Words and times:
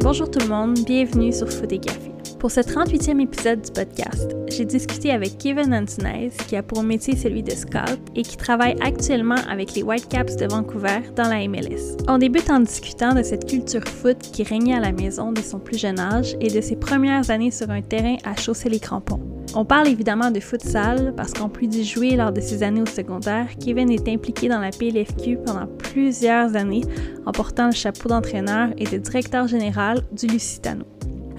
Bonjour 0.00 0.30
tout 0.30 0.38
le 0.38 0.46
monde, 0.48 0.78
bienvenue 0.86 1.32
sur 1.32 1.50
Foot 1.50 1.72
et 1.72 1.78
Café. 1.78 2.12
Pour 2.38 2.52
ce 2.52 2.60
38e 2.60 3.20
épisode 3.20 3.62
du 3.62 3.72
podcast, 3.72 4.36
j'ai 4.48 4.64
discuté 4.64 5.10
avec 5.10 5.38
Kevin 5.38 5.74
Antunez, 5.74 6.30
qui 6.46 6.54
a 6.54 6.62
pour 6.62 6.84
métier 6.84 7.16
celui 7.16 7.42
de 7.42 7.50
scout 7.50 7.98
et 8.14 8.22
qui 8.22 8.36
travaille 8.36 8.76
actuellement 8.80 9.40
avec 9.50 9.74
les 9.74 9.82
Whitecaps 9.82 10.36
de 10.36 10.46
Vancouver 10.46 11.00
dans 11.16 11.28
la 11.28 11.48
MLS. 11.48 11.96
On 12.06 12.18
débute 12.18 12.48
en 12.48 12.60
discutant 12.60 13.12
de 13.12 13.24
cette 13.24 13.48
culture 13.48 13.82
foot 13.84 14.18
qui 14.18 14.44
régnait 14.44 14.76
à 14.76 14.80
la 14.80 14.92
maison 14.92 15.32
de 15.32 15.40
son 15.40 15.58
plus 15.58 15.78
jeune 15.78 15.98
âge 15.98 16.36
et 16.40 16.48
de 16.48 16.60
ses 16.60 16.76
premières 16.76 17.28
années 17.30 17.50
sur 17.50 17.70
un 17.70 17.82
terrain 17.82 18.18
à 18.24 18.36
chausser 18.36 18.68
les 18.68 18.78
crampons. 18.78 19.41
On 19.54 19.66
parle 19.66 19.88
évidemment 19.88 20.30
de 20.30 20.40
futsal 20.40 21.12
parce 21.14 21.34
qu'en 21.34 21.50
plus 21.50 21.66
d'y 21.66 21.84
jouer 21.84 22.16
lors 22.16 22.32
de 22.32 22.40
ses 22.40 22.62
années 22.62 22.80
au 22.80 22.86
secondaire, 22.86 23.48
Kevin 23.62 23.90
est 23.90 24.08
impliqué 24.08 24.48
dans 24.48 24.60
la 24.60 24.70
PLFQ 24.70 25.40
pendant 25.44 25.66
plusieurs 25.66 26.56
années 26.56 26.84
en 27.26 27.32
portant 27.32 27.66
le 27.66 27.72
chapeau 27.72 28.08
d'entraîneur 28.08 28.70
et 28.78 28.84
de 28.84 28.96
directeur 28.96 29.46
général 29.46 30.00
du 30.12 30.26
Lusitano. 30.26 30.84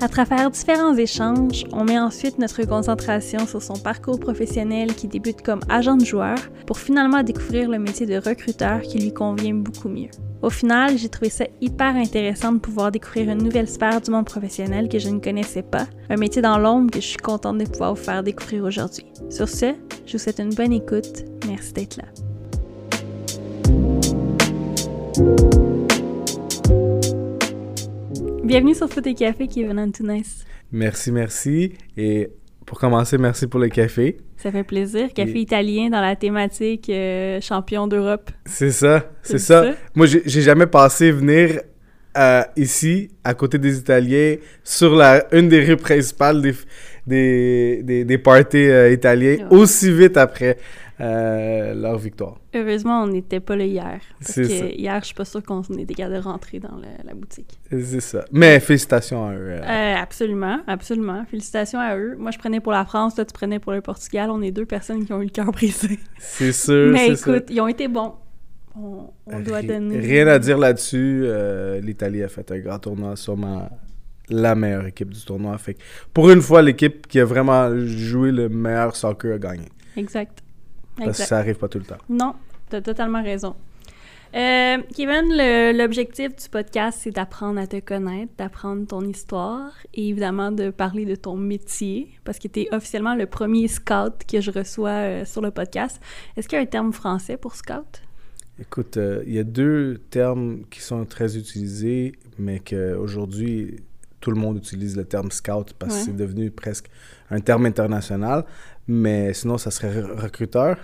À 0.03 0.09
travers 0.09 0.51
différents 0.51 0.97
échanges, 0.97 1.63
on 1.71 1.85
met 1.85 1.97
ensuite 1.97 2.37
notre 2.37 2.61
concentration 2.65 3.47
sur 3.47 3.61
son 3.61 3.75
parcours 3.75 4.19
professionnel 4.19 4.93
qui 4.95 5.07
débute 5.07 5.41
comme 5.41 5.61
agent 5.69 5.95
de 5.95 6.03
joueur 6.03 6.37
pour 6.67 6.77
finalement 6.77 7.23
découvrir 7.23 7.69
le 7.69 7.79
métier 7.79 8.05
de 8.05 8.17
recruteur 8.17 8.81
qui 8.81 8.99
lui 8.99 9.13
convient 9.13 9.53
beaucoup 9.53 9.87
mieux. 9.87 10.09
Au 10.41 10.49
final, 10.49 10.97
j'ai 10.97 11.07
trouvé 11.07 11.29
ça 11.29 11.45
hyper 11.61 11.95
intéressant 11.95 12.51
de 12.51 12.57
pouvoir 12.57 12.91
découvrir 12.91 13.29
une 13.29 13.43
nouvelle 13.43 13.69
sphère 13.69 14.01
du 14.01 14.11
monde 14.11 14.25
professionnel 14.25 14.89
que 14.89 14.99
je 14.99 15.07
ne 15.07 15.19
connaissais 15.19 15.63
pas, 15.63 15.87
un 16.09 16.17
métier 16.17 16.41
dans 16.41 16.57
l'ombre 16.57 16.91
que 16.91 16.99
je 16.99 17.07
suis 17.07 17.15
contente 17.15 17.59
de 17.59 17.65
pouvoir 17.65 17.95
vous 17.95 18.03
faire 18.03 18.23
découvrir 18.23 18.65
aujourd'hui. 18.65 19.05
Sur 19.29 19.47
ce, 19.47 19.67
je 20.05 20.11
vous 20.11 20.19
souhaite 20.19 20.39
une 20.39 20.53
bonne 20.53 20.73
écoute. 20.73 21.23
Merci 21.47 21.71
d'être 21.71 21.95
là. 21.95 22.03
Bienvenue 28.43 28.75
sur 28.75 28.89
Foot 28.89 29.07
et 29.07 29.13
Café, 29.13 29.47
Kevin 29.47 29.79
Antunes. 29.79 30.21
Merci, 30.69 31.13
merci. 31.13 31.71
Et 31.95 32.29
pour 32.65 32.77
commencer, 32.77 33.17
merci 33.17 33.47
pour 33.47 33.61
le 33.61 33.69
café. 33.69 34.17
Ça 34.35 34.51
fait 34.51 34.65
plaisir. 34.65 35.13
Café 35.13 35.39
italien 35.39 35.89
dans 35.89 36.01
la 36.01 36.17
thématique 36.17 36.89
euh, 36.89 37.39
champion 37.39 37.87
d'Europe. 37.87 38.31
C'est 38.45 38.71
ça, 38.71 39.09
c'est 39.21 39.37
ça. 39.37 39.73
Moi, 39.95 40.07
j'ai 40.07 40.41
jamais 40.41 40.67
pensé 40.67 41.09
venir 41.09 41.61
euh, 42.17 42.41
ici, 42.57 43.11
à 43.23 43.33
côté 43.33 43.57
des 43.57 43.77
Italiens, 43.77 44.35
sur 44.61 44.93
la, 44.93 45.25
une 45.33 45.47
des 45.47 45.63
rues 45.63 45.77
principales 45.77 46.41
des, 46.41 46.53
des, 47.07 47.81
des, 47.81 48.03
des 48.03 48.17
parties 48.17 48.57
euh, 48.57 48.91
italiens, 48.91 49.47
aussi 49.51 49.89
vite 49.89 50.17
après. 50.17 50.57
Euh, 51.01 51.73
leur 51.73 51.97
victoire. 51.97 52.39
Heureusement, 52.53 53.03
on 53.03 53.07
n'était 53.07 53.39
pas 53.39 53.55
là 53.55 53.65
hier. 53.65 53.99
Parce 54.19 54.35
que 54.35 54.43
ça. 54.43 54.65
hier, 54.67 54.99
je 54.99 55.05
suis 55.07 55.15
pas 55.15 55.25
sûr 55.25 55.41
qu'on 55.41 55.61
était 55.61 55.95
capable 55.95 56.15
de 56.15 56.21
rentrer 56.21 56.59
dans 56.59 56.79
la 57.03 57.13
boutique. 57.13 57.59
C'est 57.69 57.99
ça. 57.99 58.25
Mais 58.31 58.59
félicitations 58.59 59.25
à 59.25 59.33
eux. 59.33 59.53
Euh. 59.53 59.61
Euh, 59.61 59.95
absolument, 59.95 60.59
absolument. 60.67 61.25
Félicitations 61.25 61.79
à 61.79 61.97
eux. 61.97 62.15
Moi, 62.17 62.31
je 62.31 62.37
prenais 62.37 62.59
pour 62.59 62.71
la 62.71 62.85
France, 62.85 63.15
toi, 63.15 63.25
tu 63.25 63.33
prenais 63.33 63.59
pour 63.59 63.71
le 63.71 63.81
Portugal. 63.81 64.29
On 64.29 64.41
est 64.41 64.51
deux 64.51 64.65
personnes 64.65 65.03
qui 65.05 65.13
ont 65.13 65.21
eu 65.21 65.25
le 65.25 65.31
cœur 65.31 65.51
brisé. 65.51 65.99
C'est 66.19 66.51
sûr. 66.53 66.91
Mais 66.91 67.09
écoute, 67.09 67.45
ils 67.49 67.59
ont 67.59 67.67
été 67.67 67.87
bons. 67.87 68.13
On, 68.75 69.39
doit 69.39 69.61
donner. 69.61 69.99
Rien 69.99 70.27
à 70.27 70.39
dire 70.39 70.57
là-dessus. 70.57 71.25
L'Italie 71.81 72.23
a 72.23 72.27
fait 72.27 72.51
un 72.51 72.59
grand 72.59 72.79
tournoi, 72.79 73.15
sûrement 73.15 73.69
la 74.29 74.55
meilleure 74.55 74.87
équipe 74.87 75.09
du 75.09 75.23
tournoi. 75.23 75.57
Fait 75.57 75.77
pour 76.13 76.29
une 76.29 76.41
fois, 76.41 76.61
l'équipe 76.61 77.07
qui 77.07 77.19
a 77.19 77.25
vraiment 77.25 77.75
joué 77.85 78.31
le 78.31 78.49
meilleur 78.49 78.95
soccer 78.95 79.35
a 79.35 79.37
gagné. 79.37 79.67
Exact. 79.95 80.42
Parce 80.97 81.17
que 81.17 81.23
ça 81.25 81.37
arrive 81.37 81.55
pas 81.55 81.67
tout 81.67 81.79
le 81.79 81.85
temps. 81.85 81.97
Non, 82.09 82.35
tu 82.69 82.75
as 82.75 82.81
totalement 82.81 83.23
raison. 83.23 83.55
Euh, 84.35 84.77
Kevin, 84.95 85.77
l'objectif 85.77 86.35
du 86.35 86.49
podcast, 86.49 87.01
c'est 87.03 87.11
d'apprendre 87.11 87.59
à 87.59 87.67
te 87.67 87.79
connaître, 87.79 88.31
d'apprendre 88.35 88.87
ton 88.87 89.01
histoire 89.03 89.71
et 89.93 90.09
évidemment 90.09 90.51
de 90.51 90.71
parler 90.71 91.05
de 91.05 91.13
ton 91.13 91.35
métier 91.35 92.09
parce 92.23 92.39
que 92.39 92.47
tu 92.47 92.61
es 92.61 92.73
officiellement 92.73 93.13
le 93.13 93.27
premier 93.27 93.67
scout 93.67 94.13
que 94.27 94.41
je 94.41 94.49
reçois 94.49 94.89
euh, 94.89 95.25
sur 95.25 95.41
le 95.41 95.51
podcast. 95.51 96.01
Est-ce 96.35 96.47
qu'il 96.47 96.57
y 96.57 96.59
a 96.59 96.63
un 96.63 96.67
terme 96.67 96.93
français 96.93 97.37
pour 97.37 97.55
scout? 97.55 98.01
Écoute, 98.59 98.97
euh, 98.97 99.23
il 99.27 99.33
y 99.33 99.39
a 99.39 99.43
deux 99.43 99.99
termes 100.09 100.63
qui 100.71 100.81
sont 100.81 101.05
très 101.05 101.37
utilisés, 101.37 102.13
mais 102.39 102.57
qu'aujourd'hui, 102.57 103.83
tout 104.19 104.31
le 104.31 104.37
monde 104.37 104.57
utilise 104.57 104.95
le 104.95 105.05
terme 105.05 105.29
scout 105.29 105.73
parce 105.77 105.95
que 105.95 106.05
c'est 106.05 106.15
devenu 106.15 106.49
presque 106.49 106.89
un 107.29 107.39
terme 107.39 107.65
international. 107.65 108.45
Mais 108.87 109.33
sinon, 109.33 109.57
ça 109.57 109.71
serait 109.71 110.01
recruteur, 110.01 110.77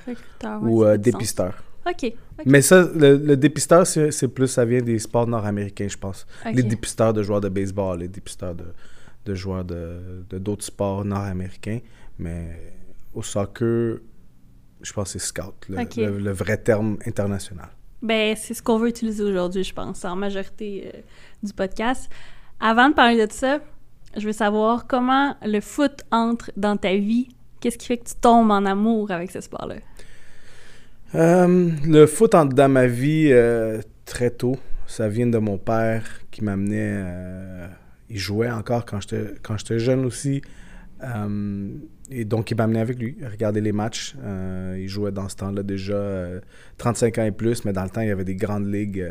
ou 0.61 0.83
euh, 0.83 0.97
dépisteur. 0.97 1.63
OK. 1.89 2.13
Mais 2.45 2.61
ça, 2.61 2.87
le, 2.95 3.35
dépisteur, 3.35 3.85
c'est 3.85 4.27
plus, 4.27 4.47
ça 4.47 4.63
vient 4.65 4.81
des 4.81 4.99
sports 4.99 5.27
nord-américains, 5.27 5.87
je 5.87 5.97
pense. 5.97 6.25
Les 6.53 6.63
dépisteurs 6.63 7.13
de 7.13 7.23
joueurs 7.23 7.41
de 7.41 7.49
baseball, 7.49 7.99
les 7.99 8.07
dépisteurs 8.07 8.55
de, 8.55 8.65
de 9.25 9.35
joueurs 9.35 9.65
de 9.65 10.23
d'autres 10.31 10.65
sports 10.65 11.03
nord-américains. 11.03 11.79
Mais 12.17 12.75
au 13.13 13.23
soccer, 13.23 13.99
je 14.81 14.93
pense 14.93 15.13
que 15.13 15.19
c'est 15.19 15.25
scout, 15.25 15.67
le, 15.67 16.31
vrai 16.31 16.57
terme 16.57 16.97
international. 17.05 17.69
Ben, 18.01 18.35
c'est 18.35 18.53
ce 18.53 18.63
qu'on 18.63 18.77
veut 18.77 18.89
utiliser 18.89 19.23
aujourd'hui, 19.23 19.63
je 19.63 19.73
pense, 19.73 20.05
en 20.05 20.15
majorité 20.15 20.91
euh, 20.93 20.99
du 21.43 21.51
podcast. 21.53 22.09
Avant 22.59 22.89
de 22.89 22.93
parler 22.93 23.27
de 23.27 23.31
ça, 23.31 23.59
je 24.15 24.25
veux 24.25 24.33
savoir 24.33 24.88
comment 24.88 25.35
le 25.43 25.59
foot 25.59 26.03
entre 26.11 26.51
dans 26.55 26.77
ta 26.77 26.95
vie 26.95 27.29
Qu'est-ce 27.59 27.77
qui 27.77 27.87
fait 27.87 27.97
que 27.97 28.07
tu 28.07 28.15
tombes 28.15 28.51
en 28.51 28.65
amour 28.65 29.11
avec 29.11 29.31
ce 29.31 29.41
sport-là? 29.41 29.75
Euh, 31.15 31.69
le 31.85 32.05
foot 32.05 32.31
dans 32.31 32.69
ma 32.69 32.87
vie 32.87 33.29
euh, 33.31 33.81
très 34.05 34.29
tôt. 34.29 34.57
Ça 34.87 35.07
vient 35.07 35.27
de 35.27 35.37
mon 35.37 35.57
père 35.57 36.03
qui 36.31 36.43
m'amenait. 36.43 37.03
Euh, 37.03 37.67
il 38.09 38.17
jouait 38.17 38.49
encore 38.49 38.85
quand 38.85 39.01
j'étais, 39.01 39.35
quand 39.43 39.57
j'étais 39.57 39.79
jeune 39.79 40.05
aussi. 40.05 40.41
et 42.11 42.25
donc, 42.25 42.51
il 42.51 42.57
m'amenait 42.57 42.79
avec 42.79 42.97
lui, 42.97 43.17
regarder 43.29 43.61
les 43.61 43.71
matchs. 43.71 44.15
il 44.75 44.87
jouait 44.87 45.11
dans 45.11 45.29
ce 45.29 45.35
temps-là 45.35 45.61
déjà 45.61 46.27
35 46.77 47.17
ans 47.19 47.23
et 47.23 47.31
plus, 47.31 47.65
mais 47.65 47.73
dans 47.73 47.83
le 47.83 47.89
temps, 47.89 48.01
il 48.01 48.07
y 48.07 48.11
avait 48.11 48.23
des 48.23 48.35
grandes 48.35 48.65
ligues 48.65 49.07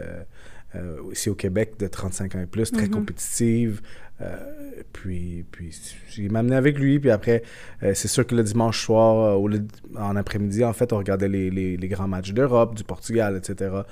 ici 1.12 1.30
au 1.30 1.34
Québec 1.34 1.74
de 1.78 1.86
35 1.86 2.34
ans 2.34 2.40
et 2.40 2.46
plus, 2.46 2.70
très 2.70 2.86
mm-hmm. 2.86 2.90
compétitives. 2.90 3.80
Euh, 4.20 4.82
puis, 4.92 5.44
puis 5.50 5.76
j'ai 6.08 6.28
m'amené 6.28 6.56
avec 6.56 6.78
lui. 6.78 6.98
Puis 6.98 7.10
après, 7.10 7.42
euh, 7.82 7.92
c'est 7.94 8.08
sûr 8.08 8.26
que 8.26 8.34
le 8.34 8.42
dimanche 8.42 8.84
soir, 8.84 9.16
euh, 9.16 9.36
ou 9.36 9.48
en 9.96 10.16
après-midi, 10.16 10.64
en 10.64 10.72
fait, 10.72 10.92
on 10.92 10.98
regardait 10.98 11.28
les, 11.28 11.50
les, 11.50 11.76
les 11.76 11.88
grands 11.88 12.08
matchs 12.08 12.32
d'Europe, 12.32 12.74
du 12.74 12.84
Portugal, 12.84 13.36
etc., 13.36 13.82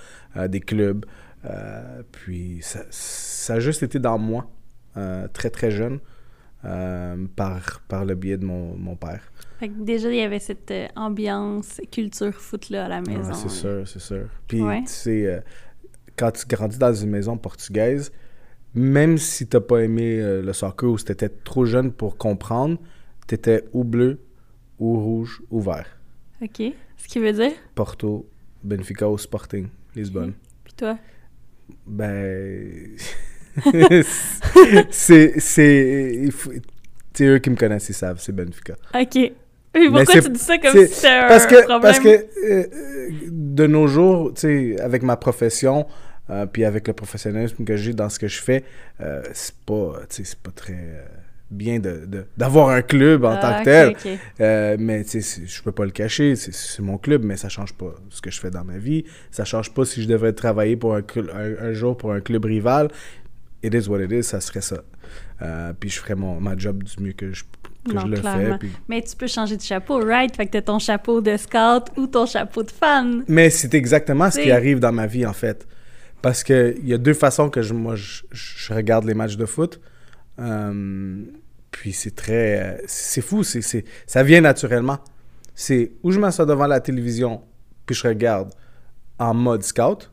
des 0.48 0.60
clubs. 0.60 1.04
puis 2.12 2.58
ça, 2.60 2.80
ça, 2.90 3.54
a 3.54 3.60
juste 3.60 3.82
été 3.82 3.98
dans 3.98 4.18
moi, 4.18 4.50
très 5.32 5.50
très 5.50 5.70
jeune, 5.70 6.00
par, 6.62 7.80
par 7.88 8.04
le 8.04 8.14
biais 8.14 8.36
de 8.36 8.44
mon, 8.44 8.76
mon 8.76 8.96
père. 8.96 9.32
Fait 9.60 9.68
que 9.68 9.74
déjà, 9.80 10.10
il 10.10 10.16
y 10.16 10.20
avait 10.20 10.40
cette 10.40 10.72
ambiance, 10.96 11.80
culture 11.90 12.34
foot-là 12.34 12.86
à 12.86 12.88
la 12.88 13.00
maison. 13.00 13.32
c'est 13.32 13.48
sûr, 13.48 13.88
c'est 13.88 14.00
sûr. 14.00 14.28
Puis, 14.48 14.58
tu 14.58 14.86
sais, 14.86 15.42
quand 16.16 16.32
tu 16.32 16.46
grandis 16.46 16.78
dans 16.78 16.94
une 16.94 17.10
maison 17.10 17.36
portugaise, 17.36 18.12
même 18.74 19.18
si 19.18 19.46
t'as 19.46 19.60
pas 19.60 19.82
aimé 19.82 20.20
euh, 20.20 20.42
le 20.42 20.52
soccer 20.52 20.90
ou 20.90 20.98
si 20.98 21.04
t'étais 21.04 21.28
trop 21.28 21.64
jeune 21.64 21.92
pour 21.92 22.16
comprendre, 22.16 22.78
t'étais 23.26 23.64
ou 23.72 23.84
bleu, 23.84 24.20
ou 24.78 24.98
rouge, 25.00 25.42
ou 25.50 25.60
vert. 25.60 25.98
OK. 26.42 26.62
Ce 26.96 27.08
qui 27.08 27.18
veut 27.18 27.32
dire? 27.32 27.52
Porto, 27.74 28.28
Benfica 28.62 29.08
ou 29.08 29.16
Sporting, 29.16 29.68
Lisbonne. 29.94 30.34
Puis 30.64 30.74
toi? 30.74 30.98
Ben... 31.86 32.96
c'est... 34.90 35.40
C'est 35.40 37.24
eux 37.24 37.38
qui 37.38 37.48
me 37.48 37.56
connaissent, 37.56 37.88
ils 37.88 37.94
savent, 37.94 38.20
c'est 38.20 38.32
Benfica. 38.32 38.74
OK. 38.94 39.32
Mais 39.78 40.04
pourquoi 40.04 40.20
tu 40.22 40.30
dis 40.30 40.38
ça 40.38 40.58
comme 40.58 40.72
si 40.72 40.88
c'était 40.88 41.08
un 41.08 41.28
parce 41.28 41.46
que, 41.46 41.56
problème? 41.56 41.80
Parce 41.80 42.00
que 42.00 42.08
euh, 42.08 42.64
de 43.30 43.66
nos 43.66 43.86
jours, 43.86 44.32
tu 44.34 44.40
sais, 44.40 44.80
avec 44.80 45.02
ma 45.02 45.16
profession, 45.16 45.86
euh, 46.28 46.46
puis 46.46 46.64
avec 46.64 46.88
le 46.88 46.92
professionnalisme 46.92 47.64
que 47.64 47.76
j'ai 47.76 47.92
dans 47.92 48.08
ce 48.08 48.18
que 48.18 48.26
je 48.26 48.42
fais, 48.42 48.64
euh, 49.00 49.22
c'est 49.32 49.54
pas, 49.64 50.00
c'est 50.08 50.34
pas 50.36 50.50
très 50.50 50.72
euh, 50.72 51.04
bien 51.52 51.78
d'avoir 52.36 52.68
de, 52.68 52.72
un 52.72 52.82
club 52.82 53.24
en 53.24 53.36
tant 53.36 53.62
que 53.62 53.68
ah, 53.68 53.94
tel. 54.38 54.80
mais 54.80 55.04
je 55.04 55.62
peux 55.62 55.70
pas 55.70 55.84
le 55.84 55.92
cacher, 55.92 56.34
c'est 56.34 56.82
mon 56.82 56.98
club, 56.98 57.22
mais 57.22 57.36
ça 57.36 57.48
change 57.48 57.74
pas 57.74 57.94
ce 58.10 58.20
que 58.20 58.32
je 58.32 58.40
fais 58.40 58.50
dans 58.50 58.64
ma 58.64 58.78
vie. 58.78 59.04
Ça 59.30 59.44
change 59.44 59.72
pas 59.72 59.84
si 59.84 60.02
je 60.02 60.08
devrais 60.08 60.32
travailler 60.32 60.76
pour 60.76 60.96
un, 60.96 61.02
un, 61.60 61.72
jour 61.72 61.96
pour 61.96 62.12
un 62.12 62.20
club 62.20 62.44
rival. 62.44 62.90
It 63.62 63.72
is 63.72 63.88
what 63.88 64.00
it 64.00 64.10
is, 64.10 64.24
ça 64.24 64.40
serait 64.40 64.62
ça. 64.62 64.82
puis 65.78 65.90
je 65.90 66.00
ferais 66.00 66.16
mon, 66.16 66.40
ma 66.40 66.56
job 66.56 66.82
du 66.82 67.04
mieux 67.04 67.12
que 67.12 67.32
je 67.32 67.44
que 67.86 67.98
je 67.98 68.06
le 68.06 68.16
fais. 68.16 68.58
Mais 68.88 69.02
tu 69.02 69.16
peux 69.16 69.26
changer 69.26 69.56
de 69.56 69.62
chapeau, 69.62 69.98
right? 69.98 70.34
Fait 70.34 70.46
que 70.46 70.52
t'as 70.52 70.62
ton 70.62 70.78
chapeau 70.78 71.20
de 71.20 71.36
scout 71.36 71.84
ou 71.96 72.06
ton 72.06 72.26
chapeau 72.26 72.62
de 72.62 72.70
fan. 72.70 73.24
Mais 73.28 73.50
c'est 73.50 73.74
exactement 73.74 74.30
ce 74.30 74.40
qui 74.40 74.50
arrive 74.50 74.78
dans 74.80 74.92
ma 74.92 75.06
vie, 75.06 75.26
en 75.26 75.32
fait. 75.32 75.66
Parce 76.22 76.42
qu'il 76.42 76.86
y 76.86 76.94
a 76.94 76.98
deux 76.98 77.14
façons 77.14 77.50
que 77.50 77.62
je, 77.62 77.74
moi, 77.74 77.94
je, 77.94 78.74
regarde 78.74 79.04
les 79.04 79.14
matchs 79.14 79.36
de 79.36 79.46
foot. 79.46 79.80
Euh, 80.38 81.22
puis 81.70 81.92
c'est 81.92 82.14
très... 82.14 82.82
C'est 82.86 83.20
fou, 83.20 83.42
c'est, 83.44 83.84
ça 84.06 84.22
vient 84.22 84.40
naturellement. 84.40 84.98
C'est 85.54 85.92
où 86.02 86.10
je 86.10 86.18
m'assois 86.18 86.46
devant 86.46 86.66
la 86.66 86.80
télévision, 86.80 87.42
puis 87.86 87.94
je 87.94 88.06
regarde 88.06 88.52
en 89.18 89.34
mode 89.34 89.62
scout, 89.62 90.10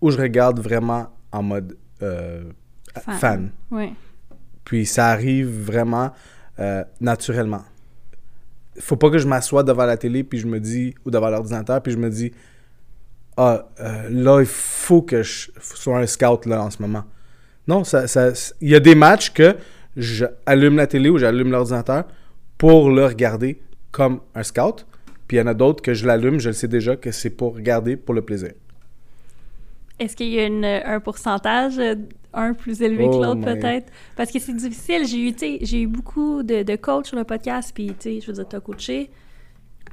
ou 0.00 0.10
je 0.10 0.18
regarde 0.18 0.60
vraiment 0.60 1.08
en 1.32 1.42
mode 1.42 1.76
euh, 2.02 2.44
fan. 3.18 3.50
Oui. 3.70 3.94
Puis 4.64 4.84
ça 4.86 5.08
arrive 5.08 5.48
vraiment 5.48 6.12
euh, 6.60 6.84
naturellement. 7.00 7.62
Faut 8.80 8.96
pas 8.96 9.10
que 9.10 9.18
je 9.18 9.26
m'assoie 9.26 9.62
devant 9.64 9.86
la 9.86 9.96
télé 9.96 10.22
puis 10.24 10.38
je 10.38 10.46
me 10.46 10.60
dis 10.60 10.94
ou 11.04 11.10
devant 11.10 11.30
l'ordinateur 11.30 11.82
puis 11.82 11.92
je 11.92 11.98
me 11.98 12.10
dis 12.10 12.32
ah 13.36 13.68
euh, 13.80 14.08
là 14.10 14.40
il 14.40 14.46
faut 14.46 15.02
que 15.02 15.22
je 15.22 15.50
sois 15.60 15.98
un 15.98 16.06
scout 16.06 16.46
là 16.46 16.62
en 16.62 16.70
ce 16.70 16.80
moment. 16.82 17.04
Non, 17.66 17.84
ça, 17.84 18.06
ça- 18.06 18.32
il 18.60 18.68
y 18.70 18.74
a 18.74 18.80
des 18.80 18.94
matchs 18.94 19.30
que 19.32 19.56
j'allume 19.96 20.76
la 20.76 20.86
télé 20.86 21.10
ou 21.10 21.18
j'allume 21.18 21.50
l'ordinateur 21.50 22.04
pour 22.56 22.90
le 22.90 23.04
regarder 23.06 23.60
comme 23.90 24.20
un 24.34 24.42
scout. 24.42 24.86
Puis 25.26 25.36
il 25.36 25.40
y 25.40 25.42
en 25.42 25.46
a 25.48 25.54
d'autres 25.54 25.82
que 25.82 25.92
je 25.92 26.06
l'allume, 26.06 26.40
je 26.40 26.48
le 26.48 26.54
sais 26.54 26.68
déjà 26.68 26.96
que 26.96 27.10
c'est 27.10 27.30
pour 27.30 27.54
regarder 27.56 27.96
pour 27.96 28.14
le 28.14 28.22
plaisir. 28.22 28.52
Est-ce 29.98 30.14
qu'il 30.16 30.28
y 30.28 30.38
a 30.38 30.46
une- 30.46 30.64
un 30.64 31.00
pourcentage, 31.00 31.78
un 32.34 32.54
plus 32.54 32.82
élevé 32.82 33.04
que 33.04 33.14
Oh 33.14 33.22
l'autre 33.22 33.40
peut-être? 33.40 33.92
Parce 34.16 34.30
que 34.30 34.38
c'est 34.38 34.54
difficile. 34.54 35.06
J'ai 35.06 35.28
eu, 35.28 35.34
j'ai 35.62 35.82
eu 35.82 35.86
beaucoup 35.86 36.42
de, 36.42 36.62
de 36.62 36.76
coachs 36.76 37.06
sur 37.06 37.16
le 37.16 37.24
podcast, 37.24 37.72
puis 37.74 37.94
je 38.02 38.26
veux 38.26 38.32
dire, 38.32 38.48
t'as 38.48 38.60
coaché. 38.60 39.10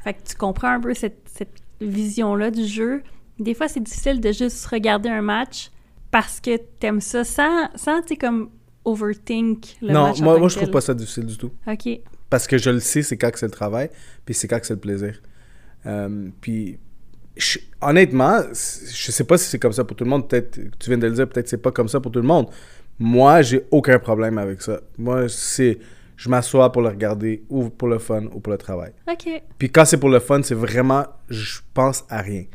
Fait 0.03 0.13
que 0.13 0.23
tu 0.23 0.35
comprends 0.35 0.69
un 0.69 0.79
peu 0.79 0.93
cette, 0.93 1.21
cette 1.25 1.55
vision-là 1.81 2.51
du 2.51 2.65
jeu. 2.65 3.03
Des 3.39 3.53
fois, 3.53 3.67
c'est 3.67 3.81
difficile 3.81 4.21
de 4.21 4.31
juste 4.31 4.65
regarder 4.67 5.09
un 5.09 5.21
match 5.21 5.71
parce 6.11 6.39
que 6.39 6.57
t'aimes 6.57 7.01
ça 7.01 7.23
sans, 7.23 7.69
sans 7.75 8.01
tu 8.01 8.09
sais, 8.09 8.15
comme 8.15 8.49
overthink 8.85 9.77
le 9.81 9.91
non, 9.91 10.03
match. 10.07 10.21
en 10.21 10.23
moi, 10.23 10.39
moi 10.39 10.47
je 10.47 10.55
trouve 10.55 10.71
pas 10.71 10.81
ça 10.81 10.93
difficile 10.93 11.25
du 11.25 11.37
tout. 11.37 11.51
OK. 11.67 11.99
Parce 12.29 12.47
que 12.47 12.57
je 12.57 12.69
le 12.69 12.79
sais, 12.79 13.01
c'est 13.01 13.17
quand 13.17 13.31
que 13.31 13.39
c'est 13.39 13.45
le 13.45 13.51
travail, 13.51 13.89
puis 14.25 14.33
c'est 14.33 14.47
quand 14.47 14.59
que 14.59 14.65
c'est 14.65 14.75
le 14.75 14.79
plaisir. 14.79 15.21
Euh, 15.85 16.29
puis, 16.41 16.79
je- 17.37 17.59
honnêtement, 17.81 18.39
je 18.51 19.11
sais 19.11 19.23
pas 19.23 19.37
si 19.37 19.45
c'est 19.49 19.59
comme 19.59 19.73
ça 19.73 19.83
pour 19.83 19.95
tout 19.97 20.03
le 20.03 20.09
monde. 20.09 20.27
Peut-être, 20.27 20.55
tu 20.79 20.89
viens 20.89 20.97
de 20.97 21.07
le 21.07 21.13
dire, 21.13 21.27
peut-être 21.27 21.47
c'est 21.47 21.57
pas 21.61 21.71
comme 21.71 21.87
ça 21.87 21.99
pour 21.99 22.11
tout 22.11 22.19
le 22.21 22.27
monde. 22.27 22.47
Moi, 22.97 23.41
j'ai 23.41 23.65
aucun 23.71 23.99
problème 23.99 24.37
avec 24.37 24.61
ça. 24.61 24.79
Moi, 24.97 25.27
c'est, 25.27 25.77
je 26.15 26.29
m'assois 26.29 26.71
pour 26.71 26.81
le 26.81 26.89
regarder, 26.89 27.43
ou 27.49 27.69
pour 27.69 27.89
le 27.89 27.99
fun, 27.99 28.23
ou 28.33 28.39
pour 28.39 28.51
le 28.51 28.57
travail. 28.57 28.91
OK. 29.11 29.29
Puis 29.57 29.69
quand 29.69 29.83
c'est 29.85 29.97
pour 29.97 30.09
le 30.09 30.19
fun, 30.19 30.41
c'est 30.43 30.55
vraiment, 30.55 31.05
je 31.29 31.59
pense 31.73 32.05
à 32.09 32.21
rien. 32.21 32.45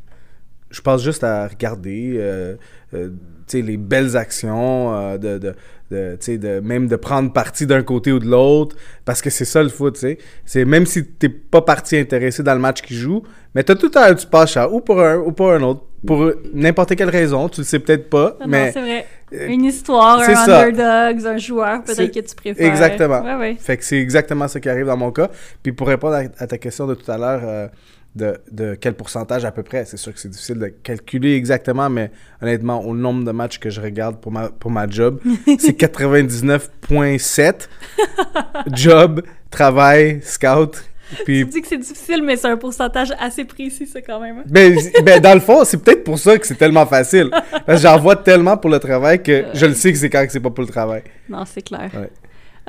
Je 0.71 0.81
pense 0.81 1.03
juste 1.03 1.25
à 1.25 1.47
regarder, 1.47 2.15
euh, 2.17 2.57
euh, 2.95 3.11
les 3.53 3.77
belles 3.77 4.17
actions, 4.17 4.95
euh, 4.95 5.19
de, 5.19 5.39
de, 5.39 5.55
de, 5.91 6.17
de, 6.37 6.61
même 6.61 6.87
de 6.87 6.97
prendre 6.97 7.33
parti 7.33 7.67
d'un 7.67 7.83
côté 7.83 8.13
ou 8.13 8.19
de 8.19 8.27
l'autre, 8.27 8.77
parce 9.05 9.21
que 9.21 9.31
c'est 9.31 9.45
ça 9.45 9.63
le 9.63 9.69
foot, 9.69 9.95
tu 9.95 10.01
sais. 10.01 10.19
C'est 10.45 10.65
même 10.65 10.87
si 10.87 11.05
t'es 11.05 11.29
pas 11.29 11.63
parti 11.63 11.97
intéressé 11.97 12.43
dans 12.43 12.55
le 12.55 12.61
match 12.61 12.83
qui 12.83 12.95
joue, 12.95 13.23
mais 13.55 13.63
t'as 13.65 13.75
tout 13.75 13.91
tu 13.91 14.27
passes 14.29 14.57
à 14.57 14.71
ou 14.71 14.81
pour 14.81 15.01
un 15.01 15.17
ou 15.17 15.33
pour 15.33 15.51
un 15.51 15.61
autre, 15.63 15.83
pour 16.07 16.31
n'importe 16.55 16.95
quelle 16.97 17.11
raison, 17.11 17.49
tu 17.49 17.61
le 17.63 17.65
sais 17.67 17.79
peut-être 17.81 18.09
pas, 18.09 18.37
Ah 18.41 18.45
mais... 18.47 18.67
non, 18.67 18.71
c'est 18.73 18.81
vrai. 18.81 19.07
euh, 19.35 19.47
Une 19.49 19.65
histoire, 19.65 20.21
un 20.21 20.35
ça. 20.35 20.61
underdogs, 20.63 21.27
un 21.27 21.37
joueur 21.39 21.83
peut-être 21.83 22.15
que 22.15 22.21
tu 22.21 22.35
préfères. 22.35 22.67
Exactement. 22.71 23.23
Ouais, 23.23 23.35
ouais. 23.37 23.57
Fait 23.59 23.77
que 23.77 23.85
c'est 23.85 23.99
exactement 23.99 24.47
ce 24.49 24.59
qui 24.59 24.69
arrive 24.69 24.87
dans 24.87 24.97
mon 24.97 25.11
cas. 25.11 25.29
Puis 25.63 25.73
pour 25.73 25.89
répondre 25.89 26.15
à, 26.15 26.23
à 26.39 26.47
ta 26.47 26.57
question 26.59 26.87
de 26.87 26.95
tout 26.95 27.11
à 27.11 27.19
l'heure, 27.19 27.41
euh, 27.45 27.69
de, 28.17 28.39
de 28.51 28.75
quel 28.75 28.95
pourcentage 28.95 29.45
à 29.45 29.53
peu 29.53 29.63
près, 29.63 29.85
c'est 29.85 29.97
sûr 29.97 30.13
que 30.13 30.19
c'est 30.19 30.29
difficile 30.29 30.59
de 30.59 30.67
calculer 30.67 31.35
exactement, 31.37 31.89
mais 31.89 32.11
honnêtement, 32.43 32.85
au 32.85 32.95
nombre 32.95 33.25
de 33.25 33.31
matchs 33.31 33.59
que 33.59 33.71
je 33.71 33.81
regarde 33.81 34.21
pour 34.21 34.33
ma, 34.33 34.49
pour 34.49 34.71
ma 34.71 34.89
job, 34.89 35.21
c'est 35.59 35.79
99,7 35.79 37.69
job, 38.73 39.23
travail, 39.51 40.21
scout. 40.23 40.85
Puis 41.25 41.45
Tu 41.45 41.51
dis 41.51 41.61
que 41.63 41.67
c'est 41.69 41.79
difficile, 41.79 42.23
mais 42.23 42.37
c'est 42.37 42.47
un 42.49 42.57
pourcentage 42.57 43.13
assez 43.19 43.45
précis, 43.45 43.87
ça, 43.87 44.01
quand 44.01 44.21
même. 44.21 44.39
hein? 44.39 44.45
ben, 44.47 44.79
ben, 45.05 45.21
dans 45.21 45.35
le 45.35 45.41
fond, 45.41 45.65
c'est 45.65 45.83
peut-être 45.83 46.05
pour 46.05 46.19
ça 46.19 46.39
que 46.39 46.47
c'est 46.47 46.55
tellement 46.55 46.87
facile. 46.87 47.31
Parce 47.31 47.83
que 47.83 47.89
j'en 47.89 47.99
vois 47.99 48.15
tellement 48.17 48.57
pour 48.57 48.71
le 48.71 48.79
travail 48.79 49.21
que 49.23 49.47
je 49.55 49.67
le 49.67 49.75
sais 49.75 49.91
que 49.93 49.99
c'est 49.99 50.09
quand 50.11 50.25
c'est 50.29 50.39
pas 50.39 50.51
pour 50.51 50.63
le 50.63 50.71
travail. 50.71 51.03
Non, 51.29 51.45
c'est 51.47 51.63
clair. 51.63 51.91
Ouais. 51.95 52.11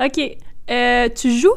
OK. 0.06 0.36
Euh, 0.70 1.08
tu 1.14 1.30
joues? 1.38 1.54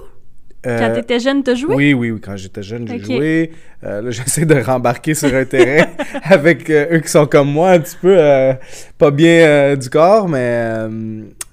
Quand 0.65 0.89
Euh, 0.89 0.95
t'étais 0.95 1.19
jeune, 1.19 1.43
t'as 1.43 1.55
joué? 1.55 1.75
Oui, 1.75 1.93
oui, 1.93 2.11
oui. 2.11 2.19
Quand 2.21 2.35
j'étais 2.35 2.63
jeune, 2.63 2.87
j'ai 2.87 2.99
joué. 2.99 3.51
Euh, 3.83 4.01
là, 4.01 4.09
j'essaie 4.17 4.45
de 4.45 4.55
rembarquer 4.55 5.13
sur 5.13 5.33
un 5.33 5.45
terrain 5.45 5.87
avec 6.23 6.69
euh, 6.69 6.95
eux 6.97 6.99
qui 6.99 7.09
sont 7.09 7.27
comme 7.27 7.51
moi, 7.51 7.71
un 7.71 7.79
petit 7.79 7.97
peu 8.01 8.15
euh, 8.17 8.53
pas 8.97 9.11
bien 9.11 9.47
euh, 9.47 9.75
du 9.75 9.89
corps, 9.89 10.27
mais, 10.27 10.39
euh, 10.41 10.89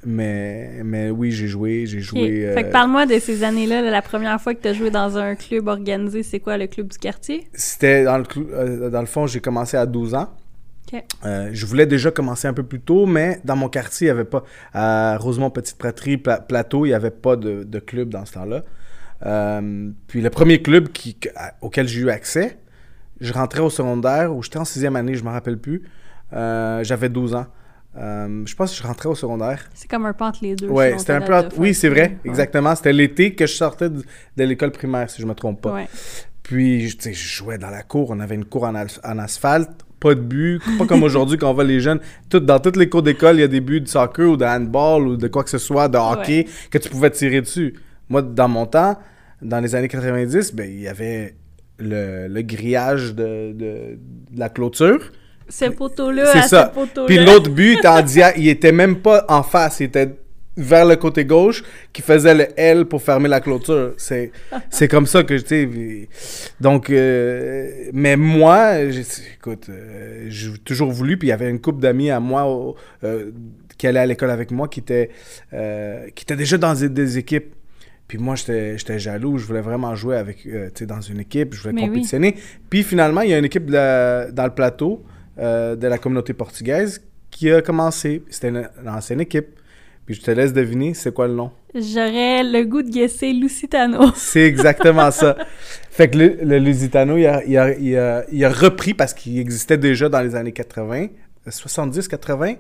mais, 0.07 0.71
mais 0.85 1.11
oui, 1.11 1.31
j'ai 1.33 1.47
joué. 1.49 1.85
J'ai 1.87 2.01
joué. 2.01 2.47
euh, 2.47 2.55
Fait 2.55 2.65
que 2.65 2.73
parle-moi 2.73 3.07
de 3.07 3.19
ces 3.19 3.45
années-là, 3.45 3.83
là, 3.83 3.91
la 3.91 4.03
première 4.03 4.41
fois 4.41 4.55
que 4.55 4.61
t'as 4.63 4.73
joué 4.73 4.91
dans 4.91 5.17
un 5.19 5.35
club 5.35 5.69
organisé, 5.69 6.23
c'est 6.23 6.41
quoi, 6.41 6.57
le 6.59 6.67
club 6.67 6.89
du 6.89 6.99
quartier? 6.99 7.47
C'était 7.55 8.05
dans 8.05 8.19
le, 8.19 8.25
euh, 8.55 8.91
dans 8.91 9.01
le 9.01 9.07
fond, 9.07 9.27
j'ai 9.27 9.41
commencé 9.41 9.77
à 9.77 9.87
12 9.87 10.15
ans. 10.15 10.29
Euh, 11.25 11.49
je 11.55 11.65
voulais 11.65 11.87
déjà 11.87 12.11
commencer 12.11 12.47
un 12.49 12.53
peu 12.53 12.65
plus 12.65 12.81
tôt, 12.81 13.07
mais 13.07 13.41
dans 13.45 13.57
mon 13.57 13.71
quartier, 13.71 14.09
il 14.09 14.13
n'y 14.13 14.19
avait 14.19 14.25
pas. 14.29 14.45
À 14.75 15.17
Rosemont 15.17 15.49
Petite 15.49 15.79
Praterie, 15.79 16.19
Pla- 16.19 16.41
Plateau, 16.41 16.85
il 16.85 16.91
n'y 16.91 16.95
avait 16.95 17.11
pas 17.11 17.37
de, 17.37 17.63
de 17.65 17.79
club 17.79 18.11
dans 18.11 18.27
ce 18.27 18.35
temps-là. 18.35 18.63
Euh, 19.27 19.91
puis 20.09 20.21
le 20.21 20.31
premier 20.31 20.63
club 20.63 20.89
qui, 20.89 21.17
auquel 21.61 21.87
j'ai 21.89 22.01
eu 22.01 22.11
accès, 22.11 22.59
je 23.21 23.33
rentrais 23.33 23.61
au 23.61 23.71
secondaire, 23.71 24.35
ou 24.35 24.43
j'étais 24.43 24.59
en 24.59 24.65
sixième 24.65 24.97
année, 24.97 25.15
je 25.15 25.23
ne 25.23 25.29
me 25.29 25.33
rappelle 25.33 25.59
plus. 25.59 25.83
Euh, 26.33 26.83
J'avais 26.83 27.09
12 27.09 27.35
ans. 27.35 27.47
Euh, 27.97 28.43
je 28.47 28.55
pense 28.55 28.73
que 28.73 28.79
je 28.79 28.87
rentrais 28.87 29.09
au 29.11 29.15
secondaire. 29.15 29.69
C'est 29.75 29.89
comme 29.89 30.07
un 30.07 30.13
peu 30.15 30.25
entre 30.25 30.39
les 30.43 30.57
deux. 30.57 30.69
Ouais, 30.69 30.95
c'était 30.99 31.13
un 31.13 31.21
peu. 31.21 31.35
entre- 31.35 31.59
Oui, 31.59 31.75
c'est 31.75 31.91
vrai, 31.91 32.19
Ouais. 32.25 32.31
exactement. 32.31 32.75
C'était 32.75 32.93
l'été 32.93 33.35
que 33.35 33.47
je 33.47 33.53
sortais 33.53 33.91
de, 33.91 34.03
de 34.37 34.45
l'école 34.45 34.73
primaire, 34.73 35.11
si 35.11 35.21
je 35.21 35.27
me 35.27 35.35
trompe 35.35 35.61
pas. 35.61 35.75
Ouais. 35.75 35.89
Puis, 36.43 36.89
tu 36.99 37.03
sais, 37.03 37.13
je 37.13 37.29
jouais 37.37 37.59
dans 37.59 37.69
la 37.71 37.83
cour. 37.83 38.11
On 38.11 38.19
avait 38.21 38.35
une 38.35 38.47
cour 38.47 38.65
en, 38.65 38.75
en 38.75 39.19
asphalte, 39.19 39.71
pas 40.01 40.15
de 40.15 40.21
but. 40.21 40.61
Pas 40.79 40.87
comme 40.87 41.03
aujourd'hui 41.03 41.37
quand 41.37 41.51
on 41.51 41.55
voit 41.55 41.65
les 41.65 41.81
jeunes. 41.81 42.01
Tout, 42.31 42.41
dans 42.41 42.59
toutes 42.59 42.77
les 42.77 42.89
cours 42.89 43.03
d'école, 43.03 43.37
il 43.37 43.41
y 43.41 43.45
a 43.45 43.49
des 43.49 43.61
buts 43.61 43.81
de 43.83 43.89
soccer 43.89 44.31
ou 44.31 44.37
de 44.39 44.45
handball 44.45 45.07
ou 45.07 45.17
de 45.17 45.29
quoi 45.29 45.45
que 45.45 45.51
ce 45.51 45.59
soit, 45.59 45.89
de 45.89 45.99
hockey, 45.99 46.47
que 46.71 46.79
tu 46.79 46.89
pouvais 46.89 47.11
tirer 47.11 47.43
dessus. 47.43 47.75
Moi, 48.09 48.23
dans 48.23 48.49
mon 48.49 48.65
temps, 48.67 48.99
dans 49.43 49.61
les 49.61 49.75
années 49.75 49.89
90, 49.89 50.55
ben, 50.55 50.71
il 50.71 50.81
y 50.81 50.89
avait 50.89 51.35
le, 51.79 52.29
le 52.29 52.43
grillage 52.43 53.15
de, 53.15 53.53
de- 53.53 53.99
de 54.31 54.39
la 54.39 54.49
clôture. 54.49 55.13
Ce 55.49 55.65
poteau-là, 55.67 56.27
C'est 56.33 56.49
ça. 56.49 56.73
Puis 57.07 57.19
l'autre 57.19 57.51
but 57.51 57.79
il 58.37 58.49
était 58.49 58.73
même 58.73 58.97
pas 59.01 59.25
en 59.29 59.43
face, 59.43 59.81
il 59.81 59.85
était 59.85 60.15
vers 60.57 60.85
le 60.85 60.97
côté 60.97 61.25
gauche 61.25 61.63
qui 61.95 62.03
faisait 62.03 62.35
le 62.35 62.47
L 62.59 62.85
pour 62.85 63.01
fermer 63.03 63.29
la 63.29 63.41
clôture. 63.41 63.95
C'est 63.97 64.33
c'est 64.71 64.87
comme 64.87 65.07
ça 65.07 65.25
que 65.25 65.35
tu 65.35 65.47
sais 65.47 66.09
donc 66.61 66.91
euh, 66.91 67.71
mais 67.95 68.17
moi 68.17 68.91
j'ai- 68.91 69.03
écoute 69.37 69.67
euh, 69.71 70.27
j'ai 70.29 70.53
toujours 70.59 70.91
voulu 70.93 71.17
puis 71.17 71.29
il 71.29 71.31
y 71.31 71.33
avait 71.33 71.49
une 71.49 71.59
couple 71.61 71.81
d'amis 71.81 72.11
à 72.11 72.21
moi 72.21 72.75
euh, 73.03 73.31
qui 73.79 73.87
allaient 73.87 74.01
à 74.01 74.07
l'école 74.07 74.31
avec 74.31 74.51
moi 74.51 74.69
qui 74.69 74.81
étaient 74.81 75.09
qui 76.15 76.23
étaient 76.25 76.37
déjà 76.37 76.59
dans 76.59 76.75
des, 76.75 76.89
des 76.91 77.17
équipes 77.19 77.55
puis 78.09 78.19
moi, 78.19 78.35
j'étais 78.35 78.99
jaloux. 78.99 79.39
Je 79.39 79.47
voulais 79.47 79.61
vraiment 79.63 79.95
jouer 79.95 80.17
avec, 80.17 80.47
euh, 80.47 80.69
dans 80.83 81.01
une 81.01 81.21
équipe. 81.21 81.55
Je 81.55 81.61
voulais 81.63 81.73
Mais 81.75 81.83
oui. 81.83 81.89
compétitionner. 81.89 82.37
Puis 82.69 82.83
finalement, 82.83 83.23
il 83.23 83.31
y 83.31 83.35
a 83.35 83.39
une 83.39 83.45
équipe 83.47 83.67
de 83.67 84.31
dans 84.31 84.45
le 84.45 84.55
plateau 84.55 85.03
euh, 85.39 85.77
de 85.77 85.87
la 85.87 85.99
communauté 85.99 86.33
portugaise 86.35 87.03
qui 87.31 87.51
a 87.51 87.63
commencé. 87.63 88.23
C'était 88.29 88.49
une, 88.49 88.69
une 88.83 88.89
ancienne 88.89 89.21
équipe. 89.21 89.47
Puis 90.05 90.17
je 90.17 90.21
te 90.21 90.31
laisse 90.33 90.53
deviner, 90.53 90.95
c'est 90.95 91.15
quoi 91.15 91.29
le 91.29 91.35
nom? 91.35 91.53
J'aurais 91.75 92.43
le 92.43 92.65
goût 92.65 92.83
de 92.83 92.91
guesser 92.91 93.33
Lusitano. 93.33 94.11
C'est 94.17 94.43
exactement 94.43 95.11
ça. 95.13 95.37
Fait 95.91 96.11
que 96.11 96.19
le, 96.19 96.37
le 96.43 96.59
Lusitano, 96.59 97.17
il 97.17 97.27
a, 97.27 97.43
il 97.45 97.57
a- 97.57 97.79
il 97.79 97.97
a- 97.97 98.25
il 98.31 98.45
a 98.45 98.51
repris 98.51 98.95
parce 98.95 99.15
qu'il 99.15 99.39
existait 99.39 99.79
déjà 99.79 100.09
dans 100.09 100.21
les 100.21 100.35
années 100.35 100.51
80, 100.53 101.07
70, 101.49 102.09
80, 102.09 102.55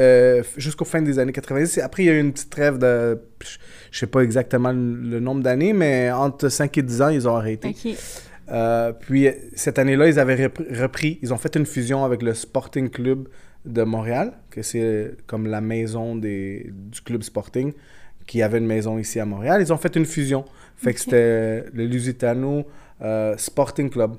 euh, 0.00 0.42
jusqu'aux 0.56 0.84
fins 0.84 1.02
des 1.02 1.18
années 1.18 1.32
90. 1.32 1.78
Et 1.78 1.80
Après, 1.80 2.02
il 2.02 2.06
y 2.06 2.10
a 2.10 2.14
eu 2.14 2.20
une 2.20 2.32
petite 2.32 2.50
trêve 2.50 2.78
de, 2.78 3.18
je 3.90 3.98
sais 3.98 4.06
pas 4.06 4.20
exactement 4.20 4.72
le, 4.72 5.20
nombre 5.20 5.42
d'années, 5.42 5.72
mais 5.72 6.10
entre 6.10 6.48
5 6.48 6.76
et 6.78 6.82
10 6.82 7.02
ans, 7.02 7.08
ils 7.08 7.28
ont 7.28 7.36
arrêté. 7.36 7.76
Euh, 8.50 8.92
puis 8.92 9.28
cette 9.54 9.78
année-là, 9.78 10.08
ils 10.08 10.18
avaient 10.18 10.46
repris, 10.46 11.18
ils 11.22 11.32
ont 11.32 11.38
fait 11.38 11.54
une 11.56 11.64
fusion 11.64 12.04
avec 12.04 12.22
le 12.22 12.34
Sporting 12.34 12.90
Club 12.90 13.28
de 13.64 13.82
Montréal, 13.82 14.32
que 14.50 14.62
c'est 14.62 15.16
comme 15.26 15.46
la 15.46 15.60
maison 15.60 16.16
des, 16.16 16.70
du 16.72 17.00
club 17.00 17.22
Sporting, 17.22 17.72
qui 18.26 18.42
avait 18.42 18.58
une 18.58 18.66
maison 18.66 18.98
ici 18.98 19.20
à 19.20 19.24
Montréal. 19.24 19.62
Ils 19.62 19.72
ont 19.72 19.78
fait 19.78 19.96
une 19.96 20.04
fusion. 20.04 20.44
Fait 20.76 20.92
que 20.92 21.00
c'était 21.00 21.64
le 21.72 21.86
Lusitano 21.86 22.66
euh, 23.00 23.34
Sporting 23.36 23.90
Club. 23.90 24.16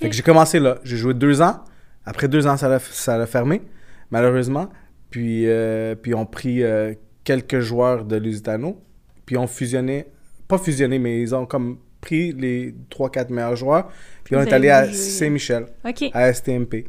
Fait 0.00 0.08
que 0.08 0.14
j'ai 0.14 0.22
commencé 0.22 0.60
là. 0.60 0.78
J'ai 0.84 0.96
joué 0.96 1.14
deux 1.14 1.40
ans. 1.40 1.60
Après 2.06 2.28
deux 2.28 2.46
ans, 2.46 2.56
ça 2.56 3.16
l'a 3.16 3.26
fermé, 3.26 3.62
malheureusement. 4.10 4.70
Puis, 5.10 5.48
euh, 5.48 5.94
puis 5.94 6.14
on 6.14 6.26
pris 6.26 6.62
euh, 6.62 6.94
quelques 7.22 7.60
joueurs 7.60 8.04
de 8.04 8.16
Lusitano. 8.16 8.80
Puis 9.26 9.36
on 9.36 9.46
fusionné, 9.46 10.06
pas 10.48 10.58
fusionné, 10.58 10.98
mais 10.98 11.20
ils 11.20 11.34
ont 11.34 11.46
comme 11.46 11.78
pris 12.00 12.32
les 12.32 12.74
3-4 12.90 13.32
meilleurs 13.32 13.56
joueurs. 13.56 13.90
Puis 14.22 14.34
Vous 14.34 14.42
on 14.42 14.44
est 14.44 14.52
allé 14.52 14.68
à. 14.70 14.92
Saint-Michel, 14.92 15.66
à 16.12 16.32
STMP. 16.32 16.84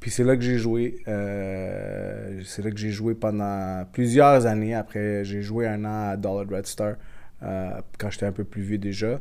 Puis 0.00 0.10
c'est 0.10 0.24
là 0.24 0.36
que 0.36 0.42
j'ai 0.42 0.58
joué. 0.58 1.00
euh, 1.08 2.40
c'est 2.44 2.62
là 2.62 2.70
que 2.70 2.78
j'ai 2.78 2.90
joué 2.90 3.14
pendant 3.14 3.84
plusieurs 3.92 4.46
années. 4.46 4.74
Après, 4.74 5.24
j'ai 5.24 5.42
joué 5.42 5.66
un 5.66 5.84
an 5.84 6.10
à 6.10 6.16
Dollar 6.16 6.46
Red 6.48 6.66
Star 6.66 6.94
euh, 7.42 7.70
quand 7.98 8.10
j'étais 8.10 8.26
un 8.26 8.32
peu 8.32 8.44
plus 8.44 8.62
vieux 8.62 8.78
déjà, 8.78 9.20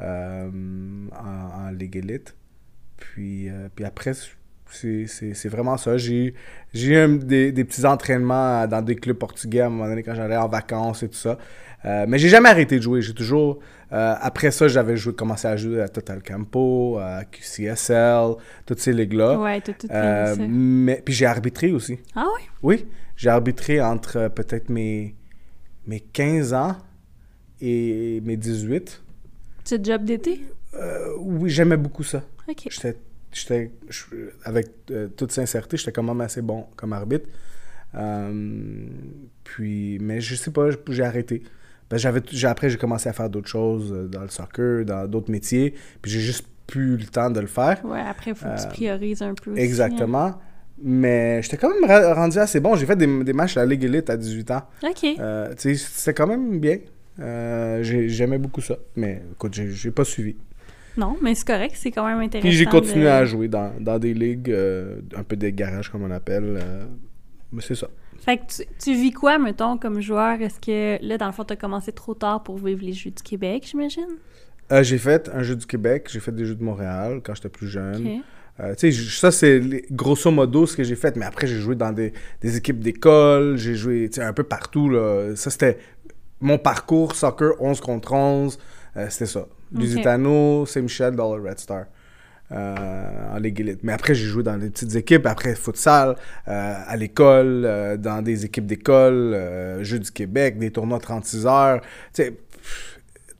euh, 0.00 0.50
en, 1.12 1.66
en 1.66 1.70
Ligue 1.70 1.96
Elite. 1.96 2.36
Puis, 2.96 3.48
puis 3.74 3.84
après, 3.84 4.12
C'est 4.70 5.48
vraiment 5.48 5.76
ça. 5.76 5.96
J'ai 5.96 6.34
eu 6.74 7.18
des, 7.18 7.52
des, 7.52 7.64
petits 7.64 7.86
entraînements 7.86 8.66
dans 8.66 8.82
des 8.82 8.96
clubs 8.96 9.16
portugais 9.16 9.60
à 9.60 9.66
un 9.66 9.70
moment 9.70 9.88
donné 9.88 10.02
quand 10.02 10.14
j'allais 10.14 10.36
en 10.36 10.48
vacances 10.48 11.02
et 11.02 11.08
tout 11.08 11.16
ça. 11.16 11.38
Euh, 11.84 12.04
mais 12.08 12.18
j'ai 12.18 12.28
jamais 12.28 12.48
arrêté 12.48 12.76
de 12.76 12.82
jouer. 12.82 13.00
J'ai 13.00 13.14
toujours. 13.14 13.60
Euh, 13.92 14.14
après 14.20 14.50
ça, 14.50 14.66
j'avais 14.66 14.96
joué, 14.96 15.14
commencé 15.14 15.46
à 15.46 15.56
jouer 15.56 15.80
à 15.80 15.88
Total 15.88 16.22
Campo, 16.22 16.98
à 16.98 17.24
QCSL, 17.24 18.34
toutes 18.64 18.80
ces 18.80 18.92
ligues-là. 18.92 19.38
Ouais, 19.38 19.60
tout, 19.60 19.72
tout 19.78 19.86
euh, 19.90 20.34
mais 20.38 21.00
Puis 21.04 21.14
j'ai 21.14 21.26
arbitré 21.26 21.70
aussi. 21.70 21.98
Ah 22.14 22.26
oui? 22.34 22.42
Oui. 22.62 22.86
J'ai 23.16 23.30
arbitré 23.30 23.80
entre 23.80 24.28
peut-être 24.28 24.68
mes, 24.68 25.14
mes 25.86 26.00
15 26.00 26.54
ans 26.54 26.76
et 27.60 28.20
mes 28.24 28.36
18. 28.36 29.02
C'est 29.64 29.84
job 29.84 30.04
d'été? 30.04 30.42
oui, 31.18 31.48
j'aimais 31.48 31.78
beaucoup 31.78 32.02
ça. 32.02 32.22
OK. 32.48 32.68
J'étais, 32.68 32.96
avec 34.44 34.68
toute 35.16 35.32
sincérité, 35.32 35.76
j'étais 35.76 35.92
quand 35.92 36.02
même 36.02 36.20
assez 36.20 36.42
bon 36.42 36.66
comme 36.76 36.92
arbitre. 36.92 37.28
puis, 39.44 39.98
mais 40.00 40.20
je 40.20 40.34
sais 40.34 40.50
pas, 40.50 40.68
j'ai 40.88 41.04
arrêté. 41.04 41.42
J'avais, 41.92 42.20
après, 42.44 42.68
j'ai 42.68 42.78
commencé 42.78 43.08
à 43.08 43.12
faire 43.12 43.30
d'autres 43.30 43.48
choses 43.48 43.92
euh, 43.92 44.08
dans 44.08 44.22
le 44.22 44.28
soccer, 44.28 44.84
dans 44.84 45.06
d'autres 45.06 45.30
métiers, 45.30 45.74
puis 46.02 46.10
j'ai 46.10 46.20
juste 46.20 46.46
plus 46.66 46.96
le 46.96 47.04
temps 47.04 47.30
de 47.30 47.38
le 47.38 47.46
faire. 47.46 47.80
Ouais, 47.84 48.00
après, 48.00 48.32
il 48.32 48.36
faut 48.36 48.46
que 48.46 48.60
tu 48.60 48.66
euh, 48.66 48.70
priorises 48.70 49.22
un 49.22 49.34
peu. 49.34 49.56
exactement. 49.56 50.34
Mais 50.82 51.40
j'étais 51.42 51.56
quand 51.56 51.70
même 51.70 51.88
rendu 52.14 52.38
assez 52.38 52.60
bon. 52.60 52.74
J'ai 52.74 52.84
fait 52.84 52.96
des, 52.96 53.24
des, 53.24 53.32
matchs 53.32 53.56
à 53.56 53.60
la 53.60 53.66
Ligue 53.66 53.84
Elite 53.84 54.10
à 54.10 54.16
18 54.16 54.50
ans. 54.50 54.62
OK. 54.82 55.04
Euh, 55.18 55.54
c'était 55.56 56.12
quand 56.12 56.26
même 56.26 56.58
bien. 56.58 56.78
j'aimais 57.82 58.38
beaucoup 58.38 58.60
ça. 58.60 58.76
Mais 58.96 59.22
écoute, 59.32 59.54
j'ai, 59.54 59.90
pas 59.90 60.04
suivi. 60.04 60.36
Non, 60.96 61.16
mais 61.22 61.34
c'est 61.34 61.46
correct, 61.46 61.74
c'est 61.76 61.90
quand 61.90 62.06
même 62.06 62.20
intéressant. 62.20 62.48
Puis 62.48 62.56
j'ai 62.56 62.66
continué 62.66 63.08
à 63.08 63.24
jouer 63.24 63.48
dans, 63.48 63.72
dans 63.80 63.98
des 63.98 64.14
ligues, 64.14 64.54
un 65.16 65.22
peu 65.22 65.36
des 65.36 65.52
garages 65.52 65.90
comme 65.90 66.04
on 66.04 66.10
appelle. 66.10 66.58
mais 67.52 67.62
c'est 67.62 67.74
ça. 67.74 67.88
Fait 68.26 68.38
que 68.38 68.42
tu, 68.82 68.92
vis 68.94 69.12
quoi, 69.12 69.38
mettons, 69.38 69.78
comme 69.78 70.00
joueur? 70.00 70.40
Est-ce 70.40 70.58
que 70.58 71.04
là, 71.06 71.18
dans 71.18 71.26
le 71.26 71.32
fond, 71.32 71.44
tu 71.44 71.52
as 71.52 71.56
commencé 71.56 71.92
trop 71.92 72.14
tard 72.14 72.42
pour 72.42 72.58
vivre 72.58 72.80
les 72.82 72.92
Jeux 72.92 73.10
du 73.10 73.22
Québec, 73.22 73.66
j'imagine? 73.70 74.16
Euh, 74.72 74.82
j'ai 74.82 74.98
fait 74.98 75.30
un 75.32 75.42
jeu 75.42 75.54
du 75.54 75.66
Québec, 75.66 76.08
j'ai 76.10 76.20
fait 76.20 76.32
des 76.32 76.44
Jeux 76.44 76.56
de 76.56 76.64
Montréal 76.64 77.20
quand 77.22 77.34
j'étais 77.34 77.48
plus 77.48 77.68
jeune. 77.68 78.22
Euh, 78.58 78.74
ça, 78.76 79.30
c'est 79.30 79.60
grosso 79.92 80.30
modo 80.30 80.66
ce 80.66 80.76
que 80.76 80.82
j'ai 80.82 80.96
fait. 80.96 81.14
Mais 81.16 81.26
après, 81.26 81.46
j'ai 81.46 81.58
joué 81.58 81.76
dans 81.76 81.92
des, 81.92 82.12
des 82.40 82.56
équipes 82.56 82.80
d'école, 82.80 83.56
j'ai 83.58 83.74
joué 83.74 84.10
un 84.18 84.32
peu 84.32 84.44
partout. 84.44 84.88
Là. 84.88 85.36
Ça, 85.36 85.50
c'était 85.50 85.78
mon 86.40 86.58
parcours 86.58 87.14
soccer 87.14 87.52
11 87.60 87.80
contre 87.80 88.12
11. 88.12 88.58
Euh, 88.96 89.06
c'était 89.10 89.26
ça. 89.26 89.46
Lusitano, 89.72 90.66
Saint-Michel 90.66 91.14
dans 91.16 91.36
le 91.36 91.48
Red 91.48 91.58
Star. 91.58 91.86
Euh, 92.52 93.34
en 93.34 93.38
Ligue 93.38 93.60
Elite. 93.60 93.80
Mais 93.82 93.92
après, 93.92 94.14
j'ai 94.14 94.26
joué 94.26 94.44
dans 94.44 94.56
des 94.56 94.70
petites 94.70 94.94
équipes, 94.94 95.26
après 95.26 95.56
futsal, 95.56 96.14
euh, 96.46 96.74
à 96.86 96.96
l'école, 96.96 97.64
euh, 97.64 97.96
dans 97.96 98.22
des 98.22 98.44
équipes 98.44 98.66
d'école, 98.66 99.36
Jeux 99.82 99.98
du 99.98 100.12
Québec, 100.12 100.56
des 100.56 100.70
tournois 100.70 101.00
36 101.00 101.44
heures. 101.46 101.80
Tu 102.14 102.22
sais, 102.22 102.34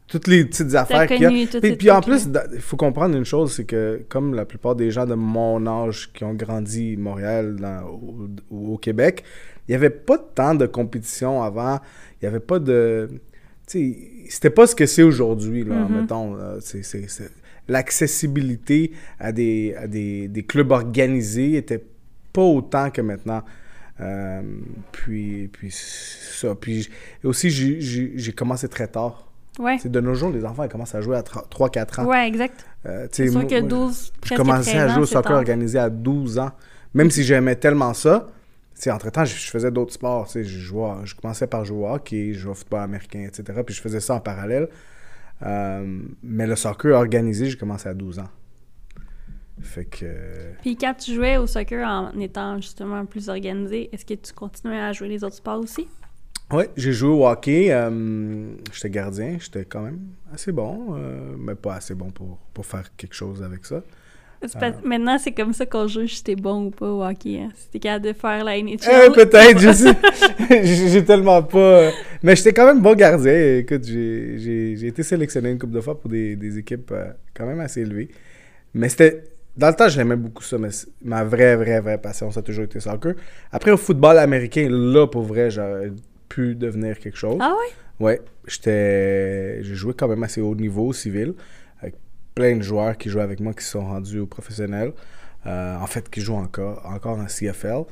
toutes 0.08 0.26
les 0.26 0.44
petites 0.44 0.74
affaires 0.74 1.06
qu'il 1.06 1.20
y 1.20 1.24
a. 1.24 1.60
Puis, 1.60 1.76
puis 1.76 1.90
en 1.90 2.00
plus, 2.00 2.28
il 2.52 2.60
faut 2.60 2.76
comprendre 2.76 3.16
une 3.16 3.24
chose, 3.24 3.52
c'est 3.52 3.64
que 3.64 4.02
comme 4.08 4.34
la 4.34 4.44
plupart 4.44 4.74
des 4.74 4.90
gens 4.90 5.06
de 5.06 5.14
mon 5.14 5.64
âge 5.68 6.10
qui 6.12 6.24
ont 6.24 6.34
grandi 6.34 6.96
à 6.98 7.00
Montréal 7.00 7.58
ou 8.50 8.74
au, 8.74 8.78
Québec, 8.78 9.22
il 9.68 9.72
n'y 9.72 9.76
avait 9.76 9.90
pas 9.90 10.18
tant 10.18 10.56
de 10.56 10.66
compétition 10.66 11.44
avant. 11.44 11.78
Il 12.20 12.24
n'y 12.24 12.28
avait 12.28 12.40
pas 12.40 12.58
de... 12.58 13.08
Tu 13.10 13.20
c'était 13.66 14.50
pas 14.50 14.66
ce 14.66 14.74
que 14.74 14.86
c'est 14.86 15.02
aujourd'hui, 15.02 15.64
là, 15.64 15.74
mm-hmm. 15.74 16.00
mettons. 16.00 16.36
L'accessibilité 17.68 18.92
à, 19.18 19.32
des, 19.32 19.74
à 19.76 19.88
des, 19.88 20.28
des, 20.28 20.42
clubs 20.44 20.70
organisés 20.70 21.56
était 21.56 21.82
pas 22.32 22.42
autant 22.42 22.90
que 22.90 23.00
maintenant. 23.00 23.42
Euh, 24.00 24.42
puis, 24.92 25.48
puis 25.52 25.70
ça. 25.72 26.54
Puis 26.54 26.88
aussi, 27.24 27.50
j'ai 27.50 28.32
commencé 28.32 28.68
très 28.68 28.86
tard. 28.86 29.22
Ouais. 29.58 29.78
de 29.82 30.00
nos 30.00 30.12
jours, 30.12 30.30
les 30.30 30.44
enfants 30.44 30.64
ils 30.64 30.68
commencent 30.68 30.94
à 30.94 31.00
jouer 31.00 31.16
à 31.16 31.22
3-4 31.22 32.02
ans. 32.02 32.04
Ouais, 32.04 32.28
exact. 32.28 32.66
Euh, 32.84 33.08
c'est 33.10 33.28
sûr 33.28 33.46
que 33.46 33.58
12, 33.58 34.12
J'ai 34.26 34.34
commencé 34.34 34.76
à 34.76 34.88
jouer 34.88 35.04
au 35.04 35.06
soccer 35.06 35.32
organisé 35.32 35.78
à 35.78 35.88
12 35.88 36.38
ans. 36.38 36.50
Même 36.92 37.10
si 37.10 37.24
j'aimais 37.24 37.56
tellement 37.56 37.94
ça, 37.94 38.28
entre-temps, 38.88 39.24
je, 39.24 39.34
faisais 39.34 39.70
d'autres 39.70 39.92
sports. 39.92 40.28
Je, 40.34 40.42
jouais, 40.42 40.90
je 41.04 41.14
commençais 41.14 41.46
par 41.46 41.64
jouer 41.64 41.78
au 41.78 41.88
hockey, 41.88 42.32
je 42.32 42.40
jouais 42.40 42.52
au 42.52 42.54
football 42.54 42.80
américain, 42.80 43.26
etc. 43.26 43.60
Puis 43.64 43.74
je 43.74 43.80
faisais 43.80 44.00
ça 44.00 44.14
en 44.14 44.20
parallèle. 44.20 44.68
Euh, 45.42 46.00
mais 46.22 46.46
le 46.46 46.56
soccer 46.56 46.94
organisé, 46.96 47.46
j'ai 47.46 47.56
commencé 47.56 47.88
à 47.88 47.94
12 47.94 48.18
ans. 48.18 48.28
Fait 49.60 49.86
que. 49.86 50.06
Puis 50.60 50.76
quand 50.76 50.94
tu 50.94 51.14
jouais 51.14 51.38
au 51.38 51.46
soccer 51.46 51.86
en 51.86 52.18
étant 52.20 52.56
justement 52.56 53.04
plus 53.06 53.28
organisé, 53.28 53.88
est-ce 53.92 54.04
que 54.04 54.14
tu 54.14 54.32
continuais 54.32 54.80
à 54.80 54.92
jouer 54.92 55.08
les 55.08 55.24
autres 55.24 55.36
sports 55.36 55.60
aussi? 55.60 55.88
Oui, 56.52 56.64
j'ai 56.76 56.92
joué 56.92 57.08
au 57.08 57.26
hockey. 57.26 57.72
Euh, 57.72 58.54
j'étais 58.72 58.90
gardien, 58.90 59.36
j'étais 59.40 59.64
quand 59.64 59.82
même 59.82 60.00
assez 60.32 60.52
bon, 60.52 60.94
euh, 60.96 61.34
mais 61.38 61.54
pas 61.54 61.74
assez 61.74 61.94
bon 61.94 62.10
pour, 62.10 62.38
pour 62.54 62.66
faire 62.66 62.94
quelque 62.96 63.14
chose 63.14 63.42
avec 63.42 63.64
ça. 63.64 63.82
Euh. 64.44 64.70
Maintenant, 64.84 65.18
c'est 65.18 65.32
comme 65.32 65.52
ça 65.52 65.66
qu'on 65.66 65.86
juge 65.86 66.16
si 66.16 66.24
t'es 66.24 66.36
bon 66.36 66.66
ou 66.66 66.70
pas 66.70 66.90
au 66.90 67.02
hockey. 67.02 67.40
Hein. 67.40 67.48
Si 67.56 67.68
t'es 67.68 67.78
capable 67.78 68.06
de 68.06 68.12
faire 68.12 68.44
la 68.44 68.60
NHL. 68.60 68.78
Eh, 68.82 69.12
peut-être, 69.12 69.58
je 69.58 69.72
sais. 69.72 69.96
j'ai 70.64 71.04
tellement 71.04 71.42
pas. 71.42 71.90
Mais 72.22 72.36
j'étais 72.36 72.52
quand 72.52 72.66
même 72.66 72.82
bon 72.82 72.94
gardien. 72.94 73.58
Écoute, 73.58 73.84
j'ai 73.84 74.86
été 74.86 75.02
sélectionné 75.02 75.50
une 75.50 75.58
couple 75.58 75.74
de 75.74 75.80
fois 75.80 75.98
pour 75.98 76.10
des, 76.10 76.36
des 76.36 76.58
équipes 76.58 76.90
euh, 76.92 77.12
quand 77.34 77.46
même 77.46 77.60
assez 77.60 77.80
élevées. 77.80 78.08
Mais 78.74 78.88
c'était. 78.88 79.24
Dans 79.56 79.68
le 79.68 79.74
temps, 79.74 79.88
j'aimais 79.88 80.16
beaucoup 80.16 80.42
ça, 80.42 80.58
mais 80.58 80.68
ma 81.02 81.24
vraie, 81.24 81.56
vraie, 81.56 81.80
vraie 81.80 81.96
passion, 81.96 82.30
ça 82.30 82.40
a 82.40 82.42
toujours 82.42 82.64
été 82.64 82.78
soccer. 82.78 83.14
Après, 83.50 83.70
au 83.70 83.78
football 83.78 84.18
américain, 84.18 84.68
là, 84.70 85.06
pour 85.06 85.22
vrai, 85.22 85.50
j'aurais 85.50 85.92
pu 86.28 86.54
devenir 86.54 86.98
quelque 86.98 87.16
chose. 87.16 87.38
Ah 87.40 87.54
oui? 87.58 87.72
Ouais. 87.98 88.20
J'étais. 88.46 89.62
J'ai 89.62 89.74
joué 89.74 89.94
quand 89.96 90.08
même 90.08 90.22
assez 90.22 90.42
haut 90.42 90.54
niveau 90.54 90.92
civil 90.92 91.32
plein 92.36 92.54
de 92.54 92.62
joueurs 92.62 92.96
qui 92.96 93.08
jouent 93.08 93.20
avec 93.20 93.40
moi 93.40 93.52
qui 93.54 93.64
sont 93.64 93.84
rendus 93.84 94.20
au 94.20 94.26
professionnel. 94.26 94.92
Euh, 95.46 95.76
en 95.78 95.86
fait, 95.86 96.08
qui 96.10 96.20
jouent 96.20 96.34
encore, 96.34 96.84
encore 96.84 97.18
en 97.18 97.26
CFL. 97.26 97.84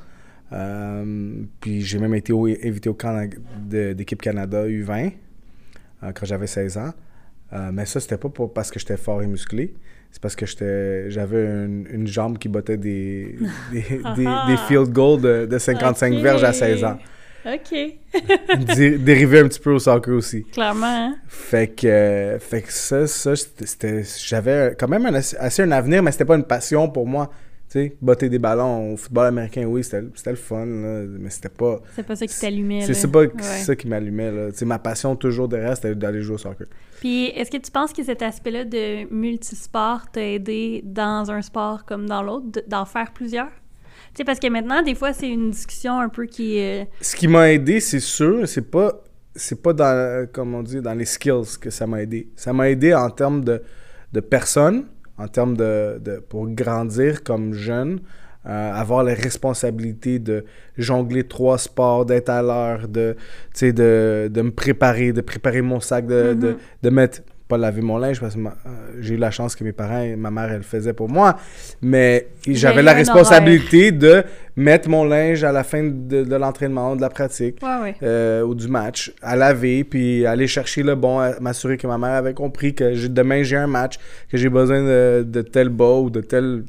Euh, 0.53 1.43
puis 1.61 1.81
j'ai 1.81 1.99
même 1.99 2.15
été 2.15 2.33
invité 2.33 2.89
au 2.89 2.95
camp 2.95 3.29
d'équipe 3.67 4.21
Canada 4.21 4.67
U20 4.69 5.13
euh, 6.03 6.13
quand 6.13 6.27
j'avais 6.27 6.47
16 6.47 6.79
ans. 6.79 6.93
mais 7.73 7.87
ça, 7.87 8.01
c'était 8.01 8.19
pas 8.19 8.29
parce 8.55 8.71
que 8.71 8.79
j'étais 8.79 8.97
fort 8.97 9.23
et 9.23 9.27
musclé. 9.27 9.75
C'est 10.11 10.21
parce 10.21 10.37
que 10.37 10.47
j'avais 11.09 11.45
une, 11.45 12.07
jambe 12.07 12.39
qui 12.39 12.49
battait 12.49 12.77
des, 12.89 13.37
des, 13.73 14.57
field 14.69 14.93
goals 14.93 15.49
de, 15.49 15.59
55 15.59 16.15
verges 16.17 16.45
à 16.45 16.53
16 16.53 16.85
ans. 16.85 16.99
OK. 17.47 17.99
dérivé 18.99 19.41
un 19.41 19.49
petit 19.49 19.61
peu 19.61 19.73
au 19.73 19.79
soccer 19.79 20.15
aussi. 20.15 20.45
Clairement. 20.45 20.87
Hein? 20.87 21.17
Fait 21.29 21.69
que, 21.69 22.39
fait 22.41 22.63
que 22.63 22.73
ça, 22.73 23.07
ça 23.07 23.37
c'était, 23.37 24.03
j'avais 24.25 24.75
quand 24.79 24.89
même 24.89 25.07
assez 25.07 25.63
un 25.63 25.71
avenir, 25.73 26.03
mais 26.03 26.13
c'était 26.13 26.25
pas 26.25 26.37
une 26.37 26.45
passion 26.45 26.89
pour 26.89 27.07
moi. 27.07 27.31
Tu 27.71 27.81
sais, 27.81 27.97
botter 28.01 28.29
des 28.29 28.39
ballons 28.39 28.93
au 28.93 28.97
football 28.97 29.27
américain, 29.27 29.65
oui, 29.65 29.83
c'était, 29.83 30.31
le 30.31 30.37
fun, 30.37 30.65
mais 30.67 31.31
c'était 31.31 31.49
pas. 31.49 31.81
C'est 31.95 32.07
pas 32.07 32.17
ça 32.17 32.27
qui 32.27 32.39
t'allumait. 32.39 32.83
C'est, 32.83 33.11
pas 33.11 33.25
ça 33.41 33.75
qui 33.75 33.89
m'allumait. 33.89 34.31
Là. 34.31 34.49
ma 34.63 34.79
passion 34.79 35.17
toujours 35.17 35.49
derrière, 35.49 35.75
c'était 35.75 35.95
d'aller 35.95 36.23
jouer 36.23 36.35
au 36.35 36.39
soccer. 36.39 36.67
Puis, 37.01 37.27
est-ce 37.27 37.51
que 37.51 37.57
tu 37.57 37.71
penses 37.71 37.93
que 37.93 38.03
cet 38.03 38.23
aspect-là 38.23 38.65
de 38.65 39.13
multisport 39.13 40.11
t'a 40.11 40.23
aidé 40.23 40.83
dans 40.85 41.31
un 41.31 41.43
sport 41.43 41.85
comme 41.85 42.07
dans 42.07 42.23
l'autre, 42.23 42.63
d'en 42.67 42.85
faire 42.85 43.13
plusieurs? 43.13 43.51
Sais, 44.17 44.25
parce 44.25 44.39
que 44.39 44.49
maintenant, 44.49 44.83
des 44.83 44.95
fois, 44.95 45.13
c'est 45.13 45.29
une 45.29 45.51
discussion 45.51 45.99
un 45.99 46.09
peu 46.09 46.27
qui. 46.27 46.61
Euh, 46.61 46.85
Ce 47.01 47.17
qui 47.17 47.29
m'a 47.29 47.53
aidé, 47.53 47.81
c'est 47.81 48.01
sûr, 48.01 48.47
c'est 48.49 48.71
pas. 48.71 49.01
C'est 49.37 49.61
pas 49.61 49.73
dans, 49.73 50.29
comme 50.33 50.55
on 50.55 50.63
dit, 50.63 50.81
dans 50.81 50.95
les 50.95 51.07
skills 51.07 51.59
que 51.61 51.69
ça 51.69 51.89
m'a 51.89 52.03
aidé. 52.03 52.29
Ça 52.37 52.53
m'a 52.53 52.71
aidé 52.71 52.95
en 52.95 53.11
termes 53.11 53.43
de, 53.43 53.61
de 54.13 54.21
personnes, 54.21 54.85
en 55.19 55.27
termes 55.27 55.57
de, 55.57 55.99
de, 55.99 56.21
pour 56.21 56.49
grandir 56.51 57.25
comme 57.25 57.53
jeune, 57.53 57.99
euh, 58.47 58.73
avoir 58.73 59.03
la 59.03 59.15
responsabilité 59.15 60.21
de 60.21 60.45
jongler 60.79 61.25
trois 61.25 61.59
sports, 61.59 62.07
d'être 62.07 62.29
à 62.29 62.43
l'heure, 62.43 62.87
de, 62.87 63.17
de, 63.61 64.31
de 64.33 64.43
me 64.43 64.53
préparer, 64.53 65.13
de 65.13 65.21
préparer 65.21 65.63
mon 65.63 65.81
sac, 65.81 66.07
de, 66.07 66.35
de, 66.35 66.53
mm-hmm. 66.53 66.57
de 66.85 66.91
mettre 66.91 67.23
pas 67.49 67.59
laver 67.59 67.83
mon 67.83 67.99
linge 67.99 68.21
parce 68.21 68.35
que 68.35 68.41
euh, 68.41 68.51
j'ai 69.01 69.15
eu 69.15 69.19
la 69.19 69.31
chance 69.31 69.55
que 69.55 69.65
mes 69.65 69.73
parents 69.73 70.01
et 70.01 70.17
ma 70.17 70.31
mère, 70.31 70.51
elle 70.51 70.63
faisait 70.63 70.95
pour 70.95 71.09
moi. 71.09 71.37
Mais 71.83 72.29
j'avais 72.47 72.83
la 72.83 72.95
responsabilité 72.95 73.93
de 73.93 74.25
mettre 74.57 74.89
mon 74.89 75.05
linge 75.05 75.45
à 75.45 75.53
la 75.53 75.63
fin 75.65 75.83
de, 75.83 76.25
de 76.25 76.37
l'entraînement, 76.37 76.97
de 76.97 77.03
la 77.03 77.11
pratique 77.11 77.59
euh, 78.03 78.43
ou 78.43 78.55
du 78.55 78.69
match, 78.69 79.13
à 79.21 79.37
laver, 79.37 79.85
puis 79.85 80.25
aller 80.25 80.47
chercher 80.47 80.83
le 80.83 80.95
bon, 80.95 81.21
m'assurer 81.41 81.77
que 81.77 81.87
ma 81.87 81.99
mère 81.99 82.15
avait 82.15 82.35
compris 82.35 82.75
que 82.75 83.07
demain 83.09 83.43
j'ai 83.43 83.57
un 83.57 83.67
match, 83.67 83.99
que 84.31 84.39
j'ai 84.39 84.49
besoin 84.49 84.83
de, 84.83 85.43
tel 85.43 85.69
bas 85.69 85.99
ou 85.99 86.11
de 86.11 86.21
tel. 86.21 86.65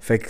Fait 0.00 0.18
que 0.18 0.28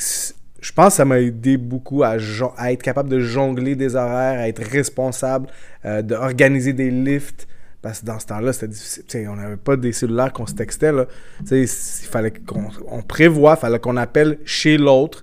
je 0.61 0.73
pense 0.73 0.89
que 0.89 0.93
ça 0.95 1.05
m'a 1.05 1.21
aidé 1.21 1.57
beaucoup 1.57 2.03
à, 2.03 2.17
à, 2.57 2.73
être 2.73 2.83
capable 2.83 3.09
de 3.09 3.21
jongler 3.21 3.77
des 3.77 3.97
horaires, 3.97 4.41
à 4.41 4.49
être 4.49 4.63
responsable, 4.63 5.47
euh, 5.85 6.03
d'organiser 6.03 6.73
des 6.73 6.91
lifts. 6.91 7.47
Parce 7.83 8.01
que 8.01 8.07
dans 8.07 8.19
ce 8.19 8.27
temps-là, 8.27 8.53
c'était 8.53 8.69
difficile. 8.69 9.05
on 9.31 9.37
n'avait 9.37 9.57
pas 9.57 9.77
des 9.77 9.93
cellulaires 9.93 10.33
qu'on 10.33 10.47
se 10.47 10.55
textait. 10.55 10.93
Là. 10.93 11.07
il 11.51 11.67
fallait 11.67 12.31
qu'on 12.33 12.65
on 12.91 13.03
prévoit, 13.03 13.55
il 13.57 13.61
fallait 13.61 13.79
qu'on 13.79 13.97
appelle 13.97 14.39
chez 14.45 14.77
l'autre. 14.77 15.23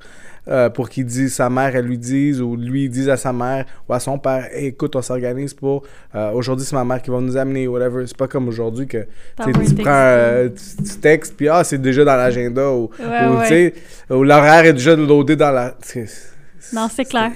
euh, 0.50 0.70
pour 0.70 0.88
qu'il 0.90 1.04
dise, 1.06 1.34
sa 1.36 1.50
mère, 1.50 1.76
elle 1.76 1.84
lui 1.86 1.98
dise, 1.98 2.42
ou 2.42 2.56
lui, 2.56 2.88
dise 2.88 3.10
à 3.10 3.18
sa 3.18 3.34
mère 3.34 3.66
ou 3.90 3.94
à 3.94 4.00
son 4.00 4.18
père, 4.18 4.48
Hey, 4.54 4.68
écoute, 4.68 4.96
on 4.96 5.02
s'organise 5.02 5.54
pour, 5.54 5.84
euh, 6.16 6.32
aujourd'hui, 6.32 6.66
c'est 6.66 6.74
ma 6.76 6.86
mère 6.86 7.02
qui 7.02 7.10
va 7.12 7.20
nous 7.20 7.36
amener, 7.36 7.68
whatever. 7.68 8.08
C'est 8.08 8.16
pas 8.16 8.30
comme 8.30 8.48
aujourd'hui 8.48 8.88
que 8.88 9.06
tu 9.44 9.76
prends, 9.76 9.84
euh, 9.90 10.48
tu, 10.48 10.84
tu 10.86 10.96
textes, 11.00 11.36
puis 11.36 11.50
ah, 11.50 11.66
c'est 11.66 11.82
déjà 11.82 12.06
dans 12.06 12.16
l'agenda, 12.16 12.72
ou, 12.72 12.90
Ouais, 12.98 13.26
ou, 13.28 13.40
ouais. 13.40 13.74
l'horaire 14.26 14.64
est 14.66 14.72
déjà 14.74 14.96
loadé 14.96 15.36
dans 15.36 15.52
la. 15.52 15.76
Non, 16.74 16.88
c'est 16.94 17.04
clair. 17.06 17.32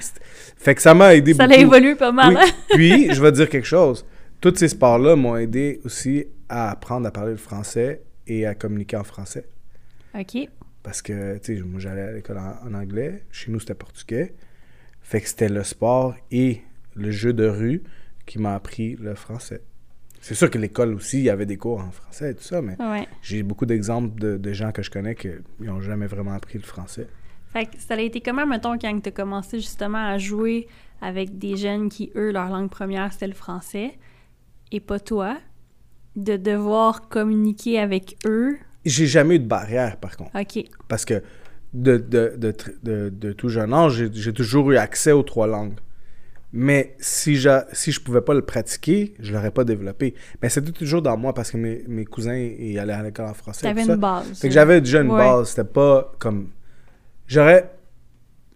Fait 0.58 0.74
que 0.75 0.82
ça 0.82 0.94
m'a 0.94 1.13
aidé 1.13 1.34
Ça 1.34 1.44
beaucoup. 1.48 1.58
l'a 1.58 1.62
évolué 1.62 1.96
pas 1.96 2.12
mal. 2.13 2.34
Oui. 2.38 2.51
Puis, 2.70 3.13
je 3.13 3.22
vais 3.22 3.32
te 3.32 3.36
dire 3.38 3.50
quelque 3.50 3.68
chose. 3.68 4.06
Tous 4.41 4.55
ces 4.55 4.69
sports-là 4.69 5.15
m'ont 5.15 5.36
aidé 5.38 5.79
aussi 5.86 6.25
à 6.50 6.71
apprendre 6.71 7.07
à 7.07 7.12
parler 7.12 7.31
le 7.31 7.38
français 7.38 8.01
et 8.27 8.45
à 8.45 8.55
communiquer 8.55 8.98
en 8.98 9.03
français. 9.03 9.45
OK. 10.17 10.50
Parce 10.83 11.01
que, 11.01 11.38
tu 11.38 11.57
sais, 11.57 11.62
moi, 11.63 11.79
j'allais 11.79 12.01
à 12.01 12.12
l'école 12.12 12.39
en, 12.39 12.55
en 12.67 12.74
anglais. 12.74 13.24
Chez 13.31 13.51
nous, 13.51 13.60
c'était 13.60 13.75
portugais. 13.75 14.33
Fait 15.01 15.21
que 15.21 15.27
c'était 15.27 15.50
le 15.50 15.63
sport 15.63 16.15
et 16.31 16.62
le 16.95 17.12
jeu 17.12 17.33
de 17.33 17.45
rue 17.48 17.83
qui 18.25 18.39
m'a 18.39 18.55
appris 18.55 18.95
le 18.95 19.13
français. 19.13 19.62
C'est 20.21 20.36
sûr 20.36 20.50
que 20.50 20.57
l'école 20.57 20.93
aussi, 20.95 21.17
il 21.19 21.24
y 21.24 21.29
avait 21.29 21.45
des 21.48 21.57
cours 21.57 21.79
en 21.79 21.91
français 21.91 22.31
et 22.31 22.36
tout 22.36 22.43
ça, 22.43 22.62
mais 22.62 22.75
Ouais. 22.79 23.07
j'ai 23.24 23.41
beaucoup 23.43 23.65
d'exemples 23.65 24.19
de, 24.19 24.38
de 24.38 24.53
gens 24.53 24.71
que 24.71 24.83
je 24.83 24.91
connais 24.91 25.15
qui 25.15 25.29
n'ont 25.60 25.81
jamais 25.81 26.05
vraiment 26.05 26.33
appris 26.33 26.57
le 26.60 26.63
français. 26.63 27.07
Fait 27.51 27.65
que 27.65 27.71
ça 27.79 27.95
a 27.95 28.00
été 28.00 28.21
comment, 28.21 28.45
mettons, 28.45 28.77
quand 28.77 29.00
tu 29.01 29.10
as 29.10 29.12
commencé 29.12 29.60
justement 29.60 29.98
à 30.10 30.17
jouer 30.19 30.67
avec 31.01 31.38
des 31.39 31.57
jeunes 31.57 31.89
qui, 31.89 32.12
eux, 32.15 32.31
leur 32.31 32.50
langue 32.50 32.69
première, 32.69 33.12
c'était 33.12 33.27
le 33.27 33.33
français, 33.33 33.98
et 34.72 34.80
pas 34.80 35.00
toi, 35.00 35.38
de 36.16 36.38
devoir 36.38 37.08
communiquer 37.10 37.80
avec 37.80 38.18
eux? 38.25 38.58
J'ai 38.86 39.08
jamais 39.08 39.36
eu 39.36 39.40
de 39.40 39.48
barrière, 39.48 39.98
par 39.98 40.18
contre. 40.18 40.32
OK. 40.40 40.66
Parce 40.88 41.06
que 41.06 41.22
de, 41.74 41.98
de, 41.98 42.34
de, 42.38 42.54
de- 42.84 43.10
de 43.10 43.32
tout 43.34 43.50
jeune 43.50 43.74
âge, 43.74 44.04
j'ai- 44.13 44.34
toujours 44.34 44.72
eu 44.72 44.78
accès 44.78 45.12
aux 45.12 45.24
trois 45.24 45.48
langues. 45.48 45.75
Mais 46.54 46.96
si, 47.00 47.36
je, 47.38 47.50
si 47.72 47.94
je 47.94 48.01
pouvais 48.01 48.20
pas 48.20 48.34
le 48.34 48.42
pratiquer, 48.42 49.13
je 49.20 49.32
l'aurais 49.32 49.51
pas 49.51 49.63
développé. 49.63 50.16
Mais 50.42 50.50
c'était 50.50 50.74
toujours 50.74 51.01
dans 51.01 51.16
moi 51.16 51.34
parce 51.34 51.50
que 51.51 51.56
mes, 51.58 51.84
mes 51.88 52.04
cousins 52.04 52.36
ils 52.36 52.78
allaient 52.78 52.92
à 52.92 53.04
l'école 53.04 53.28
en 53.28 53.34
français. 53.34 53.62
T'avais 53.62 53.86
ça. 53.86 53.94
une 53.94 54.00
base. 54.01 54.38
Fait 54.42 54.50
que 54.50 54.54
j'avais 54.54 54.82
déjà 54.82 55.00
une 55.01 55.12
Ouais. 55.12 55.18
base. 55.18 55.50
C'était 55.50 55.63
pas 55.63 56.12
comme. 56.20 56.50
J'aurais. 57.28 57.72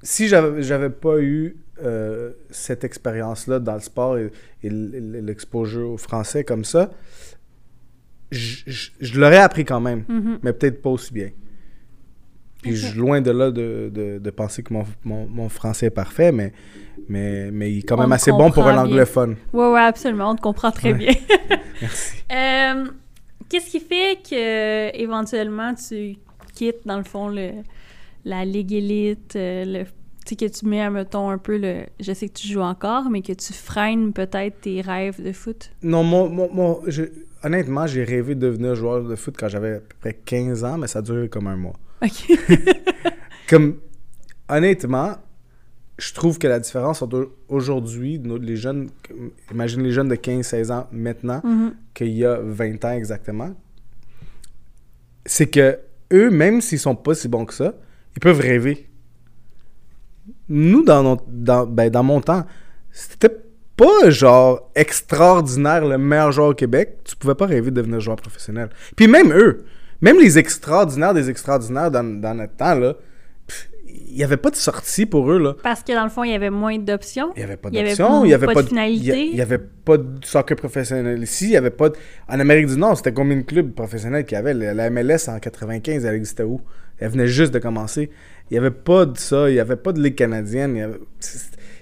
Si 0.01 0.27
j'avais 0.27 0.61
j'avais 0.61 0.89
pas 0.89 1.19
eu 1.21 1.55
euh, 1.83 2.31
cette 2.49 2.83
expérience-là 2.83 3.59
dans 3.59 3.73
le 3.75 3.79
sport 3.81 4.17
et, 4.17 4.31
et 4.63 4.69
l'exposure 4.69 5.91
au 5.91 5.97
français 5.97 6.43
comme 6.43 6.63
ça, 6.63 6.91
je, 8.31 8.63
je- 8.65 8.91
je 8.99 9.19
l'aurais 9.19 9.37
appris 9.39 9.65
quand 9.65 9.79
même, 9.81 10.03
Mhm. 10.07 10.39
mais 10.43 10.53
peut-être 10.53 10.81
pas 10.81 10.89
aussi 10.89 11.13
bien. 11.13 11.29
Puis 12.61 12.71
Ok. 12.71 12.77
je 12.77 12.85
suis 12.87 12.97
loin 12.97 13.21
de 13.21 13.31
là 13.31 13.51
de, 13.51 13.91
de- 13.93 14.17
de 14.19 14.29
penser 14.31 14.63
que 14.63 14.73
mon, 14.73 14.85
mon- 15.03 15.27
mon 15.27 15.49
français 15.49 15.87
est 15.87 15.91
parfait, 15.91 16.31
mais, 16.31 16.51
mais, 17.07 17.51
mais 17.51 17.71
il 17.71 17.79
est 17.79 17.83
quand 17.83 17.97
même 17.97 18.11
assez 18.11 18.31
bon 18.31 18.49
pour 18.51 18.65
un 18.67 18.77
anglophone. 18.77 19.35
Ouais, 19.53 19.69
ouais, 19.71 19.81
absolument. 19.81 20.31
On 20.31 20.35
te 20.35 20.41
comprend 20.41 20.71
très 20.71 20.91
Ouais. 20.93 20.97
bien. 20.97 21.13
Merci. 21.81 22.23
Euh, 22.31 22.85
Qu'est-ce 23.47 23.69
qui 23.69 23.79
fait 23.79 24.17
que 24.27 24.97
éventuellement 24.97 25.75
tu 25.75 26.15
quittes, 26.55 26.81
dans 26.85 26.97
le 26.97 27.03
fond, 27.03 27.27
le, 27.27 27.51
la 28.25 28.43
Ligue 28.43 28.73
Élite, 28.73 29.35
euh, 29.35 29.63
le, 29.65 29.85
sais, 30.29 30.35
que 30.35 30.45
tu 30.45 30.65
mets, 30.65 30.89
mettons, 30.89 31.29
un 31.29 31.37
peu 31.37 31.57
le. 31.57 31.83
Je 31.99 32.13
sais 32.13 32.27
que 32.29 32.33
tu 32.33 32.47
joues 32.47 32.61
encore, 32.61 33.09
mais 33.09 33.21
que 33.21 33.33
tu 33.33 33.53
freines 33.53 34.13
peut-être 34.13 34.61
tes 34.61 34.81
rêves 34.81 35.21
de 35.23 35.31
foot? 35.31 35.71
Non, 35.83 36.03
mon, 36.03 36.29
mon, 36.29 36.51
mon- 36.53 36.81
je- 36.87 37.03
honnêtement, 37.43 37.85
j'ai 37.87 38.03
rêvé 38.03 38.33
de 38.35 38.39
devenir 38.41 38.75
joueur 38.75 39.03
de 39.03 39.15
foot 39.15 39.35
quand 39.37 39.47
j'avais 39.49 39.75
à 39.75 39.79
peu 39.79 39.95
près 39.99 40.13
15 40.13 40.63
ans, 40.63 40.77
mais 40.77 40.87
ça 40.87 40.99
a 40.99 41.01
duré 41.01 41.29
comme 41.29 41.47
un 41.47 41.55
mois. 41.55 41.75
OK. 42.03 42.31
Comme, 43.49 43.77
honnêtement, 44.49 45.17
je 45.99 46.13
trouve 46.13 46.39
que 46.39 46.47
la 46.47 46.59
différence 46.59 47.01
entre 47.03 47.31
aujourd'hui, 47.47 48.19
les 48.41 48.55
jeunes, 48.57 48.89
imagine 49.51 49.83
les 49.83 49.91
jeunes 49.91 50.07
de 50.09 50.15
15-16 50.15 50.71
ans 50.71 50.87
maintenant, 50.91 51.41
Mhm. 51.43 51.73
qu'il 51.93 52.09
y 52.09 52.25
a 52.25 52.39
20 52.41 52.83
ans 52.85 52.91
exactement, 52.91 53.53
c'est 55.25 55.47
que 55.49 55.79
eux, 56.11 56.29
même 56.29 56.61
s'ils 56.61 56.79
sont 56.79 56.95
pas 56.95 57.15
si 57.15 57.27
bons 57.27 57.45
que 57.45 57.53
ça, 57.53 57.75
ils 58.15 58.19
peuvent 58.19 58.39
rêver. 58.39 58.87
Nous, 60.49 60.83
dans, 60.83 61.03
notre- 61.03 61.23
dans, 61.27 61.65
ben, 61.65 61.89
dans 61.89 62.03
mon 62.03 62.21
temps, 62.21 62.45
c'était 62.91 63.35
pas 63.77 64.09
genre 64.09 64.69
extraordinaire 64.75 65.85
le 65.85 65.97
meilleur 65.97 66.31
joueur 66.31 66.49
au 66.49 66.53
Québec. 66.53 66.97
Tu 67.03 67.15
pouvais 67.15 67.35
pas 67.35 67.45
rêver 67.45 67.71
de 67.71 67.75
devenir 67.75 67.99
joueur 67.99 68.15
professionnel. 68.15 68.69
Puis 68.95 69.07
même 69.07 69.33
eux, 69.33 69.65
même 70.01 70.17
les 70.19 70.37
extraordinaires 70.37 71.13
des 71.13 71.29
extraordinaires 71.29 71.91
dans, 71.91 72.03
dans 72.21 72.33
notre 72.35 72.55
temps, 72.55 72.75
là, 72.75 72.95
il 74.07 74.17
y 74.17 74.23
avait 74.23 74.37
pas 74.37 74.49
de 74.49 74.55
sortie 74.55 75.05
pour 75.05 75.29
eux, 75.31 75.39
là. 75.39 75.53
Parce 75.61 75.81
que 75.83 75.93
dans 75.93 76.03
le 76.03 76.09
fond, 76.09 76.23
il 76.23 76.31
y 76.31 76.35
avait 76.35 76.49
moins 76.49 76.77
d'options. 76.77 77.31
Il 77.35 77.39
n'y 77.39 77.43
avait 77.43 77.57
pas 77.57 77.69
Il 77.69 77.75
y 77.75 77.79
avait 77.79 77.89
d'option, 77.89 78.23
il 78.23 78.27
n'y 78.27 78.33
avait 78.33 78.45
pas 78.45 78.53
pas 78.53 78.63
de 78.63 78.67
finalité. 78.67 79.25
Il 79.25 79.35
n'y 79.35 79.41
avait 79.41 79.57
pas 79.57 79.97
de 79.97 80.05
soccer 80.23 80.55
professionnel 80.55 81.21
ici, 81.21 81.45
il 81.45 81.51
y 81.51 81.57
avait 81.57 81.69
pas 81.69 81.89
de... 81.89 81.95
En 82.27 82.39
Amérique 82.39 82.67
du 82.67 82.77
Nord, 82.77 82.97
c'était 82.97 83.13
combien 83.13 83.35
de 83.37 83.41
clubs 83.41 83.73
professionnels 83.73 84.25
qu'il 84.25 84.35
y 84.35 84.39
avait? 84.39 84.53
La 84.53 84.73
la 84.73 84.89
MLS 84.89 85.27
en 85.29 85.39
95, 85.39 86.05
elle 86.05 86.15
existait 86.15 86.43
où? 86.43 86.61
Elle 86.97 87.09
venait 87.11 87.27
juste 87.27 87.53
de 87.53 87.59
commencer. 87.59 88.09
Il 88.49 88.53
n'y 88.53 88.57
avait 88.59 88.71
pas 88.71 89.05
de 89.05 89.17
ça, 89.17 89.49
il 89.49 89.53
n'y 89.53 89.59
avait 89.59 89.75
pas 89.75 89.91
de 89.91 90.01
Ligue 90.01 90.15
canadienne, 90.15 90.75
il 90.75 90.87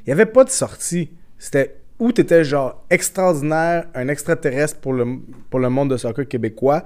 n'y 0.08 0.12
avait... 0.14 0.26
pas 0.26 0.44
de 0.44 0.50
sortie. 0.50 1.10
C'était 1.38 1.76
où 2.00 2.12
tu 2.12 2.22
étais 2.22 2.44
genre 2.44 2.86
extraordinaire, 2.90 3.86
un 3.94 4.08
extraterrestre 4.08 4.80
pour 4.80 4.94
le, 4.94 5.06
pour 5.50 5.60
le 5.60 5.70
monde 5.70 5.92
de 5.92 5.98
soccer 5.98 6.28
québécois, 6.28 6.84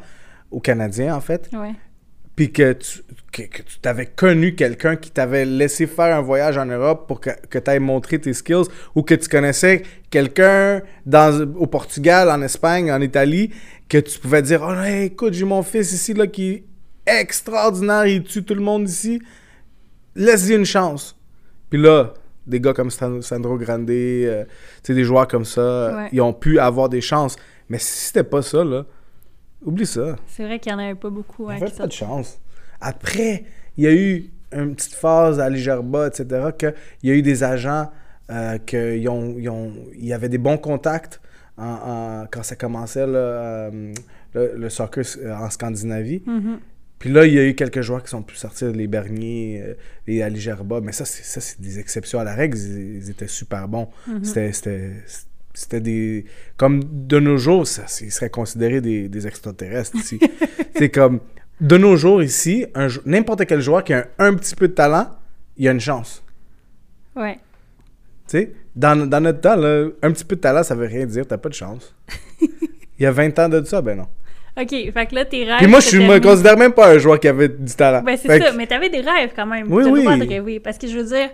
ou 0.51 0.59
canadien 0.59 1.15
en 1.15 1.21
fait 1.21 1.49
Ouais. 1.53 1.73
puis 2.35 2.51
que 2.51 2.73
tu 2.73 3.01
que, 3.33 3.41
que 3.43 3.61
tu 3.61 3.79
t'avais 3.79 4.05
connu 4.05 4.55
quelqu'un 4.55 4.95
qui 4.95 5.11
t'avait 5.11 5.45
laissé 5.45 5.85
faire 5.85 6.15
un 6.17 6.21
voyage 6.21 6.57
en 6.57 6.65
Europe 6.65 7.05
pour 7.07 7.19
que, 7.19 7.31
que 7.49 7.59
tu 7.59 7.69
ailles 7.69 7.79
montrer 7.79 8.19
tes 8.19 8.33
skills 8.33 8.67
ou 8.95 9.03
que 9.03 9.13
tu 9.15 9.27
connaissais 9.27 9.83
quelqu'un 10.09 10.81
dans 11.05 11.41
au 11.55 11.67
Portugal, 11.67 12.29
en 12.29 12.41
Espagne, 12.41 12.91
en 12.91 13.01
Italie, 13.01 13.51
que 13.89 13.97
tu 13.97 14.19
pouvais 14.19 14.41
dire 14.41 14.61
Oh 14.65 14.73
écoute, 14.85 15.33
j'ai 15.33 15.45
mon 15.45 15.61
fils 15.63 15.91
ici 15.91 16.13
là 16.13 16.25
qui 16.27 16.51
est 16.51 16.63
extraordinaire, 17.21 18.05
il 18.07 18.23
tue 18.23 18.43
tout 18.43 18.55
le 18.55 18.61
monde 18.61 18.87
ici. 18.89 19.21
Laisse-lui 20.17 20.55
une 20.55 20.65
chance. 20.65 21.15
Puis 21.69 21.79
là, 21.81 22.13
des 22.45 22.59
gars 22.59 22.73
comme 22.73 22.89
Stan- 22.91 23.21
Sandro 23.21 23.57
Grande, 23.57 23.89
euh, 23.89 24.45
des 24.87 25.03
joueurs 25.03 25.27
comme 25.27 25.45
ça, 25.45 25.95
Ouais. 25.95 26.09
ils 26.11 26.21
ont 26.21 26.33
pu 26.33 26.59
avoir 26.59 26.89
des 26.89 27.01
chances. 27.01 27.35
Mais 27.69 27.77
si 27.77 28.07
c'était 28.07 28.23
pas 28.23 28.41
ça, 28.41 28.63
là, 28.63 28.85
oublie 29.63 29.85
ça. 29.85 30.15
C'est 30.27 30.43
vrai 30.45 30.59
qu'il 30.59 30.71
n'y 30.73 30.81
en 30.81 30.83
avait 30.83 30.95
pas 30.95 31.09
beaucoup. 31.09 31.49
Il 31.49 31.53
hein, 31.53 31.55
n'y 31.57 31.61
avait 31.63 31.71
qui 31.71 31.77
pas 31.77 31.87
de 31.87 31.91
chance. 31.91 32.39
Après, 32.79 33.43
il 33.77 33.83
y 33.83 33.87
a 33.87 33.93
eu 33.93 34.29
une 34.53 34.75
petite 34.75 34.93
phase 34.93 35.39
à 35.39 35.49
Ligerba, 35.49 36.07
etc., 36.07 36.25
qu'il 36.57 36.73
y 37.03 37.11
a 37.11 37.15
eu 37.15 37.21
des 37.21 37.43
agents 37.43 37.91
euh, 38.29 38.57
qu'il 38.57 39.07
ont, 39.09 39.35
ils 39.37 39.49
ont- 39.49 39.71
il 39.93 40.05
y 40.05 40.11
avait 40.13 40.27
des 40.27 40.37
bons 40.37 40.57
contacts 40.57 41.21
en- 41.57 41.63
en- 41.65 42.27
quand 42.29 42.43
ça 42.43 42.57
commençait, 42.57 43.07
là, 43.07 43.17
euh, 43.19 43.93
le, 44.33 44.53
le 44.57 44.69
soccer 44.69 45.03
euh, 45.23 45.33
en 45.33 45.49
Scandinavie. 45.49 46.21
Mhm. 46.25 46.59
Puis 46.99 47.11
là, 47.11 47.25
il 47.25 47.33
y 47.33 47.39
a 47.39 47.45
eu 47.45 47.53
quelques 47.53 47.81
joueurs 47.81 48.01
qui 48.03 48.09
sont 48.09 48.23
pu 48.23 48.35
sortir, 48.35 48.71
les 48.71 48.87
Bernier, 48.87 49.61
euh, 49.63 49.73
les 50.07 50.21
Ali 50.23 50.39
Gerba. 50.39 50.81
Mais 50.81 50.91
ça, 50.91 51.05
c'est 51.05 51.23
ça, 51.23 51.39
c'est 51.41 51.61
des 51.61 51.77
exceptions 51.79 52.19
à 52.19 52.23
la 52.23 52.33
règle. 52.33 52.57
Ils, 52.57 52.95
ils 52.97 53.09
étaient 53.11 53.27
super 53.27 53.67
bons. 53.67 53.89
Mhm. 54.07 54.23
C'était- 54.23 54.51
C'était 54.53 54.91
c'était 55.53 55.79
des... 55.81 56.25
Comme 56.55 56.83
de 56.83 57.19
nos 57.19 57.37
jours, 57.37 57.65
ça, 57.65 57.85
ils 58.01 58.11
seraient 58.11 58.29
considérés 58.29 58.79
des, 58.79 59.09
des 59.09 59.25
extraterrestres 59.25 59.95
ici. 59.95 60.19
c'est 60.75 60.89
comme... 60.89 61.19
De 61.59 61.75
nos 61.77 61.95
jours, 61.95 62.21
ici, 62.21 62.67
n'importe 63.05 63.47
quel 63.47 63.61
joueur 63.61 63.83
qui 63.83 63.91
a 63.93 64.07
un, 64.19 64.27
un 64.27 64.35
petit 64.35 64.53
peu 64.53 64.67
de 64.67 64.73
talent, 64.73 65.09
il 65.57 65.67
a 65.67 65.71
une 65.71 65.79
chance. 65.79 66.23
Ouais. 67.15 67.39
Tu 68.27 68.37
sais, 68.37 68.53
dans, 68.75 69.07
dans 69.09 69.19
notre 69.19 69.41
temps, 69.41 69.55
là, 69.55 69.87
un 70.03 70.11
petit 70.11 70.23
peu 70.25 70.35
de 70.35 70.41
talent, 70.41 70.61
ça 70.61 70.75
veut 70.75 70.85
rien 70.85 71.07
dire. 71.07 71.25
T'as 71.25 71.39
pas 71.39 71.49
de 71.49 71.55
chance. 71.55 71.95
il 72.41 72.49
y 72.99 73.05
a 73.07 73.11
20 73.11 73.39
ans 73.39 73.49
de 73.49 73.63
ça, 73.63 73.81
ben 73.81 73.97
non. 73.97 74.07
OK, 74.59 74.69
fait 74.69 75.05
que 75.05 75.15
là, 75.15 75.25
tes 75.25 75.43
rêves. 75.43 75.57
Puis 75.57 75.67
moi, 75.67 75.79
je 75.79 75.97
me 75.97 76.19
considère 76.19 76.57
même 76.57 76.73
pas 76.73 76.89
un 76.93 76.97
joueur 76.97 77.19
qui 77.19 77.27
avait 77.27 77.49
du 77.49 77.73
talent. 77.75 78.01
Ben, 78.03 78.17
c'est 78.17 78.27
ça, 78.27 78.39
que- 78.39 78.57
mais 78.57 78.65
t'avais 78.67 78.89
des 78.89 79.01
rêves 79.01 79.31
quand 79.35 79.45
même. 79.45 79.71
Oui, 79.71 79.83
T'as 79.83 79.91
le 79.91 80.01
droit 80.01 80.17
de 80.17 80.27
rêver. 80.27 80.59
Parce 80.59 80.77
que 80.77 80.87
je 80.87 80.97
veux 80.97 81.05
dire, 81.05 81.29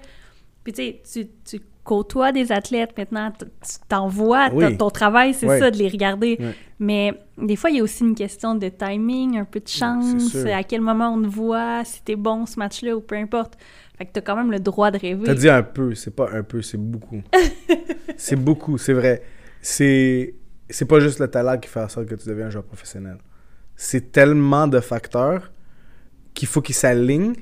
puis 0.63 0.73
tu 0.73 0.93
sais, 1.03 1.29
tu, 1.45 1.59
côtoies 1.85 2.31
des 2.31 2.51
athlètes 2.53 2.97
maintenant, 2.97 3.31
tu 3.39 3.45
t'en 3.89 4.07
vois, 4.07 4.49
t- 4.49 4.55
Oui. 4.55 4.77
ton 4.77 4.89
travail, 4.89 5.33
c'est 5.33 5.47
Oui. 5.49 5.59
ça, 5.59 5.69
de 5.69 5.77
les 5.77 5.89
regarder. 5.89 6.37
Oui. 6.39 6.45
Mais 6.79 7.13
des 7.37 7.55
fois, 7.57 7.69
il 7.69 7.75
y 7.77 7.79
a 7.81 7.83
aussi 7.83 8.03
une 8.03 8.15
question 8.15 8.55
de 8.55 8.69
timing, 8.69 9.37
un 9.37 9.43
peu 9.45 9.59
de 9.59 9.67
chance, 9.67 10.33
à 10.45 10.63
quel 10.63 10.79
moment 10.81 11.09
on 11.13 11.21
te 11.21 11.27
voit, 11.27 11.81
si 11.83 12.01
t'es 12.03 12.15
bon 12.15 12.45
ce 12.45 12.57
match-là 12.57 12.95
ou 12.95 13.01
peu 13.01 13.15
importe. 13.15 13.55
Fait 13.97 14.05
que 14.05 14.11
t'as 14.13 14.21
quand 14.21 14.35
même 14.37 14.49
le 14.51 14.59
droit 14.59 14.91
de 14.91 14.97
rêver. 14.97 15.23
T'as 15.25 15.33
dit 15.35 15.49
un 15.49 15.61
peu, 15.61 15.93
c'est 15.93 16.15
pas 16.15 16.29
un 16.33 16.43
peu, 16.43 16.61
c'est 16.61 16.77
beaucoup. 16.79 17.21
c'est 18.17 18.35
beaucoup, 18.37 18.77
c'est 18.77 18.93
vrai. 18.93 19.21
C'est 19.61 20.33
c'est 20.75 20.85
pas 20.85 20.99
juste 20.99 21.19
le 21.19 21.27
talent 21.27 21.57
qui 21.57 21.69
fait 21.69 21.79
en 21.81 21.89
sorte 21.89 22.07
que 22.07 22.15
tu 22.15 22.27
deviens 22.27 22.47
un 22.47 22.49
joueur 22.49 22.63
professionnel. 22.63 23.17
C'est 23.75 24.11
tellement 24.11 24.67
de 24.67 24.79
facteurs 24.79 25.51
qu'il 26.33 26.47
faut 26.47 26.61
qu'ils 26.61 26.75
s'alignent 26.75 27.35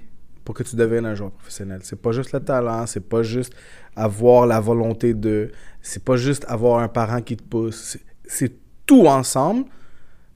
pour 0.44 0.56
que 0.56 0.64
tu 0.64 0.76
deviennes 0.76 1.06
un 1.06 1.16
joueur 1.16 1.32
professionnel. 1.32 1.80
C'est 1.84 2.02
pas 2.02 2.12
juste 2.12 2.32
le 2.34 2.40
talent, 2.40 2.86
c'est 2.88 3.08
pas 3.08 3.24
juste 3.24 3.54
avoir 3.96 4.46
la 4.48 4.60
volonté 4.60 5.14
de, 5.14 5.52
c'est 5.82 6.04
pas 6.04 6.16
juste 6.18 6.46
avoir 6.48 6.80
un 6.80 6.88
parent 6.88 7.22
qui 7.22 7.38
te 7.38 7.44
pousse. 7.44 7.98
C'est- 8.26 8.54
tout 8.88 9.06
ensemble. 9.08 9.66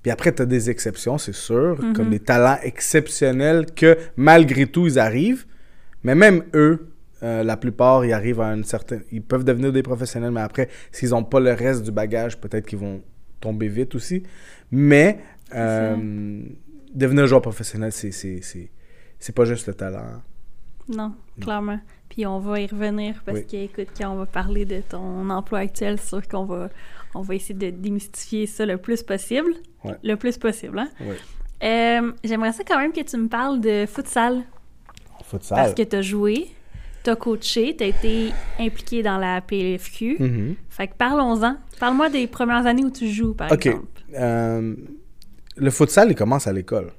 Puis 0.02 0.12
après, 0.12 0.34
tu 0.34 0.42
as 0.44 0.46
des 0.46 0.70
exceptions, 0.70 1.18
c'est 1.18 1.34
sûr, 1.36 1.78
comme 1.94 2.10
des 2.12 2.20
talents 2.20 2.60
exceptionnels 2.64 3.66
que 3.76 3.98
malgré 4.16 4.68
tout, 4.68 4.88
ils 4.88 4.98
arrivent. 5.00 5.46
Mais 6.04 6.16
même 6.16 6.44
eux, 6.54 6.92
euh, 7.26 7.44
la 7.44 7.58
plupart, 7.58 8.06
ils 8.06 8.14
arrivent 8.14 8.42
à 8.42 8.54
une 8.54 8.64
certaine... 8.64 9.02
Ils 9.12 9.22
peuvent 9.22 9.44
devenir 9.44 9.74
des 9.74 9.84
professionnels, 9.84 10.32
mais 10.32 10.42
après, 10.42 10.70
s'ils 10.92 11.10
n'ont 11.10 11.24
pas 11.24 11.40
le 11.40 11.54
reste 11.54 11.84
du 11.84 11.92
bagage, 11.92 12.38
peut-être 12.40 12.66
qu'ils 12.68 12.80
vont 12.80 13.02
tomber 13.42 13.68
vite 13.68 13.96
aussi. 13.96 14.24
Mais 14.72 15.20
euh, 15.54 16.42
devenir 16.94 17.28
joueur 17.28 17.42
professionnel, 17.42 17.92
c'est, 17.92 18.70
pas 19.34 19.46
juste 19.46 19.68
le 19.68 19.74
talent. 19.74 20.22
Non, 20.88 21.14
clairement. 21.42 21.80
Puis 22.10 22.26
on 22.28 22.40
va 22.40 22.60
y 22.60 22.68
revenir 22.68 23.22
parce 23.26 23.40
Oui. 23.40 23.48
que, 23.48 23.58
écoute, 23.58 23.88
quand 23.98 24.12
on 24.14 24.18
va 24.18 24.28
parler 24.28 24.66
de 24.66 24.82
ton 24.82 25.30
emploi 25.30 25.60
actuel, 25.60 25.98
c'est 26.00 26.10
sûr 26.10 26.28
qu'on 26.28 26.46
va, 26.46 26.70
on 27.16 27.22
va 27.22 27.36
essayer 27.36 27.56
de 27.56 27.72
démystifier 27.72 28.46
ça 28.46 28.66
le 28.66 28.78
plus 28.78 29.02
possible. 29.02 29.52
Ouais. 29.84 29.96
Le 30.04 30.16
plus 30.16 30.38
possible, 30.38 30.78
hein? 30.78 30.90
Oui. 31.02 31.16
Euh, 31.64 32.12
J'aimerais 32.24 32.52
ça 32.52 32.64
quand 32.64 32.78
même 32.78 32.92
que 32.92 33.02
tu 33.02 33.18
me 33.18 33.28
parles 33.28 33.60
de 33.62 33.86
futsal. 33.88 34.44
Futsal. 35.24 35.58
Parce 35.58 35.74
que 35.74 35.82
tu 35.82 35.96
as 35.96 36.02
joué, 36.02 36.48
tu 37.06 37.10
as 37.12 37.16
coaché, 37.16 37.76
tu 37.78 37.84
as 37.84 37.88
été 37.88 38.32
impliqué 38.60 39.02
dans 39.04 39.18
la 39.18 39.40
PLFQ. 39.42 40.18
Mhm. 40.20 40.56
Fait 40.70 40.88
que 40.88 40.94
parlons-en. 40.98 41.56
Parle-moi 41.80 42.10
des 42.10 42.28
premières 42.28 42.66
années 42.66 42.84
où 42.84 42.90
tu 42.92 43.08
joues, 43.08 43.34
par 43.34 43.52
exemple. 43.54 43.86
Euh, 44.18 44.76
le 45.58 45.70
futsal, 45.70 46.10
il 46.12 46.16
commence 46.16 46.48
à 46.48 46.54
l'école. 46.54 46.92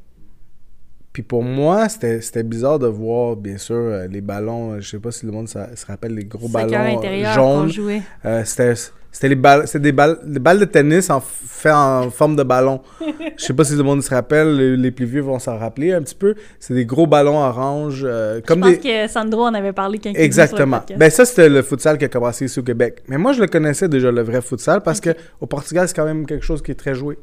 Puis 1.12 1.22
pour 1.22 1.42
moi, 1.42 1.88
c'était 1.88 2.42
bizarre 2.42 2.78
de 2.78 2.86
voir, 2.86 3.36
bien 3.36 3.56
sûr, 3.56 3.74
euh, 3.76 4.06
les 4.06 4.20
ballons. 4.20 4.72
euh, 4.72 4.80
Je 4.80 4.90
sais 4.90 4.98
pas 4.98 5.10
si 5.10 5.24
le 5.26 5.32
monde 5.32 5.48
ça- 5.48 5.74
se 5.74 5.86
rappelle, 5.86 6.14
les 6.14 6.24
gros 6.24 6.48
ballons 6.48 7.00
jaunes. 7.34 7.68
jouait. 7.70 8.02
Euh, 8.26 8.44
c'était 8.44 8.74
c'était 9.16 9.30
les 9.30 9.34
balles, 9.34 9.64
des 9.74 9.92
balles, 9.92 10.18
des 10.26 10.40
balles 10.40 10.58
de 10.58 10.66
tennis 10.66 11.08
en 11.08 11.22
fait 11.22 11.70
en 11.70 12.10
forme 12.10 12.36
de 12.36 12.42
ballon. 12.42 12.82
Je 13.38 13.44
sais 13.46 13.54
pas 13.54 13.64
si 13.64 13.74
le 13.74 13.82
monde 13.82 14.02
se 14.02 14.10
rappelle, 14.10 14.54
les, 14.54 14.76
les 14.76 14.90
plus 14.90 15.06
vieux 15.06 15.22
vont 15.22 15.38
s'en 15.38 15.56
rappeler 15.56 15.94
un 15.94 16.02
petit 16.02 16.14
peu. 16.14 16.34
C'est 16.60 16.74
des 16.74 16.84
gros 16.84 17.06
ballons 17.06 17.38
orange, 17.38 18.02
euh, 18.04 18.42
comme 18.46 18.58
Je 18.58 18.74
pense 18.74 18.82
des. 18.82 19.06
que 19.06 19.10
Sandro 19.10 19.44
en 19.46 19.54
avait 19.54 19.72
parlé 19.72 19.96
quand 19.96 20.10
sur 20.10 20.18
le 20.18 20.22
Exactement. 20.22 20.82
Ben 20.98 21.08
ça 21.08 21.24
c'était 21.24 21.48
le 21.48 21.62
futsal 21.62 21.96
qui 21.96 22.04
a 22.04 22.08
commencé 22.08 22.44
ici 22.44 22.58
au 22.58 22.62
Québec. 22.62 23.04
Mais 23.08 23.16
moi 23.16 23.32
je 23.32 23.40
le 23.40 23.46
connaissais 23.46 23.88
déjà 23.88 24.12
le 24.12 24.20
vrai 24.20 24.42
futsal 24.42 24.82
parce 24.82 25.00
que 25.00 25.08
au 25.40 25.46
Portugal 25.46 25.88
c'est 25.88 25.96
quand 25.96 26.04
même 26.04 26.26
quelque 26.26 26.44
chose 26.44 26.60
qui 26.60 26.72
est 26.72 26.74
très 26.74 26.94
joué. 26.94 27.18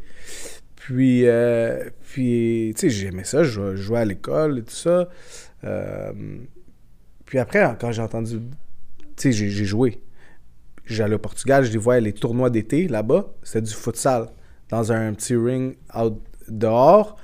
Puis 0.75 1.27
euh, 1.27 1.77
puis 2.11 2.73
tu 2.75 2.89
sais 2.89 2.89
j'aimais 2.89 3.23
ça, 3.23 3.43
je, 3.43 3.75
jouais- 3.75 3.99
à 3.99 4.05
l'école 4.05 4.57
et 4.57 4.61
tout 4.63 4.73
ça. 4.73 5.09
Euh, 5.63 6.11
puis 7.27 7.37
après 7.37 7.63
quand 7.79 7.91
j'ai 7.91 8.01
entendu, 8.01 8.39
tu 9.15 9.31
sais 9.31 9.31
j'ai 9.31 9.65
joué. 9.65 10.01
J'allais 10.85 11.15
au 11.15 11.19
Portugal, 11.19 11.63
je 11.63 11.71
les 11.71 11.77
voyais 11.77 12.01
les 12.01 12.13
tournois 12.13 12.49
d'été 12.49 12.87
là-bas, 12.87 13.27
c'était 13.41 13.61
du 13.61 13.73
futsal 13.73 14.27
dans 14.69 14.91
un 14.91 15.13
petit 15.13 15.35
ring 15.35 15.75
out 15.97 16.19
dehors 16.49 17.15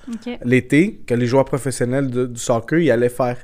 l'été 0.46 1.02
que 1.06 1.14
les 1.14 1.26
joueurs 1.26 1.44
professionnels 1.46 2.10
de- 2.10 2.26
du 2.26 2.40
soccer 2.40 2.80
ils 2.80 2.90
allaient 2.92 3.10
faire. 3.10 3.38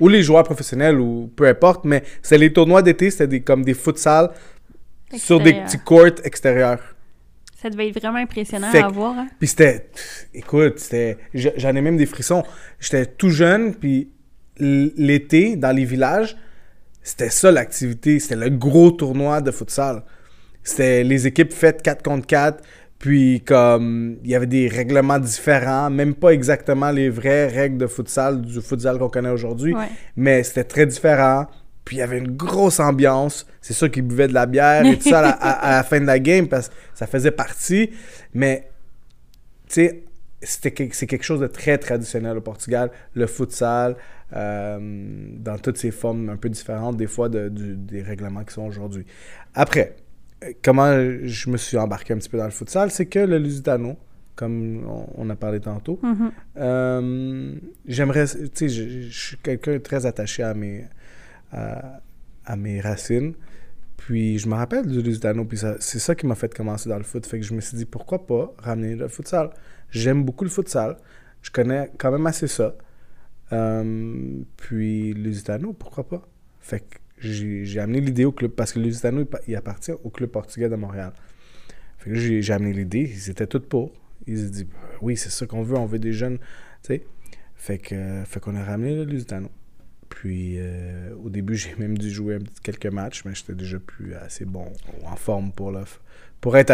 Ou 0.00 0.06
les 0.08 0.22
joueurs 0.22 0.44
professionnels, 0.44 1.00
ou 1.00 1.28
peu 1.34 1.48
importe, 1.48 1.84
mais 1.84 2.04
c'est 2.22 2.38
les 2.38 2.52
tournois 2.52 2.82
d'été, 2.82 3.10
c'était 3.10 3.26
des, 3.26 3.40
comme 3.40 3.64
des 3.64 3.74
futsal 3.74 4.30
sur 5.16 5.40
des 5.40 5.54
petits 5.64 5.78
courts 5.78 6.20
extérieurs. 6.22 6.80
Ça 7.60 7.68
devait 7.68 7.88
être 7.88 7.98
vraiment 8.00 8.18
impressionnant 8.18 8.70
Fait 8.70 8.82
à 8.82 8.86
voir. 8.88 9.18
Hein? 9.18 9.26
Puis 9.40 9.48
c'était. 9.48 9.90
Écoute, 10.32 10.78
c'était. 10.78 11.18
J'en 11.34 11.74
ai 11.74 11.80
même 11.80 11.96
des 11.96 12.06
frissons. 12.06 12.44
J'étais 12.78 13.06
tout 13.06 13.30
jeune, 13.30 13.74
puis 13.74 14.10
l'été, 14.60 15.56
dans 15.56 15.74
les 15.74 15.84
villages, 15.84 16.36
c'était 17.08 17.30
ça 17.30 17.50
l'activité. 17.50 18.20
C'était 18.20 18.36
le 18.36 18.50
gros 18.50 18.90
tournoi 18.90 19.40
de 19.40 19.50
futsal. 19.50 20.02
C'était 20.62 21.02
les 21.04 21.26
équipes 21.26 21.52
faites 21.52 21.82
4 21.82 22.02
contre 22.02 22.26
4. 22.26 22.62
Puis 22.98 23.42
comme 23.46 24.18
il 24.24 24.30
y 24.30 24.34
avait 24.34 24.46
des 24.46 24.68
règlements 24.68 25.18
différents, 25.18 25.88
même 25.88 26.14
pas 26.14 26.30
exactement 26.30 26.90
les 26.90 27.08
vraies 27.10 27.46
règles 27.46 27.78
de 27.78 27.86
futsal, 27.86 28.42
du 28.42 28.60
futsal 28.60 28.98
qu'on 28.98 29.08
connaît 29.08 29.28
aujourd'hui, 29.30 29.72
Ouais. 29.74 29.86
mais 30.16 30.42
c'était 30.42 30.64
très 30.64 30.84
différent. 30.86 31.46
Puis 31.84 31.96
il 31.96 31.98
y 32.00 32.02
avait 32.02 32.18
une 32.18 32.36
grosse 32.36 32.80
ambiance. 32.80 33.46
C'est 33.62 33.72
sûr 33.72 33.90
qu'ils 33.90 34.02
buvaient 34.02 34.28
de 34.28 34.34
la 34.34 34.46
bière 34.46 34.84
et 34.84 34.98
tout 34.98 35.08
ça 35.08 35.20
à 35.20 35.22
la, 35.22 35.30
à- 35.30 35.50
à 35.50 35.76
la 35.76 35.82
fin 35.84 36.00
de 36.00 36.06
la 36.06 36.18
game 36.18 36.48
parce 36.48 36.68
que 36.68 36.74
ça 36.92 37.06
faisait 37.06 37.30
partie. 37.30 37.90
Mais 38.34 38.68
tu 39.68 39.74
sais, 39.74 40.02
c'est 40.42 40.70
quelque 40.70 41.22
chose 41.24 41.40
de 41.40 41.46
très 41.48 41.78
traditionnel 41.78 42.36
au 42.36 42.40
Portugal. 42.40 42.90
Le 43.14 43.26
futsal, 43.26 43.96
euh, 44.36 44.78
dans 45.38 45.58
toutes 45.58 45.78
ses 45.78 45.90
formes 45.90 46.28
un 46.28 46.36
peu 46.36 46.48
différentes, 46.48 46.96
des 46.96 47.06
fois, 47.08 47.28
de- 47.28 47.48
du- 47.48 47.76
des 47.76 48.02
règlements 48.02 48.44
qui 48.44 48.54
sont 48.54 48.66
aujourd'hui. 48.66 49.04
Après, 49.54 49.96
euh, 50.44 50.52
comment 50.62 50.92
je 51.24 51.50
me 51.50 51.56
suis 51.56 51.76
embarqué 51.76 52.12
un 52.14 52.18
petit 52.18 52.28
peu 52.28 52.38
dans 52.38 52.44
le 52.44 52.50
futsal, 52.52 52.90
c'est 52.90 53.06
que 53.06 53.18
le 53.18 53.38
Lusitano, 53.38 53.96
comme 54.36 54.84
on, 54.86 55.06
on 55.16 55.30
a 55.30 55.34
parlé 55.36 55.58
tantôt, 55.60 55.98
Mhm. 56.02 56.30
euh, 56.58 57.54
j'aimerais, 57.86 58.26
tu 58.26 58.48
sais, 58.54 58.68
je, 58.68 59.08
je 59.08 59.18
suis 59.26 59.36
quelqu'un 59.38 59.78
très 59.80 60.06
attaché 60.06 60.42
à 60.44 60.54
mes, 60.54 60.84
à, 61.52 62.00
à 62.44 62.56
mes 62.56 62.80
racines. 62.80 63.34
Puis 63.96 64.38
je 64.38 64.48
me 64.48 64.54
rappelle 64.54 64.86
du 64.86 65.02
Lusitano, 65.02 65.44
puis 65.44 65.58
c'est 65.80 65.98
ça 65.98 66.14
qui 66.14 66.26
m'a 66.26 66.36
fait 66.36 66.54
commencer 66.54 66.88
dans 66.88 66.96
le 66.98 67.02
foot. 67.02 67.26
Fait 67.26 67.40
que 67.40 67.44
je 67.44 67.52
me 67.52 67.60
suis 67.60 67.76
dit, 67.76 67.84
pourquoi 67.84 68.24
pas 68.26 68.54
ramener 68.58 68.94
le 68.94 69.08
futsal? 69.08 69.50
J'aime 69.90 70.24
beaucoup 70.24 70.44
le 70.44 70.50
futsal. 70.50 70.96
Je 71.42 71.50
connais 71.50 71.90
quand 71.98 72.10
même 72.12 72.26
assez 72.26 72.48
ça. 72.48 72.74
Euh, 73.52 74.42
puis 74.56 75.14
Lusitano, 75.14 75.72
pourquoi 75.72 76.06
pas? 76.08 76.28
Fait 76.60 76.80
que 76.80 76.98
j'ai 77.18 77.80
amené 77.80 78.00
l'idée 78.00 78.24
au 78.24 78.32
club, 78.32 78.52
parce 78.52 78.72
que 78.72 78.78
Lusitano, 78.78 79.20
il, 79.20 79.26
pa- 79.26 79.40
il 79.48 79.56
appartient 79.56 79.92
au 80.04 80.10
club 80.10 80.30
portugais 80.30 80.68
de 80.68 80.76
Montréal. 80.76 81.12
Fait 81.98 82.10
que 82.10 82.16
j'ai 82.16 82.52
amené 82.52 82.72
l'idée, 82.72 83.10
ils 83.12 83.30
étaient 83.30 83.46
tous 83.46 83.60
pour. 83.60 83.92
Ils 84.26 84.38
se 84.38 84.44
disent, 84.44 84.66
oui, 85.00 85.16
c'est 85.16 85.30
ça 85.30 85.46
qu'on 85.46 85.62
veut, 85.62 85.76
on 85.76 85.86
veut 85.86 85.98
des 85.98 86.12
jeunes, 86.12 86.38
tu. 86.82 87.00
Fait 87.54 87.80
euh, 87.92 88.24
fait 88.24 88.38
qu'on 88.40 88.54
a 88.54 88.62
ramené 88.62 88.94
le 88.94 89.04
Lusitano. 89.04 89.48
Puis 90.10 90.56
euh, 90.58 91.14
au 91.24 91.28
début, 91.30 91.54
j'ai 91.56 91.74
même 91.76 91.96
dû 91.98 92.10
jouer 92.10 92.38
quelques 92.62 92.86
matchs, 92.86 93.24
mais 93.24 93.34
j'étais 93.34 93.54
déjà 93.54 93.78
plus 93.80 94.14
assez 94.14 94.44
bon 94.44 94.70
en 95.04 95.16
forme 95.16 95.50
pour, 95.52 95.72
le, 95.72 95.80
pour 96.40 96.56
être 96.56 96.72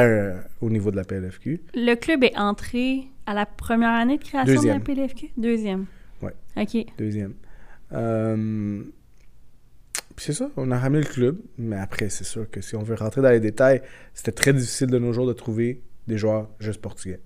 au 0.60 0.70
niveau 0.70 0.90
de 0.90 0.96
la 0.96 1.04
PLFQ. 1.04 1.60
Le 1.74 1.94
club 1.94 2.24
est 2.24 2.36
entré 2.36 3.04
à 3.26 3.34
la 3.34 3.46
première 3.46 3.90
année 3.90 4.18
de 4.18 4.22
création 4.24 4.54
Deuxième. 4.54 4.78
de 4.80 4.88
la 4.88 4.94
PLFQ? 4.94 5.30
Deuxième. 5.36 5.86
Ouais. 6.22 6.34
OK. 6.56 6.86
Deuxième. 6.98 7.34
Euh, 7.92 8.82
puis 10.16 10.26
c'est 10.26 10.32
ça, 10.32 10.50
on 10.56 10.70
a 10.70 10.78
ramené 10.78 11.02
le 11.02 11.08
club, 11.10 11.38
mais 11.58 11.76
après, 11.76 12.08
c'est 12.08 12.24
sûr 12.24 12.48
que 12.50 12.60
si 12.60 12.76
on 12.76 12.82
veut 12.82 12.94
rentrer 12.94 13.20
dans 13.20 13.30
les 13.30 13.40
détails, 13.40 13.82
c'était 14.12 14.32
très 14.32 14.52
difficile 14.52 14.88
de 14.88 14.98
nos 14.98 15.12
jours 15.12 15.26
de 15.26 15.32
trouver 15.32 15.80
des 16.06 16.18
joueurs 16.18 16.48
juste 16.60 16.80
portugais. 16.80 17.20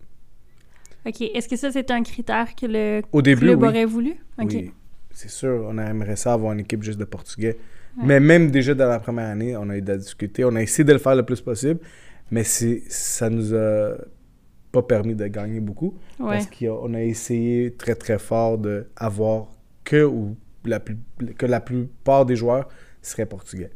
OK. 1.07 1.21
Est-ce 1.21 1.49
que 1.49 1.57
ça, 1.57 1.71
c'est 1.71 1.91
un 1.91 2.03
critère 2.03 2.55
que 2.55 2.67
le 2.67 3.03
Au 3.13 3.21
début, 3.23 3.41
club 3.47 3.63
oui. 3.63 3.69
aurait 3.69 3.85
voulu? 3.85 4.11
OK. 4.41 4.49
Oui, 4.53 4.71
c'est 5.11 5.31
sûr, 5.31 5.65
on 5.69 5.77
aimerait 5.79 6.17
ça 6.17 6.33
avoir 6.33 6.53
une 6.53 6.61
équipe 6.61 6.83
juste 6.83 6.99
de 6.99 7.05
Portugais. 7.05 7.57
Ouais. 7.99 8.05
Mais 8.07 8.21
même 8.21 8.51
déjà 8.51 8.75
dans 8.75 8.89
la 8.89 9.01
première 9.01 9.27
année, 9.29 9.57
on 9.57 9.69
a 9.71 9.77
eu 9.77 9.83
de 9.83 9.89
la 9.89 9.99
difficulté. 9.99 10.45
On 10.45 10.55
a 10.55 10.63
essayé 10.63 10.85
de 10.85 10.93
le 10.93 10.99
faire 10.99 11.17
le 11.17 11.25
plus 11.25 11.41
possible, 11.41 11.81
mais 12.31 12.45
c'est, 12.45 12.83
ça 12.89 13.31
nous 13.31 13.55
a 13.55 13.95
pas 14.73 14.83
permis 14.83 15.15
de 15.15 15.27
gagner 15.27 15.61
beaucoup. 15.61 15.95
Ouais. 16.19 16.39
Parce 16.39 16.47
qu'on 16.47 16.95
a 16.95 17.03
essayé 17.03 17.75
très 17.75 17.95
très 17.95 18.19
fort 18.19 18.59
d'avoir 18.59 19.49
que, 19.85 20.05
ou 20.05 20.37
la 20.65 20.81
plus, 20.81 20.99
que 21.39 21.47
la 21.47 21.61
plupart 21.61 22.27
des 22.27 22.37
joueurs 22.37 22.69
seraient 23.03 23.27
portugais. 23.27 23.71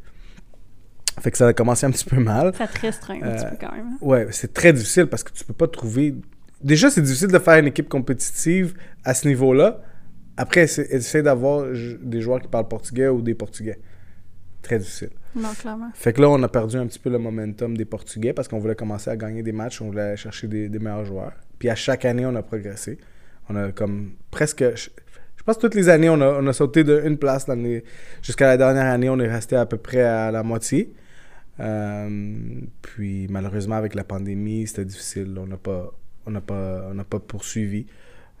Fait 1.19 1.31
que 1.31 1.37
ça 1.37 1.47
a 1.47 1.53
commencé 1.53 1.85
un 1.85 1.91
petit 1.91 2.05
peu 2.05 2.19
mal. 2.19 2.53
Ça 2.55 2.67
te 2.67 2.79
restreint 2.79 3.15
un 3.21 3.35
petit 3.35 3.45
Euh, 3.45 3.49
peu 3.49 3.57
quand 3.59 3.71
même. 3.71 3.87
hein? 3.93 3.97
Ouais, 4.01 4.27
c'est 4.31 4.53
très 4.53 4.73
difficile 4.73 5.05
parce 5.07 5.23
que 5.23 5.31
tu 5.31 5.43
peux 5.45 5.53
pas 5.53 5.67
trouver. 5.67 6.15
Déjà, 6.61 6.89
c'est 6.89 7.01
difficile 7.01 7.27
de 7.27 7.39
faire 7.39 7.57
une 7.59 7.67
équipe 7.67 7.89
compétitive 7.89 8.73
à 9.03 9.13
ce 9.13 9.27
niveau-là. 9.27 9.81
Après, 10.37 10.63
essayer 10.63 11.21
d'avoir 11.23 11.67
des 12.01 12.21
joueurs 12.21 12.41
qui 12.41 12.47
parlent 12.47 12.67
portugais 12.67 13.07
ou 13.09 13.21
des 13.21 13.35
portugais. 13.35 13.79
Très 14.63 14.79
difficile. 14.79 15.11
Fait 15.93 16.13
que 16.13 16.21
là, 16.21 16.29
on 16.29 16.41
a 16.43 16.47
perdu 16.47 16.77
un 16.77 16.87
petit 16.87 16.99
peu 16.99 17.09
le 17.09 17.17
momentum 17.17 17.75
des 17.75 17.85
portugais 17.85 18.33
parce 18.33 18.47
qu'on 18.47 18.59
voulait 18.59 18.75
commencer 18.75 19.09
à 19.09 19.17
gagner 19.17 19.43
des 19.43 19.51
matchs, 19.51 19.81
on 19.81 19.87
voulait 19.87 20.15
chercher 20.15 20.47
des, 20.47 20.69
meilleurs 20.79 21.05
joueurs. 21.05 21.33
Puis 21.59 21.69
à 21.69 21.75
chaque 21.75 22.05
année, 22.05 22.25
on 22.25 22.35
a 22.35 22.43
progressé. 22.43 22.97
On 23.49 23.55
a 23.55 23.71
comme 23.71 24.11
presque. 24.31 24.63
Je, 24.75 24.89
je 25.35 25.43
pense 25.43 25.57
que 25.57 25.61
toutes 25.61 25.75
les 25.75 25.89
années, 25.89 26.09
on 26.09 26.21
a, 26.21 26.39
on 26.39 26.47
a 26.47 26.53
sauté 26.53 26.83
d'une 26.83 27.17
place. 27.17 27.47
Jusqu'à 28.21 28.47
la 28.47 28.57
dernière 28.57 28.85
année, 28.85 29.09
on 29.09 29.19
est 29.19 29.27
resté 29.27 29.55
à 29.55 29.65
peu 29.65 29.77
près 29.77 30.01
à 30.01 30.31
la 30.31 30.43
moitié. 30.43 30.93
Euh, 31.59 32.61
puis 32.81 33.27
malheureusement, 33.29 33.75
avec 33.75 33.95
la 33.95 34.03
pandémie, 34.03 34.67
c'était 34.67 34.85
difficile. 34.85 35.37
On 35.37 35.45
n'a 35.45 35.57
pas, 35.57 35.93
pas, 36.45 36.87
on 36.89 36.93
n'a 36.93 37.03
pas 37.03 37.19
poursuivi. 37.19 37.87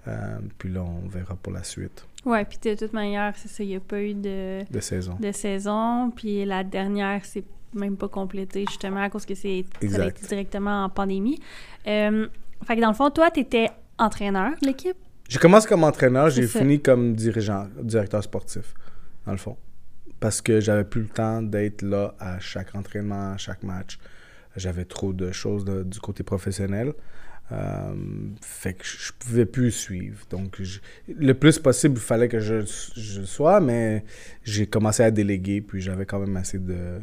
Euh, 0.07 0.37
puis 0.57 0.69
là, 0.69 0.81
on 0.83 1.07
verra 1.07 1.35
pour 1.35 1.53
la 1.53 1.63
suite 1.63 2.05
Ouais, 2.25 2.43
puis 2.45 2.57
de 2.63 2.75
toute 2.75 2.93
manière, 2.93 3.33
c'est 3.37 3.47
ça, 3.49 3.63
il 3.63 3.69
n'y 3.69 3.75
a 3.75 3.79
pas 3.79 4.01
eu 4.01 4.13
de, 4.13 4.63
de 4.71 4.79
saison. 4.79 5.15
de 5.19 5.31
saison. 5.31 6.11
Puis 6.15 6.45
la 6.45 6.63
dernière, 6.63 7.23
c'est 7.25 7.43
même 7.73 7.97
pas 7.97 8.07
complété, 8.07 8.65
justement, 8.67 9.01
à 9.01 9.09
cause 9.09 9.25
que 9.25 9.35
c'est 9.35 9.65
ça 9.73 9.79
a 9.81 9.85
Exact. 9.85 10.17
été 10.19 10.27
directement 10.27 10.83
en 10.85 10.89
pandémie. 10.89 11.39
Euh, 11.87 12.27
fait 12.65 12.75
que 12.75 12.81
dans 12.81 12.89
le 12.89 12.93
fond, 12.93 13.09
toi, 13.09 13.29
tu 13.31 13.41
étais 13.41 13.69
entraîneur 13.97 14.51
de 14.61 14.67
l'équipe? 14.67 14.95
J'ai 15.29 15.39
commencé 15.39 15.67
comme 15.67 15.83
entraîneur, 15.83 16.29
j'ai 16.29 16.47
fini 16.47 16.81
comme 16.81 17.13
dirigeant, 17.15 17.67
directeur 17.81 18.21
sportif, 18.23 18.73
dans 19.25 19.31
le 19.31 19.37
fond. 19.37 19.57
Parce 20.19 20.41
que 20.41 20.59
j'avais 20.61 20.83
plus 20.85 21.01
le 21.01 21.07
temps 21.09 21.41
d'être 21.41 21.81
là 21.81 22.13
à 22.19 22.39
chaque 22.39 22.75
entraînement, 22.75 23.33
à 23.33 23.37
chaque 23.37 23.63
match. 23.63 23.97
J'avais 24.55 24.85
trop 24.85 25.11
de 25.13 25.31
choses 25.31 25.65
de- 25.65 25.83
du 25.83 25.99
côté 25.99 26.23
professionnel. 26.23 26.93
Euh, 27.53 27.93
fait 28.41 28.73
que 28.73 28.85
je 28.85 29.11
pouvais 29.19 29.45
plus 29.45 29.71
suivre. 29.71 30.25
Donc, 30.29 30.59
le 31.07 31.33
plus 31.33 31.59
possible, 31.59 31.95
il 31.97 32.01
fallait 32.01 32.27
que 32.27 32.39
je, 32.39 32.61
je 32.95 33.21
sois, 33.23 33.59
mais 33.59 34.03
j'ai 34.43 34.65
commencé 34.65 35.03
à 35.03 35.11
déléguer, 35.11 35.61
puis 35.61 35.81
j'avais 35.81 36.05
quand 36.05 36.19
même 36.19 36.35
assez 36.37 36.57
de, 36.57 36.99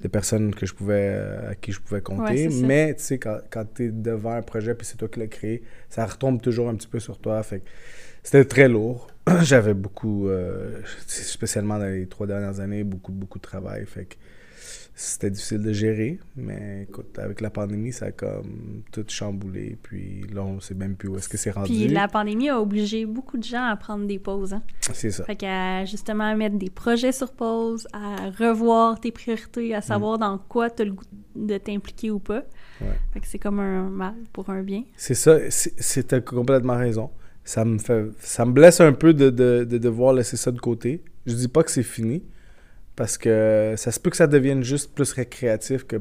de, 0.00 0.08
personnes 0.08 0.54
que 0.54 0.66
je 0.66 0.74
pouvais, 0.74 1.20
à 1.48 1.54
qui 1.54 1.72
je 1.72 1.80
pouvais 1.80 2.00
compter. 2.00 2.48
mais, 2.48 2.94
tu 2.94 3.02
sais, 3.02 3.18
quand, 3.18 3.38
quand 3.50 3.64
tu 3.74 3.86
es 3.86 3.88
devant 3.90 4.32
un 4.32 4.42
projet, 4.42 4.74
puis 4.74 4.86
c'est 4.86 4.96
toi 4.96 5.08
qui 5.08 5.20
l'as 5.20 5.26
créé, 5.26 5.62
ça 5.88 6.06
retombe 6.06 6.40
toujours 6.40 6.68
un 6.68 6.74
petit 6.74 6.88
peu 6.88 7.00
sur 7.00 7.18
toi. 7.18 7.42
Fait 7.42 7.62
c'était 8.22 8.44
très 8.44 8.68
lourd. 8.68 9.08
J'avais 9.42 9.74
beaucoup, 9.74 10.28
euh, 10.28 10.80
spécialement 11.06 11.78
dans 11.78 11.86
les 11.86 12.06
trois 12.06 12.26
dernières 12.26 12.60
années, 12.60 12.84
beaucoup, 12.84 13.12
beaucoup 13.12 13.38
de 13.38 13.42
travail. 13.42 13.86
Fait 13.86 14.04
que 14.04 14.16
c'était 15.00 15.30
difficile 15.30 15.62
de 15.62 15.72
gérer, 15.72 16.18
mais 16.34 16.82
écoute, 16.82 17.16
avec 17.20 17.40
la 17.40 17.50
pandémie, 17.50 17.92
ça 17.92 18.06
a 18.06 18.10
comme 18.10 18.82
tout 18.90 19.04
chamboulé. 19.06 19.78
Puis 19.80 20.26
là, 20.34 20.42
on 20.42 20.58
sait 20.58 20.74
même 20.74 20.96
plus 20.96 21.08
où 21.08 21.16
est-ce 21.16 21.28
que 21.28 21.36
c'est 21.36 21.52
rendu. 21.52 21.68
Puis 21.68 21.86
la 21.86 22.08
pandémie 22.08 22.48
a 22.48 22.60
obligé 22.60 23.06
beaucoup 23.06 23.38
de 23.38 23.44
gens 23.44 23.64
à 23.64 23.76
prendre 23.76 24.08
des 24.08 24.18
pauses. 24.18 24.54
Hein? 24.54 24.62
C'est 24.92 25.12
ça. 25.12 25.24
Fait 25.24 25.36
qu'à 25.36 25.84
justement 25.84 26.34
mettre 26.34 26.58
des 26.58 26.68
projets 26.68 27.12
sur 27.12 27.30
pause, 27.30 27.86
à 27.92 28.30
revoir 28.30 28.98
tes 28.98 29.12
priorités, 29.12 29.72
à 29.72 29.82
savoir 29.82 30.16
mm. 30.16 30.20
dans 30.20 30.38
quoi 30.38 30.68
tu 30.68 30.82
as 30.82 30.86
le 30.86 30.92
goût 30.92 31.04
de 31.36 31.58
t'impliquer 31.58 32.10
ou 32.10 32.18
pas. 32.18 32.42
Ouais. 32.80 32.98
Fait 33.12 33.20
que 33.20 33.28
c'est 33.28 33.38
comme 33.38 33.60
un 33.60 33.88
mal 33.88 34.14
pour 34.32 34.50
un 34.50 34.64
bien. 34.64 34.82
C'est 34.96 35.14
ça, 35.14 35.38
c'était 35.48 36.22
complètement 36.22 36.76
raison. 36.76 37.10
Ça 37.44 37.64
me 37.64 37.78
fait, 37.78 38.06
ça 38.18 38.44
me 38.44 38.50
blesse 38.50 38.80
un 38.80 38.92
peu 38.92 39.14
de, 39.14 39.30
de, 39.30 39.62
de 39.62 39.78
devoir 39.78 40.12
laisser 40.12 40.36
ça 40.36 40.50
de 40.50 40.58
côté. 40.58 41.04
Je 41.24 41.34
dis 41.34 41.48
pas 41.48 41.62
que 41.62 41.70
c'est 41.70 41.84
fini, 41.84 42.24
parce 42.98 43.16
que 43.16 43.74
ça 43.76 43.92
se 43.92 44.00
peut 44.00 44.10
que 44.10 44.16
ça 44.16 44.26
devienne 44.26 44.64
juste 44.64 44.92
plus 44.92 45.12
récréatif 45.12 45.84
que, 45.84 45.98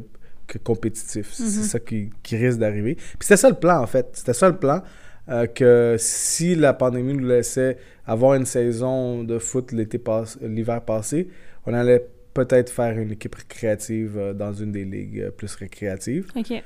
que 0.48 0.58
compétitif. 0.58 1.30
C'est 1.32 1.44
mhm. 1.44 1.50
ça 1.50 1.80
qui, 1.80 2.10
qui 2.24 2.36
risque 2.38 2.58
d'arriver. 2.58 2.96
Puis 2.96 3.18
c'était 3.20 3.38
ça 3.38 3.50
le 3.50 3.56
plan, 3.56 3.84
en 3.84 3.86
fait. 3.86 4.08
C'était 4.14 4.34
ça 4.34 4.50
le 4.50 4.58
plan. 4.58 4.82
Euh, 5.30 5.46
que 5.46 5.96
si 6.00 6.56
la 6.56 6.74
pandémie 6.74 7.14
nous 7.14 7.28
laissait 7.28 7.78
avoir 8.08 8.34
une 8.34 8.48
saison 8.48 9.24
de 9.24 9.38
foot 9.38 9.74
l'été 9.74 10.02
l'hiver 10.42 10.82
passé, 10.82 11.28
on 11.68 11.74
allait 11.76 12.04
peut-être 12.34 12.72
faire 12.72 12.98
une 12.98 13.12
équipe 13.12 13.36
créative 13.48 14.18
euh, 14.18 14.34
dans 14.34 14.54
une 14.54 14.72
des 14.72 14.86
ligues 14.86 15.20
euh, 15.20 15.30
plus 15.30 15.54
récréatives. 15.54 16.32
OK. 16.36 16.64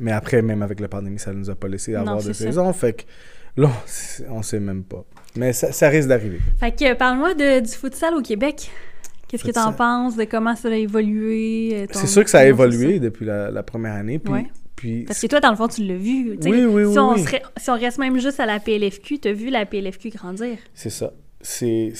mais 0.00 0.12
après, 0.12 0.40
même 0.40 0.62
avec 0.62 0.80
la 0.80 0.88
pandémie, 0.88 1.18
ça 1.18 1.34
ne 1.34 1.38
nous 1.38 1.50
a 1.50 1.54
pas 1.54 1.68
laissé 1.68 1.94
avoir 1.94 2.22
de 2.22 2.32
saison. 2.32 2.72
Fait 2.72 2.94
que 2.94 3.02
là, 3.58 3.70
on 4.30 4.40
sait 4.40 4.60
même 4.60 4.84
pas. 4.84 5.04
Mais 5.36 5.52
ça, 5.52 5.88
risque 5.88 6.08
d'arriver. 6.08 6.40
Fait 6.60 6.72
que 6.72 6.94
parle-moi 6.94 7.34
du 7.34 7.70
futsal 7.70 8.14
au 8.14 8.22
Québec. 8.22 8.70
Qu'est-ce 9.28 9.44
que 9.44 9.50
tu 9.50 9.58
en 9.58 9.72
penses, 9.72 10.16
de 10.16 10.24
comment 10.24 10.54
ça 10.54 10.68
a 10.68 10.72
évolué? 10.72 11.70
Euh, 11.72 11.86
c'est 11.92 12.06
sûr 12.06 12.22
que 12.22 12.28
ça 12.28 12.40
a 12.40 12.44
évolué 12.44 13.00
depuis 13.00 13.24
la, 13.24 13.62
première 13.62 13.94
année. 13.94 14.18
Puis, 14.18 14.32
puis... 14.76 15.04
Parce 15.04 15.20
que 15.20 15.26
toi, 15.26 15.40
dans 15.40 15.50
le 15.50 15.56
fond, 15.56 15.68
tu 15.68 15.84
l'as 15.84 15.96
vu. 15.96 16.38
Oui, 16.42 16.64
oui, 16.64 16.92
si 16.92 16.98
on 16.98 17.16
si 17.16 17.70
on 17.70 17.78
reste 17.78 17.98
même 17.98 18.18
juste 18.18 18.40
à 18.40 18.46
la 18.46 18.60
PLFQ, 18.60 19.20
tu 19.20 19.28
as 19.28 19.32
vu 19.32 19.48
la 19.48 19.64
PLFQ 19.64 20.10
grandir. 20.10 20.58
C'est 20.74 20.90
ça. 20.90 21.14
C'est 21.40 21.94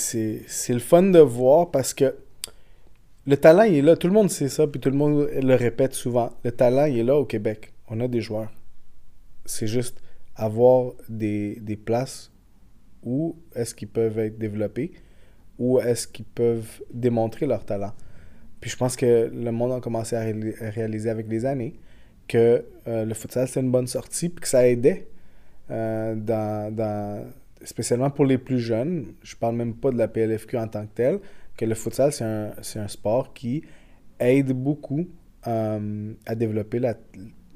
le 0.69 0.79
fun 0.79 1.05
de 1.05 1.19
voir 1.21 1.71
parce 1.71 1.95
que 1.95 2.15
le 3.27 3.37
talent, 3.37 3.63
il 3.63 3.77
est 3.77 3.83
là. 3.83 3.97
Tout 3.97 4.09
le 4.09 4.13
monde 4.13 4.31
sait 4.31 4.49
ça, 4.49 4.67
puis 4.67 4.81
tout 4.81 4.91
le 4.91 4.97
monde 4.97 5.31
le 5.33 5.55
répète 5.55 5.95
souvent. 5.95 6.33
Le 6.45 6.53
talent, 6.53 6.85
il 6.85 6.99
est 6.99 7.05
là 7.05 7.17
au 7.17 7.25
Québec. 7.25 7.73
On 7.89 8.01
a 8.01 8.09
des 8.09 8.21
joueurs. 8.21 8.51
C'est 9.47 9.67
juste 9.67 10.03
avoir 10.37 10.93
des, 11.09 11.57
des 11.61 11.77
places 11.77 12.32
où 13.03 13.37
est-ce 13.55 13.75
qu'ils 13.75 13.89
peuvent 13.89 14.19
être 14.19 14.39
développés, 14.39 14.93
où 15.59 15.81
est-ce 15.81 16.07
qu'ils 16.07 16.25
peuvent 16.25 16.83
démontrer 16.93 17.47
leur 17.47 17.65
talent. 17.65 17.93
Puis 18.61 18.71
je 18.71 18.77
pense 18.77 18.97
que 18.97 19.31
le 19.33 19.51
monde 19.51 19.73
a 19.73 19.81
commencé 19.81 20.17
à, 20.17 20.23
réaliser 20.71 21.11
avec 21.11 21.29
les 21.29 21.45
années 21.45 21.75
que 22.29 22.65
euh, 22.87 23.05
le 23.05 23.15
futsal, 23.15 23.49
c'est 23.49 23.61
une 23.61 23.71
bonne 23.71 23.89
sortie, 23.89 24.29
puis 24.29 24.43
que 24.43 24.49
ça 24.49 24.67
aidait, 24.69 25.09
euh, 25.71 26.15
dans, 26.15 27.27
spécialement 27.65 28.11
pour 28.11 28.25
les 28.25 28.39
plus 28.39 28.61
jeunes. 28.61 29.15
Je 29.23 29.35
parle 29.37 29.57
même 29.57 29.75
pas 29.75 29.91
de 29.91 29.99
la 29.99 30.09
PLFQ 30.09 30.57
en 30.59 30.69
tant 30.69 30.87
que 30.87 30.95
telle, 30.95 31.19
que 31.57 31.65
le 31.65 31.75
futsal, 31.75 32.13
c'est 32.13 32.25
un, 32.25 32.53
un, 32.77 32.89
sport 32.89 33.35
qui 33.35 33.63
aide 34.21 34.53
beaucoup 34.53 35.09
euh, 35.49 36.13
à 36.25 36.35
développer 36.37 36.79
la, 36.79 36.95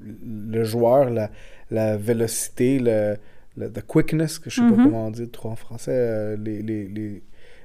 le 0.01 0.63
joueur, 0.63 1.09
la, 1.09 1.31
la 1.71 1.95
vélocité, 1.97 2.79
le, 2.79 3.15
le 3.57 3.71
the 3.71 3.81
quickness, 3.85 4.39
que 4.39 4.49
je 4.49 4.55
sais 4.55 4.61
pas 4.61 4.75
mm-hmm. 4.75 4.83
comment 4.83 5.11
dire 5.11 5.27
trop 5.31 5.49
en 5.49 5.55
français, 5.55 5.91
euh, 5.91 6.37
les, 6.37 6.61
les, 6.61 6.87
les, 6.87 7.23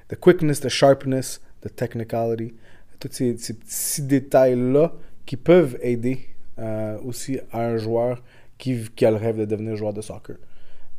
the 0.09 0.15
quickness, 0.19 0.59
the 0.59 0.69
sharpness, 0.69 1.39
the 1.61 1.73
technicality, 1.73 2.53
tous 2.99 3.09
ces, 3.11 3.37
ces 3.37 3.53
petits 3.53 4.01
détails-là 4.01 4.93
qui 5.25 5.37
peuvent 5.37 5.77
aider 5.81 6.27
euh, 6.59 6.97
aussi 7.05 7.39
à 7.51 7.65
un 7.65 7.77
joueur 7.77 8.23
qui, 8.57 8.81
qui, 8.95 9.05
a 9.05 9.11
le 9.11 9.17
rêve 9.17 9.37
de 9.37 9.45
devenir 9.45 9.75
joueur 9.75 9.93
de 9.93 10.01
soccer. 10.01 10.37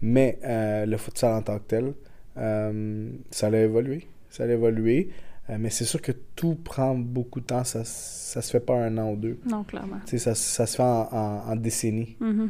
Mais 0.01 0.39
euh, 0.45 0.87
le 0.87 0.97
futsal 0.97 1.35
en 1.35 1.43
tant 1.43 1.59
que 1.59 1.65
tel, 1.67 1.95
ça 2.37 3.47
a 3.47 3.57
évolué. 3.57 4.07
Ça 4.31 4.45
a 4.45 4.47
évolué. 4.47 5.11
mais 5.49 5.71
c'est 5.71 5.85
sûr 5.85 6.03
que 6.03 6.13
tout 6.35 6.57
prend 6.57 6.95
beaucoup 6.95 7.41
de 7.41 7.47
temps. 7.47 7.65
Ça, 7.65 7.85
ça 7.85 8.43
se 8.43 8.51
fait 8.51 8.61
pas 8.61 8.75
un 8.75 8.97
an 8.99 9.13
ou 9.13 9.17
deux. 9.17 9.39
Non, 9.47 9.65
clairement. 9.65 10.01
Ça, 10.07 10.35
ça 10.35 10.67
se 10.67 10.77
fait 10.77 10.83
en, 10.83 11.43
en, 11.47 11.57
décennies. 11.57 12.17
Mm-hmm. 12.21 12.49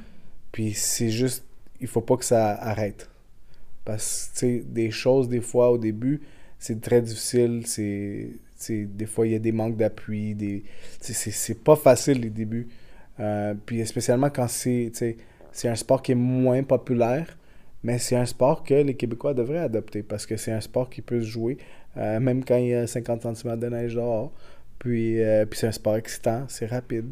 Puis 0.53 0.73
c'est 0.73 1.11
juste 1.11 1.45
il 1.85 1.89
faut 1.89 2.01
pas 2.01 2.17
que 2.17 2.25
ça 2.25 2.55
arrête. 2.55 3.11
Parce 3.85 4.33
que, 4.41 4.63
des 4.63 4.91
choses, 4.91 5.29
des 5.29 5.43
fois, 5.43 5.71
au 5.71 5.79
début, 5.79 6.23
c'est 6.59 6.81
très 6.81 7.03
difficile. 7.03 7.63
C'est, 7.67 8.31
des 8.71 9.07
fois, 9.07 9.27
il 9.27 9.33
y 9.35 9.37
a 9.37 9.39
des 9.39 9.53
manques 9.53 9.77
d'appui. 9.77 10.35
Des, 10.35 10.65
c'est, 11.01 11.63
pas 11.63 11.77
facile, 11.77 12.21
les 12.23 12.31
débuts. 12.31 12.69
Euh, 13.21 13.55
puis, 13.67 13.87
spécialement 13.87 14.31
quand 14.31 14.49
c'est, 14.49 14.91
c'est 15.53 15.69
un 15.69 15.75
sport 15.75 16.01
qui 16.03 16.13
est 16.13 16.17
moins 16.17 16.63
populaire, 16.63 17.37
mais 17.83 17.99
c'est 17.99 18.17
un 18.17 18.27
sport 18.27 18.65
que 18.65 18.75
les 18.75 18.95
Québécois 18.95 19.35
devraient 19.35 19.59
adopter 19.59 20.03
parce 20.03 20.25
que 20.25 20.39
c'est 20.39 20.53
un 20.53 20.63
sport 20.63 20.89
qui 20.89 21.03
peut 21.03 21.21
se 21.21 21.27
jouer, 21.27 21.59
euh, 21.99 22.19
même 22.19 22.45
quand 22.45 22.57
il 22.57 22.69
y 22.69 22.75
a 22.75 22.87
50 22.87 23.37
cm 23.37 23.59
de 23.61 23.69
neige 23.69 23.95
dehors. 23.95 24.33
Puis, 24.79 25.23
euh, 25.23 25.45
puis 25.45 25.61
c'est 25.61 25.67
un 25.67 25.73
sport 25.73 25.97
excitant, 25.97 26.47
c'est 26.49 26.67
rapide 26.67 27.07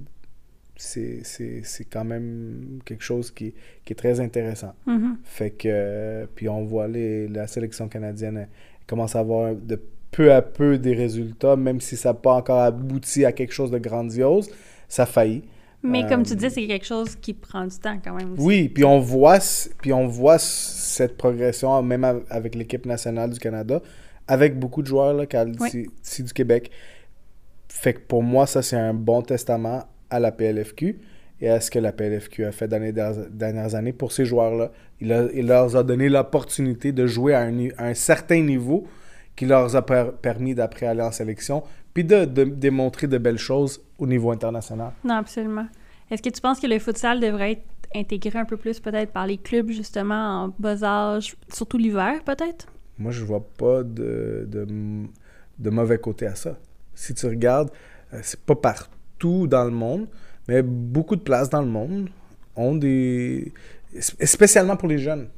c'est 0.82 1.84
quand 1.90 2.04
même 2.04 2.80
quelque 2.84 3.04
chose 3.04 3.30
qui, 3.30 3.54
qui 3.84 3.92
est 3.92 3.96
très 3.96 4.20
intéressant. 4.20 4.74
Mm-hmm. 4.86 5.14
Fait 5.24 5.50
que, 5.50 6.26
puis 6.34 6.48
on 6.48 6.64
voit 6.64 6.88
les, 6.88 7.28
la 7.28 7.46
sélection 7.46 7.88
canadienne 7.88 8.48
commence 8.86 9.16
à 9.16 9.20
avoir 9.20 9.54
de 9.54 9.80
peu 10.10 10.32
à 10.32 10.42
peu 10.42 10.78
des 10.78 10.94
résultats, 10.94 11.56
même 11.56 11.80
si 11.80 11.96
ça 11.96 12.10
n'a 12.10 12.14
pas 12.14 12.34
encore 12.34 12.60
abouti 12.60 13.24
à 13.24 13.32
quelque 13.32 13.52
chose 13.52 13.70
de 13.70 13.78
grandiose, 13.78 14.50
ça 14.88 15.06
faillit. 15.06 15.42
Mais 15.82 16.06
comme 16.06 16.22
tu 16.22 16.34
euh, 16.34 16.36
dis, 16.36 16.50
c'est 16.50 16.66
quelque 16.66 16.86
chose 16.86 17.16
qui 17.16 17.34
prend 17.34 17.66
du 17.66 17.76
temps 17.76 17.98
quand 18.02 18.14
même. 18.14 18.36
Oui, 18.38 18.68
puis 18.68 18.84
on 18.84 19.00
voit, 19.00 19.38
puis 19.80 19.92
on 19.92 20.06
voit 20.06 20.38
cette 20.38 21.16
progression, 21.16 21.82
même 21.82 22.22
avec 22.30 22.54
l'équipe 22.54 22.86
nationale 22.86 23.30
du 23.30 23.40
Canada, 23.40 23.82
avec 24.28 24.58
beaucoup 24.58 24.82
de 24.82 24.86
joueurs 24.86 25.14
là, 25.14 25.24
ici 26.02 26.22
du 26.22 26.32
Québec. 26.32 26.70
Fait 27.68 27.94
que 27.94 28.00
pour 28.00 28.22
moi, 28.22 28.46
ça, 28.46 28.62
c'est 28.62 28.76
un 28.76 28.94
bon 28.94 29.22
testament 29.22 29.84
à 30.12 30.20
la 30.20 30.30
PLFQ 30.30 31.00
et 31.40 31.48
à 31.48 31.60
ce 31.60 31.70
que 31.70 31.78
la 31.80 31.90
PLFQ 31.90 32.44
a 32.44 32.52
fait 32.52 32.68
dans 32.68 32.80
les 32.80 32.92
dernières 32.92 33.74
années 33.74 33.92
pour 33.92 34.12
ces 34.12 34.24
joueurs-là. 34.24 34.70
Il, 35.00 35.46
leur 35.46 35.76
a 35.76 35.82
donné 35.82 36.08
l'opportunité 36.08 36.92
de 36.92 37.06
jouer 37.08 37.34
à 37.34 37.50
un, 37.78 37.94
certain 37.94 38.40
niveau 38.40 38.86
qui 39.34 39.46
leur 39.46 39.74
a 39.74 39.82
permis 39.82 40.54
d'après 40.54 40.86
aller 40.86 41.02
en 41.02 41.10
sélection, 41.10 41.64
puis 41.94 42.04
de, 42.04 42.24
démontrer 42.24 43.08
de 43.08 43.18
belles 43.18 43.38
choses 43.38 43.80
au 43.98 44.06
niveau 44.06 44.30
international. 44.30 44.92
Non, 45.02 45.16
absolument. 45.16 45.66
Est-ce 46.10 46.22
que 46.22 46.28
tu 46.28 46.40
penses 46.40 46.60
que 46.60 46.66
le 46.68 46.78
futsal 46.78 47.18
devrait 47.18 47.52
être 47.52 47.64
intégré 47.94 48.38
un 48.38 48.44
peu 48.44 48.56
plus 48.56 48.78
peut-être 48.78 49.10
par 49.10 49.26
les 49.26 49.38
clubs 49.38 49.70
justement 49.70 50.44
en 50.44 50.54
bas 50.58 50.84
âge, 50.84 51.34
surtout 51.52 51.78
l'hiver 51.78 52.22
peut-être? 52.24 52.66
Moi, 52.98 53.10
je 53.10 53.24
vois 53.24 53.44
pas 53.58 53.82
de, 53.82 54.46
de, 54.48 55.70
mauvais 55.70 55.98
côté 55.98 56.26
à 56.26 56.36
ça. 56.36 56.56
Si 56.94 57.14
tu 57.14 57.26
regardes, 57.26 57.70
euh, 58.12 58.20
c'est 58.22 58.40
pas 58.40 58.54
partout 58.54 58.90
dans 59.46 59.64
le 59.64 59.70
monde, 59.70 60.06
mais 60.48 60.62
beaucoup 60.62 61.16
de 61.16 61.22
places 61.22 61.50
dans 61.50 61.62
le 61.62 61.68
monde 61.68 62.08
ont 62.56 62.74
des. 62.74 63.52
spécialement 63.98 64.76
pour 64.76 64.88
les 64.88 64.98
jeunes, 64.98 65.28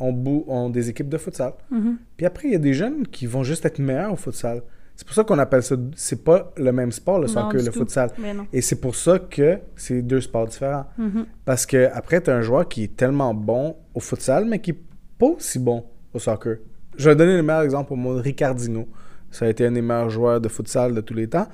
ont, 0.00 0.44
ont 0.48 0.70
des 0.70 0.88
équipes 0.88 1.08
de 1.08 1.18
futsal. 1.18 1.52
Mm-hmm. 1.72 1.96
Puis 2.16 2.26
après, 2.26 2.48
il 2.48 2.52
y 2.52 2.56
a 2.56 2.60
des 2.60 2.74
jeunes 2.74 3.06
qui 3.06 3.26
vont 3.26 3.42
juste 3.42 3.64
être 3.64 3.78
meilleurs 3.78 4.12
au 4.12 4.16
futsal. 4.16 4.62
C'est 4.96 5.06
pour 5.06 5.14
ça 5.14 5.22
qu'on 5.22 5.38
appelle 5.38 5.62
ça. 5.62 5.76
C'est 5.94 6.24
pas 6.24 6.52
le 6.56 6.72
même 6.72 6.90
sport, 6.90 7.20
le 7.20 7.28
soccer, 7.28 7.62
le 7.62 7.70
futsal. 7.70 8.10
Et 8.52 8.60
c'est 8.60 8.80
pour 8.80 8.96
ça 8.96 9.20
que 9.20 9.58
c'est 9.76 10.02
deux 10.02 10.20
sports 10.20 10.46
différents. 10.46 10.86
Mm-hmm. 10.98 11.24
Parce 11.44 11.66
que 11.66 11.88
après, 11.92 12.20
tu 12.20 12.30
as 12.30 12.36
un 12.36 12.42
joueur 12.42 12.66
qui 12.66 12.84
est 12.84 12.96
tellement 12.96 13.32
bon 13.32 13.76
au 13.94 14.00
futsal, 14.00 14.44
mais 14.44 14.58
qui 14.60 14.72
n'est 14.72 14.78
pas 15.18 15.26
aussi 15.26 15.60
bon 15.60 15.84
au 16.12 16.18
soccer. 16.18 16.56
Je 16.96 17.10
vais 17.10 17.14
donner 17.14 17.36
le 17.36 17.44
meilleur 17.44 17.62
exemple 17.62 17.92
au 17.92 17.96
monde, 17.96 18.18
Ricardino. 18.18 18.88
Ça 19.30 19.44
a 19.44 19.48
été 19.48 19.66
un 19.66 19.72
des 19.72 19.82
meilleurs 19.82 20.10
joueurs 20.10 20.40
de 20.40 20.48
futsal 20.48 20.94
de 20.94 21.00
tous 21.00 21.14
les 21.14 21.28
temps. 21.28 21.46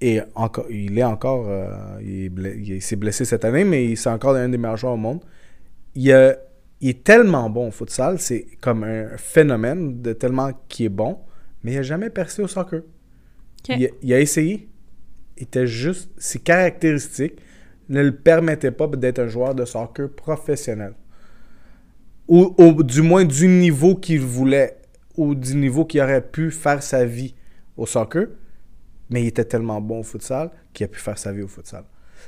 Et 0.00 0.20
encore, 0.34 0.66
il 0.70 0.98
est 0.98 1.04
encore. 1.04 1.46
Euh, 1.48 1.98
il, 2.02 2.82
s'est 2.82 2.96
blessé 2.96 3.24
cette 3.24 3.44
année, 3.44 3.64
mais 3.64 3.94
c'est 3.96 4.10
encore 4.10 4.34
un 4.34 4.48
des 4.48 4.58
meilleurs 4.58 4.76
joueurs 4.76 4.94
au 4.94 4.98
monde. 4.98 5.20
Il, 5.94 6.10
est 6.10 7.04
tellement 7.04 7.48
bon 7.48 7.68
au 7.68 7.70
futsal, 7.70 8.18
c'est 8.18 8.46
comme 8.60 8.84
un 8.84 9.16
phénomène 9.16 10.02
de 10.02 10.12
tellement 10.12 10.50
qu'il 10.68 10.86
est 10.86 10.90
bon, 10.90 11.18
mais 11.62 11.72
il 11.72 11.76
n'a 11.76 11.82
jamais 11.82 12.10
percé 12.10 12.42
au 12.42 12.48
soccer. 12.48 12.82
Il, 13.68 14.12
a 14.12 14.20
essayé. 14.20 14.68
Il 15.38 15.44
était 15.44 15.66
juste. 15.66 16.10
Ses 16.18 16.40
caractéristiques 16.40 17.38
ne 17.88 18.02
le 18.02 18.14
permettait 18.14 18.72
pas 18.72 18.86
d'être 18.88 19.20
un 19.20 19.28
joueur 19.28 19.54
de 19.54 19.64
soccer 19.64 20.10
professionnel. 20.10 20.94
Ou, 22.28 22.54
ou 22.58 22.82
du 22.82 23.02
moins 23.02 23.24
du 23.24 23.46
niveau 23.46 23.94
qu'il 23.94 24.20
voulait, 24.20 24.76
ou 25.16 25.34
du 25.34 25.54
niveau 25.54 25.84
qu'il 25.84 26.00
aurait 26.02 26.26
pu 26.26 26.50
faire 26.50 26.82
sa 26.82 27.04
vie 27.04 27.34
au 27.76 27.86
soccer. 27.86 28.26
Mais 29.10 29.22
il 29.22 29.26
était 29.28 29.44
tellement 29.44 29.80
bon 29.80 30.00
au 30.00 30.02
futsal 30.02 30.50
qu'il 30.72 30.84
a 30.84 30.88
pu 30.88 30.98
faire 31.00 31.18
sa 31.18 31.32
vie 31.32 31.42
au 31.42 31.48
futsal. 31.48 31.84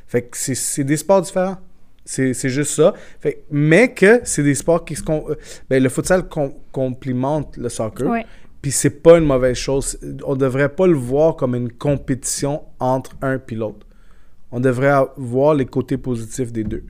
Fait 0.06 0.22
que 0.22 0.36
c'est- 0.36 0.84
des 0.84 0.96
sports 0.96 1.22
différents. 1.22 1.58
C'est 2.04 2.34
juste 2.48 2.72
ça. 2.74 2.94
Fait, 3.18 3.42
mais 3.50 3.92
que 3.92 4.20
c'est 4.22 4.44
des 4.44 4.54
sports 4.54 4.84
qui 4.84 4.94
se... 4.94 5.02
euh, 5.10 5.34
Ben, 5.68 5.82
le 5.82 5.88
futsal 5.88 6.28
com- 6.28 6.52
complimente 6.70 7.56
le 7.56 7.68
soccer. 7.68 8.08
Ouais. 8.08 8.24
Puis 8.62 8.70
c'est 8.70 8.90
pas 9.02 9.18
une 9.18 9.24
mauvaise 9.26 9.56
chose. 9.56 9.98
On 10.24 10.36
devrait 10.36 10.68
pas 10.68 10.86
le 10.86 10.94
voir 10.96 11.34
comme 11.34 11.54
une 11.56 11.72
compétition 11.72 12.62
entre 12.78 13.16
un 13.22 13.40
et 13.48 13.54
l'autre. 13.56 13.86
On 14.52 14.60
devrait 14.60 14.94
voir 15.16 15.54
les 15.54 15.66
côtés 15.66 15.98
positifs 15.98 16.52
des 16.52 16.62
deux. 16.64 16.84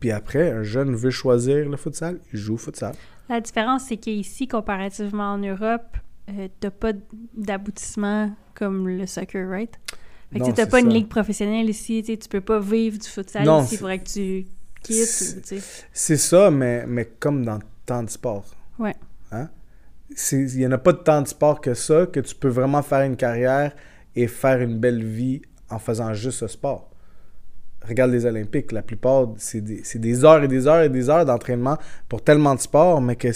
Puis 0.00 0.10
après, 0.10 0.50
un 0.50 0.62
jeune 0.64 0.94
veut 0.94 1.10
choisir 1.10 1.68
le 1.68 1.76
futsal, 1.76 2.18
il 2.32 2.38
joue 2.38 2.54
au 2.54 2.58
futsal. 2.58 2.94
La 3.28 3.40
différence, 3.40 3.84
c'est 3.88 3.96
qu'ici, 3.96 4.48
comparativement 4.48 5.32
en 5.34 5.38
Europe, 5.38 5.96
euh, 6.30 6.48
t'as 6.60 6.70
pas 6.70 6.92
d'aboutissement 7.36 8.30
comme 8.54 8.88
le 8.88 9.06
soccer, 9.06 9.48
right? 9.48 9.78
Fait 10.32 10.40
que 10.40 10.50
t'as 10.50 10.66
pas 10.66 10.80
une 10.80 10.92
ligue 10.92 11.08
professionnelle 11.08 11.68
ici, 11.68 12.02
tu 12.02 12.28
peux 12.28 12.40
pas 12.40 12.58
vivre 12.58 12.98
du 12.98 13.06
futsal 13.08 13.44
Non, 13.44 13.62
ici, 13.62 13.74
il 13.74 13.78
faudrait 13.78 13.98
que 14.00 14.08
tu 14.08 14.46
quittes, 14.82 15.62
c'est- 15.92 16.16
ça, 16.16 16.50
mais, 16.50 16.84
mais 16.86 17.04
comme 17.18 17.44
dans 17.44 17.58
tant 17.86 18.02
de 18.02 18.10
sports. 18.10 18.46
Ouais. 18.78 18.94
Hein? 19.30 19.48
Il 20.32 20.46
n'y 20.56 20.66
en 20.66 20.72
a 20.72 20.78
pas 20.78 20.92
de 20.92 20.98
tant 20.98 21.22
de 21.22 21.28
sports 21.28 21.60
que 21.60 21.74
ça, 21.74 22.06
que 22.06 22.20
tu 22.20 22.34
peux 22.34 22.48
vraiment 22.48 22.82
faire 22.82 23.02
une 23.02 23.16
carrière 23.16 23.72
et 24.16 24.26
faire 24.26 24.60
une 24.60 24.78
belle 24.78 25.04
vie 25.04 25.42
en 25.70 25.78
faisant 25.78 26.12
juste 26.14 26.40
ce 26.40 26.48
sport. 26.48 26.90
Regarde 27.86 28.10
les 28.12 28.24
Olympiques, 28.24 28.72
la 28.72 28.82
plupart, 28.82 29.28
c'est 29.36 29.60
des, 29.60 30.24
heures 30.24 30.42
et 30.42 30.48
des 30.48 30.66
heures 30.66 30.82
et 30.82 30.88
des 30.88 31.10
heures 31.10 31.24
d'entraînement 31.24 31.76
pour 32.08 32.22
tellement 32.22 32.54
de 32.54 32.60
sports, 32.60 33.00
mais 33.00 33.16
que 33.16 33.28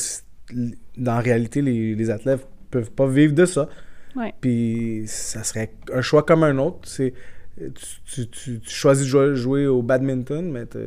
dans 0.96 1.20
réalité, 1.20 1.61
les, 1.61 1.94
les 1.94 2.11
athlètes 2.11 2.46
peuvent 2.70 2.90
pas 2.90 3.07
vivre 3.07 3.35
de 3.35 3.44
ça. 3.44 3.68
Ouais. 4.16 4.33
Puis 4.40 5.05
ça 5.07 5.42
serait 5.44 5.73
un 5.92 6.01
choix 6.03 6.23
comme 6.23 6.42
un 6.44 6.59
autre. 6.59 6.79
C'est, 6.88 7.12
tu, 7.57 7.71
tu- 8.05 8.29
tu- 8.29 8.61
tu 8.61 8.71
choisis 8.71 9.05
de 9.05 9.09
jouer, 9.11 9.37
jouer 9.37 9.66
au 9.66 9.83
badminton, 9.83 10.51
mais 10.51 10.66
te- 10.66 10.79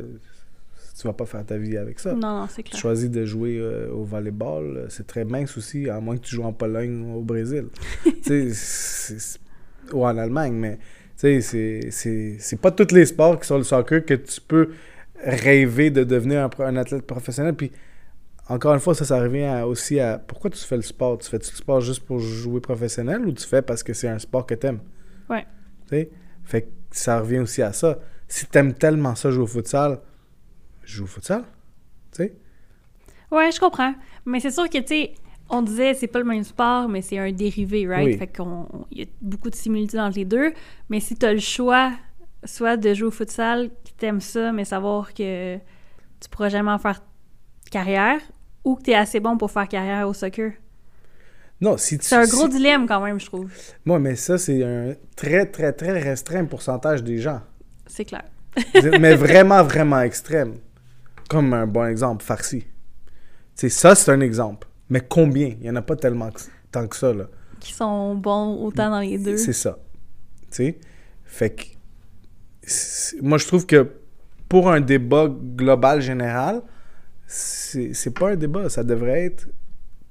tu 0.98 1.06
vas 1.08 1.12
pas 1.14 1.26
faire 1.26 1.44
ta 1.44 1.56
vie 1.56 1.76
avec 1.76 1.98
ça. 1.98 2.12
Non, 2.12 2.40
non, 2.40 2.46
c'est 2.48 2.62
Tu 2.62 2.70
clair. 2.70 2.80
choisis 2.80 3.10
de 3.10 3.24
jouer 3.24 3.58
euh, 3.58 3.90
au 3.92 4.04
volleyball, 4.04 4.64
euh, 4.76 4.86
c'est 4.88 5.06
très 5.06 5.24
mince 5.24 5.56
aussi, 5.56 5.88
à 5.90 6.00
moins 6.00 6.16
que 6.16 6.22
tu 6.22 6.34
joues 6.36 6.44
en 6.44 6.52
Pologne 6.52 7.04
ou 7.10 7.18
au 7.18 7.22
Brésil. 7.22 7.66
tu 8.04 8.50
c'est- 8.54 9.18
c'est- 9.18 9.38
ou 9.92 10.04
en 10.04 10.16
Allemagne, 10.16 10.54
mais 10.54 10.78
tu 11.18 11.40
c'est- 11.42 11.90
c'est 11.90 12.36
c'est 12.38 12.60
pas 12.60 12.70
tous 12.70 12.92
les 12.94 13.06
sports 13.06 13.38
qui 13.40 13.46
sont 13.46 13.58
le 13.58 13.64
soccer 13.64 14.04
que 14.04 14.14
tu 14.14 14.40
peux 14.40 14.70
rêver 15.24 15.90
de 15.90 16.04
devenir 16.04 16.40
un, 16.58 16.64
un 16.64 16.76
athlète 16.76 17.02
professionnel. 17.06 17.54
Puis 17.54 17.70
encore 18.52 18.74
une 18.74 18.80
fois, 18.80 18.94
ça, 18.94 19.04
ça 19.04 19.20
revient 19.20 19.44
à- 19.44 19.66
aussi 19.66 19.98
à 19.98 20.18
pourquoi 20.18 20.50
tu 20.50 20.58
fais 20.58 20.76
le 20.76 20.82
sport? 20.82 21.18
Tu 21.18 21.28
fais 21.28 21.38
-tu 21.38 21.50
le 21.52 21.56
sport 21.56 21.80
juste 21.80 22.04
pour 22.04 22.18
jouer 22.18 22.60
professionnel 22.60 23.24
ou 23.26 23.32
tu 23.32 23.46
fais 23.46 23.62
parce 23.62 23.82
que 23.82 23.92
c'est 23.94 24.08
un 24.08 24.18
sport 24.18 24.46
que 24.46 24.54
t'aimes? 24.54 24.80
Ouais. 25.30 25.46
Tu 25.88 25.90
sais? 25.90 26.10
Fait 26.44 26.62
que 26.62 26.68
ça 26.90 27.20
revient 27.20 27.38
aussi 27.38 27.62
à 27.62 27.72
ça. 27.72 27.98
Si 28.28 28.46
t'aimes 28.46 28.74
tellement 28.74 29.14
ça 29.14 29.30
jouer 29.30 29.44
au 29.44 29.46
futsal, 29.46 30.00
joue 30.84 31.04
au 31.04 31.06
futsal. 31.06 31.42
Tu 32.12 32.16
sais? 32.18 32.36
Ouais, 33.30 33.50
je 33.50 33.58
comprends. 33.58 33.94
Mais 34.26 34.40
c'est 34.40 34.50
sûr 34.50 34.68
que, 34.68 34.78
tu 34.78 34.86
sais, 34.86 35.14
on 35.48 35.62
disait 35.62 35.94
c'est 35.94 36.06
pas 36.06 36.18
le 36.18 36.24
même 36.24 36.44
sport, 36.44 36.88
mais 36.88 37.00
c'est 37.02 37.18
un 37.18 37.32
dérivé, 37.32 37.86
right? 37.86 38.06
Oui. 38.06 38.16
Fait 38.18 38.26
qu'on 38.36 38.86
y 38.90 39.02
a 39.02 39.06
beaucoup 39.20 39.50
de 39.50 39.54
similitudes 39.54 40.00
entre 40.00 40.16
les 40.18 40.24
deux. 40.26 40.52
Mais 40.90 41.00
si 41.00 41.14
t'as 41.16 41.32
le 41.32 41.38
choix, 41.40 41.92
soit 42.44 42.76
de 42.76 42.92
jouer 42.92 43.08
au 43.08 43.10
futsal, 43.10 43.70
que 43.70 43.90
t'aimes 43.96 44.20
ça, 44.20 44.52
mais 44.52 44.64
savoir 44.64 45.14
que 45.14 45.56
tu 45.56 46.28
pourras 46.30 46.48
jamais 46.50 46.70
en 46.70 46.78
faire 46.78 47.00
carrière, 47.70 48.20
ou 48.64 48.76
que 48.76 48.82
t'es 48.82 48.94
assez 48.94 49.20
bon 49.20 49.36
pour 49.36 49.50
faire 49.50 49.68
carrière 49.68 50.08
au 50.08 50.12
soccer. 50.12 50.52
Non, 51.60 51.76
si 51.76 51.98
tu. 51.98 52.04
C'est 52.06 52.16
un 52.16 52.26
gros 52.26 52.44
si- 52.46 52.56
dilemme 52.56 52.86
quand 52.86 53.00
même, 53.00 53.20
je 53.20 53.26
trouve. 53.26 53.50
Moi, 53.84 53.98
mais 54.00 54.16
ça, 54.16 54.36
c'est 54.38 54.64
un 54.64 54.94
très, 55.16 55.46
très, 55.46 55.72
très 55.72 55.98
restreint 56.00 56.44
pourcentage 56.44 57.02
des 57.04 57.18
gens. 57.18 57.40
C'est 57.86 58.04
clair. 58.04 58.24
mais 59.00 59.14
vraiment, 59.14 59.62
vraiment 59.62 60.00
extrême. 60.00 60.54
Comme 61.28 61.54
un 61.54 61.66
bon 61.66 61.86
exemple, 61.86 62.24
Farsi. 62.24 62.66
C'est 63.54 63.68
ça, 63.68 63.94
c'est 63.94 64.10
un 64.10 64.20
exemple. 64.20 64.66
Mais 64.88 65.00
combien? 65.00 65.48
Il 65.48 65.60
n'y 65.60 65.70
en 65.70 65.76
a 65.76 65.82
pas 65.82 65.96
tellement 65.96 66.30
que- 66.30 66.40
tant 66.70 66.86
que 66.88 66.96
ça, 66.96 67.12
là. 67.14 67.26
Qui 67.60 67.72
sont 67.72 68.14
bons 68.16 68.56
autant 68.64 68.90
dans 68.90 69.00
les 69.00 69.18
deux. 69.18 69.36
C'est 69.36 69.52
ça. 69.52 69.78
Tu 70.50 70.56
sais? 70.56 70.78
Fait 71.24 71.50
que. 71.50 71.62
Moi, 73.22 73.38
je 73.38 73.46
trouve 73.46 73.66
que 73.66 73.88
pour 74.48 74.70
un 74.70 74.80
débat 74.80 75.28
global 75.28 76.00
général, 76.00 76.62
c'est 77.32 77.94
c'est 77.94 78.10
pas 78.12 78.30
un 78.32 78.36
débat. 78.36 78.68
Ça 78.68 78.84
devrait 78.84 79.24
être. 79.24 79.48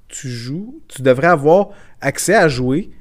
Tu 0.08 0.28
joues. 0.30 0.82
Tu 0.88 1.02
devrais 1.02 1.28
avoir 1.28 1.70
accès 2.02 2.36
à 2.36 2.48
jouer. 2.48 2.92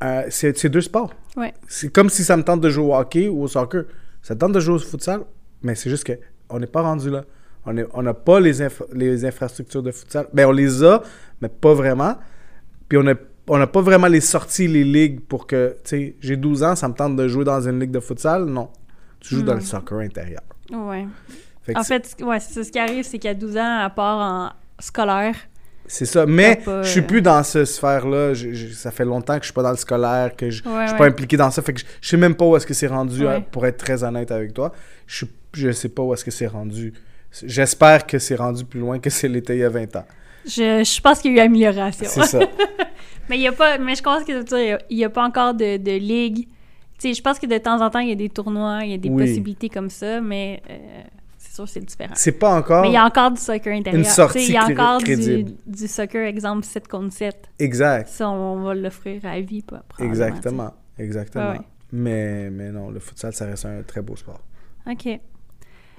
à 0.00 0.30
ces 0.30 0.54
ces 0.54 0.68
deux 0.68 0.80
sports. 0.80 1.12
Ouais. 1.36 1.52
C'est 1.68 1.92
comme 1.92 2.08
si 2.08 2.24
ça 2.24 2.36
me 2.36 2.42
tente 2.42 2.60
de 2.60 2.70
jouer 2.70 2.84
au 2.86 2.94
hockey 2.94 3.28
ou 3.28 3.42
au 3.42 3.48
soccer. 3.48 3.84
Ça 4.22 4.34
te 4.34 4.40
tente 4.40 4.52
de 4.52 4.60
jouer 4.60 4.74
au 4.76 4.78
futsal, 4.78 5.20
mais 5.62 5.74
c'est 5.74 5.90
juste 5.90 6.04
que 6.04 6.12
on 6.48 6.58
n'est 6.58 6.66
pas 6.66 6.82
rendu 6.82 7.10
là. 7.10 7.24
On 7.66 7.76
est- 7.76 7.86
on 7.92 8.02
n'a 8.02 8.14
pas 8.14 8.40
les, 8.40 8.62
infra- 8.62 8.86
les 8.92 9.24
infrastructures 9.24 9.82
de 9.82 9.90
futsal. 9.92 10.26
Ben, 10.32 10.46
on 10.46 10.52
les 10.52 10.82
a, 10.82 11.02
mais 11.40 11.48
pas 11.48 11.74
vraiment. 11.74 12.16
Puis 12.88 12.96
on 12.98 13.02
n'a 13.02 13.14
on 13.50 13.56
n'a 13.58 13.66
pas 13.66 13.80
vraiment 13.80 14.08
les 14.08 14.20
sorties, 14.20 14.68
les 14.68 14.84
ligues 14.84 15.20
pour 15.20 15.46
que, 15.46 15.70
tu 15.82 15.88
sais, 15.88 16.16
j'ai 16.20 16.36
12 16.36 16.62
ans, 16.62 16.76
ça 16.76 16.86
me 16.86 16.92
tente 16.92 17.16
de 17.16 17.26
jouer 17.28 17.44
dans 17.46 17.66
une 17.66 17.80
ligue 17.80 17.90
de 17.90 18.00
futsal? 18.00 18.44
Non. 18.44 18.68
Tu 19.20 19.36
joues 19.36 19.42
dans 19.42 19.54
le 19.54 19.60
soccer 19.62 19.98
intérieur. 20.00 20.42
Ouais. 20.70 21.06
Fait 21.72 21.78
En 21.78 21.84
fait, 21.84 22.16
ouais, 22.22 22.40
c'est. 22.40 22.64
Ce 22.64 22.70
qui 22.72 22.78
arrive, 22.78 23.04
c'est 23.04 23.18
qu'à 23.18 23.34
12 23.34 23.56
ans, 23.56 23.78
à 23.80 23.90
part 23.90 24.18
en 24.18 24.52
scolaire, 24.82 25.34
c'est 25.86 26.04
ça. 26.04 26.26
Mais 26.26 26.56
pas, 26.64 26.82
je 26.82 26.88
suis 26.90 27.00
euh, 27.00 27.04
plus 27.04 27.22
dans 27.22 27.42
ce 27.42 27.64
sphère-là. 27.64 28.32
Ça 28.74 28.90
fait 28.90 29.04
longtemps 29.04 29.34
que 29.36 29.42
je 29.42 29.46
suis 29.46 29.54
pas 29.54 29.62
dans 29.62 29.70
le 29.70 29.76
scolaire, 29.76 30.36
que 30.36 30.50
je, 30.50 30.62
Ouais, 30.64 30.70
je 30.82 30.86
suis 30.86 30.92
ouais. 30.92 30.98
pas 30.98 31.06
impliqué 31.06 31.36
dans 31.36 31.50
ça. 31.50 31.62
Fait 31.62 31.72
que 31.72 31.80
je, 31.80 31.84
je 32.00 32.08
sais 32.08 32.16
même 32.16 32.34
pas 32.34 32.44
où 32.44 32.56
est-ce 32.56 32.66
que 32.66 32.74
c'est 32.74 32.86
rendu, 32.88 33.24
Ouais. 33.26 33.36
hein, 33.36 33.44
pour 33.50 33.64
être 33.66 33.78
très 33.78 34.02
honnête 34.04 34.30
avec 34.30 34.52
toi. 34.52 34.72
Je, 35.06 35.24
je 35.54 35.70
sais 35.72 35.88
pas 35.88 36.02
où 36.02 36.12
est-ce 36.12 36.24
que 36.24 36.30
c'est 36.30 36.46
rendu. 36.46 36.92
J'espère 37.42 38.06
que 38.06 38.18
c'est 38.18 38.34
rendu 38.36 38.64
plus 38.64 38.80
loin 38.80 38.98
que 38.98 39.10
c'est 39.10 39.28
l'était 39.28 39.56
il 39.56 39.60
y 39.60 39.64
a 39.64 39.68
20 39.68 39.96
ans. 39.96 40.04
je, 40.46 40.82
je 40.84 41.00
pense 41.00 41.20
qu'il 41.20 41.32
y 41.34 41.38
a 41.40 41.42
eu 41.42 41.46
amélioration. 41.46 42.06
C'est 42.08 42.24
ça. 42.24 42.40
Mais 43.28 43.36
il 43.36 43.42
y 43.42 43.48
a 43.48 43.52
pas, 43.52 43.76
mais 43.76 43.94
je 43.94 44.02
pense 44.02 44.24
que 44.24 44.42
dire, 44.42 44.78
il 44.88 44.96
y 44.96 45.04
a 45.04 45.10
pas 45.10 45.22
encore 45.22 45.52
de, 45.52 45.76
de 45.76 45.98
ligue. 45.98 46.46
Tu 46.98 47.08
sais, 47.08 47.12
je 47.14 47.20
pense 47.20 47.38
que 47.38 47.44
de 47.46 47.58
temps 47.58 47.78
en 47.84 47.90
temps, 47.90 47.98
il 47.98 48.08
y 48.08 48.12
a 48.12 48.14
des 48.14 48.30
tournois, 48.30 48.80
il 48.84 48.90
y 48.90 48.94
a 48.94 48.96
des 48.96 49.10
Oui. 49.10 49.22
possibilités 49.26 49.68
comme 49.68 49.90
ça, 49.90 50.22
mais 50.22 50.62
euh, 50.70 51.02
sûr 51.66 51.68
c'est 51.68 51.80
différent. 51.80 52.14
C'est 52.14 52.32
pas 52.38 52.54
encore 52.56 52.82
Mais 52.82 52.88
il 52.88 52.94
y 52.94 52.96
a 52.96 53.04
encore 53.04 53.30
du 53.30 53.40
soccer 53.40 53.72
intérieur. 53.74 53.98
Une 53.98 54.04
sortie 54.08 54.38
Tu 54.46 54.50
Il 54.50 54.54
y 54.54 54.56
a 54.56 54.64
encore 54.64 54.98
du, 55.02 55.86
soccer, 55.88 56.26
exemple 56.26 56.64
7 56.64 56.88
contre 56.88 57.12
7. 57.12 57.50
exact. 57.58 58.08
Ça, 58.08 58.28
on 58.30 58.62
va 58.62 58.74
l'offrir 58.74 59.24
à 59.26 59.40
vie, 59.40 59.62
pas 59.62 59.82
Exactement. 60.00 60.72
Exactement. 60.98 61.52
Ouais. 61.52 61.60
Mais, 61.92 62.50
mais 62.50 62.70
non, 62.70 62.90
le 62.90 63.00
futsal, 63.00 63.32
ça 63.32 63.46
reste 63.46 63.64
un 63.64 63.82
très 63.82 64.02
beau 64.02 64.14
sport. 64.16 64.40
tu. 64.86 64.92
OK. 64.92 65.20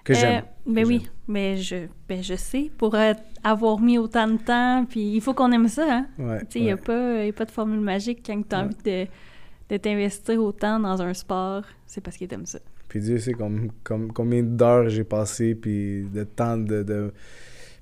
Que 0.03 0.13
Euh, 0.13 0.15
j'aime. 0.15 0.43
ben 0.65 0.83
Que 0.83 0.87
oui, 0.87 1.09
mais 1.27 1.57
je, 1.57 1.87
ben 2.07 2.23
je 2.23 2.35
sais, 2.35 2.71
pour 2.77 2.95
euh, 2.95 3.13
avoir 3.43 3.79
mis 3.79 3.97
autant 3.97 4.27
de 4.27 4.37
temps, 4.37 4.85
puis 4.89 5.15
il 5.15 5.21
faut 5.21 5.33
qu'on 5.33 5.51
aime 5.51 5.67
ça, 5.67 5.85
hein? 5.89 6.07
Ouais, 6.17 6.39
Tu 6.49 6.59
il 6.59 6.63
n'y 6.65 6.71
a, 6.71 6.75
ouais. 6.75 6.81
pas- 6.81 7.23
y 7.25 7.29
a 7.29 7.33
pas 7.33 7.45
de 7.45 7.51
formule 7.51 7.81
magique 7.81 8.21
quand 8.25 8.41
tu 8.47 8.55
as 8.55 8.59
envie 8.59 8.75
de, 8.85 9.07
de 9.69 9.77
t'investir 9.77 10.41
autant 10.41 10.79
dans 10.79 11.01
un 11.01 11.13
sport, 11.13 11.63
c'est 11.85 12.01
parce 12.01 12.17
que 12.17 12.25
t'aimes 12.25 12.45
ça. 12.45 12.59
Puis 12.89 12.99
Dieu 12.99 13.17
sait 13.19 13.33
comme, 13.33 13.69
comme, 13.83 14.11
combien 14.11 14.43
d'heures 14.43 14.89
j'ai 14.89 15.03
passé, 15.05 15.55
puis 15.55 16.03
de 16.13 16.23
temps 16.25 16.57
de... 16.57 16.83
de- 16.83 17.13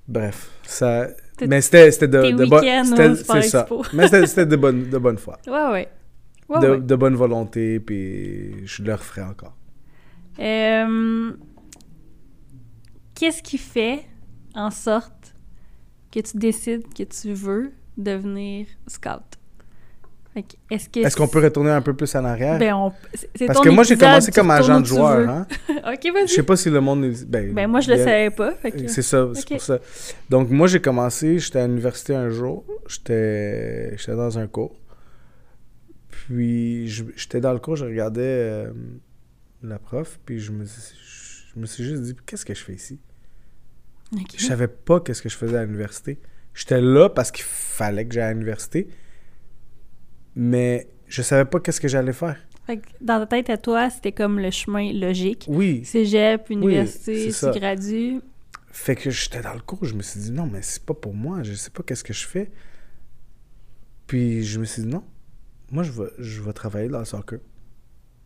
Bref, 0.07 0.51
ça... 0.63 1.07
Mais 1.45 1.59
c'était 1.61 1.89
de, 2.07 2.31
de 2.31 2.45
bo- 2.45 2.59
week-ends 2.59 2.83
c'était- 2.85 3.09
au 3.09 3.15
Sport 3.15 3.35
C'est 3.43 3.49
ça. 3.49 3.67
Mais 3.93 4.03
c'était 4.05 4.25
c'était 4.27 4.45
de 4.45 4.55
bonne, 4.55 4.89
de 4.89 4.97
bonne 4.97 5.17
foi. 5.17 5.37
Ouais, 5.47 5.71
ouais. 5.71 5.87
Ouais, 6.49 6.59
de, 6.61 6.69
ouais. 6.71 6.79
de 6.81 6.95
bonne 6.95 7.15
volonté, 7.15 7.79
puis 7.81 8.65
je 8.65 8.83
le 8.83 8.93
referai 8.93 9.23
encore. 9.23 9.55
Euh, 10.39 11.31
Qu'est-ce 13.15 13.41
qui 13.43 13.57
fait 13.57 14.05
en 14.55 14.69
sorte 14.71 15.33
que 16.11 16.19
tu 16.19 16.37
décides 16.37 16.83
que 16.93 17.03
tu 17.03 17.33
veux 17.33 17.71
devenir 17.97 18.67
scout? 18.87 19.36
Est-ce 20.69 21.15
qu'on 21.15 21.27
peut 21.27 21.39
retourner 21.43 21.71
un 21.71 21.81
peu 21.81 21.93
plus 21.95 22.13
en 22.15 22.23
arrière? 22.25 22.57
Ben, 22.59 22.73
on... 22.73 22.91
Parce 23.45 23.57
ton 23.57 23.63
que 23.63 23.69
moi, 23.69 23.83
j'ai 23.83 23.97
commencé 23.97 24.31
comme 24.31 24.51
agent 24.51 24.79
de 24.81 24.85
joueur. 24.85 25.27
Hein? 25.29 25.47
ok, 25.69 25.99
Je 26.05 26.11
vas-y. 26.11 26.27
sais 26.29 26.43
pas 26.43 26.55
si 26.55 26.69
le 26.69 26.79
monde... 26.81 27.11
Ben, 27.27 27.53
Ben, 27.53 27.67
moi, 27.67 27.79
je 27.81 27.91
le 27.91 27.97
savais 27.97 28.29
pas. 28.29 28.53
que- 28.53 28.87
C'est 28.87 29.01
ça, 29.01 29.29
c'est 29.33 29.47
pour 29.47 29.61
ça. 29.61 29.79
Donc, 30.29 30.49
moi, 30.49 30.67
j'ai 30.67 30.79
commencé, 30.81 31.39
j'étais 31.39 31.59
à 31.59 31.67
l'université 31.67 32.15
un 32.15 32.29
jour, 32.29 32.65
j'étais 32.87 33.97
j'étais 33.97 34.15
dans 34.15 34.37
un 34.39 34.47
cours. 34.47 34.75
Puis, 36.09 36.87
je- 36.87 37.03
j'étais 37.15 37.39
dans 37.41 37.53
le 37.53 37.59
cours, 37.59 37.75
je 37.75 37.85
regardais 37.85 38.21
euh, 38.21 38.71
la 39.63 39.79
prof, 39.79 40.19
puis 40.25 40.39
je 40.39 40.51
me, 40.51 40.65
je 40.65 41.59
me 41.59 41.65
suis 41.65 41.83
juste 41.83 42.01
dit, 42.01 42.15
qu'est-ce 42.25 42.45
que 42.45 42.53
je 42.53 42.63
fais 42.63 42.73
ici? 42.73 42.99
Ok. 44.13 44.35
Je 44.37 44.45
savais 44.45 44.67
pas 44.67 44.99
qu'est-ce 44.99 45.21
que 45.21 45.29
je 45.29 45.37
faisais 45.37 45.57
à 45.57 45.63
l'université. 45.65 46.19
J'étais 46.53 46.81
là 46.81 47.09
parce 47.09 47.29
qu'il 47.31 47.45
fallait 47.45 48.05
que 48.05 48.13
j'aille 48.13 48.29
à 48.29 48.33
l'université, 48.33 48.87
mais 50.37 50.87
je 51.07 51.23
savais 51.23 51.45
pas 51.45 51.59
qu'est-ce 51.59 51.81
que 51.81 51.87
j'allais 51.87 52.13
faire. 52.13 52.37
Fait 52.67 52.77
que 52.77 52.87
dans 53.01 53.19
ta 53.19 53.25
tête 53.25 53.49
à 53.49 53.57
toi, 53.57 53.89
c'était 53.89 54.11
comme 54.11 54.39
le 54.39 54.51
chemin 54.51 54.93
logique. 54.93 55.45
Oui. 55.47 55.83
Cégep, 55.83 56.49
université, 56.51 57.25
tu 57.25 57.31
ça. 57.31 57.49
gradues. 57.51 58.21
Fait 58.71 58.95
que 58.95 59.09
j'étais 59.09 59.41
dans 59.41 59.55
le 59.55 59.61
cours, 59.61 59.83
je 59.83 59.95
me 59.95 60.03
suis 60.03 60.19
dit 60.19 60.31
non, 60.31 60.45
mais 60.45 60.61
c'est 60.61 60.83
pas 60.83 60.93
pour 60.93 61.15
moi, 61.15 61.41
je 61.41 61.53
sais 61.53 61.71
pas 61.71 61.81
qu'est-ce 61.81 62.03
que 62.03 62.13
je 62.13 62.27
fais. 62.27 62.51
Puis 64.05 64.43
je 64.43 64.59
me 64.59 64.65
suis 64.65 64.83
dit 64.83 64.87
non, 64.87 65.03
moi 65.71 65.81
je 65.81 65.91
vais, 65.91 66.09
je 66.19 66.41
vais 66.41 66.53
travailler 66.53 66.87
dans 66.87 66.99
le 66.99 67.05
soccer. 67.05 67.39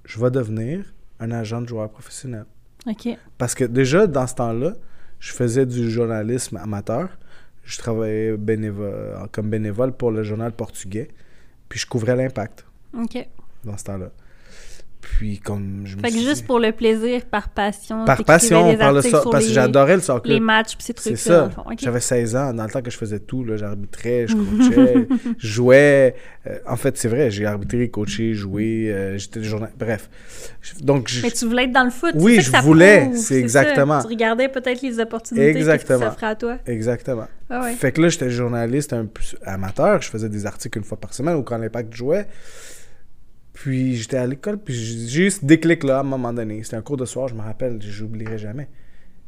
Je 0.04 0.20
vais 0.20 0.32
devenir 0.32 0.94
un 1.22 1.32
agent 1.32 1.62
de 1.62 1.70
joueur 1.70 1.90
professionnel. 1.90 2.46
OK. 2.88 3.08
Parce 3.38 3.56
que 3.56 3.64
déjà, 3.64 4.06
dans 4.06 4.28
ce 4.28 4.36
temps-là, 4.36 4.74
je 5.20 5.32
faisais 5.32 5.66
du 5.66 5.90
journalisme 5.90 6.58
amateur. 6.58 7.10
Je 7.64 7.78
travaillais 7.78 8.36
comme 9.32 9.50
bénévole 9.50 9.94
pour 9.94 10.12
le 10.12 10.24
journal 10.24 10.52
portugais. 10.52 11.10
Puis 11.72 11.80
je 11.80 11.88
couvrais 11.88 12.18
l'impact 12.18 12.66
OK. 12.94 13.26
dans 13.64 13.78
ce 13.78 13.86
temps-là. 13.86 14.12
Puis 15.02 15.40
comme 15.40 15.82
je 15.86 15.96
me 15.96 16.02
Fait 16.02 16.10
que 16.10 16.14
suis 16.14 16.24
juste 16.26 16.46
pour 16.46 16.60
le 16.60 16.72
plaisir, 16.72 17.26
par 17.26 17.50
passion, 17.50 18.06
Par 18.06 18.24
passion, 18.24 18.78
par 18.78 18.94
le 18.94 19.02
so- 19.02 19.30
parce 19.32 19.46
que 19.48 19.52
j'adorais 19.52 19.96
le 19.96 20.02
soccer. 20.02 20.32
les 20.32 20.40
matchs 20.40 20.76
pis 20.78 20.84
ces 20.84 20.94
C'est 20.96 21.14
trucs-là, 21.16 21.50
dans 21.56 21.64
ça. 21.64 21.76
J'avais 21.80 22.00
16 22.00 22.36
ans, 22.36 22.54
dans 22.54 22.64
le 22.66 22.70
temps 22.70 22.84
que 22.84 22.92
je 22.92 22.98
faisais 22.98 23.20
tout, 23.20 23.44
là, 23.44 23.58
j'arbitrais, 23.58 24.28
je 24.28 24.36
coachais, 24.38 25.08
je 25.40 25.48
jouais. 25.48 26.16
Euh, 26.46 26.58
en 26.68 26.76
fait, 26.76 26.98
c'est 26.98 27.08
vrai, 27.08 27.32
j'ai 27.32 27.48
arbitré, 27.48 27.90
coaché, 27.90 28.36
joué, 28.36 28.92
euh, 28.92 29.18
j'étais 29.18 29.42
journal... 29.44 29.72
Bref. 29.78 30.08
Donc, 30.82 31.08
je- 31.08 31.24
Mais 31.24 31.32
tu 31.32 31.46
voulais 31.46 31.64
être 31.64 31.72
dans 31.72 31.84
le 31.84 31.90
foot. 31.90 32.12
Oui, 32.16 32.36
c'est 32.36 32.42
ça 32.42 32.46
je 32.46 32.52
que 32.52 32.58
ça 32.58 32.62
voulais, 32.62 33.10
c'est 33.16 33.34
ça. 33.34 33.36
exactement. 33.36 34.02
Tu 34.02 34.08
regardais 34.08 34.50
peut-être 34.50 34.84
les 34.84 35.00
opportunités 35.00 35.50
Exactement. 35.50 36.00
qui 36.00 36.06
s'offraient 36.06 36.28
à 36.28 36.36
toi. 36.36 36.58
exactement. 36.68 37.28
Ah 37.50 37.62
ouais. 37.64 37.74
Fait 37.74 37.92
que 37.92 38.02
là, 38.02 38.10
j'étais 38.10 38.30
journaliste 38.30 38.94
un 38.94 39.06
peu 39.06 39.22
amateur, 39.46 40.00
je 40.02 40.10
faisais 40.10 40.30
des 40.30 40.46
articles 40.46 40.78
une 40.78 40.84
fois 40.86 41.00
par 41.00 41.14
semaine 41.14 41.36
ou 41.36 41.42
quand 41.44 41.58
l'impact 41.58 41.94
jouait. 41.96 42.28
Puis 43.62 43.96
j'étais 43.96 44.18
à 44.18 44.26
l'école, 44.26 44.58
puis 44.58 44.74
j'ai 44.74 45.28
eu 45.28 45.30
ce 45.30 45.46
déclic-là 45.46 45.98
à 45.98 46.00
un 46.00 46.04
moment 46.04 46.34
donné. 46.34 46.64
C'était 46.64 46.78
un 46.78 46.82
cours 46.82 46.98
de 46.98 47.06
soir, 47.06 47.28
je 47.28 47.36
me 47.36 47.42
rappelle, 47.42 47.80
j'oublierai 47.80 48.40
jamais. 48.40 48.68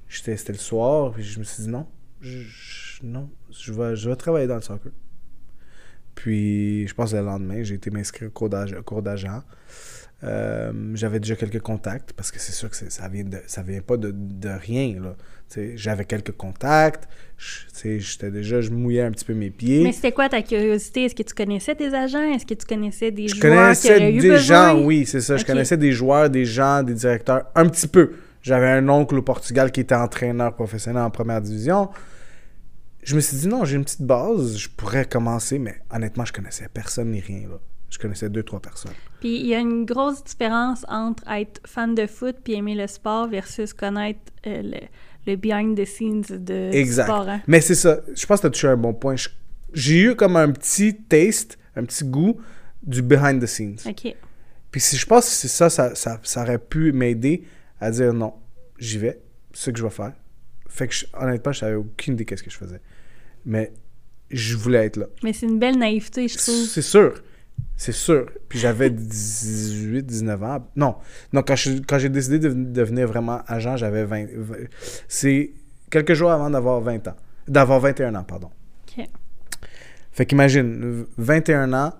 C'était 0.09 0.51
le 0.51 0.57
soir, 0.57 1.11
puis 1.11 1.23
je 1.23 1.37
me 1.37 1.43
suis 1.43 1.61
dit 1.61 1.69
non, 1.69 1.85
je, 2.19 3.03
non, 3.03 3.29
je 3.51 3.71
vais, 3.71 4.15
travailler 4.15 4.47
dans 4.47 4.55
le 4.55 4.61
soccer. 4.61 4.91
Puis 6.15 6.87
je 6.87 6.95
pense 6.95 7.13
le 7.13 7.21
lendemain, 7.21 7.61
j'ai 7.61 7.75
été 7.75 7.91
m'inscrire 7.91 8.29
au 8.29 8.31
cours 8.31 8.49
d'agent. 9.03 9.43
Euh, 10.23 10.71
J'avais 10.95 11.19
déjà 11.19 11.35
quelques 11.35 11.59
contacts, 11.59 12.13
parce 12.13 12.31
que 12.31 12.39
c'est 12.39 12.53
sûr 12.53 12.69
que 12.69 12.75
ça 12.75 13.07
vient, 13.09 13.23
de, 13.25 13.37
ça 13.47 13.61
vient 13.61 13.81
pas 13.81 13.97
de, 13.97 14.11
de 14.13 14.49
rien. 14.49 14.95
J'avais 15.75 16.05
quelques 16.05 16.31
contacts, 16.31 17.07
j'étais 17.37 18.31
déjà, 18.31 18.59
je 18.61 18.71
mouillais 18.71 19.01
un 19.01 19.11
petit 19.11 19.25
peu 19.25 19.33
mes 19.33 19.51
pieds. 19.51 19.83
Mais 19.83 19.91
c'était 19.91 20.11
quoi 20.11 20.27
ta 20.29 20.41
curiosité? 20.41 21.05
Est-ce 21.05 21.13
que 21.15 21.21
tu 21.23 21.33
connaissais 21.35 21.75
tes 21.75 21.93
agents? 21.93 22.23
Est-ce 22.33 22.45
que 22.45 22.53
tu 22.55 22.65
connaissais 22.65 23.11
des 23.11 23.27
Je 23.27 23.35
joueurs 23.35 23.53
connaissais 23.53 24.11
eu 24.11 24.19
des 24.19 24.29
besoin? 24.29 24.71
gens, 24.73 24.81
oui, 24.83 25.05
c'est 25.05 25.21
ça. 25.21 25.37
Je 25.37 25.45
connaissais 25.45 25.77
des 25.77 25.91
joueurs, 25.91 26.29
des 26.29 26.45
gens, 26.45 26.81
des 26.81 26.93
directeurs, 26.95 27.45
un 27.55 27.67
petit 27.67 27.87
peu. 27.87 28.13
J'avais 28.41 28.69
un 28.69 28.89
oncle 28.89 29.15
au 29.15 29.21
Portugal 29.21 29.71
qui 29.71 29.81
était 29.81 29.93
entraîneur 29.95 30.55
professionnel 30.55 31.03
en 31.03 31.11
première 31.11 31.41
division. 31.41 31.89
Je 33.03 33.15
me 33.15 33.19
suis 33.19 33.37
dit, 33.37 33.47
non, 33.47 33.63
j'ai 33.65 33.75
une 33.75 33.83
petite 33.83 34.01
base, 34.01 34.57
je 34.57 34.69
pourrais 34.69 35.05
commencer, 35.05 35.59
mais 35.59 35.75
honnêtement, 35.93 36.25
je 36.25 36.33
connaissais 36.33 36.67
personne 36.73 37.11
ni 37.11 37.19
rien. 37.19 37.47
Là. 37.49 37.59
Je 37.93 37.99
connaissais 37.99 38.27
deux, 38.29 38.41
trois 38.43 38.59
personnes. 38.59 38.93
Puis 39.19 39.39
il 39.39 39.45
y 39.45 39.53
a 39.53 39.59
une 39.59 39.85
grosse 39.85 40.23
différence 40.23 40.83
entre 40.89 41.23
être 41.29 41.61
fan 41.65 41.93
de 41.93 42.07
foot 42.07 42.35
puis 42.43 42.53
aimer 42.53 42.73
le 42.73 42.87
sport 42.87 43.27
versus 43.27 43.71
connaître 43.71 44.19
euh, 44.47 44.63
le, 44.63 44.79
le 45.27 45.35
behind 45.35 45.77
the 45.77 45.85
scenes 45.85 46.23
de 46.29 46.71
Exact. 46.73 47.05
sport. 47.05 47.29
hein. 47.29 47.41
Mais 47.47 47.61
c'est 47.61 47.75
ça. 47.75 47.99
Je 48.15 48.25
pense 48.25 48.39
que 48.39 48.41
tu 48.41 48.47
as 48.47 48.49
touché 48.49 48.67
un 48.67 48.77
bon 48.77 48.93
point. 48.95 49.15
J'ai 49.73 50.01
eu 50.01 50.15
comme 50.15 50.35
un 50.37 50.51
petit 50.51 50.95
taste, 51.07 51.59
un 51.75 51.83
petit 51.85 52.03
goût 52.03 52.41
du 52.81 53.01
behind 53.03 53.41
the 53.41 53.45
scenes. 53.45 53.77
OK. 53.87 54.15
Puis 54.71 54.81
si 54.81 54.97
je 54.97 55.05
pense 55.05 55.25
que 55.25 55.31
c'est 55.31 55.47
ça, 55.47 55.69
ça, 55.69 55.93
ça, 55.93 56.19
ça 56.23 56.41
aurait 56.41 56.57
pu 56.57 56.91
m'aider 56.93 57.43
à 57.79 57.91
dire 57.91 58.11
non, 58.11 58.33
j'y 58.79 58.97
vais, 58.97 59.19
c'est 59.53 59.65
ce 59.65 59.69
que 59.69 59.77
je 59.77 59.83
vais 59.83 59.89
faire. 59.91 60.13
Fait 60.67 60.87
que 60.87 60.95
je- 60.95 61.05
honnêtement, 61.13 61.51
je 61.51 61.59
savais 61.59 61.75
aucune 61.75 62.15
idée 62.15 62.25
qu'est-ce 62.25 62.41
que 62.41 62.49
je 62.49 62.57
faisais. 62.57 62.81
Mais 63.45 63.71
je 64.31 64.57
voulais 64.57 64.83
être 64.87 64.97
là. 64.97 65.05
Mais 65.23 65.31
c'est 65.31 65.45
une 65.45 65.59
belle 65.59 65.77
naïveté, 65.77 66.27
je 66.27 66.37
trouve. 66.37 66.55
C'est 66.65 66.81
sûr. 66.81 67.21
C'est 67.75 67.91
sûr. 67.91 68.29
Puis 68.49 68.59
j'avais 68.59 68.89
18, 68.89 70.03
19 70.05 70.43
ans. 70.43 70.67
Non. 70.75 70.95
Non, 71.33 71.41
quand 71.41 71.55
je- 71.55 71.81
quand 71.87 71.97
j'ai 71.97 72.09
décidé 72.09 72.39
de 72.39 72.49
devenir 72.53 73.07
vraiment 73.07 73.41
agent, 73.47 73.77
j'avais 73.77 74.05
20. 74.05 74.27
20 74.35 74.55
C'est 75.07 75.51
quelques 75.89 76.13
jours 76.13 76.31
avant 76.31 76.49
d'avoir 76.49 76.79
20 76.81 77.07
ans. 77.07 77.15
D'avoir 77.47 77.79
21 77.79 78.15
ans, 78.15 78.23
pardon. 78.23 78.49
OK. 78.97 79.05
Fait 80.11 80.25
qu'imagine, 80.25 81.05
21 81.17 81.73
ans, 81.73 81.93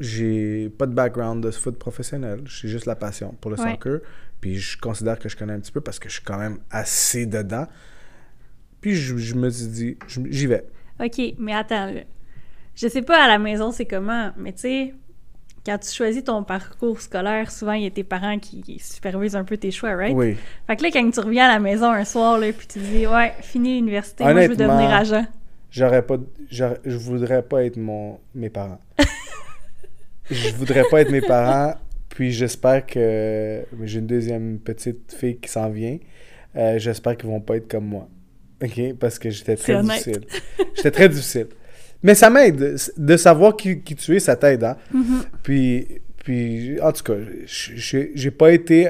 j'ai 0.00 0.68
pas 0.70 0.86
de 0.86 0.94
background 0.94 1.42
de 1.44 1.50
foot 1.50 1.76
professionnel. 1.78 2.42
J'ai 2.46 2.68
juste 2.68 2.86
la 2.86 2.94
passion 2.94 3.34
pour 3.40 3.50
le 3.50 3.60
Ouais. 3.60 3.72
soccer. 3.72 4.00
Puis 4.40 4.56
je 4.58 4.78
considère 4.78 5.18
que 5.18 5.28
je 5.28 5.36
connais 5.36 5.52
un 5.54 5.60
petit 5.60 5.72
peu 5.72 5.80
parce 5.80 5.98
que 5.98 6.08
je 6.08 6.14
suis 6.14 6.22
quand 6.22 6.38
même 6.38 6.58
assez 6.70 7.26
dedans. 7.26 7.66
Puis 8.80 8.94
je, 8.94 9.16
je 9.16 9.34
me 9.34 9.50
suis 9.50 9.66
dit, 9.66 9.98
j'y 10.30 10.46
vais. 10.46 10.64
OK, 11.00 11.20
mais 11.38 11.52
attends. 11.52 11.92
Je 12.80 12.86
sais 12.86 13.02
pas 13.02 13.24
à 13.24 13.28
la 13.28 13.38
maison 13.38 13.72
c'est 13.72 13.86
comment, 13.86 14.30
mais 14.36 14.52
tu 14.52 14.60
sais, 14.60 14.94
quand 15.66 15.78
tu 15.78 15.90
choisis 15.90 16.22
ton 16.22 16.44
parcours 16.44 17.00
scolaire, 17.00 17.50
souvent 17.50 17.72
il 17.72 17.82
y 17.82 17.86
a 17.86 17.90
tes 17.90 18.04
parents 18.04 18.38
qui 18.38 18.78
supervisent 18.78 19.34
un 19.34 19.44
peu 19.44 19.56
tes 19.56 19.72
choix, 19.72 19.96
right? 19.96 20.14
Oui. 20.14 20.36
Fait 20.66 20.76
que 20.76 20.84
là, 20.84 20.90
quand 20.92 21.10
tu 21.10 21.20
reviens 21.20 21.46
à 21.46 21.54
la 21.54 21.58
maison 21.58 21.90
un 21.90 22.04
soir, 22.04 22.38
là, 22.38 22.52
puis 22.52 22.68
tu 22.68 22.78
dis, 22.78 23.06
ouais, 23.06 23.32
fini 23.40 23.74
l'université, 23.74 24.22
moi 24.22 24.42
je 24.42 24.48
veux 24.48 24.56
devenir 24.56 24.90
agent. 24.90 25.26
J'aurais 25.70 26.02
pas. 26.02 26.16
Je 26.50 26.96
voudrais 26.96 27.42
pas 27.42 27.64
être 27.64 27.76
mon, 27.76 28.18
mes 28.34 28.48
parents. 28.48 28.80
je 30.30 30.54
voudrais 30.54 30.84
pas 30.90 31.02
être 31.02 31.10
mes 31.10 31.20
parents. 31.20 31.74
Puis 32.08 32.32
j'espère 32.32 32.86
que. 32.86 33.64
J'ai 33.82 33.98
une 33.98 34.06
deuxième 34.06 34.58
petite 34.58 35.12
fille 35.12 35.38
qui 35.38 35.50
s'en 35.50 35.68
vient. 35.68 35.98
Euh, 36.56 36.78
j'espère 36.78 37.16
qu'ils 37.16 37.28
vont 37.28 37.40
pas 37.40 37.56
être 37.56 37.68
comme 37.68 37.86
moi. 37.86 38.08
OK? 38.62 38.94
Parce 38.98 39.18
que 39.18 39.30
j'étais 39.30 39.56
très 39.56 39.82
difficile. 39.82 40.20
J'étais 40.74 40.90
très 40.90 41.08
difficile. 41.08 41.48
Mais 42.02 42.14
ça 42.14 42.30
m'aide. 42.30 42.76
De 42.96 43.16
savoir 43.16 43.56
qui, 43.56 43.80
qui 43.80 43.94
tu 43.96 44.14
es, 44.16 44.20
ça 44.20 44.36
t'aide, 44.36 44.64
hein? 44.64 44.76
Mhm. 44.92 45.22
Puis, 45.42 45.86
puis, 46.24 46.80
en 46.80 46.92
tout 46.92 47.02
cas, 47.02 47.14
j'ai 47.46 48.30
pas 48.30 48.52
été. 48.52 48.88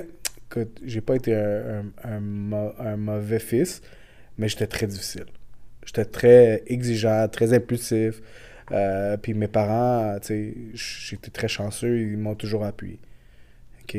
J'ai 0.84 1.00
pas 1.02 1.16
été 1.16 1.34
un, 1.34 1.84
un- 2.04 2.16
un 2.16 2.20
mau- 2.20 2.72
un 2.78 2.96
mauvais 2.96 3.38
fils, 3.38 3.80
mais 4.38 4.48
j'étais 4.48 4.66
très 4.66 4.86
difficile. 4.86 5.26
J'étais 5.86 6.04
très 6.06 6.62
exigeant, 6.66 7.28
très 7.28 7.52
impulsif. 7.52 8.20
Euh, 8.72 9.16
puis 9.16 9.32
mes 9.34 9.46
parents, 9.48 10.18
tu 10.20 10.26
sais, 10.26 10.54
j'étais 10.74 11.30
très 11.30 11.48
chanceux, 11.48 12.00
ils 12.00 12.18
m'ont 12.18 12.34
toujours 12.34 12.64
appuyé. 12.64 12.98
OK? 13.84 13.96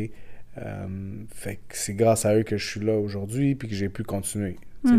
Euh, 0.57 0.87
fait 1.33 1.55
que 1.55 1.75
c'est 1.77 1.93
grâce 1.93 2.25
à 2.25 2.35
eux 2.35 2.43
que 2.43 2.57
je 2.57 2.67
suis 2.67 2.79
là 2.81 2.97
aujourd'hui, 2.97 3.55
puis 3.55 3.67
que 3.69 3.73
j'ai 3.75 3.89
pu 3.89 4.03
continuer. 4.03 4.57
sais. 4.85 4.93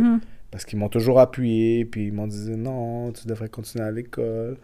Parce 0.51 0.65
qu'ils 0.65 0.79
m'ont 0.79 0.89
toujours 0.89 1.21
appuyé, 1.21 1.85
puis 1.85 2.07
ils 2.07 2.13
m'ont 2.13 2.27
dit 2.27 2.51
non, 2.57 3.13
tu 3.13 3.27
devrais 3.27 3.49
continuer 3.49 3.85
à 3.85 3.91
l'école. 3.91 4.57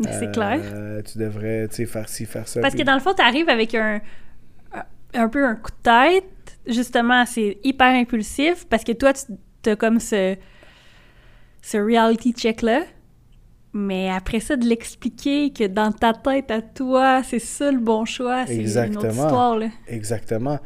C'est 0.00 0.30
clair. 0.32 0.60
Euh, 0.62 1.02
Tu 1.02 1.18
devrais, 1.18 1.68
tu 1.68 1.76
sais, 1.76 1.86
faire 1.86 2.08
ci, 2.08 2.26
faire 2.26 2.46
ça. 2.48 2.60
Parce 2.60 2.74
que 2.74 2.82
dans 2.82 2.94
le 2.94 3.00
fond, 3.00 3.14
tu 3.14 3.22
arrives 3.22 3.48
avec 3.48 3.74
un, 3.74 4.00
un- 5.14 5.28
peu 5.28 5.44
un 5.44 5.54
coup 5.56 5.70
de 5.70 5.82
tête. 5.82 6.24
Justement, 6.66 7.24
c'est 7.26 7.58
hyper 7.64 7.94
impulsif 7.94 8.66
parce 8.68 8.84
que 8.84 8.92
toi, 8.92 9.12
tu 9.62 9.70
as 9.70 9.76
comme 9.76 10.00
ce, 10.00 10.36
ce 11.62 11.78
reality 11.78 12.32
check-là. 12.32 12.82
Mais 13.72 14.10
après 14.10 14.40
ça, 14.40 14.56
de 14.56 14.64
l'expliquer 14.66 15.50
que 15.52 15.64
dans 15.66 15.92
ta 15.92 16.12
tête 16.14 16.50
à 16.50 16.62
toi, 16.62 17.22
c'est 17.22 17.38
ça 17.38 17.70
le 17.70 17.78
bon 17.78 18.04
choix, 18.06 18.46
c'est 18.46 18.54
une 18.56 18.96
autre 18.96 19.06
histoire. 19.24 19.58
Là. 19.58 19.68
Exactement. 19.86 20.58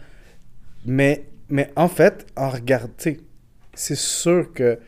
Mais, 0.86 1.26
mais 1.48 1.70
en 1.76 1.88
fait, 1.88 2.26
en 2.36 2.50
regardant, 2.50 2.92
c'est 3.74 3.96
sûr 3.96 4.52
que 4.52 4.62
euh, 4.62 4.78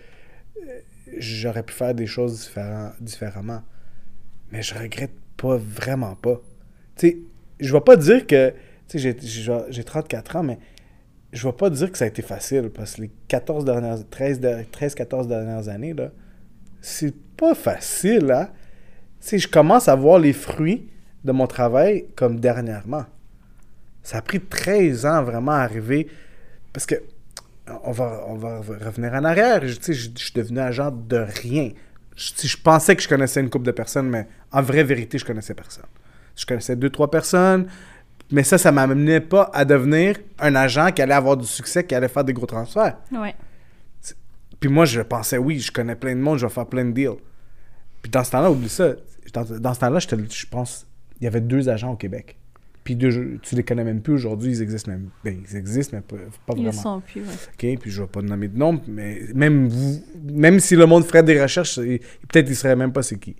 j'aurais 1.19 1.63
pu 1.63 1.73
faire 1.73 1.95
des 1.95 2.07
choses 2.07 2.51
différemment. 3.01 3.63
Mais 4.51 4.63
je 4.63 4.75
regrette 4.75 5.13
pas, 5.37 5.57
vraiment 5.57 6.15
pas. 6.15 6.41
Tu 6.97 7.09
sais, 7.09 7.19
je 7.61 7.73
vais 7.73 7.81
pas 7.81 7.97
dire 7.97 8.27
que, 8.27 8.51
tu 8.51 8.55
sais, 8.89 8.99
j'ai- 8.99 9.17
j'ai 9.21 9.59
j'ai 9.71 9.85
34 9.85 10.37
ans, 10.37 10.43
mais 10.43 10.59
je 11.33 11.47
vais 11.47 11.53
pas 11.55 11.71
dire 11.71 11.91
que 11.91 11.97
ça 11.99 12.05
a 12.05 12.09
été 12.09 12.23
facile, 12.23 12.71
parce 12.71 12.97
que 12.97 13.03
les 13.03 13.11
14 13.29 13.65
dernières, 13.65 13.99
13, 14.11 14.41
de- 14.41 14.65
13 14.71 14.95
14 14.95 15.27
dernières 15.29 15.69
années, 15.69 15.95
là, 15.95 16.11
c'est 16.81 17.15
pas 17.37 17.55
facile, 17.55 18.31
hein? 18.31 18.51
Je 19.25 19.47
commence 19.47 19.89
à 19.89 19.95
voir 19.95 20.19
les 20.19 20.33
fruits 20.33 20.89
de 21.25 21.33
mon 21.33 21.47
travail 21.47 22.07
comme 22.17 22.41
dernièrement. 22.41 23.05
Ça 24.03 24.19
a 24.19 24.23
pris 24.23 24.41
13 24.41 25.07
ans 25.07 25.23
vraiment 25.23 25.53
à 25.53 25.61
arriver. 25.61 26.09
Parce 26.73 26.87
que 26.87 26.97
on 27.85 27.93
va, 27.93 28.25
on 28.27 28.35
va 28.35 28.59
revenir 28.59 29.13
en 29.15 29.25
arrière. 29.25 29.61
Je, 29.67 29.75
je, 29.75 29.93
je 29.93 30.25
suis 30.25 30.33
devenu 30.35 30.61
agent 30.61 30.91
de 30.91 31.27
rien. 31.43 31.71
Je, 32.17 32.47
je 32.47 32.57
pensais 32.57 32.97
que 32.97 33.03
je 33.03 33.09
connaissais 33.09 33.41
une 33.41 33.51
couple 33.51 33.67
de 33.67 33.71
personnes, 33.71 34.09
mais 34.09 34.27
en 34.51 34.63
vraie 34.63 34.85
vérité, 34.85 35.19
je 35.19 35.25
connaissais 35.25 35.55
personne. 35.55 35.87
Je 36.37 36.47
connaissais 36.47 36.77
deux, 36.77 36.91
trois 36.91 37.11
personnes, 37.11 37.69
mais 38.31 38.43
ça, 38.43 38.59
ça 38.59 38.73
m'amenait 38.73 39.21
pas 39.21 39.51
à 39.53 39.65
devenir 39.65 40.17
un 40.39 40.55
agent 40.55 40.93
qui 40.93 41.03
allait 41.03 41.15
avoir 41.15 41.37
du 41.37 41.47
succès, 41.47 41.85
qui 41.85 41.95
allait 41.95 42.09
faire 42.09 42.25
des 42.25 42.33
gros 42.33 42.47
transferts. 42.47 42.97
Ouais. 43.13 43.35
Puis 44.59 44.71
moi, 44.71 44.85
je 44.85 45.01
pensais, 45.01 45.39
oui, 45.39 45.59
je 45.59 45.73
connais 45.73 45.97
plein 45.97 46.15
de 46.15 46.21
monde, 46.21 46.39
je 46.39 46.47
vais 46.47 46.53
faire 46.53 46.67
plein 46.67 46.85
de 46.85 46.93
deals. 46.93 47.19
Puis 48.01 48.11
dans 48.11 48.25
ce 48.25 48.31
temps-là, 48.31 48.51
oublie 48.51 48.69
ça. 48.69 48.95
Dans, 49.35 49.45
dans 49.45 49.75
ce 49.75 49.81
temps-là, 49.81 49.99
je 49.99 50.47
pense, 50.47 50.87
il 51.21 51.25
y 51.25 51.27
avait 51.27 51.41
deux 51.41 51.69
agents 51.69 51.93
au 51.93 51.97
Québec. 51.97 52.37
Puis 52.85 52.97
de- 52.97 53.39
tu 53.43 53.55
les 53.55 53.63
connais 53.63 53.85
même 53.85 54.01
plus 54.03 54.15
aujourd'hui, 54.15 54.51
ils 54.53 54.63
existent 54.63 54.91
même. 54.91 55.11
Ben, 55.25 55.41
ils 55.49 55.57
existent, 55.57 55.97
mais 55.97 56.03
pas, 56.03 56.17
Ils 56.17 56.53
vraiment. 56.55 56.67
le 56.67 56.73
sont 56.73 57.01
plus, 57.01 57.21
ouais. 57.21 57.73
OK, 57.75 57.81
puis 57.81 57.91
je 57.91 58.03
vais 58.03 58.09
pas 58.09 58.23
nommer 58.23 58.49
de 58.49 58.59
nom, 58.59 58.81
mais 58.89 59.21
même 59.35 59.69
vous, 59.69 60.03
même 60.33 60.59
si 60.59 60.75
le 60.75 60.87
monde 60.87 61.05
ferait 61.05 61.23
des 61.23 61.41
recherches, 61.41 61.77
peut-être 61.77 62.49
il 62.49 62.57
serait 62.57 62.75
même 62.75 62.93
pas 62.93 63.03
c'est 63.03 63.19
qui. 63.19 63.37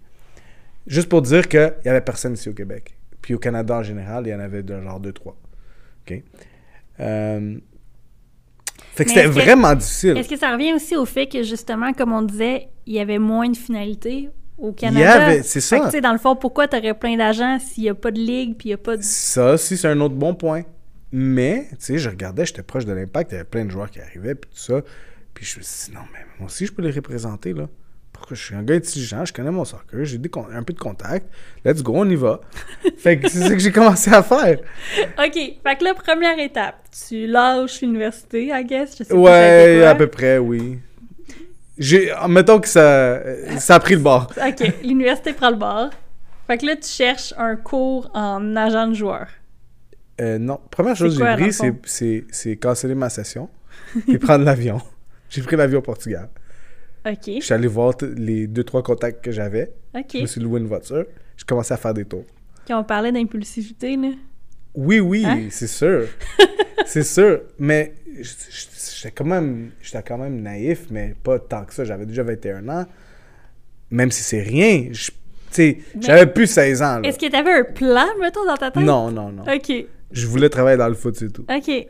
Juste 0.87 1.09
pour 1.09 1.23
dire 1.23 1.49
qu'il 1.49 1.75
y 1.85 1.89
avait 1.89 2.01
personne 2.01 2.35
ici 2.35 2.49
au 2.49 2.53
Québec. 2.55 2.97
Puis 3.21 3.35
au 3.35 3.39
Canada 3.39 3.79
en 3.79 3.83
général, 3.83 4.27
il 4.27 4.31
y 4.31 4.35
en 4.35 4.41
avait 4.41 4.63
de 4.63 4.81
genre 4.81 5.01
deux, 5.01 5.13
trois. 5.13 5.37
OK? 6.07 6.23
Euh, 7.01 7.59
Fait 8.95 9.05
que 9.05 9.11
c'était 9.11 9.25
que- 9.25 9.29
vraiment 9.29 9.75
difficile. 9.75 10.17
Est-ce 10.19 10.29
que 10.29 10.37
ça 10.39 10.53
revient 10.53 10.73
aussi 10.75 10.97
au 10.97 11.05
fait 11.07 11.27
que, 11.27 11.43
justement, 11.43 11.93
comme 11.93 12.13
on 12.13 12.23
disait, 12.23 12.69
il 12.87 12.95
y 12.95 13.01
avait 13.01 13.19
moins 13.19 13.49
de 13.49 13.57
finalités 13.57 14.29
au 14.63 14.71
Il 14.71 14.73
y 14.73 14.75
Canada? 14.77 15.25
avait, 15.27 15.43
c'est 15.43 15.59
que, 15.61 15.91
ça. 15.91 16.01
dans 16.01 16.13
le 16.13 16.19
fond, 16.19 16.37
pourquoi 16.37 16.69
tu 16.69 16.77
aurais 16.77 16.95
plein 16.95 17.17
d'agents 17.17 17.59
s'il 17.59 17.83
n'y 17.85 17.91
a 17.91 17.95
pas 17.95 18.11
de 18.11 18.19
ligue 18.19 18.57
puis 18.57 18.69
il 18.69 18.71
n'y 18.71 18.75
a 18.75 18.79
pas 18.79 18.97
de. 18.97 19.03
Ça 19.03 19.53
aussi, 19.55 19.77
c'est 19.77 19.89
un 19.89 20.01
autre 20.01 20.15
bon 20.15 20.35
point. 20.35 20.63
Mais, 21.11 21.67
tu 21.73 21.77
sais, 21.79 21.99
je 21.99 22.09
regardais, 22.09 22.47
j'étais 22.47 22.63
proche 22.63 22.87
de 22.87 22.93
l'impact, 22.93 23.33
il 23.33 23.35
y 23.35 23.39
avait 23.39 23.45
plein 23.45 23.67
de 23.67 23.71
joueurs 23.71 23.91
qui 23.91 24.01
arrivaient, 24.01 24.35
puis 24.35 24.51
tout 24.51 24.59
ça. 24.59 24.81
Puis 25.35 25.45
je 25.45 25.59
me 25.59 25.63
suis 25.63 25.91
dit, 25.91 25.95
non, 25.95 26.03
mais 26.13 26.21
moi 26.39 26.47
aussi, 26.47 26.65
je 26.65 26.73
peux 26.73 26.81
les 26.83 26.91
représenter, 26.91 27.53
là. 27.53 27.69
Pourquoi 28.13 28.37
je 28.37 28.45
suis 28.45 28.55
un 28.55 28.63
gars 28.63 28.77
intelligent, 28.77 29.25
je 29.25 29.33
connais 29.33 29.51
mon 29.51 29.65
soccer, 29.65 30.05
j'ai 30.05 30.21
un 30.55 30.63
peu 30.63 30.73
de 30.73 30.79
contact. 30.79 31.27
Let's 31.65 31.83
go, 31.83 31.95
on 31.97 32.09
y 32.09 32.15
va. 32.15 32.41
fait 32.99 33.19
que 33.19 33.29
c'est 33.29 33.41
ça 33.41 33.51
que 33.51 33.59
j'ai 33.59 33.73
commencé 33.73 34.13
à 34.13 34.23
faire. 34.23 34.59
OK. 35.19 35.35
Fait 35.35 35.77
que 35.79 35.85
là, 35.85 35.95
première 35.95 36.39
étape, 36.39 36.77
tu 37.09 37.27
lâches 37.27 37.81
l'université, 37.81 38.51
I 38.53 38.65
guess. 38.65 38.97
Je 38.99 39.05
sais 39.05 39.13
Ouais, 39.15 39.85
à 39.85 39.95
peu 39.95 40.07
près, 40.07 40.39
oui. 40.39 40.79
J'ai, 41.83 42.13
mettons 42.29 42.61
que 42.61 42.69
ça, 42.69 43.21
ça 43.59 43.75
a 43.77 43.81
pris 43.81 43.95
le 43.95 44.01
bord. 44.01 44.33
OK. 44.37 44.73
L'université 44.83 45.33
prend 45.33 45.51
le 45.51 45.57
bord. 45.57 45.91
Fait 46.47 46.59
que 46.59 46.67
là, 46.67 46.77
tu 46.77 46.89
cherches 46.89 47.33
un 47.39 47.57
cours 47.57 48.11
en 48.15 48.55
agent 48.57 48.89
de 48.89 48.95
joueur. 48.95 49.27
Euh, 50.21 50.39
non, 50.39 50.61
première 50.71 50.95
chose 50.97 51.19
que 51.19 51.25
j'ai 51.27 51.33
pris, 51.37 51.53
c'est, 51.53 51.73
c'est, 51.85 52.25
c'est 52.31 52.57
canceller 52.57 52.95
ma 52.95 53.09
session 53.09 53.49
et 54.09 54.19
prendre 54.19 54.45
l'avion. 54.45 54.81
J'ai 55.31 55.41
pris 55.41 55.57
l'avion 55.57 55.79
au 55.79 55.83
Portugal. 55.83 56.29
OK. 57.07 57.17
Je 57.27 57.41
suis 57.41 57.55
allé 57.55 57.67
voir 57.67 57.97
t- 57.97 58.07
les 58.07 58.47
deux, 58.47 58.65
trois 58.65 58.83
contacts 58.83 59.25
que 59.25 59.33
j'avais. 59.33 59.73
OK. 59.95 60.05
Je 60.15 60.21
me 60.21 60.27
suis 60.27 60.41
loué 60.43 60.61
une 60.61 60.67
voiture. 60.67 61.07
J'ai 61.39 61.45
commencé 61.47 61.73
à 61.73 61.79
faire 61.79 61.95
des 61.95 62.05
tours. 62.05 62.27
Quand 62.69 62.79
on 62.79 62.85
parlait 62.85 63.11
d'impulsivité, 63.13 63.97
là. 63.97 64.09
Oui, 64.75 65.01
oui, 65.01 65.25
Hein? 65.27 65.49
c'est 65.51 65.67
sûr. 65.67 66.07
c'est 66.87 67.03
sûr. 67.03 67.43
Mais 67.59 67.93
j'étais 68.21 69.11
quand 69.15 69.25
même 69.25 69.71
quand 70.07 70.19
même 70.19 70.41
naïf, 70.43 70.87
mais 70.91 71.15
pas 71.23 71.39
tant 71.39 71.65
que 71.65 71.75
ça. 71.75 71.85
J'avais 71.85 72.07
déjà 72.07 72.23
21 72.23 72.69
ans. 72.69 72.87
Même 73.91 74.11
si 74.11 74.23
c'est 74.23 74.41
rien. 74.43 74.89
je- 74.93 75.11
J'avais 76.01 76.27
plus 76.27 76.47
16 76.47 76.81
ans. 76.83 77.03
Est-ce 77.03 77.19
que 77.19 77.29
tu 77.29 77.37
avais 77.37 77.53
un 77.53 77.65
plan, 77.65 78.07
mettons, 78.21 78.47
dans 78.47 78.57
ta 78.57 78.71
tête? 78.71 78.83
Non, 78.83 79.11
non, 79.11 79.31
non. 79.31 79.43
OK. 79.43 79.73
Je 80.11 80.27
voulais 80.27 80.49
travailler 80.49 80.79
dans 80.79 80.89
le 80.89 80.95
foot, 80.95 81.15
c'est 81.17 81.31
tout. 81.31 81.45
OK. 81.49 81.87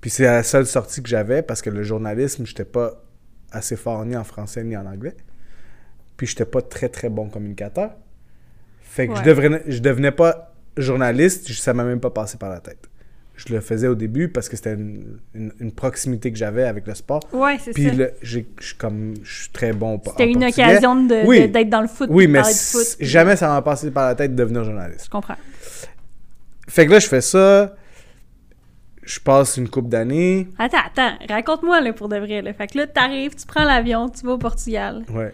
Puis 0.00 0.10
c'est 0.10 0.24
la 0.24 0.42
seule 0.44 0.66
sortie 0.66 1.02
que 1.02 1.08
j'avais 1.08 1.42
parce 1.42 1.62
que 1.62 1.70
le 1.70 1.82
journalisme, 1.82 2.44
j'étais 2.46 2.64
pas 2.64 3.02
assez 3.50 3.76
fort 3.76 4.04
ni 4.04 4.16
en 4.16 4.24
français 4.24 4.62
ni 4.64 4.76
en 4.76 4.86
anglais. 4.86 5.14
Puis 6.16 6.26
j'étais 6.28 6.44
pas 6.44 6.62
très 6.62 6.88
très 6.88 7.08
bon 7.08 7.28
communicateur. 7.28 7.90
Fait 8.82 9.08
que 9.08 9.16
je, 9.16 9.22
devenais, 9.22 9.62
je 9.66 9.78
devenais 9.80 10.12
pas 10.12 10.51
journaliste, 10.76 11.50
ça 11.52 11.74
m'a 11.74 11.84
même 11.84 12.00
pas 12.00 12.10
passé 12.10 12.38
par 12.38 12.50
la 12.50 12.60
tête. 12.60 12.88
Je 13.34 13.52
le 13.52 13.60
faisais 13.60 13.88
au 13.88 13.94
début 13.94 14.28
parce 14.28 14.48
que 14.48 14.56
c'était 14.56 14.74
une, 14.74 15.18
une- 15.34 15.52
une 15.58 15.72
proximité 15.72 16.30
que 16.30 16.38
j'avais 16.38 16.64
avec 16.64 16.86
le 16.86 16.94
sport. 16.94 17.20
Ouais, 17.32 17.58
c'est 17.58 17.72
Puis 17.72 17.88
ça. 17.88 17.92
j'ai- 18.22 18.46
je 18.56 18.66
suis 18.66 18.76
comme 18.76 19.14
je 19.22 19.42
suis 19.42 19.50
très 19.50 19.72
bon 19.72 20.00
C'était 20.04 20.26
une 20.30 20.40
portugais. 20.40 20.62
occasion 20.64 21.08
Oui. 21.24 21.48
d'être 21.48 21.70
dans 21.70 21.80
le 21.80 21.88
foot. 21.88 22.08
Oui, 22.12 22.26
mais 22.28 22.42
foot, 22.44 22.86
puis- 22.98 23.06
jamais 23.06 23.34
ça 23.36 23.48
m'a 23.48 23.62
passé 23.62 23.90
par 23.90 24.06
la 24.06 24.14
tête 24.14 24.32
de 24.32 24.36
devenir 24.36 24.64
journaliste. 24.64 25.06
Je 25.06 25.10
comprends. 25.10 25.36
Fait 26.68 26.86
que 26.86 26.92
là, 26.92 26.98
je 26.98 27.08
fais 27.08 27.20
ça. 27.22 27.74
Je 29.02 29.18
passe 29.18 29.56
une 29.56 29.68
coupe 29.68 29.88
d'années. 29.88 30.46
Attends, 30.58 30.78
attends. 30.86 31.16
Raconte-moi, 31.28 31.80
là, 31.80 31.92
pour 31.92 32.08
de 32.08 32.16
vrai. 32.18 32.40
Là. 32.40 32.52
Fait 32.52 32.68
que 32.68 32.78
là, 32.78 32.86
t'arrives, 32.86 33.34
tu 33.34 33.46
prends 33.46 33.64
l'avion, 33.64 34.08
tu 34.08 34.24
vas 34.24 34.32
au 34.34 34.38
Portugal. 34.38 35.02
Ouais. 35.12 35.32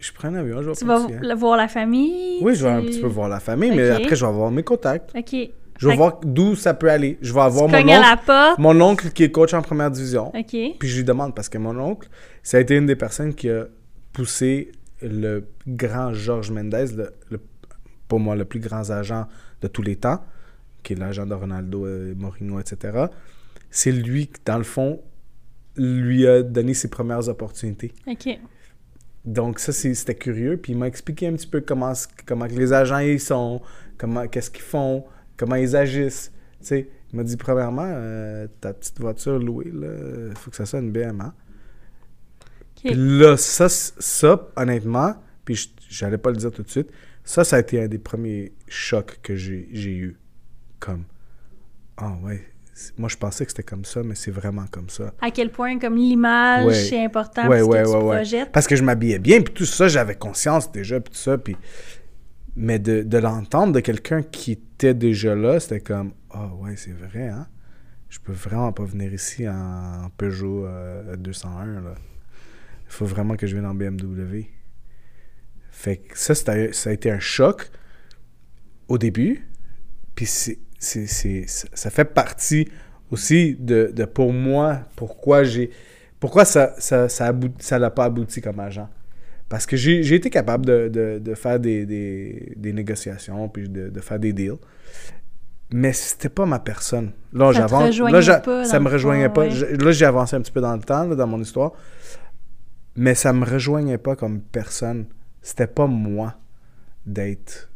Je 0.00 0.12
prends 0.12 0.28
un 0.28 0.34
avion, 0.34 0.62
je 0.62 0.70
vais 0.70 0.74
Tu 0.74 0.84
vas 0.84 1.34
voir 1.34 1.56
la 1.56 1.68
famille. 1.68 2.38
Oui, 2.42 2.54
je 2.54 2.64
vais 2.64 2.72
un 2.72 2.80
petit 2.82 3.00
peu 3.00 3.06
voir 3.06 3.28
la 3.28 3.38
famille, 3.40 3.70
mais 3.70 3.90
Ok. 3.92 4.00
après, 4.02 4.16
je 4.16 4.24
vais 4.24 4.30
avoir 4.30 4.50
mes 4.50 4.62
contacts. 4.62 5.10
OK. 5.16 5.30
Je 5.78 5.86
vais 5.86 5.92
Fait 5.92 5.96
voir 5.96 6.20
d'où 6.24 6.56
ça 6.56 6.74
peut 6.74 6.90
aller. 6.90 7.18
Je 7.22 7.32
vais 7.32 7.40
avoir 7.40 7.66
tu 7.66 7.72
mon 7.72 7.78
cognes 7.78 7.92
à 7.94 8.12
oncle, 8.14 8.24
porte. 8.26 8.58
mon 8.58 8.80
oncle 8.82 9.10
qui 9.12 9.24
est 9.24 9.30
coach 9.30 9.54
en 9.54 9.62
première 9.62 9.90
division. 9.90 10.28
OK. 10.34 10.56
Puis 10.78 10.88
je 10.88 10.96
lui 10.98 11.04
demande, 11.04 11.34
parce 11.34 11.48
que 11.48 11.56
mon 11.58 11.78
oncle, 11.78 12.08
ça 12.42 12.56
a 12.58 12.60
été 12.60 12.76
une 12.76 12.86
des 12.86 12.96
personnes 12.96 13.34
qui 13.34 13.48
a 13.50 13.64
poussé 14.12 14.72
le 15.02 15.46
grand 15.66 16.12
Georges 16.12 16.50
Mendez, 16.50 16.86
le, 16.96 17.10
le- 17.30 17.40
pour 18.08 18.20
moi, 18.20 18.36
le 18.36 18.44
plus 18.44 18.60
grand 18.60 18.90
agent 18.90 19.26
de 19.62 19.68
tous 19.68 19.82
les 19.82 19.96
temps, 19.96 20.22
qui 20.82 20.92
est 20.94 20.96
l'agent 20.96 21.24
de 21.26 21.34
Ronaldo, 21.34 21.86
euh, 21.86 22.14
Mourinho, 22.16 22.58
etc. 22.60 23.06
C'est 23.70 23.92
lui 23.92 24.26
qui, 24.26 24.40
dans 24.44 24.58
le 24.58 24.64
fond, 24.64 25.00
lui 25.76 26.26
a 26.26 26.42
donné 26.42 26.74
ses 26.74 26.88
premières 26.88 27.28
opportunités. 27.28 27.92
OK. 28.06 28.38
Donc 29.24 29.58
ça, 29.58 29.72
c'était 29.72 30.14
curieux. 30.14 30.56
Puis 30.56 30.72
il 30.72 30.78
m'a 30.78 30.86
expliqué 30.86 31.26
un 31.28 31.32
petit 31.34 31.46
peu 31.46 31.60
comment, 31.60 31.92
comment 32.26 32.46
les 32.46 32.72
agents 32.72 32.98
ils 32.98 33.20
sont, 33.20 33.60
comment, 33.98 34.26
qu'est-ce 34.28 34.50
qu'ils 34.50 34.62
font, 34.62 35.04
comment 35.36 35.56
ils 35.56 35.76
agissent. 35.76 36.32
Tu 36.60 36.66
sais, 36.66 36.88
il 37.12 37.16
m'a 37.16 37.24
dit, 37.24 37.36
premièrement, 37.36 37.86
euh, 37.86 38.46
ta 38.60 38.72
petite 38.72 38.98
voiture 39.00 39.38
louée, 39.38 39.66
il 39.72 40.36
faut 40.36 40.50
que 40.50 40.56
ça 40.56 40.66
soit 40.66 40.78
une 40.80 40.92
BM. 40.92 41.20
hein. 41.20 41.34
OK. 42.76 42.82
Puis 42.92 42.94
là, 42.94 43.36
ça, 43.36 43.68
ça, 43.68 44.48
honnêtement, 44.56 45.14
puis 45.44 45.54
je- 45.56 45.68
j'allais 45.88 46.18
pas 46.18 46.30
le 46.30 46.36
dire 46.36 46.50
tout 46.52 46.62
de 46.62 46.70
suite, 46.70 46.88
ça, 47.24 47.44
ça 47.44 47.56
a 47.56 47.60
été 47.60 47.82
un 47.82 47.88
des 47.88 47.98
premiers 47.98 48.52
chocs 48.68 49.18
que 49.22 49.36
j'ai 49.36 49.68
eu. 49.72 50.16
Comme, 50.78 51.04
ah 51.98 52.16
ouais, 52.22 52.42
c'est- 52.42 52.49
moi 52.98 53.08
je 53.08 53.16
pensais 53.16 53.44
que 53.44 53.50
c'était 53.52 53.62
comme 53.62 53.84
ça, 53.84 54.02
mais 54.02 54.14
c'est 54.14 54.30
vraiment 54.30 54.66
comme 54.70 54.88
ça. 54.88 55.12
À 55.20 55.30
quel 55.30 55.50
point, 55.50 55.78
comme 55.78 55.96
l'image, 55.96 56.66
Ouais. 56.66 56.74
c'est 56.74 57.04
important 57.04 57.46
Ouais, 57.48 57.60
pour 57.60 57.72
ce 57.72 57.76
ouais, 57.78 57.82
que 57.84 57.88
tu 57.88 58.04
projettes. 58.14 58.52
Parce 58.52 58.66
que 58.66 58.76
je 58.76 58.82
m'habillais 58.82 59.18
bien, 59.18 59.40
puis 59.42 59.52
tout 59.52 59.66
ça, 59.66 59.88
j'avais 59.88 60.14
conscience 60.16 60.70
déjà, 60.72 61.00
puis 61.00 61.12
tout 61.12 61.18
ça, 61.18 61.36
puis... 61.38 61.56
Mais 62.56 62.78
de, 62.78 63.02
de 63.02 63.18
l'entendre 63.18 63.72
de 63.72 63.80
quelqu'un 63.80 64.22
qui 64.22 64.52
était 64.52 64.92
déjà 64.94 65.34
là, 65.34 65.60
c'était 65.60 65.80
comme, 65.80 66.12
ah 66.30 66.48
ouais, 66.56 66.74
c'est 66.76 66.92
vrai, 66.92 67.28
hein? 67.28 67.46
Je 68.08 68.18
peux 68.18 68.32
vraiment 68.32 68.72
pas 68.72 68.84
venir 68.84 69.12
ici 69.14 69.48
en 69.48 70.10
Peugeot 70.16 70.66
euh, 70.66 71.14
201, 71.16 71.64
là. 71.80 71.94
Il 72.86 72.92
faut 72.92 73.04
vraiment 73.06 73.36
que 73.36 73.46
je 73.46 73.54
vienne 73.54 73.66
en 73.66 73.74
BMW. 73.74 74.46
Fait 75.70 75.98
que 75.98 76.18
ça, 76.18 76.34
c'était- 76.34 76.72
ça 76.72 76.90
a 76.90 76.92
été 76.92 77.10
un 77.10 77.20
choc 77.20 77.70
au 78.88 78.98
début, 78.98 79.46
puis 80.16 80.26
c'est, 80.26 80.58
c'est, 80.80 81.06
c'est- 81.06 81.44
ça 81.72 81.90
fait 81.90 82.04
partie 82.06 82.68
aussi 83.12 83.54
de, 83.60 83.92
de 83.94 84.04
pour 84.06 84.32
moi, 84.32 84.80
pourquoi 84.96 85.44
j'ai... 85.44 85.70
Pourquoi 86.18 86.44
ça 86.44 86.74
ça, 86.78 87.08
ça, 87.08 87.28
abou- 87.32 87.54
ça 87.60 87.78
l'a 87.78 87.90
pas 87.90 88.04
abouti 88.06 88.40
comme 88.40 88.58
agent? 88.60 88.88
Parce 89.48 89.64
que 89.66 89.76
j'ai 89.76 90.02
j'ai 90.02 90.16
été 90.16 90.30
capable 90.30 90.66
de, 90.66 90.88
de, 90.88 91.18
de 91.18 91.34
faire 91.34 91.58
des, 91.60 91.86
des, 91.86 92.52
des 92.56 92.72
négociations, 92.72 93.48
puis 93.48 93.68
de, 93.68 93.88
de 93.88 94.00
faire 94.00 94.18
des 94.18 94.32
deals. 94.32 94.58
Mais 95.72 95.92
c'était 95.92 96.28
pas 96.28 96.46
ma 96.46 96.58
personne. 96.58 97.12
Là, 97.32 97.46
j'avance. 97.52 97.82
ça 98.64 98.80
me 98.80 98.88
rejoignait 98.88 99.28
fond, 99.28 99.34
pas. 99.34 99.40
ouais. 99.42 99.50
Je- 99.50 99.66
là, 99.66 99.92
j'ai 99.92 100.04
avancé 100.04 100.36
un 100.36 100.40
petit 100.40 100.52
peu 100.52 100.60
dans 100.60 100.74
le 100.74 100.82
temps, 100.82 101.04
là, 101.04 101.14
dans 101.14 101.26
mon 101.26 101.40
histoire. 101.40 101.72
Mais 102.96 103.14
ça 103.14 103.32
me 103.32 103.44
rejoignait 103.44 103.98
pas 103.98 104.14
comme 104.16 104.40
personne. 104.40 105.06
C'était 105.42 105.68
pas 105.68 105.86
moi 105.86 106.34
d'être. 107.06 107.69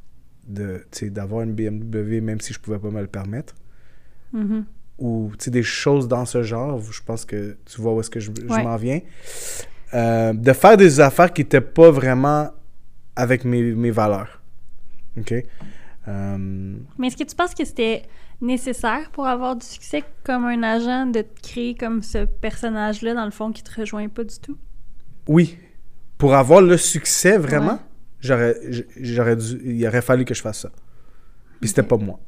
De 0.46 0.84
d'avoir 1.08 1.42
une 1.42 1.52
BMW, 1.54 2.20
même 2.20 2.40
si 2.40 2.52
je 2.52 2.60
pouvais 2.60 2.78
pas 2.78 2.90
me 2.90 3.00
le 3.00 3.06
permettre. 3.06 3.54
Mhm. 4.32 4.64
Ou 4.98 5.32
tu 5.38 5.44
sais, 5.46 5.50
des 5.50 5.62
choses 5.62 6.06
dans 6.08 6.24
ce 6.24 6.42
genre. 6.42 6.80
Je 6.80 7.02
pense 7.02 7.24
que 7.24 7.56
tu 7.64 7.80
vois 7.80 7.94
où 7.94 8.00
est-ce 8.00 8.10
que 8.10 8.20
je, 8.20 8.30
je 8.36 8.52
Ouais. 8.52 8.62
m'en 8.62 8.76
viens. 8.76 9.00
Euh, 9.92 10.32
de 10.32 10.52
faire 10.52 10.76
des 10.76 11.00
affaires 11.00 11.32
qui 11.32 11.42
n'étaient 11.42 11.60
pas 11.60 11.90
vraiment 11.90 12.50
avec 13.16 13.44
mes, 13.44 13.62
mes 13.74 13.90
valeurs. 13.90 14.40
OK? 15.18 15.32
Euh, 16.08 16.76
Mais 16.98 17.06
est-ce 17.08 17.16
que 17.16 17.24
tu 17.24 17.34
penses 17.36 17.54
que 17.54 17.64
c'était 17.64 18.02
nécessaire 18.40 19.10
pour 19.12 19.26
avoir 19.26 19.56
du 19.56 19.64
succès 19.64 20.02
comme 20.24 20.44
un 20.44 20.62
agent 20.62 21.06
de 21.06 21.22
te 21.22 21.40
créer 21.40 21.74
comme 21.74 22.02
ce 22.02 22.24
personnage-là, 22.26 23.14
dans 23.14 23.24
le 23.24 23.30
fond, 23.30 23.52
qui 23.52 23.62
te 23.62 23.80
rejoint 23.80 24.08
pas 24.08 24.24
du 24.24 24.38
tout? 24.40 24.56
oui. 25.28 25.58
Pour 26.16 26.34
avoir 26.34 26.62
le 26.62 26.76
succès, 26.76 27.36
vraiment, 27.36 27.72
Ouais. 27.72 27.78
J'aurais, 28.24 29.36
dû, 29.36 29.60
il 29.64 29.86
aurait 29.86 30.02
fallu 30.02 30.24
que 30.24 30.34
je 30.34 30.42
fasse 30.42 30.60
ça. 30.60 30.70
Puis 31.60 31.68
c'était 31.68 31.82
pas 31.82 31.96
moi. 31.96 32.18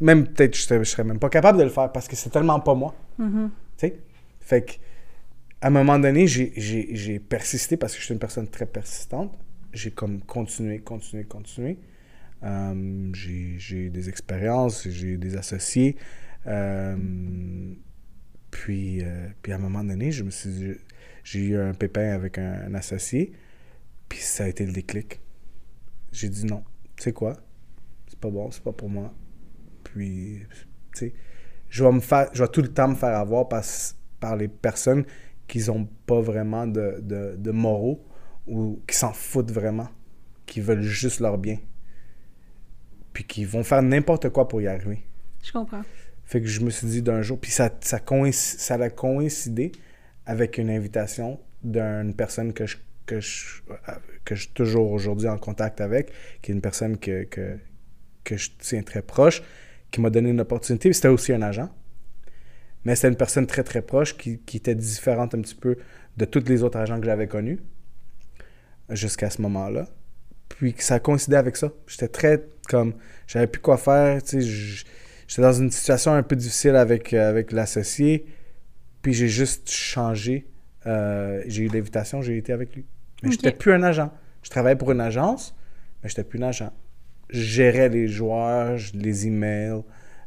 Même 0.00 0.26
peut-être 0.26 0.56
je 0.56 0.62
serais, 0.62 0.78
je 0.84 0.90
serais 0.90 1.04
même 1.04 1.18
pas 1.18 1.28
capable 1.28 1.58
de 1.58 1.64
le 1.64 1.70
faire 1.70 1.90
parce 1.92 2.08
que 2.08 2.16
c'est 2.16 2.30
tellement 2.30 2.60
pas 2.60 2.74
moi. 2.74 2.94
Mhm. 3.18 3.50
Tu 3.78 3.86
sais? 3.86 3.98
Fait 4.40 4.62
que, 4.62 4.72
à 5.60 5.68
un 5.68 5.70
moment 5.70 5.98
donné, 5.98 6.26
j'ai, 6.26 6.52
j'ai- 6.56 6.94
j'ai 6.94 7.18
persisté 7.18 7.76
parce 7.76 7.94
que 7.94 8.00
je 8.00 8.04
suis 8.06 8.14
une 8.14 8.20
personne 8.20 8.48
très 8.48 8.66
persistante. 8.66 9.32
J'ai 9.72 9.90
comme 9.90 10.20
continué, 10.22 10.80
continué, 10.80 11.24
continué. 11.24 11.78
Euh, 12.42 13.10
j'ai, 13.14 13.54
j'ai 13.58 13.88
des 13.88 14.08
expériences, 14.08 14.88
j'ai 14.88 15.16
des 15.16 15.36
associés. 15.36 15.96
Euh, 16.48 16.96
puis, 18.50 19.02
euh, 19.02 19.28
puis 19.42 19.52
à 19.52 19.56
un 19.56 19.58
moment 19.58 19.84
donné, 19.84 20.10
je 20.12 20.24
me 20.24 20.30
suis 20.30 20.74
j'ai 21.24 21.40
eu 21.40 21.56
un 21.56 21.72
pépin 21.72 22.10
avec 22.12 22.38
un, 22.38 22.64
un 22.68 22.74
associé. 22.74 23.32
Puis 24.12 24.20
ça 24.20 24.44
a 24.44 24.48
été 24.48 24.66
le 24.66 24.72
déclic. 24.72 25.22
J'ai 26.12 26.28
dit 26.28 26.44
non. 26.44 26.62
Tu 26.96 27.04
sais 27.04 27.12
quoi? 27.14 27.34
C'est 28.06 28.18
pas 28.18 28.28
bon, 28.28 28.50
c'est 28.50 28.62
pas 28.62 28.72
pour 28.74 28.90
moi. 28.90 29.10
Puis, 29.84 30.42
tu 30.94 30.98
sais, 30.98 31.14
je 31.70 31.82
vais, 31.82 31.92
me 31.92 32.00
faire, 32.00 32.28
je 32.34 32.42
vais 32.42 32.48
tout 32.50 32.60
le 32.60 32.68
temps 32.68 32.88
me 32.88 32.94
faire 32.94 33.16
avoir 33.16 33.48
par, 33.48 33.64
par 34.20 34.36
les 34.36 34.48
personnes 34.48 35.06
qui 35.48 35.66
n'ont 35.66 35.86
pas 36.04 36.20
vraiment 36.20 36.66
de, 36.66 37.00
de, 37.00 37.36
de 37.38 37.50
moraux 37.52 38.04
ou 38.46 38.82
qui 38.86 38.94
s'en 38.94 39.14
foutent 39.14 39.50
vraiment, 39.50 39.88
qui 40.44 40.60
veulent 40.60 40.82
juste 40.82 41.20
leur 41.20 41.38
bien. 41.38 41.56
Puis 43.14 43.24
qui 43.24 43.46
vont 43.46 43.64
faire 43.64 43.80
n'importe 43.80 44.28
quoi 44.28 44.46
pour 44.46 44.60
y 44.60 44.66
arriver. 44.66 45.06
Je 45.42 45.52
comprends. 45.52 45.84
Fait 46.26 46.42
que 46.42 46.46
je 46.48 46.60
me 46.60 46.68
suis 46.68 46.86
dit 46.86 47.00
d'un 47.00 47.22
jour, 47.22 47.40
puis 47.40 47.50
ça, 47.50 47.70
ça, 47.80 47.96
coïnc- 47.98 48.58
ça 48.58 48.74
a 48.74 48.90
coïncidé 48.90 49.72
avec 50.26 50.58
une 50.58 50.68
invitation 50.68 51.40
d'une 51.64 52.12
personne 52.14 52.52
que 52.52 52.66
je, 52.66 52.76
que 53.06 53.20
je, 53.20 53.62
que 54.24 54.34
je 54.34 54.42
suis 54.42 54.52
toujours 54.52 54.90
aujourd'hui 54.92 55.28
en 55.28 55.38
contact 55.38 55.80
avec, 55.80 56.12
qui 56.40 56.52
est 56.52 56.54
une 56.54 56.60
personne 56.60 56.98
que, 56.98 57.24
que, 57.24 57.58
que 58.24 58.36
je 58.36 58.50
tiens 58.58 58.82
très 58.82 59.02
proche, 59.02 59.42
qui 59.90 60.00
m'a 60.00 60.10
donné 60.10 60.30
une 60.30 60.40
opportunité. 60.40 60.92
C'était 60.92 61.08
aussi 61.08 61.32
un 61.32 61.42
agent. 61.42 61.68
Mais 62.84 62.96
c'était 62.96 63.08
une 63.08 63.16
personne 63.16 63.46
très 63.46 63.62
très 63.62 63.82
proche 63.82 64.16
qui, 64.16 64.38
qui 64.40 64.56
était 64.56 64.74
différente 64.74 65.34
un 65.34 65.40
petit 65.40 65.54
peu 65.54 65.76
de 66.16 66.24
tous 66.24 66.44
les 66.48 66.62
autres 66.62 66.78
agents 66.78 66.98
que 66.98 67.06
j'avais 67.06 67.28
connus 67.28 67.60
jusqu'à 68.90 69.30
ce 69.30 69.40
moment-là. 69.42 69.86
Puis 70.48 70.74
ça 70.78 70.98
coïncidait 70.98 71.36
avec 71.36 71.56
ça. 71.56 71.72
J'étais 71.86 72.08
très 72.08 72.44
comme. 72.68 72.94
J'avais 73.26 73.46
plus 73.46 73.60
quoi 73.60 73.78
faire. 73.78 74.20
J'étais 74.24 75.42
dans 75.42 75.52
une 75.52 75.70
situation 75.70 76.12
un 76.12 76.22
peu 76.22 76.36
difficile 76.36 76.76
avec, 76.76 77.12
avec 77.14 77.52
l'associé. 77.52 78.26
Puis 79.00 79.14
j'ai 79.14 79.28
juste 79.28 79.70
changé. 79.70 80.46
Euh, 80.86 81.42
j'ai 81.46 81.64
eu 81.64 81.68
l'invitation, 81.68 82.22
j'ai 82.22 82.36
été 82.36 82.52
avec 82.52 82.74
lui. 82.74 82.84
Mais 83.22 83.28
Ok. 83.28 83.34
j'étais 83.34 83.52
plus 83.52 83.72
un 83.72 83.82
agent. 83.82 84.10
Je 84.42 84.50
travaillais 84.50 84.76
pour 84.76 84.90
une 84.92 85.00
agence, 85.00 85.54
mais 86.02 86.08
j'étais 86.08 86.24
plus 86.24 86.38
un 86.42 86.48
agent. 86.48 86.72
Je 87.30 87.40
gérais 87.40 87.88
les 87.88 88.08
joueurs, 88.08 88.76
je- 88.76 88.92
les 88.96 89.26
emails, 89.26 89.82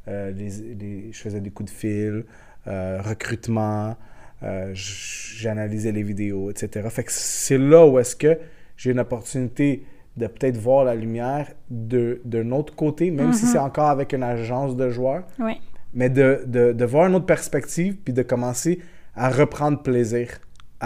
euh, 0.07 0.31
les, 0.31 0.49
les- 0.75 1.09
je 1.11 1.19
faisais 1.19 1.41
des 1.41 1.49
coups 1.51 1.71
de 1.71 1.75
fil, 1.77 2.25
euh, 2.67 3.01
recrutement, 3.01 3.95
euh, 4.43 4.71
j'analysais 4.73 5.91
les 5.91 6.03
vidéos, 6.03 6.49
etc. 6.49 6.87
Fait 6.89 7.03
que 7.03 7.11
c'est 7.11 7.57
là 7.57 7.85
où 7.85 7.99
est-ce 7.99 8.15
que 8.15 8.37
j'ai 8.77 8.91
une 8.91 8.99
opportunité 8.99 9.85
de 10.17 10.27
peut-être 10.27 10.57
voir 10.57 10.85
la 10.85 10.95
lumière 10.95 11.47
d'un 11.69 12.51
autre 12.51 12.73
côté, 12.75 13.11
même 13.11 13.33
si 13.33 13.45
Mhm. 13.45 13.51
c'est 13.51 13.57
encore 13.59 13.89
avec 13.89 14.13
une 14.13 14.23
agence 14.23 14.75
de 14.77 14.89
joueurs, 14.89 15.23
Oui. 15.39 15.59
mais 15.93 16.09
de, 16.09 16.43
de, 16.47 16.71
de 16.71 16.85
voir 16.85 17.07
une 17.07 17.15
autre 17.15 17.25
perspective, 17.25 17.97
puis 17.97 18.13
de 18.13 18.21
commencer 18.21 18.79
à 19.15 19.29
reprendre 19.29 19.81
plaisir. 19.81 20.29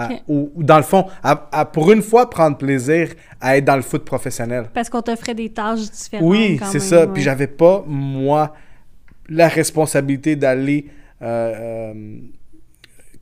À- 0.05 0.09
ou, 0.27 0.51
ou 0.55 0.63
dans 0.63 0.77
le 0.77 0.83
fond, 0.83 1.05
à, 1.23 1.47
à 1.51 1.65
pour 1.65 1.91
une 1.91 2.01
fois 2.01 2.29
prendre 2.29 2.57
plaisir 2.57 3.09
à 3.41 3.57
être 3.57 3.65
dans 3.65 3.75
le 3.75 3.81
foot 3.81 4.03
professionnel. 4.05 4.69
Parce 4.73 4.89
qu'on 4.89 5.01
t'offrait 5.01 5.35
des 5.35 5.49
tâches 5.49 5.89
différentes. 5.91 6.27
Oui, 6.29 6.59
c'est 6.71 6.79
ça. 6.79 7.05
ouais. 7.05 7.13
Puis 7.13 7.21
j'avais 7.23 7.47
pas, 7.47 7.83
moi, 7.87 8.53
la 9.27 9.47
responsabilité 9.47 10.35
d'aller, 10.35 10.87
euh, 11.21 11.91
euh, 11.93 12.17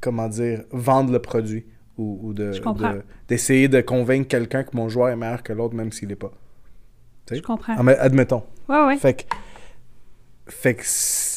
comment 0.01 0.27
dire, 0.27 0.63
vendre 0.71 1.11
le 1.11 1.19
produit 1.19 1.65
ou, 1.97 2.19
ou 2.23 2.33
de, 2.33 2.51
de- 2.51 3.01
d'essayer 3.27 3.67
de, 3.67 3.81
convaincre 3.81 4.27
quelqu'un 4.27 4.63
que 4.63 4.75
mon 4.75 4.87
joueur 4.89 5.09
est 5.09 5.15
meilleur 5.15 5.43
que 5.43 5.51
l'autre, 5.53 5.75
même 5.75 5.91
s'il 5.91 6.09
l'est 6.09 6.15
pas. 6.15 6.31
Je 7.31 7.41
comprends. 7.41 7.73
Ah, 7.77 7.83
mais 7.83 7.97
admettons. 7.97 8.43
Ouais, 8.69 8.85
ouais. 8.85 8.97
Fait 8.97 9.13
que, 9.13 9.23
fait 10.47 10.75
que 10.75 10.83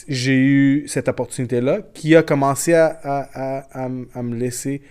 j'ai 0.07 0.37
eu 0.37 0.85
cette 0.87 1.09
opportunité-là 1.09 1.79
qui 1.95 2.15
a 2.15 2.23
commencé 2.23 2.75
à, 2.75 2.97
à- 3.03 3.89
à 4.15 4.23
me 4.23 4.37
laisser 4.37 4.83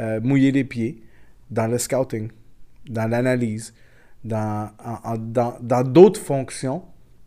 euh, 0.00 0.20
mouiller 0.20 0.52
les 0.52 0.64
pieds 0.64 1.02
dans 1.50 1.66
le 1.66 1.78
scouting, 1.78 2.30
dans 2.88 3.08
l'analyse, 3.10 3.74
dans, 4.24 4.70
en- 4.84 5.16
dans, 5.16 5.56
dans 5.60 5.82
d'autres 5.82 6.20
fonctions 6.20 6.82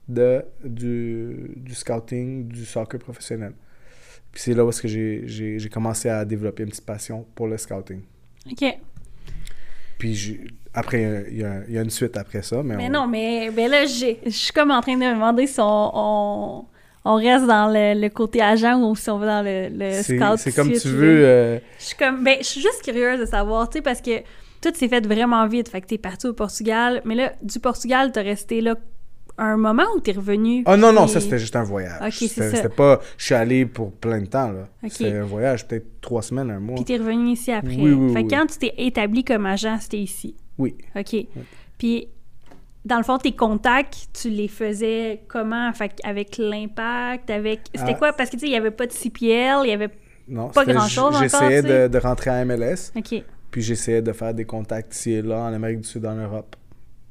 de, 0.07 0.43
du, 0.63 1.51
du 1.55 1.73
scouting, 1.73 2.47
du 2.47 2.65
soccer 2.65 2.99
professionnel. 2.99 3.53
Puis 4.31 4.41
c'est 4.41 4.53
là 4.53 4.63
où 4.65 4.69
est-ce 4.69 4.81
que 4.81 4.87
j'ai, 4.87 5.69
commencé 5.71 6.09
à 6.09 6.23
développer 6.25 6.63
une 6.63 6.69
petite 6.69 6.85
passion 6.85 7.25
pour 7.35 7.47
le 7.47 7.57
scouting. 7.57 8.01
OK. 8.49 8.77
Puis 9.97 10.47
après, 10.73 11.25
il 11.29 11.37
y, 11.39 11.43
a, 11.43 11.61
il 11.67 11.73
y 11.73 11.77
a 11.77 11.81
une 11.81 11.89
suite 11.89 12.17
après 12.17 12.41
ça. 12.41 12.63
Mais, 12.63 12.75
Mais 12.75 12.87
on- 12.87 12.91
non, 12.91 13.07
mais 13.07 13.51
là, 13.67 13.85
je 13.85 14.29
suis 14.29 14.51
comme 14.53 14.71
en 14.71 14.81
train 14.81 14.95
de 14.95 14.99
me 14.99 15.13
demander 15.13 15.47
si 15.47 15.59
on, 15.59 15.91
on, 15.93 16.65
on 17.05 17.15
reste 17.15 17.45
dans 17.47 17.67
le, 17.67 17.99
le 17.99 18.09
côté 18.09 18.41
agent 18.41 18.79
ou 18.79 18.95
si 18.95 19.09
on 19.09 19.17
va 19.17 19.25
dans 19.25 19.43
le, 19.43 19.69
le 19.69 19.91
c'est, 20.03 20.17
scout. 20.17 20.37
c'est 20.37 20.51
comme 20.51 20.69
suite, 20.69 20.81
tu 20.81 20.89
veux. 20.89 21.25
euh, 21.25 21.59
Je 21.79 21.85
suis 21.85 21.95
comme, 21.97 22.23
ben, 22.23 22.37
je 22.39 22.45
suis 22.45 22.61
juste 22.61 22.81
curieuse 22.83 23.19
de 23.19 23.25
savoir, 23.25 23.69
tu 23.69 23.77
sais, 23.77 23.81
parce 23.81 24.01
que 24.01 24.19
tout 24.61 24.69
s'est 24.75 24.87
fait 24.87 25.05
vraiment 25.05 25.47
vite. 25.47 25.69
Fait 25.69 25.81
que 25.81 25.87
t'es 25.87 25.97
parti 25.97 26.27
au 26.27 26.33
Portugal, 26.33 27.01
mais 27.05 27.15
là, 27.15 27.33
du 27.41 27.59
Portugal, 27.59 28.11
t'as 28.11 28.21
resté 28.21 28.61
là 28.61 28.75
un 29.37 29.57
moment 29.57 29.85
ou 29.95 29.99
t'es 30.01 30.11
revenu? 30.11 30.61
Ah 30.67 30.77
non, 30.77 30.93
non, 30.93 31.05
puis- 31.05 31.13
ça 31.13 31.19
c'était 31.21 31.39
juste 31.39 31.55
un 31.55 31.63
voyage. 31.63 31.99
Ok, 32.05 32.11
c'est 32.13 32.27
C'était- 32.27 32.49
ça. 32.51 32.55
C'était 32.57 32.69
pas. 32.69 32.99
Je 33.17 33.25
suis 33.25 33.33
allé 33.33 33.65
pour 33.65 33.91
plein 33.93 34.19
de 34.21 34.27
temps, 34.27 34.51
là. 34.51 34.67
C'était 34.87 35.17
un 35.17 35.23
voyage, 35.23 35.67
peut-être 35.67 36.01
trois 36.01 36.21
semaines, 36.21 36.51
un 36.51 36.59
mois. 36.59 36.75
Puis 36.75 36.83
t'es 36.85 36.97
revenu 36.97 37.31
ici 37.31 37.51
après. 37.51 37.75
Oui, 37.75 37.91
oui, 37.93 38.13
fait 38.13 38.19
que 38.23 38.27
oui. 38.27 38.35
quand 38.37 38.45
tu 38.45 38.57
t'es 38.59 38.73
établi 38.77 39.23
comme 39.23 39.47
agent, 39.47 39.77
c'était 39.79 39.97
ici. 39.99 40.35
Oui. 40.59 40.75
OK. 40.95 41.15
Puis, 41.79 42.07
dans 42.85 42.97
le 42.97 43.03
fond, 43.03 43.17
tes 43.17 43.33
contacts, 43.35 44.07
tu 44.13 44.29
les 44.29 44.47
faisais 44.47 45.21
comment? 45.27 45.71
Fait 45.73 45.91
avec 46.03 46.37
l'impact, 46.37 47.29
avec... 47.29 47.61
C'était 47.75 47.91
Ah. 47.91 47.93
quoi? 47.95 48.13
Parce 48.13 48.29
que, 48.29 48.35
tu 48.35 48.41
sais, 48.41 48.47
il 48.47 48.53
y 48.53 48.55
avait 48.55 48.71
pas 48.71 48.87
de 48.87 48.91
CPL, 48.91 49.61
il 49.65 49.69
y 49.69 49.71
avait... 49.73 49.89
Non, 50.27 50.49
Pas 50.49 50.65
grand-chose 50.65 51.07
encore, 51.15 51.21
J'essayais 51.21 51.61
de, 51.61 51.87
de 51.87 51.97
rentrer 51.97 52.29
à 52.31 52.45
MLS, 52.45 52.91
OK. 52.95 53.23
puis 53.51 53.61
j'essayais 53.61 54.01
de 54.01 54.13
faire 54.13 54.33
des 54.33 54.45
contacts 54.45 54.95
ici 54.95 55.11
et 55.11 55.21
là, 55.21 55.39
en 55.41 55.53
Amérique 55.53 55.81
du 55.81 55.87
Sud, 55.87 56.05
en 56.05 56.15
Europe. 56.15 56.55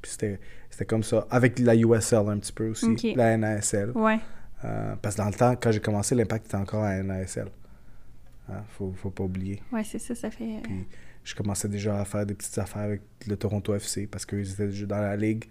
Puis 0.01 0.13
c'était 0.13 0.41
c'était 0.71 0.87
comme 0.87 1.03
ça. 1.03 1.27
Avec 1.31 1.59
la 1.59 1.75
USL 1.77 2.29
un 2.29 2.39
petit 2.39 2.53
peu 2.53 2.69
aussi, 2.71 3.13
la 3.15 3.37
NASL. 3.37 3.91
Ouais. 3.95 4.19
Euh, 4.65 4.95
parce 5.03 5.17
que 5.17 5.21
dans 5.23 5.27
le 5.29 5.35
temps, 5.35 5.55
quand 5.61 5.71
j'ai 5.73 5.81
commencé, 5.81 6.15
l'impact 6.15 6.47
était 6.47 6.57
encore 6.57 6.85
à 6.85 7.03
NASL. 7.03 7.49
Hein, 8.49 8.63
faut, 8.71 8.93
faut 8.97 9.11
pas 9.11 9.25
oublier. 9.25 9.61
Ouais, 9.73 9.85
c'est 9.85 9.99
ça, 9.99 10.15
ça 10.15 10.31
fait... 10.31 10.45
euh, 10.45 10.61
Puis 10.63 10.87
je 11.25 11.35
commençais 11.35 11.69
déjà 11.69 12.01
à 12.01 12.05
faire 12.07 12.25
des 12.25 12.35
petites 12.35 12.57
affaires 12.59 12.83
avec 12.83 13.03
le 13.27 13.37
Toronto 13.37 13.75
FC 13.75 14.07
parce 14.07 14.25
qu'ils 14.25 14.51
étaient 14.51 14.67
déjà 14.69 14.87
dans 14.87 15.01
la 15.01 15.17
ligue. 15.17 15.45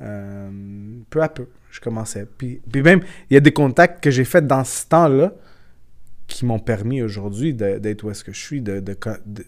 Euh, 0.00 0.50
peu 1.08 1.22
à 1.22 1.28
peu, 1.28 1.46
je 1.70 1.80
commençais. 1.80 2.26
Puis, 2.38 2.60
puis 2.70 2.82
même, 2.82 3.00
il 3.30 3.34
y 3.34 3.36
a 3.36 3.40
des 3.40 3.52
contacts 3.52 4.02
que 4.02 4.10
j'ai 4.10 4.24
faits 4.24 4.46
dans 4.46 4.62
ce 4.64 4.86
temps-là 4.88 5.32
qui 6.26 6.44
m'ont 6.44 6.58
permis 6.58 7.02
aujourd'hui 7.02 7.54
d'être 7.54 8.04
où 8.04 8.10
est-ce 8.10 8.22
que 8.24 8.32
je 8.32 8.40
suis. 8.40 8.60
De, 8.60 8.80
de, 8.80 8.96
de- 9.26 9.44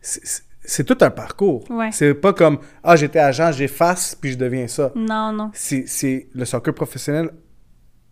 c'est- 0.00 0.84
tout 0.84 0.96
un 1.00 1.10
parcours. 1.10 1.64
Ouais. 1.70 1.90
C'est 1.92 2.14
pas 2.14 2.32
comme, 2.32 2.58
ah, 2.82 2.96
j'étais 2.96 3.18
agent, 3.18 3.52
j'efface, 3.52 4.14
puis 4.14 4.32
je 4.32 4.38
deviens 4.38 4.66
ça. 4.66 4.92
Non, 4.94 5.32
non. 5.32 5.50
C'est 5.52 5.86
c'est- 5.86 6.28
le 6.32 6.44
soccer 6.44 6.74
professionnel 6.74 7.30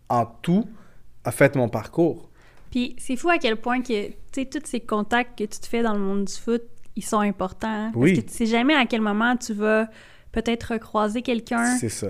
en 0.08 0.26
tout 0.26 0.64
a 1.24 1.30
fait 1.30 1.54
mon 1.56 1.68
parcours. 1.68 2.30
Puis 2.70 2.94
c'est 2.98 3.16
fou 3.16 3.30
à 3.30 3.38
quel 3.38 3.56
point 3.56 3.80
que, 3.80 4.08
tu 4.08 4.14
sais, 4.32 4.44
tous 4.46 4.60
ces 4.64 4.80
contacts 4.80 5.38
que 5.38 5.44
tu 5.44 5.58
te 5.60 5.66
fais 5.66 5.82
dans 5.82 5.94
le 5.94 6.00
monde 6.00 6.24
du 6.24 6.32
foot, 6.34 6.62
ils 6.96 7.04
sont 7.04 7.20
importants. 7.20 7.68
hein. 7.68 7.92
Oui. 7.94 8.14
Parce 8.14 8.24
que 8.26 8.30
tu 8.30 8.36
sais 8.36 8.46
jamais 8.46 8.74
à 8.74 8.84
quel 8.86 9.00
moment 9.00 9.36
tu 9.36 9.54
vas 9.54 9.88
peut-être 10.32 10.72
recroiser 10.74 11.22
quelqu'un, 11.22 11.76
C'est 11.78 11.88
ça. 11.88 12.08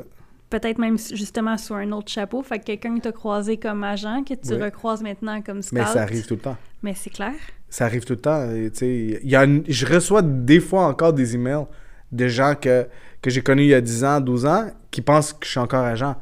peut-être 0.50 0.78
même 0.78 0.98
justement 0.98 1.56
sous 1.58 1.74
un 1.74 1.92
autre 1.92 2.10
chapeau. 2.10 2.42
Fait 2.42 2.58
que 2.58 2.64
quelqu'un 2.64 2.96
que 2.96 3.02
tu 3.02 3.08
as 3.08 3.12
croisé 3.12 3.56
comme 3.58 3.84
agent, 3.84 4.24
que 4.24 4.34
tu 4.34 4.54
Oui. 4.54 4.62
recroises 4.62 5.02
maintenant 5.02 5.40
comme 5.42 5.62
scout. 5.62 5.78
Mais 5.78 5.84
ça 5.86 6.02
arrive 6.02 6.26
tout 6.26 6.34
le 6.34 6.40
temps. 6.40 6.56
Mais 6.82 6.94
c'est 6.94 7.10
clair. 7.10 7.34
Ça 7.68 7.84
arrive 7.84 8.04
tout 8.04 8.14
le 8.14 8.20
temps. 8.20 8.48
y 8.50 9.36
a 9.36 9.44
une- 9.44 9.62
je 9.68 9.86
reçois 9.86 10.22
des 10.22 10.60
fois 10.60 10.86
encore 10.86 11.12
des 11.12 11.34
emails 11.34 11.66
de 12.12 12.26
gens 12.28 12.54
que, 12.54 12.86
que 13.20 13.28
j'ai 13.30 13.42
connus 13.42 13.64
il 13.64 13.68
y 13.68 13.74
a 13.74 13.80
10 13.82 14.04
ans, 14.04 14.20
12 14.20 14.46
ans, 14.46 14.70
qui 14.90 15.02
pensent 15.02 15.32
que 15.34 15.44
je 15.44 15.50
suis 15.50 15.60
encore 15.60 15.84
agent. 15.84 16.16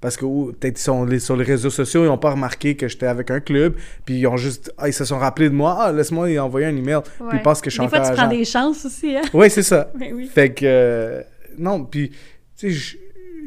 Parce 0.00 0.16
que 0.16 0.24
ou, 0.24 0.52
peut-être 0.58 0.78
ils 0.78 0.82
sont 0.82 1.04
les- 1.04 1.18
sur 1.18 1.36
les 1.36 1.44
réseaux 1.44 1.70
sociaux, 1.70 2.04
ils 2.04 2.06
n'ont 2.08 2.18
pas 2.18 2.30
remarqué 2.30 2.74
que 2.74 2.88
j'étais 2.88 3.06
avec 3.06 3.30
un 3.30 3.40
club, 3.40 3.74
puis 4.04 4.18
ils 4.18 4.26
ont 4.26 4.36
juste, 4.36 4.72
ah, 4.78 4.88
ils 4.88 4.94
se 4.94 5.04
sont 5.04 5.18
rappelés 5.18 5.50
de 5.50 5.54
moi, 5.54 5.76
ah, 5.78 5.92
laisse-moi 5.92 6.38
envoyer 6.38 6.66
un 6.66 6.76
email, 6.76 7.00
puis 7.02 7.38
ils 7.38 7.42
pensent 7.42 7.60
que 7.60 7.68
je 7.68 7.74
suis 7.74 7.82
Des 7.84 7.88
fois, 7.88 7.98
encore 7.98 8.10
tu 8.10 8.16
prends 8.16 8.28
des 8.28 8.44
chances 8.44 8.84
aussi, 8.86 9.16
hein? 9.16 9.22
Oui, 9.34 9.50
c'est 9.50 9.62
ça. 9.62 9.90
Mais 9.98 10.12
oui. 10.14 10.26
Fait 10.26 10.54
que, 10.54 10.64
euh, 10.64 11.22
non, 11.58 11.84
puis, 11.84 12.10
tu 12.56 12.72
sais, 12.72 12.98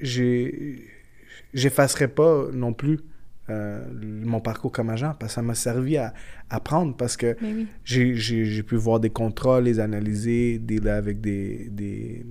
j'ai, 0.01 0.85
j'effacerai 1.53 2.07
pas 2.07 2.45
non 2.53 2.73
plus 2.73 2.99
euh, 3.49 3.83
mon 4.23 4.39
parcours 4.39 4.71
comme 4.71 4.89
agent, 4.89 5.15
parce 5.19 5.33
que 5.33 5.35
ça 5.35 5.41
m'a 5.41 5.55
servi 5.55 5.97
à 5.97 6.13
apprendre, 6.49 6.95
parce 6.95 7.17
que 7.17 7.35
oui. 7.41 7.67
j'ai, 7.83 8.63
pu 8.63 8.75
voir 8.75 8.99
des 8.99 9.09
contrats, 9.09 9.59
les 9.59 9.79
analyser, 9.79 10.59
dealer 10.59 10.91
avec 10.91 11.19
des, 11.19 11.67
des, 11.71 12.25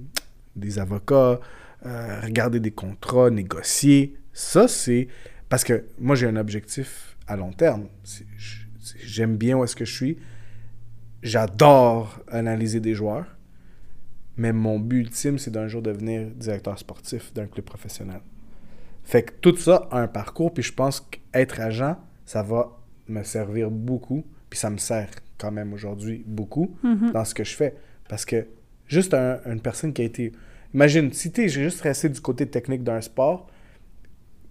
des 0.56 0.78
avocats, 0.78 1.40
euh, 1.86 2.20
regarder 2.20 2.60
des 2.60 2.70
contrats, 2.70 3.30
négocier. 3.30 4.16
Ça, 4.32 4.68
c'est... 4.68 5.08
Parce 5.48 5.64
que 5.64 5.84
moi, 5.98 6.14
j'ai 6.16 6.26
un 6.26 6.36
objectif 6.36 7.16
à 7.26 7.36
long 7.36 7.52
terme. 7.52 7.88
J'aime 9.04 9.36
bien 9.36 9.56
où 9.58 9.64
est-ce 9.64 9.76
que 9.76 9.84
je 9.84 9.92
suis. 9.94 10.18
J'adore 11.22 12.18
analyser 12.28 12.80
des 12.80 12.94
joueurs. 12.94 13.26
Mais 14.36 14.52
mon 14.52 14.78
but 14.80 15.00
ultime, 15.00 15.38
c'est 15.38 15.50
d'un 15.50 15.68
jour 15.68 15.82
devenir 15.82 16.26
directeur 16.30 16.78
sportif 16.78 17.32
d'un 17.34 17.46
club 17.46 17.64
professionnel. 17.66 18.20
Fait 19.04 19.22
que 19.24 19.32
tout 19.40 19.56
ça 19.56 19.88
a 19.90 19.98
un 20.00 20.08
parcours, 20.08 20.54
puis 20.54 20.62
je 20.62 20.72
pense 20.72 21.00
qu'être 21.00 21.60
agent, 21.60 21.96
ça 22.24 22.42
va 22.42 22.78
me 23.08 23.22
servir 23.24 23.70
beaucoup, 23.70 24.24
puis 24.48 24.58
ça 24.58 24.70
me 24.70 24.78
sert 24.78 25.10
quand 25.38 25.50
même 25.50 25.72
aujourd'hui 25.72 26.24
beaucoup 26.26 26.76
Mhm. 26.82 27.12
dans 27.12 27.24
ce 27.24 27.34
que 27.34 27.44
je 27.44 27.54
fais. 27.54 27.76
Parce 28.08 28.24
que 28.24 28.46
juste 28.86 29.12
un- 29.12 29.40
une 29.46 29.60
personne 29.60 29.92
qui 29.92 30.02
a 30.02 30.04
été... 30.04 30.32
Imagine, 30.74 31.12
si 31.12 31.30
tu 31.30 31.44
es 31.44 31.48
juste 31.48 31.82
resté 31.82 32.08
du 32.08 32.20
côté 32.20 32.46
technique 32.46 32.82
d'un 32.82 33.00
sport, 33.00 33.48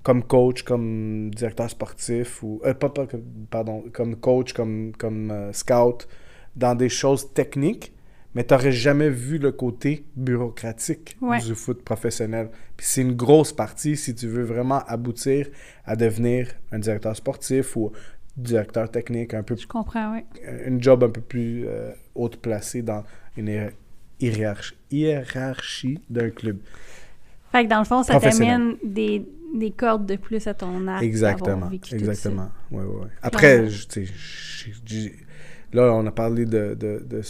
comme 0.03 0.24
coach, 0.24 0.63
comme 0.63 1.32
directeur 1.32 1.69
sportif, 1.69 2.43
ou 2.43 2.61
euh, 2.65 2.74
pas, 2.74 2.89
pas, 2.89 3.07
pardon, 3.49 3.84
comme 3.93 4.15
coach, 4.15 4.53
comme, 4.53 4.91
comme 4.97 5.32
euh, 5.32 5.53
scout, 5.53 6.07
dans 6.55 6.76
des 6.76 6.89
choses 6.89 7.34
techniques, 7.34 7.93
mais 8.34 8.43
tu 8.43 8.53
n'aurais 8.53 8.72
jamais 8.72 9.09
vu 9.09 9.38
le 9.38 9.51
côté 9.51 10.05
bureaucratique 10.15 11.17
du 11.43 11.55
foot 11.55 11.84
professionnel. 11.84 12.49
Puis 12.78 12.86
c'est 12.88 13.01
une 13.01 13.13
grosse 13.13 13.51
partie 13.51 13.97
si 13.97 14.15
tu 14.15 14.28
veux 14.28 14.43
vraiment 14.43 14.80
aboutir 14.88 15.47
à 15.86 15.95
devenir 15.95 16.47
un 16.72 16.80
directeur 16.80 17.15
sportif 17.15 17.76
ou 17.76 17.91
directeur 18.38 18.89
technique 18.89 19.34
un 19.34 19.43
peu 19.43 19.55
Je 19.57 19.67
comprends, 19.67 20.13
oui. 20.13 20.24
Une 20.65 20.82
job 20.82 21.03
un 21.03 21.09
peu 21.09 21.22
plus 21.22 21.67
euh, 21.67 21.91
haute 22.15 22.38
placée 22.38 22.82
dans 22.82 23.03
une 23.36 23.49
hiérarchie, 24.22 24.76
hiérarchie 24.91 25.99
d'un 26.09 26.30
club. 26.30 26.57
Fait 27.51 27.65
que 27.65 27.69
dans 27.69 27.80
le 27.80 27.86
fond, 27.86 28.03
ça 28.03 28.19
t'amène 28.19 28.76
des, 28.84 29.26
des, 29.53 29.72
cordes 29.72 30.05
de 30.05 30.15
plus 30.15 30.47
à 30.47 30.53
ton 30.53 30.88
arc. 30.88 31.03
Exactement. 31.03 31.69
Exactement. 31.91 32.49
Ouais, 32.72 32.84
ouais, 32.84 33.07
Après, 33.22 33.67
là, 35.74 35.93
on 35.93 36.05
a 36.05 36.11
parlé 36.11 36.45
de, 36.45 36.76
de, 36.76 37.03
de 37.05 37.22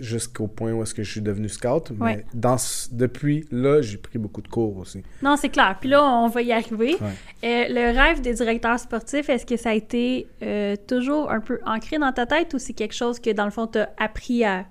jusqu'au 0.00 0.46
point 0.46 0.72
où 0.72 0.82
est-ce 0.82 0.94
que 0.94 1.02
je 1.02 1.10
suis 1.10 1.20
devenu 1.20 1.48
scout, 1.48 1.92
mais 1.98 2.24
dans, 2.34 2.56
depuis 2.92 3.46
là, 3.50 3.80
j'ai 3.80 3.96
pris 3.96 4.18
beaucoup 4.18 4.42
de 4.42 4.48
cours 4.48 4.76
aussi. 4.78 5.02
Non, 5.22 5.36
c'est 5.36 5.48
clair. 5.48 5.76
Puis 5.80 5.88
là, 5.88 6.04
on 6.04 6.28
va 6.28 6.42
y 6.42 6.52
arriver. 6.52 6.96
Euh, 7.00 7.08
le 7.42 7.96
rêve 7.96 8.20
des 8.20 8.34
directeurs 8.34 8.78
sportifs, 8.78 9.28
est-ce 9.28 9.46
que 9.46 9.56
ça 9.56 9.70
a 9.70 9.74
été 9.74 10.26
euh, 10.42 10.76
toujours 10.86 11.30
un 11.30 11.40
peu 11.40 11.58
ancré 11.64 11.98
dans 11.98 12.12
ta 12.12 12.26
tête 12.26 12.52
ou 12.54 12.58
c'est 12.58 12.74
quelque 12.74 12.94
chose 12.94 13.18
que, 13.18 13.30
dans 13.30 13.46
le 13.46 13.50
fond, 13.50 13.66
tu 13.66 13.78
as 13.78 13.90
appris 13.98 14.44
à 14.44 14.66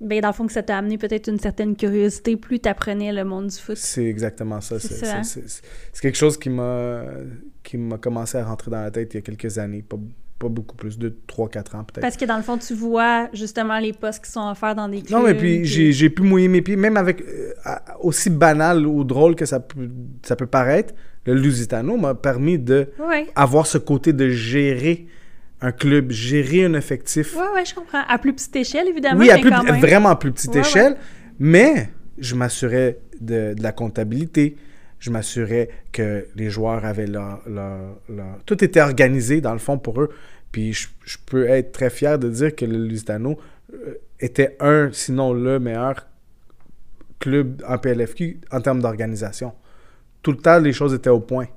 ben, 0.00 0.20
dans 0.20 0.28
le 0.28 0.34
fond, 0.34 0.46
que 0.46 0.52
ça 0.52 0.62
t'a 0.62 0.78
amené 0.78 0.96
peut-être 0.96 1.28
une 1.28 1.40
certaine 1.40 1.74
curiosité 1.74 2.36
plus 2.36 2.60
tu 2.60 2.68
apprenais 2.68 3.12
le 3.12 3.24
monde 3.24 3.48
du 3.48 3.56
foot. 3.56 3.76
C'est 3.76 4.04
exactement 4.04 4.60
ça. 4.60 4.78
C'est 4.78 5.06
hein? 5.08 5.22
quelque 6.00 6.16
chose 6.16 6.38
qui 6.38 6.50
m'a 6.50 7.02
qui 7.64 7.76
m'a 7.76 7.98
commencé 7.98 8.38
à 8.38 8.44
rentrer 8.44 8.70
dans 8.70 8.80
la 8.80 8.90
tête 8.90 9.12
il 9.12 9.16
y 9.16 9.18
a 9.18 9.22
quelques 9.22 9.58
années, 9.58 9.82
pas, 9.82 9.98
pas 10.38 10.48
beaucoup 10.48 10.74
plus, 10.74 10.98
de 10.98 11.14
3-4 11.28 11.76
ans 11.76 11.84
peut-être. 11.84 12.00
Parce 12.00 12.16
que 12.16 12.24
dans 12.24 12.38
le 12.38 12.42
fond, 12.42 12.56
tu 12.56 12.72
vois 12.72 13.28
justement 13.34 13.78
les 13.78 13.92
postes 13.92 14.24
qui 14.24 14.30
sont 14.30 14.48
offerts 14.48 14.74
dans 14.74 14.88
des 14.88 15.02
clubs. 15.02 15.18
Non, 15.18 15.22
mais 15.22 15.34
puis, 15.34 15.64
j'ai 15.64 16.10
pu 16.10 16.22
mouiller 16.22 16.48
mes 16.48 16.62
pieds, 16.62 16.76
même 16.76 16.96
avec 16.96 17.20
euh, 17.20 17.52
aussi 18.00 18.30
banal 18.30 18.86
ou 18.86 19.04
drôle 19.04 19.34
que 19.34 19.44
ça 19.44 19.60
peut, 19.60 19.90
ça 20.22 20.34
peut 20.34 20.46
paraître, 20.46 20.94
le 21.26 21.34
Lusitano 21.34 21.96
m'a 21.98 22.14
permis 22.14 22.58
de 22.58 22.88
avoir 23.34 23.66
ce 23.66 23.76
côté 23.76 24.14
de 24.14 24.30
gérer 24.30 25.08
un 25.60 25.72
club, 25.72 26.10
gérer 26.10 26.64
un 26.64 26.74
effectif. 26.74 27.34
Oui, 27.36 27.44
oui, 27.54 27.60
je 27.64 27.74
comprends. 27.74 28.02
À 28.06 28.18
plus 28.18 28.32
petite 28.32 28.54
échelle, 28.56 28.88
évidemment. 28.88 29.20
Oui, 29.20 29.30
à 29.30 29.38
plus, 29.38 29.50
vraiment 29.80 30.14
plus 30.16 30.32
petite 30.32 30.54
échelle. 30.54 30.96
Mais 31.38 31.88
je 32.18 32.34
m'assurais 32.34 32.98
de, 33.20 33.54
la 33.60 33.72
comptabilité. 33.72 34.56
Je 34.98 35.10
m'assurais 35.10 35.68
que 35.92 36.26
les 36.34 36.50
joueurs 36.50 36.84
avaient 36.84 37.06
leur, 37.06 37.40
Tout 38.46 38.64
était 38.64 38.80
organisé, 38.80 39.40
dans 39.40 39.52
le 39.52 39.58
fond, 39.58 39.78
pour 39.78 40.00
eux. 40.00 40.10
Puis 40.52 40.72
je, 40.72 41.18
peux 41.26 41.48
être 41.48 41.72
très 41.72 41.90
fier 41.90 42.18
de 42.18 42.28
dire 42.28 42.54
que 42.54 42.64
le 42.64 42.86
Lusitano 42.86 43.38
euh, 43.72 43.94
était 44.18 44.56
un, 44.60 44.90
sinon 44.92 45.32
le 45.34 45.58
meilleur 45.58 46.06
club 47.18 47.62
en 47.68 47.78
PLFQ 47.78 48.40
en 48.50 48.60
termes 48.60 48.80
d'organisation. 48.80 49.52
Tout 50.22 50.32
le 50.32 50.38
temps, 50.38 50.58
les 50.58 50.72
choses 50.72 50.94
étaient 50.94 51.10
au 51.10 51.20
point. 51.20 51.44
Tu 51.44 51.50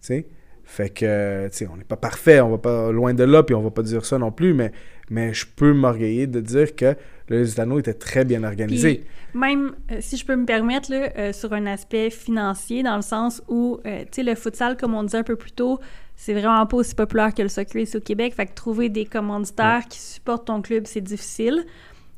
sais? 0.00 0.26
Fait 0.68 0.90
que, 0.90 1.46
tu 1.46 1.58
sais, 1.58 1.68
on 1.72 1.76
n'est 1.76 1.84
pas 1.84 1.96
parfait, 1.96 2.40
on 2.40 2.50
va 2.50 2.58
pas 2.58 2.90
loin 2.90 3.14
de 3.14 3.22
là, 3.22 3.44
puis 3.44 3.54
on 3.54 3.62
va 3.62 3.70
pas 3.70 3.82
dire 3.82 4.04
ça 4.04 4.18
non 4.18 4.32
plus, 4.32 4.52
mais, 4.52 4.72
mais 5.08 5.32
je 5.32 5.46
peux 5.46 5.72
m'orgueiller 5.72 6.26
de 6.26 6.40
dire 6.40 6.74
que 6.74 6.96
le 7.28 7.38
Lusitano 7.38 7.78
était 7.78 7.94
très 7.94 8.24
bien 8.24 8.42
organisé. 8.42 9.04
même, 9.32 9.74
euh, 9.92 9.98
si 10.00 10.16
je 10.16 10.26
peux 10.26 10.34
me 10.34 10.44
permettre, 10.44 10.90
là, 10.90 11.10
euh, 11.16 11.32
sur 11.32 11.52
un 11.52 11.66
aspect 11.66 12.10
financier, 12.10 12.82
dans 12.82 12.96
le 12.96 13.02
sens 13.02 13.42
où, 13.48 13.78
euh, 13.86 14.00
tu 14.02 14.08
sais, 14.10 14.22
le 14.24 14.34
futsal, 14.34 14.76
comme 14.76 14.94
on 14.94 15.04
disait 15.04 15.18
un 15.18 15.22
peu 15.22 15.36
plus 15.36 15.52
tôt, 15.52 15.78
c'est 16.16 16.34
vraiment 16.34 16.66
pas 16.66 16.78
aussi 16.78 16.94
populaire 16.94 17.32
que 17.32 17.42
le 17.42 17.48
soccer 17.48 17.82
ici 17.82 17.96
au 17.96 18.00
Québec. 18.00 18.34
Fait 18.34 18.46
que 18.46 18.54
trouver 18.54 18.88
des 18.88 19.04
commanditaires 19.04 19.84
qui 19.88 20.00
supportent 20.00 20.46
ton 20.46 20.62
club, 20.62 20.84
c'est 20.86 21.02
difficile. 21.02 21.64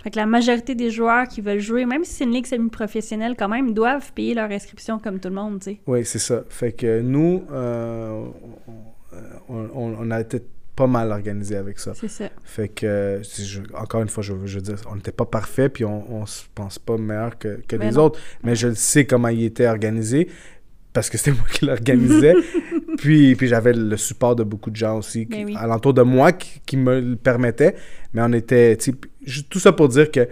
Fait 0.02 0.10
que 0.10 0.16
la 0.16 0.26
majorité 0.26 0.74
des 0.74 0.90
joueurs 0.90 1.26
qui 1.26 1.40
veulent 1.40 1.58
jouer, 1.58 1.84
même 1.84 2.04
si 2.04 2.12
c'est 2.12 2.24
une 2.24 2.32
ligue 2.32 2.46
semi-professionnelle, 2.46 3.34
quand 3.36 3.48
même, 3.48 3.74
doivent 3.74 4.12
payer 4.12 4.34
leur 4.34 4.50
inscription 4.50 4.98
comme 4.98 5.18
tout 5.18 5.28
le 5.28 5.34
monde, 5.34 5.58
tu 5.60 5.72
sais. 5.72 5.80
Oui, 5.86 6.04
c'est 6.04 6.20
ça. 6.20 6.44
Fait 6.48 6.72
que 6.72 7.00
nous, 7.00 7.44
euh, 7.50 8.26
on, 9.48 10.10
a 10.10 10.20
été 10.20 10.40
pas 10.76 10.86
mal 10.86 11.10
organisé 11.10 11.56
avec 11.56 11.80
ça. 11.80 11.94
C'est 11.96 12.08
ça. 12.08 12.28
Fait 12.44 12.68
que, 12.68 13.20
encore 13.74 14.02
une 14.02 14.08
fois, 14.08 14.22
je, 14.22 14.32
veux 14.32 14.60
dire, 14.60 14.76
on 14.88 14.94
n'était 14.94 15.10
pas 15.10 15.26
parfait, 15.26 15.68
puis 15.68 15.84
on, 15.84 16.04
on 16.12 16.26
se 16.26 16.44
pense 16.54 16.78
pas 16.78 16.96
meilleur 16.96 17.36
que, 17.36 17.60
que 17.66 17.74
les 17.74 17.98
autres, 17.98 18.20
mais 18.44 18.54
je 18.54 18.72
sais 18.74 19.04
comment 19.04 19.28
il 19.28 19.42
était 19.42 19.66
organisé 19.66 20.28
parce 20.92 21.10
que 21.10 21.18
c'était 21.18 21.32
moi 21.32 21.46
qui 21.52 21.64
l'organisais. 21.64 22.34
puis 22.98 23.36
puis 23.36 23.46
j'avais 23.46 23.72
le 23.72 23.96
support 23.96 24.34
de 24.36 24.42
beaucoup 24.42 24.70
de 24.70 24.76
gens 24.76 24.98
aussi 24.98 25.26
qui, 25.26 25.44
ben 25.44 25.56
alentour 25.56 25.94
de 25.94 26.02
moi 26.02 26.32
qui, 26.32 26.76
me 26.76 27.00
le 27.00 27.16
permettaient. 27.16 27.76
Mais 28.12 28.22
on 28.22 28.32
était. 28.32 28.76
Tout 29.48 29.58
ça 29.58 29.72
pour 29.72 29.88
dire 29.88 30.10
que 30.10 30.28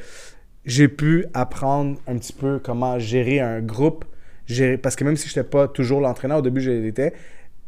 j'ai 0.65 0.89
pu 0.89 1.27
apprendre 1.35 1.99
un 2.07 2.17
petit 2.17 2.33
peu 2.33 2.59
comment 2.59 2.99
gérer 2.99 3.41
un 3.41 3.61
groupe. 3.61 4.05
Gérer, 4.47 4.79
parce 4.79 4.95
que 4.95 5.05
même 5.05 5.17
si 5.17 5.29
je 5.29 5.39
n'étais 5.39 5.49
pas 5.49 5.67
toujours 5.67 6.01
l'entraîneur, 6.01 6.39
au 6.39 6.43
début 6.43 6.61
je 6.61 6.71
l'étais, 6.71 7.13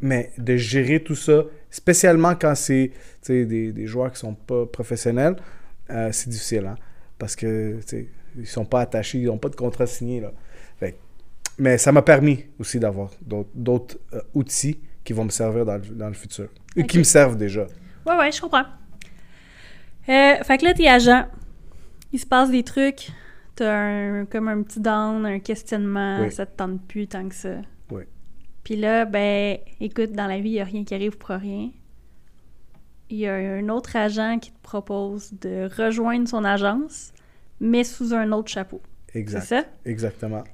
mais 0.00 0.30
de 0.38 0.56
gérer 0.56 1.02
tout 1.02 1.16
ça, 1.16 1.44
spécialement 1.70 2.34
quand 2.36 2.54
c'est 2.54 2.92
des, 3.28 3.72
des 3.72 3.86
joueurs 3.86 4.12
qui 4.12 4.18
sont 4.18 4.34
pas 4.34 4.64
professionnels, 4.66 5.36
euh, 5.90 6.10
c'est 6.12 6.28
difficile. 6.28 6.66
Hein? 6.66 6.76
Parce 7.18 7.34
que 7.34 7.78
ils 8.36 8.46
sont 8.46 8.64
pas 8.64 8.80
attachés, 8.82 9.18
ils 9.18 9.26
n'ont 9.26 9.38
pas 9.38 9.48
de 9.48 9.56
contrat 9.56 9.86
signé. 9.86 10.20
Là. 10.20 10.32
Fait 10.78 10.96
mais 11.58 11.76
ça 11.76 11.90
m'a 11.90 12.02
permis 12.02 12.44
aussi 12.60 12.78
d'avoir 12.78 13.10
d'autres 13.54 13.98
euh, 14.12 14.20
outils 14.34 14.78
qui 15.02 15.12
vont 15.12 15.24
me 15.24 15.30
servir 15.30 15.64
dans 15.64 16.08
le, 16.08 16.14
futur. 16.14 16.48
Et 16.76 16.86
qui 16.86 16.98
me 16.98 17.02
servent 17.02 17.36
déjà. 17.36 17.66
Ouais, 18.06 18.16
ouais, 18.16 18.30
je 18.30 18.40
comprends. 18.40 18.64
Euh, 20.08 20.42
fait 20.42 20.58
que 20.58 20.64
là, 20.64 20.74
t'es 20.74 20.88
agent. 20.88 21.26
Il 22.12 22.18
se 22.18 22.26
passe 22.26 22.50
des 22.50 22.62
trucs. 22.62 23.10
T'as 23.56 23.72
un, 23.72 24.24
comme 24.24 24.48
un 24.48 24.62
petit 24.62 24.80
down, 24.80 25.26
un 25.26 25.40
questionnement. 25.40 26.28
Ça 26.30 26.46
te 26.46 26.56
tente 26.56 26.80
plus 26.86 27.06
tant 27.06 27.28
que 27.28 27.34
ça. 27.34 27.56
Oui. 27.90 28.04
Puis 28.64 28.76
là, 28.76 29.04
ben, 29.04 29.58
écoute, 29.80 30.12
dans 30.12 30.26
la 30.26 30.40
vie, 30.40 30.50
il 30.50 30.54
n'y 30.54 30.60
a 30.60 30.64
rien 30.64 30.84
qui 30.84 30.94
arrive 30.94 31.18
pour 31.18 31.30
rien. 31.30 31.70
Il 33.10 33.18
y 33.18 33.26
a 33.26 33.34
un 33.34 33.68
autre 33.70 33.96
agent 33.96 34.38
qui 34.38 34.52
te 34.52 34.62
propose 34.62 35.32
de 35.40 35.68
rejoindre 35.76 36.28
son 36.28 36.44
agence, 36.44 37.12
mais 37.60 37.84
sous 37.84 38.12
un 38.12 38.30
autre 38.32 38.50
chapeau. 38.50 38.82
Exact. 39.14 39.40
C'est 39.40 39.62
ça? 39.62 39.68
Exactement. 39.84 40.44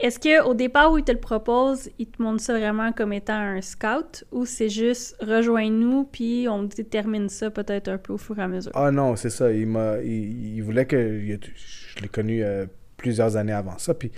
Est-ce 0.00 0.18
qu'au 0.18 0.54
départ 0.54 0.92
où 0.92 0.98
il 0.98 1.04
te 1.04 1.12
le 1.12 1.20
propose, 1.20 1.90
il 1.98 2.06
te 2.06 2.22
montre 2.22 2.40
ça 2.40 2.54
vraiment 2.54 2.90
comme 2.92 3.12
étant 3.12 3.34
un 3.34 3.60
scout 3.60 4.24
ou 4.32 4.46
c'est 4.46 4.70
juste 4.70 5.14
rejoins-nous 5.20 6.04
puis 6.04 6.46
on 6.48 6.62
détermine 6.62 7.28
ça 7.28 7.50
peut-être 7.50 7.88
un 7.88 7.98
peu 7.98 8.14
au 8.14 8.18
fur 8.18 8.38
et 8.38 8.42
à 8.42 8.48
mesure? 8.48 8.72
Ah 8.74 8.90
non, 8.90 9.14
c'est 9.16 9.28
ça. 9.28 9.52
Il, 9.52 9.66
m'a, 9.66 9.98
il, 10.02 10.60
voulait 10.62 10.86
que. 10.86 11.20
Je 11.20 12.00
l'ai 12.00 12.08
connu 12.08 12.42
euh, 12.42 12.64
plusieurs 12.96 13.36
années 13.36 13.52
avant 13.52 13.76
ça. 13.76 13.92
Puis 13.92 14.10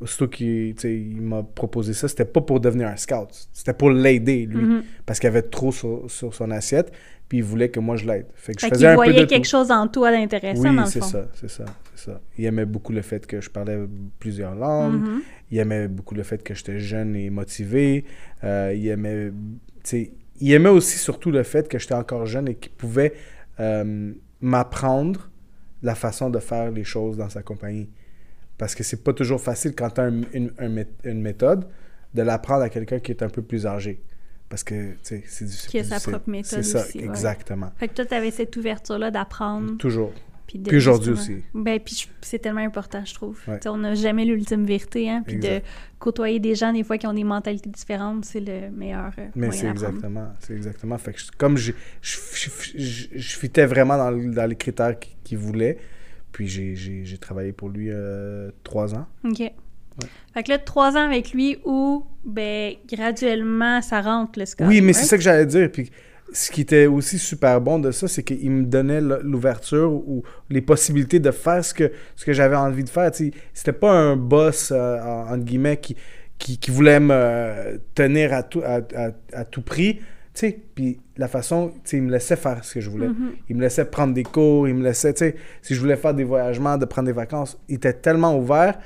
aussitôt 0.00 0.28
qu'il 0.28 0.74
il 0.84 1.20
m'a 1.20 1.42
proposé 1.42 1.92
ça, 1.92 2.08
c'était 2.08 2.24
pas 2.24 2.40
pour 2.40 2.60
devenir 2.60 2.88
un 2.88 2.96
scout. 2.96 3.28
C'était 3.52 3.74
pour 3.74 3.90
l'aider, 3.90 4.46
lui. 4.46 4.64
Mm-hmm. 4.64 4.82
Parce 5.04 5.18
qu'il 5.18 5.28
avait 5.28 5.42
trop 5.42 5.72
sur, 5.72 6.08
son 6.08 6.50
assiette 6.50 6.92
puis 7.28 7.38
il 7.38 7.44
voulait 7.44 7.68
que 7.68 7.78
moi 7.78 7.96
je 7.96 8.06
l'aide. 8.06 8.26
Fait 8.34 8.54
que 8.54 8.60
je 8.62 8.68
faisais 8.68 8.86
un 8.86 8.94
voyait 8.94 9.26
quelque 9.26 9.46
chose 9.46 9.70
en 9.70 9.86
toi 9.86 10.10
d'intéressant, 10.10 10.74
oui, 10.74 10.82
c'est 10.86 11.02
ça, 11.02 11.28
c'est 11.34 11.50
ça, 11.50 11.64
c'est 11.94 12.10
ça. 12.10 12.20
Il 12.38 12.46
aimait 12.46 12.64
beaucoup 12.64 12.92
le 12.92 13.02
fait 13.02 13.26
que 13.26 13.40
je 13.40 13.50
parlais 13.50 13.78
plusieurs 14.18 14.54
langues. 14.54 15.02
Mm-hmm. 15.02 15.20
Il 15.50 15.58
aimait 15.58 15.88
beaucoup 15.88 16.14
le 16.14 16.22
fait 16.22 16.42
que 16.42 16.54
j'étais 16.54 16.78
jeune 16.78 17.14
et 17.14 17.28
motivé. 17.28 18.06
Euh, 18.44 18.72
il 18.74 18.88
aimait, 18.88 19.30
il 19.92 20.52
aimait 20.52 20.70
aussi 20.70 20.98
surtout 20.98 21.30
le 21.30 21.42
fait 21.42 21.68
que 21.68 21.78
j'étais 21.78 21.94
encore 21.94 22.24
jeune 22.24 22.48
et 22.48 22.54
qu'il 22.54 22.72
pouvait 22.72 23.12
euh, 23.60 24.12
m'apprendre 24.40 25.30
la 25.82 25.94
façon 25.94 26.30
de 26.30 26.38
faire 26.38 26.70
les 26.70 26.84
choses 26.84 27.18
dans 27.18 27.28
sa 27.28 27.42
compagnie. 27.42 27.90
Parce 28.58 28.74
que 28.74 28.82
c'est 28.82 29.02
pas 29.02 29.12
toujours 29.12 29.40
facile 29.40 29.74
quand 29.74 29.90
tu 29.90 30.00
as 30.00 30.08
une, 30.08 30.52
une 31.04 31.22
méthode 31.22 31.66
de 32.14 32.22
l'apprendre 32.22 32.62
à 32.62 32.68
quelqu'un 32.68 32.98
qui 32.98 33.12
est 33.12 33.22
un 33.22 33.28
peu 33.28 33.42
plus 33.42 33.66
âgé. 33.66 34.02
Parce 34.48 34.64
que, 34.64 34.92
tu 34.92 34.98
sais, 35.02 35.22
c'est 35.26 35.44
difficile. 35.44 35.70
Qui 35.70 35.78
a 35.78 35.84
sa 35.84 36.10
propre 36.10 36.28
méthode 36.28 36.62
C'est 36.62 36.78
ça, 36.78 36.84
exactement. 36.98 37.70
Fait 37.76 37.88
que 37.88 37.94
toi, 37.94 38.06
tu 38.06 38.14
avais 38.14 38.30
cette 38.30 38.56
ouverture-là 38.56 39.10
d'apprendre. 39.10 39.76
Toujours. 39.76 40.12
Puis, 40.46 40.62
aujourd'hui 40.74 41.12
aussi. 41.12 41.42
Ben, 41.52 41.78
puis 41.78 42.08
c'est 42.22 42.38
tellement 42.38 42.62
important, 42.62 43.04
je 43.04 43.12
trouve. 43.12 43.38
On 43.66 43.76
n'a 43.76 43.94
jamais 43.94 44.24
l'ultime 44.24 44.64
vérité, 44.64 45.10
hein. 45.10 45.22
Puis 45.26 45.38
de 45.38 45.60
côtoyer 45.98 46.40
des 46.40 46.54
gens, 46.54 46.72
des 46.72 46.84
fois, 46.84 46.96
qui 46.96 47.06
ont 47.06 47.12
des 47.12 47.24
mentalités 47.24 47.68
différentes, 47.68 48.24
c'est 48.24 48.40
le 48.40 48.70
meilleur 48.70 49.12
euh, 49.18 49.26
Mais 49.34 49.50
c'est 49.50 49.66
exactement, 49.66 50.32
c'est 50.38 50.54
exactement. 50.54 50.96
Fait 50.96 51.12
que 51.12 51.20
comme 51.36 51.58
je, 51.58 51.72
je, 52.00 52.18
je, 52.74 53.36
fitais 53.36 53.66
vraiment 53.66 53.98
dans, 53.98 54.10
dans 54.10 54.46
les 54.46 54.56
critères 54.56 54.96
qu'il 55.22 55.36
voulait, 55.36 55.76
puis 56.38 56.46
j'ai 57.04 57.18
travaillé 57.18 57.50
pour 57.52 57.68
lui 57.68 57.88
euh, 57.90 58.52
trois 58.62 58.94
ans. 58.94 59.06
OK. 59.24 59.38
Fait 60.32 60.42
que 60.44 60.50
là, 60.50 60.58
trois 60.58 60.92
ans 60.92 61.04
avec 61.04 61.32
lui 61.32 61.58
où, 61.64 62.06
ben, 62.24 62.74
graduellement, 62.88 63.82
ça 63.82 64.00
rentre 64.00 64.38
le 64.38 64.46
score. 64.46 64.68
Oui, 64.68 64.80
mais 64.80 64.92
c'est 64.92 65.06
ça 65.06 65.16
que 65.16 65.22
j'allais 65.24 65.46
dire. 65.46 65.68
Puis 65.72 65.90
ce 66.32 66.52
qui 66.52 66.60
était 66.60 66.86
aussi 66.86 67.18
super 67.18 67.60
bon 67.60 67.80
de 67.80 67.90
ça, 67.90 68.06
c'est 68.06 68.22
qu'il 68.22 68.48
me 68.52 68.64
donnait 68.66 69.00
l'ouverture 69.00 69.90
ou 69.92 70.22
les 70.48 70.60
possibilités 70.60 71.18
de 71.18 71.32
faire 71.32 71.64
ce 71.64 71.74
que, 71.74 71.90
ce 72.14 72.24
que 72.24 72.32
j'avais 72.32 72.54
envie 72.54 72.84
de 72.84 72.88
faire. 72.88 73.10
C'était 73.12 73.72
pas 73.72 73.90
un 73.90 74.14
boss, 74.14 74.70
euh, 74.72 75.00
entre 75.00 75.42
guillemets, 75.44 75.78
qui, 75.78 75.96
qui, 76.38 76.56
qui 76.58 76.70
voulaient 76.70 77.00
me 77.00 77.80
tenir 77.96 78.32
à 78.32 78.44
tout, 78.44 78.60
à, 78.64 78.76
à- 78.94 79.10
à 79.32 79.44
tout 79.44 79.62
prix. 79.62 79.98
Sais, 80.38 80.56
puis 80.74 81.00
la 81.16 81.26
façon, 81.26 81.70
tu 81.72 81.80
sais, 81.84 81.96
il 81.96 82.04
me 82.04 82.12
laissait 82.12 82.36
faire 82.36 82.62
ce 82.64 82.74
que 82.74 82.80
je 82.80 82.88
voulais. 82.90 83.08
Mhm. 83.08 83.32
Il 83.48 83.56
me 83.56 83.60
laissait 83.62 83.84
prendre 83.84 84.14
des 84.14 84.22
cours, 84.22 84.68
il 84.68 84.74
me 84.74 84.84
laissait, 84.84 85.12
tu 85.12 85.18
sais, 85.24 85.34
si 85.62 85.74
je 85.74 85.80
voulais 85.80 85.96
faire 85.96 86.14
des 86.14 86.22
voyagements, 86.22 86.78
de 86.78 86.84
prendre 86.84 87.06
des 87.06 87.12
vacances, 87.12 87.58
il 87.68 87.74
était 87.76 87.92
tellement 87.94 88.38
ouvert. 88.38 88.78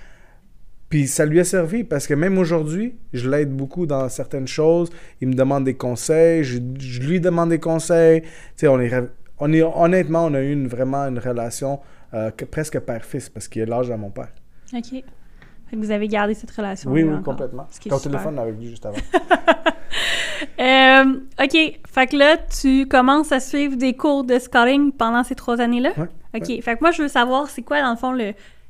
Puis 0.88 1.06
ça 1.08 1.24
lui 1.26 1.40
a 1.40 1.44
servi 1.44 1.84
parce 1.84 2.06
que 2.06 2.14
même 2.14 2.38
aujourd'hui, 2.38 2.94
je 3.12 3.28
l'aide 3.28 3.50
beaucoup 3.50 3.86
dans 3.86 4.08
certaines 4.08 4.46
choses. 4.46 4.90
Il 5.20 5.28
me 5.28 5.34
demande 5.34 5.64
des 5.64 5.74
conseils, 5.74 6.44
je, 6.44 6.58
je 6.78 7.00
lui 7.02 7.20
demande 7.20 7.50
des 7.50 7.58
conseils. 7.60 8.22
Tu 8.22 8.28
sais, 8.56 8.68
on 8.68 8.80
est, 8.80 8.90
on 9.38 9.52
est, 9.52 9.62
honnêtement, 9.62 10.26
on 10.26 10.34
a 10.34 10.40
eu 10.42 10.52
une, 10.52 10.68
vraiment 10.68 11.02
une 11.08 11.18
relation 11.18 11.80
euh, 12.14 12.30
que- 12.30 12.44
presque 12.46 12.78
père-fils 12.80 13.28
parce 13.30 13.48
qu'il 13.48 13.62
a 13.62 13.66
l'âge 13.66 13.88
de 13.88 13.94
mon 13.94 14.10
père. 14.10 14.32
OK. 14.74 15.02
Vous 15.72 15.90
avez 15.90 16.08
gardé 16.08 16.34
cette 16.34 16.50
relation 16.50 16.90
Oui, 16.90 17.02
oui, 17.02 17.22
complètement. 17.22 17.66
Ton 17.88 17.98
téléphone 17.98 18.38
avec 18.38 18.56
lui 18.58 18.68
juste 18.68 18.86
avant. 18.86 18.98
Euh, 20.58 21.20
OK. 21.42 21.80
Fait 21.86 22.06
que 22.06 22.16
là, 22.16 22.36
tu 22.36 22.86
commences 22.86 23.32
à 23.32 23.40
suivre 23.40 23.76
des 23.76 23.94
cours 23.94 24.24
de 24.24 24.38
scouting 24.38 24.92
pendant 24.92 25.24
ces 25.24 25.34
trois 25.34 25.60
années-là? 25.60 25.92
Ouais, 25.96 26.08
OK. 26.34 26.62
Fait 26.62 26.76
que 26.76 26.80
moi, 26.80 26.90
je 26.90 27.02
veux 27.02 27.08
savoir, 27.08 27.48
c'est 27.48 27.62
quoi, 27.62 27.80
dans 27.80 27.90
le 27.90 27.96
fond, 27.96 28.12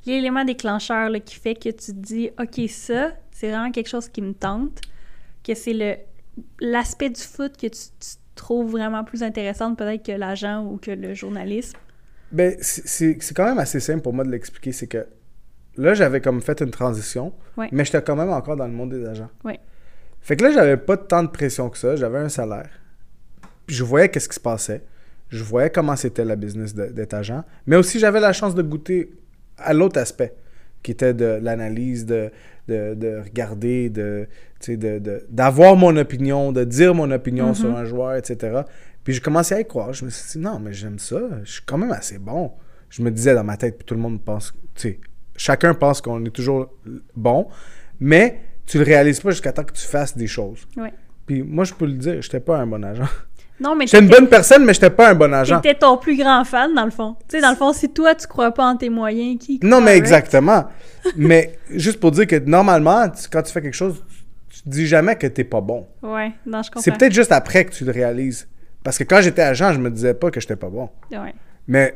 l'élément 0.06 0.44
déclencheur 0.44 1.10
là, 1.10 1.20
qui 1.20 1.34
fait 1.34 1.54
que 1.54 1.68
tu 1.68 1.92
te 1.92 1.92
dis, 1.92 2.30
OK, 2.38 2.68
ça, 2.68 3.10
c'est 3.30 3.50
vraiment 3.50 3.70
quelque 3.70 3.88
chose 3.88 4.08
qui 4.08 4.22
me 4.22 4.32
tente, 4.32 4.80
que 5.44 5.54
c'est 5.54 5.74
le 5.74 5.96
l'aspect 6.60 7.10
du 7.10 7.20
foot 7.20 7.56
que 7.56 7.66
tu, 7.66 7.80
tu 8.00 8.16
trouves 8.34 8.70
vraiment 8.70 9.04
plus 9.04 9.22
intéressante 9.22 9.76
peut-être 9.76 10.04
que 10.04 10.12
l'agent 10.12 10.64
ou 10.64 10.78
que 10.78 10.90
le 10.90 11.14
journalisme? 11.14 11.76
Ben, 12.30 12.56
c'est 12.60 13.34
quand 13.34 13.44
même 13.44 13.58
assez 13.58 13.80
simple 13.80 14.00
pour 14.00 14.14
moi 14.14 14.24
de 14.24 14.30
l'expliquer. 14.30 14.72
C'est 14.72 14.86
que 14.86 15.06
là, 15.76 15.94
j'avais 15.94 16.20
comme 16.20 16.40
fait 16.42 16.60
une 16.60 16.70
transition, 16.70 17.32
Ouais. 17.56 17.68
mais 17.72 17.84
j'étais 17.84 18.02
quand 18.02 18.16
même 18.16 18.30
encore 18.30 18.56
dans 18.56 18.66
le 18.66 18.72
monde 18.72 18.90
des 18.90 19.06
agents. 19.06 19.30
Ouais. 19.44 19.58
Fait 20.20 20.36
que 20.36 20.44
là, 20.44 20.52
j'avais 20.52 20.76
pas 20.76 20.96
tant 20.96 21.22
de 21.22 21.28
pression 21.28 21.68
que 21.70 21.78
ça. 21.78 21.96
J'avais 21.96 22.18
un 22.18 22.28
salaire. 22.28 22.68
Puis 23.66 23.74
je 23.76 23.84
voyais 23.84 24.08
qu'est-ce 24.08 24.28
qui 24.28 24.34
se 24.36 24.40
passait. 24.40 24.82
Je 25.30 25.42
voyais 25.42 25.70
comment 25.70 25.96
c'était 25.96 26.24
la 26.24 26.36
business 26.36 26.74
d'être 26.74 27.14
agent. 27.14 27.42
Mais 27.66 27.76
aussi, 27.76 27.98
j'avais 27.98 28.20
la 28.20 28.32
chance 28.32 28.54
de 28.54 28.62
goûter 28.62 29.12
à 29.58 29.72
l'autre 29.72 29.98
aspect, 29.98 30.34
qui 30.82 30.90
était 30.92 31.14
de 31.14 31.38
l'analyse, 31.42 32.04
de, 32.06 32.30
de, 32.68 32.94
de 32.94 33.20
regarder, 33.24 33.88
de, 33.88 34.28
sais, 34.60 34.76
de, 34.76 35.24
d'avoir 35.30 35.74
mon 35.76 35.96
opinion, 35.96 36.52
de 36.52 36.64
dire 36.64 36.94
mon 36.94 37.10
opinion 37.10 37.48
Mhm. 37.48 37.54
sur 37.54 37.76
un 37.76 37.84
joueur, 37.84 38.14
etc. 38.14 38.60
Puis 39.04 39.14
je 39.14 39.20
commençais 39.20 39.54
à 39.56 39.60
y 39.60 39.66
croire. 39.66 39.92
Je 39.92 40.04
me 40.04 40.10
suis 40.10 40.38
dit, 40.38 40.44
non, 40.44 40.58
mais 40.60 40.72
j'aime 40.72 40.98
ça. 40.98 41.20
Je 41.44 41.50
suis 41.52 41.62
quand 41.64 41.78
même 41.78 41.92
assez 41.92 42.18
bon. 42.18 42.52
Je 42.90 43.02
me 43.02 43.10
disais 43.10 43.34
dans 43.34 43.42
ma 43.44 43.56
tête, 43.56 43.76
puis 43.78 43.86
tout 43.86 43.94
le 43.94 44.00
monde 44.00 44.22
pense, 44.22 44.52
tu 44.74 44.82
sais, 44.82 45.00
chacun 45.36 45.74
pense 45.74 46.00
qu'on 46.00 46.24
est 46.24 46.30
toujours 46.30 46.68
bon, 47.16 47.48
mais 48.00 48.40
tu 48.66 48.78
le 48.78 48.84
réalises 48.84 49.20
pas 49.20 49.30
jusqu'à 49.30 49.52
temps 49.52 49.64
que 49.64 49.72
tu 49.72 49.86
fasses 49.86 50.16
des 50.16 50.26
choses. 50.26 50.66
Ouais. 50.76 50.92
Puis 51.26 51.42
moi, 51.42 51.64
je 51.64 51.74
peux 51.74 51.86
le 51.86 51.92
dire, 51.94 52.20
j'étais 52.22 52.40
pas 52.40 52.58
un 52.58 52.66
bon 52.66 52.82
agent. 52.84 53.04
Non, 53.60 53.76
mais 53.76 53.86
J'étais 53.86 54.02
une 54.02 54.08
bonne 54.10 54.28
personne, 54.28 54.64
mais 54.64 54.74
j'étais 54.74 54.90
pas 54.90 55.10
un 55.10 55.14
bon 55.14 55.32
agent. 55.32 55.60
T'étais 55.60 55.78
ton 55.78 55.96
plus 55.96 56.16
grand 56.16 56.42
fan, 56.44 56.74
dans 56.74 56.84
le 56.84 56.90
fond. 56.90 57.14
Tu 57.28 57.36
sais, 57.36 57.40
dans 57.42 57.50
le 57.50 57.56
fond, 57.56 57.72
si 57.72 57.88
toi, 57.92 58.12
tu 58.14 58.26
crois 58.26 58.50
pas 58.50 58.64
en 58.66 58.76
tes 58.76 58.88
moyens, 58.88 59.38
qui 59.38 59.60
Non, 59.62 59.80
mais 59.80 59.96
exactement. 59.96 60.64
mais 61.16 61.58
juste 61.70 62.00
pour 62.00 62.10
dire 62.10 62.26
que 62.26 62.36
normalement, 62.36 63.08
tu- 63.08 63.28
quand 63.30 63.42
tu 63.42 63.52
fais 63.52 63.62
quelque 63.62 63.74
chose, 63.74 64.02
tu 64.48 64.62
te 64.62 64.68
dis 64.68 64.86
jamais 64.86 65.14
que 65.16 65.28
t'es 65.28 65.44
pas 65.44 65.60
bon. 65.60 65.86
Ouais, 66.02 66.32
non, 66.44 66.62
je 66.62 66.70
comprends. 66.70 66.80
C'est 66.80 66.90
peut-être 66.96 67.12
juste 67.12 67.30
après 67.30 67.64
que 67.64 67.72
tu 67.72 67.84
le 67.84 67.92
réalises. 67.92 68.48
Parce 68.82 68.98
que 68.98 69.04
quand 69.04 69.20
j'étais 69.22 69.42
agent, 69.42 69.74
je 69.74 69.78
me 69.78 69.90
disais 69.90 70.14
pas 70.14 70.30
que 70.32 70.40
j'étais 70.40 70.56
pas 70.56 70.68
bon. 70.70 70.90
Ouais. 71.12 71.34
Mais 71.68 71.94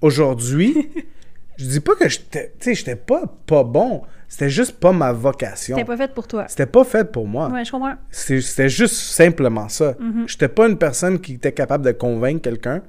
aujourd'hui, 0.00 0.74
je 1.58 1.66
dis 1.66 1.80
pas 1.80 1.94
que 1.96 2.08
j'étais, 2.08 2.52
tu 2.58 2.64
sais, 2.70 2.74
j'étais 2.74 2.96
pas 2.96 3.22
pas 3.46 3.62
bon. 3.64 4.02
C'était 4.30 4.50
juste 4.50 4.72
pas 4.78 4.92
ma 4.92 5.12
vocation. 5.12 5.74
C'était 5.76 5.86
pas 5.86 5.96
fait 5.96 6.12
pour 6.14 6.26
toi. 6.28 6.44
C'était 6.48 6.66
pas 6.66 6.84
fait 6.84 7.10
pour 7.10 7.26
moi. 7.26 7.48
Ouais, 7.48 7.64
je 7.64 7.70
comprends. 7.70 7.94
C'était 8.10 8.68
juste 8.68 8.94
simplement 8.94 9.68
ça. 9.70 9.94
Mhm. 9.98 10.24
J'étais 10.28 10.48
pas 10.48 10.66
une 10.68 10.76
personne 10.76 11.18
qui 11.20 11.34
était 11.34 11.52
capable 11.52 11.84
de 11.84 11.92
convaincre 11.92 12.42
quelqu'un 12.42 12.82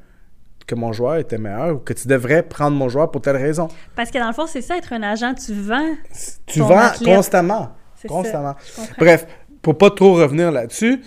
que 0.67 0.75
mon 0.75 0.91
joueur 0.91 1.15
était 1.15 1.37
meilleur 1.37 1.75
ou 1.75 1.79
que 1.79 1.93
tu 1.93 2.07
devrais 2.09 2.43
prendre 2.43 2.75
mon 2.77 2.89
joueur 2.89 3.09
pour 3.09 3.21
telle 3.21 3.37
raison. 3.37 3.69
Parce 3.95 4.11
que 4.11 4.17
dans 4.19 4.27
le 4.27 4.33
fond, 4.33 4.47
c'est 4.47 4.61
ça, 4.61 4.77
être 4.77 4.91
un 4.93 5.01
agent, 5.01 5.33
tu 5.35 5.53
vends. 5.53 5.95
Tu 6.45 6.59
Ton 6.59 6.67
vends 6.67 6.77
athlète. 6.77 7.15
constamment. 7.15 7.75
C'est 7.95 8.07
Constamment. 8.07 8.55
ça. 8.61 8.81
Bref, 8.97 9.25
pour 9.61 9.77
pas 9.77 9.89
trop 9.91 10.13
revenir 10.15 10.51
là-dessus, 10.51 11.01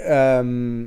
euh, 0.00 0.84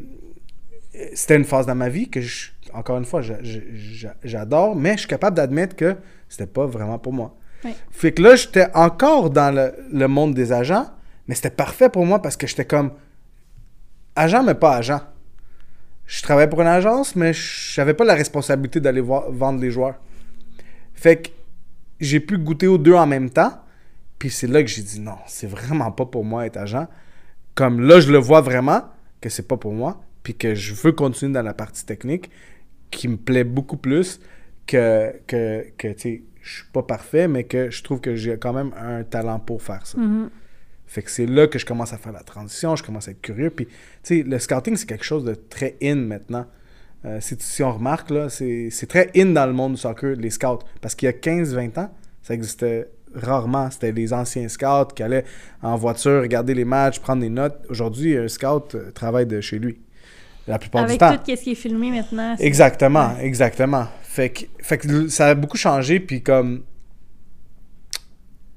c'était 1.13 1.35
une 1.35 1.43
phase 1.45 1.65
dans 1.65 1.75
ma 1.75 1.89
vie 1.89 2.09
que, 2.09 2.21
je- 2.21 2.51
encore 2.73 2.97
une 2.97 3.05
fois, 3.05 3.21
je- 3.21 3.33
je- 3.43 3.59
je- 3.73 4.07
j'adore, 4.23 4.75
mais 4.75 4.93
je 4.93 4.99
suis 4.99 5.07
capable 5.07 5.35
d'admettre 5.37 5.75
que 5.75 5.95
c'était 6.29 6.47
pas 6.47 6.65
vraiment 6.65 6.99
pour 6.99 7.13
moi. 7.13 7.35
Fait 7.91 8.11
que 8.11 8.21
là, 8.21 8.35
j'étais 8.35 8.67
encore 8.73 9.29
dans 9.29 9.53
le, 9.55 9.73
le 9.91 10.07
monde 10.07 10.33
des 10.33 10.51
agents, 10.51 10.87
mais 11.27 11.35
c'était 11.35 11.49
parfait 11.49 11.89
pour 11.89 12.05
moi 12.05 12.21
parce 12.21 12.35
que 12.35 12.45
j'étais 12.47 12.65
comme 12.65 12.91
agent, 14.15 14.43
mais 14.43 14.55
pas 14.55 14.75
agent. 14.75 15.01
Je 16.05 16.21
travaillais 16.21 16.49
pour 16.49 16.61
une 16.61 16.67
agence, 16.67 17.15
mais 17.15 17.31
j'avais 17.33 17.93
pas 17.93 18.03
la 18.03 18.13
responsabilité 18.15 18.79
d'aller 18.81 19.01
vendre 19.01 19.61
les 19.61 19.71
joueurs. 19.71 19.95
Fait 20.93 21.21
que 21.21 21.29
j'ai 21.99 22.19
pu 22.19 22.37
goûter 22.37 22.67
aux 22.67 22.77
deux 22.77 22.93
en 22.95 23.07
même 23.07 23.29
temps. 23.29 23.59
Puis 24.19 24.29
c'est 24.29 24.47
là 24.47 24.61
que 24.61 24.67
j'ai 24.69 24.81
dit 24.83 24.99
non, 24.99 25.17
c'est 25.27 25.47
vraiment 25.49 25.91
pas 25.91 26.05
pour 26.05 26.23
moi 26.25 26.45
être 26.45 26.57
agent. 26.57 26.87
Comme 27.55 27.81
là, 27.81 27.99
je 27.99 28.11
le 28.11 28.17
vois 28.17 28.41
vraiment 28.41 28.83
que 29.21 29.29
c'est 29.29 29.47
pas 29.47 29.57
pour 29.57 29.73
moi. 29.73 30.01
Puis 30.23 30.35
que 30.35 30.55
je 30.55 30.73
veux 30.73 30.91
continuer 30.91 31.31
dans 31.33 31.41
la 31.41 31.53
partie 31.53 31.85
technique 31.85 32.29
qui 32.97 33.07
me 33.07 33.17
plaît 33.17 33.43
beaucoup 33.43 33.77
plus 33.77 34.19
que, 34.67 35.13
que, 35.27 35.65
que 35.77 35.87
tu 35.89 35.99
sais, 35.99 36.23
je 36.41 36.55
suis 36.55 36.65
pas 36.71 36.83
parfait, 36.83 37.27
mais 37.27 37.45
que 37.45 37.71
je 37.71 37.83
trouve 37.83 38.01
que 38.01 38.15
j'ai 38.15 38.37
quand 38.37 38.53
même 38.53 38.73
un 38.77 39.03
talent 39.03 39.39
pour 39.39 39.61
faire 39.61 39.85
ça. 39.85 39.97
Mhm. 39.97 40.29
Fait 40.85 41.01
que 41.01 41.09
c'est 41.09 41.25
là 41.25 41.47
que 41.47 41.57
je 41.57 41.65
commence 41.65 41.93
à 41.93 41.97
faire 41.97 42.11
la 42.11 42.21
transition, 42.21 42.75
je 42.75 42.83
commence 42.83 43.07
à 43.07 43.11
être 43.11 43.21
curieux. 43.21 43.49
Puis, 43.49 43.65
tu 43.65 43.73
sais, 44.03 44.23
le 44.23 44.37
scouting, 44.37 44.75
c'est 44.75 44.85
quelque 44.85 45.05
chose 45.05 45.23
de 45.23 45.33
très 45.33 45.75
in 45.81 45.95
maintenant. 45.95 46.45
Euh, 47.05 47.19
si, 47.19 47.35
si 47.39 47.63
on 47.63 47.73
remarque, 47.73 48.11
là, 48.11 48.29
c'est 48.29 48.69
c'est 48.69 48.87
très 48.87 49.09
in 49.15 49.27
dans 49.27 49.45
le 49.45 49.53
monde 49.53 49.73
du 49.73 49.79
soccer, 49.79 50.15
les 50.15 50.29
scouts. 50.29 50.59
Parce 50.81 50.95
qu'il 50.95 51.07
y 51.07 51.09
a 51.09 51.13
15-20 51.13 51.79
ans, 51.79 51.91
ça 52.21 52.33
existait 52.33 52.89
rarement. 53.15 53.71
C'était 53.71 53.91
les 53.91 54.13
anciens 54.13 54.47
scouts 54.47 54.93
qui 54.95 55.03
allaient 55.03 55.25
en 55.61 55.75
voiture 55.75 56.21
regarder 56.21 56.53
les 56.53 56.65
matchs, 56.65 56.99
prendre 56.99 57.21
des 57.21 57.29
notes. 57.29 57.65
Aujourd'hui, 57.69 58.17
un 58.17 58.27
scout 58.27 58.75
euh, 58.75 58.91
travaille 58.91 59.25
de 59.25 59.41
chez 59.41 59.59
lui. 59.59 59.79
La 60.47 60.59
plupart 60.59 60.81
Avec 60.83 60.93
du 60.93 60.97
temps. 60.97 61.15
tout 61.17 61.21
ce 61.35 61.41
qui 61.41 61.51
est 61.51 61.55
filmé 61.55 61.89
maintenant. 61.91 62.35
c'est- 62.37 62.43
Exactement, 62.45 63.17
exactement. 63.19 63.87
Fait 64.01 64.29
que, 64.29 64.45
fait 64.59 64.77
que 64.77 65.07
ça 65.07 65.27
a 65.27 65.35
beaucoup 65.35 65.57
changé, 65.57 65.99
puis 65.99 66.21
comme 66.21 66.63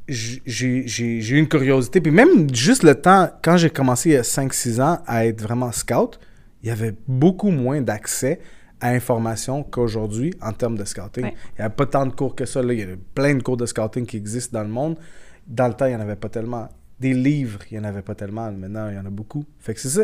j'ai 0.09 0.43
j'ai- 0.47 0.87
j'ai 1.20 1.34
eu 1.37 1.39
une 1.39 1.49
curiosité, 1.49 2.01
puis 2.01 2.12
même 2.12 2.53
juste 2.55 2.82
le 2.82 2.95
temps, 2.95 3.30
quand 3.43 3.57
j'ai 3.57 3.70
commencé 3.70 4.11
il 4.11 4.12
y 4.12 4.16
a 4.16 4.22
5-6 4.22 4.80
ans 4.80 4.99
à 5.07 5.26
être 5.26 5.41
vraiment 5.43 5.72
scout, 5.72 6.18
il 6.62 6.68
y 6.68 6.72
avait 6.72 6.95
beaucoup 7.09 7.51
moins 7.51 7.80
d'accès 7.80 8.41
à 8.80 8.93
l'information 8.93 9.62
qu'aujourd'hui 9.62 10.34
en 10.43 10.53
termes 10.53 10.76
de 10.76 10.84
scouting. 10.84 11.24
Ouais. 11.24 11.34
Il 11.55 11.61
n'y 11.61 11.64
avait 11.64 11.74
pas 11.74 11.87
tant 11.87 12.05
de 12.07 12.12
cours 12.12 12.34
que 12.34 12.45
ça. 12.45 12.62
Là. 12.62 12.72
Il 12.72 12.78
y 12.78 12.82
a 12.82 12.87
plein 13.14 13.34
de 13.34 13.43
cours 13.43 13.57
de 13.57 13.66
scouting 13.66 14.05
qui 14.07 14.16
existent 14.16 14.59
dans 14.59 14.64
le 14.64 14.70
monde. 14.72 14.99
Dans 15.47 15.66
le 15.68 15.74
temps, 15.74 15.87
il 15.87 15.91
n'y 15.91 15.97
en 15.97 16.01
avait 16.01 16.16
pas 16.16 16.28
tellement. 16.28 16.68
Des 17.01 17.12
livres, 17.14 17.61
il 17.70 17.78
n'y 17.78 17.84
en 17.84 17.89
avait 17.89 18.03
pas 18.03 18.14
tellement. 18.14 18.51
Maintenant, 18.53 18.89
il 18.91 18.97
y 18.97 18.99
en 18.99 19.07
a 19.07 19.11
beaucoup. 19.11 19.45
Fait 19.59 19.74
que 19.74 19.80
c'est 19.80 19.89
ça 19.89 20.03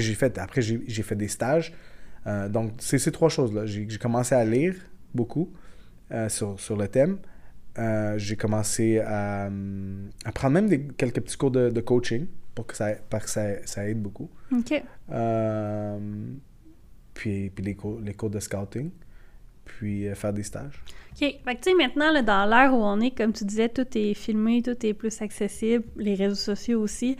que 0.00 0.06
j'ai 0.06 0.14
fait. 0.14 0.38
Après, 0.38 0.62
j'ai 0.62 1.02
fait 1.02 1.16
des 1.16 1.28
stages. 1.28 1.72
Euh, 2.26 2.48
donc, 2.48 2.72
c'est 2.78 2.98
ces 2.98 3.12
trois 3.12 3.28
choses-là. 3.28 3.66
J'ai 3.66 3.86
j'ai 3.88 3.98
commencé 3.98 4.34
à 4.34 4.44
lire 4.44 4.74
beaucoup 5.14 5.52
euh, 6.12 6.28
sur, 6.28 6.58
sur 6.60 6.76
le 6.76 6.88
thème. 6.88 7.18
Euh, 7.78 8.16
j'ai 8.18 8.36
commencé 8.36 8.98
à, 9.00 9.50
à 10.24 10.32
prendre 10.32 10.54
même 10.54 10.68
des, 10.68 10.86
quelques 10.96 11.20
petits 11.20 11.36
cours 11.36 11.50
de, 11.50 11.70
de 11.70 11.80
coaching 11.80 12.26
pour 12.54 12.66
que 12.66 12.76
ça, 12.76 12.90
parce 13.10 13.24
que 13.26 13.30
ça, 13.30 13.66
ça 13.66 13.88
aide 13.88 14.00
beaucoup. 14.02 14.30
OK. 14.52 14.82
Puis 17.14 17.50
puis 17.50 17.64
les, 17.64 17.74
cours, 17.74 18.00
les 18.00 18.14
cours 18.14 18.30
de 18.30 18.40
scouting. 18.40 18.90
Puis 19.66 20.08
euh, 20.08 20.14
faire 20.14 20.32
des 20.32 20.44
stages. 20.44 20.82
OK. 21.12 21.18
Fait 21.18 21.38
que, 21.42 21.50
tu 21.60 21.70
sais, 21.70 21.74
maintenant, 21.74 22.10
là, 22.12 22.22
dans 22.22 22.46
l'ère 22.46 22.72
où 22.72 22.82
on 22.82 23.00
est, 23.00 23.10
comme 23.10 23.32
tu 23.32 23.44
disais, 23.44 23.68
tout 23.68 23.86
est 23.94 24.14
filmé, 24.14 24.62
tout 24.62 24.86
est 24.86 24.94
plus 24.94 25.20
accessible, 25.20 25.84
les 25.96 26.14
réseaux 26.14 26.34
sociaux 26.34 26.80
aussi. 26.80 27.16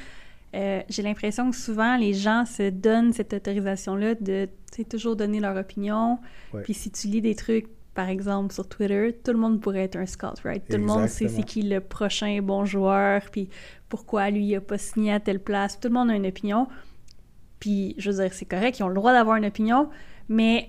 Euh, 0.57 0.83
J'ai 0.89 1.03
l'impression 1.03 1.51
que 1.51 1.57
souvent, 1.57 1.97
les 1.97 2.15
gens 2.15 2.45
se 2.45 2.71
donnent 2.71 3.13
cette 3.13 3.33
autorisation-là 3.33 4.15
de, 4.15 4.49
toujours 4.89 5.17
donner 5.17 5.41
leur 5.41 5.57
opinion. 5.57 6.19
Ouais. 6.53 6.63
Puis 6.63 6.75
si 6.75 6.91
tu 6.91 7.09
lis 7.09 7.21
des 7.21 7.35
trucs, 7.35 7.67
par 7.95 8.09
exemple, 8.09 8.53
sur 8.53 8.69
Twitter, 8.69 9.19
tout 9.25 9.33
le 9.33 9.39
monde 9.39 9.61
pourrait 9.61 9.85
être 9.85 9.97
un 9.97 10.07
scout, 10.07 10.39
right? 10.45 10.63
Tout 10.69 10.77
le 10.77 10.85
monde 10.85 11.09
sait 11.09 11.29
c'est 11.29 11.43
qui 11.43 11.63
le 11.63 11.81
prochain 11.81 12.41
bon 12.43 12.65
joueur, 12.65 13.23
puis 13.31 13.49
pourquoi 13.89 14.31
lui, 14.31 14.45
il 14.45 14.57
a 14.57 14.61
pas 14.61 14.77
signé 14.77 15.13
à 15.13 15.21
telle 15.21 15.41
place. 15.41 15.81
Tout 15.81 15.89
le 15.89 15.95
monde 15.95 16.11
a 16.11 16.15
une 16.15 16.27
opinion. 16.27 16.69
Puis, 17.59 17.95
je 17.97 18.11
veux 18.11 18.23
dire, 18.23 18.33
c'est 18.35 18.45
correct, 18.45 18.79
ils 18.79 18.83
ont 18.83 18.89
le 18.89 18.95
droit 18.95 19.13
d'avoir 19.13 19.37
une 19.37 19.47
opinion, 19.47 19.89
mais 20.29 20.69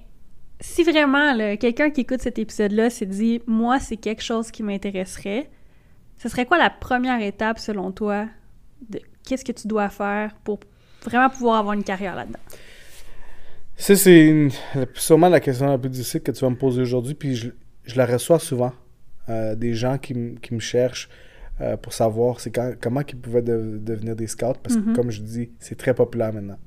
si 0.61 0.83
vraiment 0.83 1.35
quelqu'un 1.57 1.89
qui 1.89 2.01
écoute 2.01 2.21
cet 2.21 2.39
épisode-là 2.39 2.89
s'est 2.89 3.05
dit 3.05 3.41
«Moi, 3.47 3.79
c'est 3.79 3.97
quelque 3.97 4.23
chose 4.23 4.51
qui 4.51 4.63
m'intéresserait», 4.63 5.49
ce 6.17 6.29
serait 6.29 6.45
quoi 6.45 6.57
la 6.57 6.69
première 6.69 7.21
étape, 7.21 7.59
selon 7.59 7.91
toi, 7.91 8.25
de 8.89 8.99
qu'est-ce 9.27 9.45
que 9.45 9.51
tu 9.51 9.67
dois 9.67 9.89
faire 9.89 10.33
pour 10.43 10.59
vraiment 11.05 11.29
pouvoir 11.29 11.59
avoir 11.59 11.73
une 11.73 11.83
carrière 11.83 12.15
là-dedans? 12.15 12.39
Ça, 13.75 13.95
c'est 13.95 14.47
sûrement 14.95 15.29
la 15.29 15.39
question 15.39 15.67
la 15.67 15.77
plus 15.77 15.89
difficile 15.89 16.21
que 16.21 16.31
tu 16.31 16.41
vas 16.43 16.49
me 16.49 16.55
poser 16.55 16.81
aujourd'hui, 16.81 17.13
puis 17.13 17.35
je, 17.35 17.49
je 17.85 17.95
la 17.95 18.05
reçois 18.05 18.39
souvent. 18.39 18.73
Euh, 19.29 19.55
des 19.55 19.73
gens 19.73 19.97
qui, 19.97 20.35
qui 20.41 20.53
me 20.53 20.59
cherchent. 20.59 21.09
euh, 21.59 21.75
pour 21.75 21.91
savoir 21.91 22.39
c'est 22.39 22.51
comment 22.79 23.01
ils 23.01 23.17
pouvaient 23.17 23.41
de- 23.41 23.79
devenir 23.81 24.15
des 24.15 24.27
scouts. 24.27 24.53
Parce 24.61 24.75
que, 24.75 24.81
Mhm. 24.81 24.95
comme 24.95 25.09
je 25.09 25.21
dis, 25.21 25.49
c'est 25.59 25.75
très 25.75 25.93
populaire 25.95 26.31
maintenant. 26.31 26.59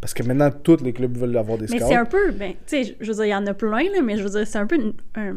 Parce 0.00 0.12
que 0.12 0.24
maintenant, 0.24 0.50
tous 0.50 0.82
les 0.82 0.92
clubs 0.92 1.16
veulent 1.16 1.36
avoir 1.36 1.56
des 1.56 1.66
Mais 1.70 1.78
scouts. 1.78 1.86
c'est 1.88 1.94
un 1.94 2.04
peu, 2.04 2.32
ben, 2.32 2.52
tu 2.66 2.82
sais, 2.84 2.96
je 3.00 3.06
veux 3.06 3.14
dire, 3.14 3.24
il 3.26 3.28
y 3.28 3.34
en 3.34 3.46
a 3.46 3.54
plein, 3.54 3.84
là, 3.84 4.02
mais 4.02 4.16
je 4.18 4.24
veux 4.24 4.30
dire, 4.30 4.44
c'est 4.44 4.58
un 4.58 4.66
peu 4.66 4.74
une- 4.74 4.92
un, 5.14 5.36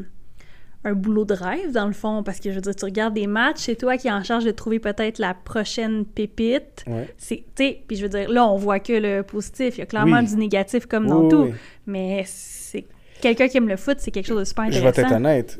un 0.87 0.93
boulot 0.93 1.25
de 1.25 1.33
rêve, 1.33 1.71
dans 1.71 1.87
le 1.87 1.93
fond, 1.93 2.23
parce 2.23 2.39
que, 2.39 2.49
je 2.49 2.55
veux 2.55 2.61
dire, 2.61 2.75
tu 2.75 2.85
regardes 2.85 3.13
des 3.13 3.27
matchs, 3.27 3.57
c'est 3.59 3.75
toi 3.75 3.97
qui 3.97 4.07
es 4.07 4.11
en 4.11 4.23
charge 4.23 4.43
de 4.45 4.51
trouver 4.51 4.79
peut-être 4.79 5.19
la 5.19 5.33
prochaine 5.33 6.05
pépite. 6.05 6.83
Ouais. 6.87 7.07
C'est, 7.17 7.43
tu 7.55 7.73
puis 7.87 7.97
je 7.97 8.03
veux 8.03 8.09
dire, 8.09 8.29
là, 8.29 8.47
on 8.47 8.57
voit 8.57 8.79
que 8.79 8.93
le 8.93 9.21
positif, 9.23 9.77
il 9.77 9.79
y 9.79 9.83
a 9.83 9.85
clairement 9.85 10.19
Oui. 10.19 10.27
du 10.27 10.35
négatif 10.37 10.85
comme 10.85 11.03
Oui, 11.05 11.09
dans 11.09 11.21
oui, 11.23 11.29
tout, 11.29 11.47
mais 11.85 12.23
c'est 12.25 12.85
quelqu'un 13.21 13.47
qui 13.47 13.57
aime 13.57 13.67
le 13.67 13.77
foot, 13.77 13.97
c'est 13.99 14.11
quelque 14.11 14.27
chose 14.27 14.39
de 14.39 14.43
super 14.45 14.71
Je 14.71 14.79
vais 14.79 14.87
intéressant. 14.87 15.15
être 15.15 15.17
honnête. 15.17 15.59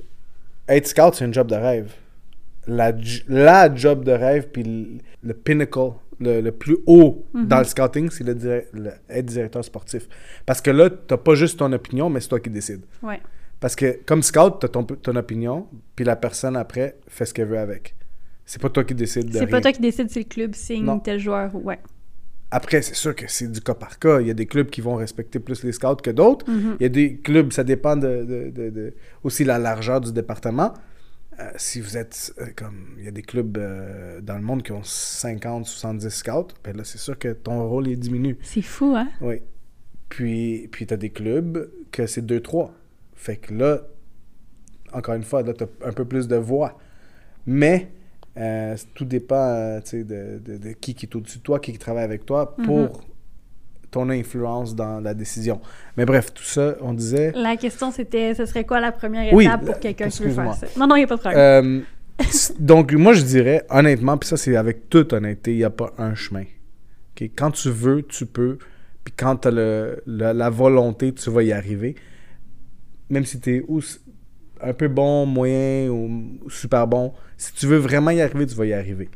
Être 0.68 0.88
scout, 0.88 1.14
c'est 1.16 1.26
un 1.26 1.32
job 1.32 1.48
de 1.50 1.56
rêve. 1.56 1.92
La, 2.68 2.92
la 3.30 3.74
job 3.74 4.04
de 4.04 4.12
rêve, 4.12 4.50
puis 4.52 4.64
le, 4.64 4.86
le 5.24 5.34
pinnacle, 5.34 5.92
le, 6.20 6.42
le 6.42 6.52
plus 6.52 6.78
haut 6.86 7.26
Mhm. 7.34 7.48
dans 7.48 7.60
le 7.60 7.64
scouting, 7.64 8.10
c'est 8.10 8.26
le, 8.26 8.92
être 9.10 9.26
directeur 9.26 9.64
sportif. 9.64 10.08
Parce 10.46 10.60
que 10.60 10.72
là, 10.72 10.90
t'as 10.90 11.16
pas 11.18 11.36
juste 11.36 11.60
ton 11.60 11.72
opinion, 11.72 12.10
mais 12.10 12.20
c'est 12.20 12.28
toi 12.28 12.40
qui 12.42 12.50
décides. 12.50 12.82
Ouais. 13.02 13.22
Parce 13.60 13.76
que 13.76 14.00
comme 14.06 14.22
scout, 14.24 14.56
t'as 14.60 14.68
ton, 14.68 14.84
ton 14.84 15.16
opinion, 15.16 15.68
puis 15.96 16.06
la 16.06 16.16
personne 16.16 16.56
après 16.56 16.98
fait 17.08 17.26
ce 17.26 17.34
qu'elle 17.34 17.48
veut 17.48 17.58
avec. 17.60 17.96
C'est 18.46 18.62
pas 18.62 18.70
toi 18.70 18.84
qui 18.84 18.94
décides 18.96 19.28
de 19.30 19.38
C'est 19.38 19.48
pas 19.48 19.60
toi 19.62 19.72
qui 19.72 19.82
décide 19.82 20.10
si 20.10 20.20
le 20.20 20.26
club 20.26 20.54
signe 20.56 20.86
Non. 20.86 21.00
tel 21.00 21.20
joueur 21.20 21.54
ou 21.56 21.60
ouais. 21.64 21.80
Après, 22.50 22.82
c'est 22.82 22.94
sûr 22.96 23.14
que 23.14 23.26
c'est 23.28 23.52
du 23.52 23.60
cas 23.60 23.74
par 23.74 24.00
cas. 24.00 24.22
Il 24.22 24.28
y 24.28 24.32
a 24.32 24.34
des 24.34 24.46
clubs 24.46 24.70
qui 24.70 24.80
vont 24.80 24.96
respecter 24.96 25.40
plus 25.40 25.64
les 25.66 25.74
scouts 25.74 25.98
que 25.98 26.12
d'autres. 26.12 26.50
Mhm. 26.50 26.78
Il 26.80 26.84
y 26.84 26.86
a 26.86 26.90
des 26.90 27.18
clubs, 27.18 27.52
ça 27.52 27.66
dépend 27.66 27.98
de, 27.98 28.24
de- 28.24 28.50
de- 28.52 28.70
de- 28.70 28.94
aussi 29.24 29.44
la 29.44 29.60
largeur 29.60 30.00
du 30.00 30.14
département. 30.14 30.72
Euh, 31.40 31.52
si 31.58 31.82
vous 31.82 31.98
êtes 31.98 32.34
euh, 32.40 32.46
comme. 32.56 32.96
Il 33.00 33.04
y 33.04 33.08
a 33.10 33.12
des 33.12 33.22
clubs 33.22 33.58
euh, 33.58 34.22
dans 34.22 34.36
le 34.36 34.42
monde 34.42 34.64
qui 34.64 34.72
ont 34.72 34.82
50, 34.84 35.66
70 35.66 36.10
scouts, 36.10 36.48
ben 36.64 36.78
là, 36.78 36.84
c'est 36.86 36.98
sûr 36.98 37.20
que 37.20 37.34
ton 37.34 37.68
rôle 37.68 37.88
il 37.90 38.00
diminue. 38.00 38.38
C'est 38.44 38.62
fou, 38.62 38.94
hein? 38.96 39.10
Oui. 39.20 39.42
Puis, 40.10 40.70
puis 40.72 40.88
tu 40.88 40.94
as 40.94 40.98
des 40.98 41.10
clubs 41.10 41.70
que 41.92 42.08
c'est 42.08 42.26
2-3. 42.26 42.70
Fait 43.18 43.36
que 43.36 43.54
là, 43.54 43.82
encore 44.94 45.16
une 45.16 45.24
fois, 45.24 45.42
là, 45.44 45.52
tu 45.54 45.66
as 45.66 45.68
un 45.86 45.92
peu 45.92 46.06
plus 46.06 46.28
de 46.30 46.38
voix. 46.38 46.78
Mais 47.46 47.90
euh, 48.38 48.76
tout 48.94 49.04
dépend 49.06 49.36
euh, 49.36 49.80
de, 49.92 50.40
de- 50.40 50.58
de 50.58 50.72
qui 50.72 50.94
qui 50.96 51.06
est 51.08 51.16
au-dessus 51.16 51.40
de 51.40 51.44
toi, 51.44 51.60
qui, 51.60 51.74
qui 51.74 51.78
travaille 51.80 52.04
avec 52.06 52.26
toi 52.26 52.56
pour 52.56 53.02
ton 53.92 54.10
influence 54.10 54.76
dans 54.76 55.00
la 55.00 55.14
décision. 55.14 55.60
Mais 55.98 56.06
bref, 56.06 56.34
tout 56.34 56.44
ça, 56.44 56.76
on 56.82 56.94
disait. 56.94 57.32
La 57.36 57.58
question, 57.58 57.92
c'était, 57.92 58.34
ce 58.36 58.46
serait 58.46 58.66
quoi 58.66 58.80
la 58.80 58.92
première 58.92 59.34
étape 59.34 59.66
pour 59.66 59.80
quelqu'un 59.80 60.10
qui 60.10 60.24
veut 60.24 60.30
faire 60.32 60.54
ça? 60.56 60.68
Non, 60.78 60.88
non, 60.88 60.96
il 60.96 61.00
n'y 61.00 61.04
a 61.06 61.08
pas 61.08 61.16
de 61.16 61.20
problème. 61.22 61.40
Euh, 61.40 61.82
donc, 62.60 62.94
moi, 62.94 63.14
je 63.14 63.24
dirais, 63.24 63.66
honnêtement, 63.70 64.18
puis 64.18 64.28
ça, 64.30 64.38
c'est 64.38 64.56
avec 64.56 64.90
toute 64.90 65.14
honnêteté, 65.14 65.54
il 65.54 65.58
n'y 65.58 65.64
a 65.64 65.70
pas 65.70 65.92
un 65.98 66.16
chemin. 66.16 66.44
Quand 67.36 67.52
tu 67.52 67.70
veux, 67.72 68.04
tu 68.04 68.26
peux. 68.26 68.58
Puis 69.04 69.14
quand 69.18 69.38
tu 69.38 69.48
as 69.48 69.52
la 70.06 70.50
volonté, 70.50 71.14
tu 71.14 71.30
vas 71.32 71.42
y 71.44 71.52
arriver. 71.52 71.96
Même 73.10 73.26
si 73.26 73.40
tu 73.40 73.56
es 73.56 73.64
un 74.62 74.74
peu 74.74 74.88
bon, 74.88 75.26
moyen 75.26 75.90
ou 75.90 76.50
super 76.50 76.88
bon, 76.88 77.14
si 77.38 77.54
tu 77.54 77.68
veux 77.68 77.78
vraiment 77.78 78.12
y 78.12 78.22
arriver, 78.22 78.46
tu 78.46 78.56
vas 78.56 78.66
y 78.66 78.74
arriver. 78.74 79.10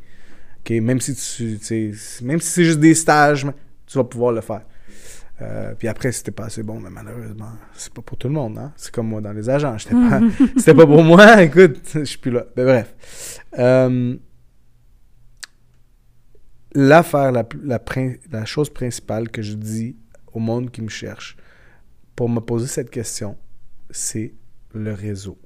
OK? 0.60 0.70
Même 0.70 1.00
si 1.00 1.14
tu, 1.14 1.94
même 2.22 2.40
si 2.40 2.48
c'est 2.48 2.64
juste 2.64 2.80
des 2.80 2.94
stages, 2.94 3.46
tu 3.86 3.98
vas 3.98 4.04
pouvoir 4.04 4.32
le 4.32 4.40
faire. 4.40 4.62
Euh, 5.40 5.74
puis 5.76 5.88
après, 5.88 6.12
c'était 6.12 6.30
pas 6.30 6.44
assez 6.44 6.62
bon, 6.62 6.78
mais 6.78 6.90
malheureusement, 6.90 7.52
c'est 7.74 7.92
pas 7.92 8.02
pour 8.02 8.16
tout 8.16 8.28
le 8.28 8.34
monde. 8.34 8.58
Hein? 8.58 8.72
C'est 8.76 8.92
comme 8.92 9.08
moi 9.08 9.20
dans 9.20 9.32
les 9.32 9.50
agents. 9.50 9.76
Pas, 9.90 10.20
c'était 10.56 10.74
pas 10.74 10.86
pour 10.86 11.02
moi. 11.02 11.42
Écoute, 11.42 11.80
je 11.94 12.04
suis 12.04 12.18
plus 12.18 12.30
là. 12.30 12.46
Mais 12.56 12.64
bref. 12.64 12.94
Euh, 13.58 14.16
L'affaire, 16.74 17.32
la, 17.32 17.44
la 18.30 18.44
chose 18.46 18.70
principale 18.70 19.28
que 19.28 19.42
je 19.42 19.52
dis 19.54 19.94
au 20.32 20.38
monde 20.38 20.70
qui 20.70 20.80
me 20.80 20.88
cherche 20.88 21.36
pour 22.16 22.30
me 22.30 22.40
poser 22.40 22.66
cette 22.66 22.88
question, 22.88 23.36
c'est 23.92 24.34
le 24.74 24.92
réseau. 24.92 25.38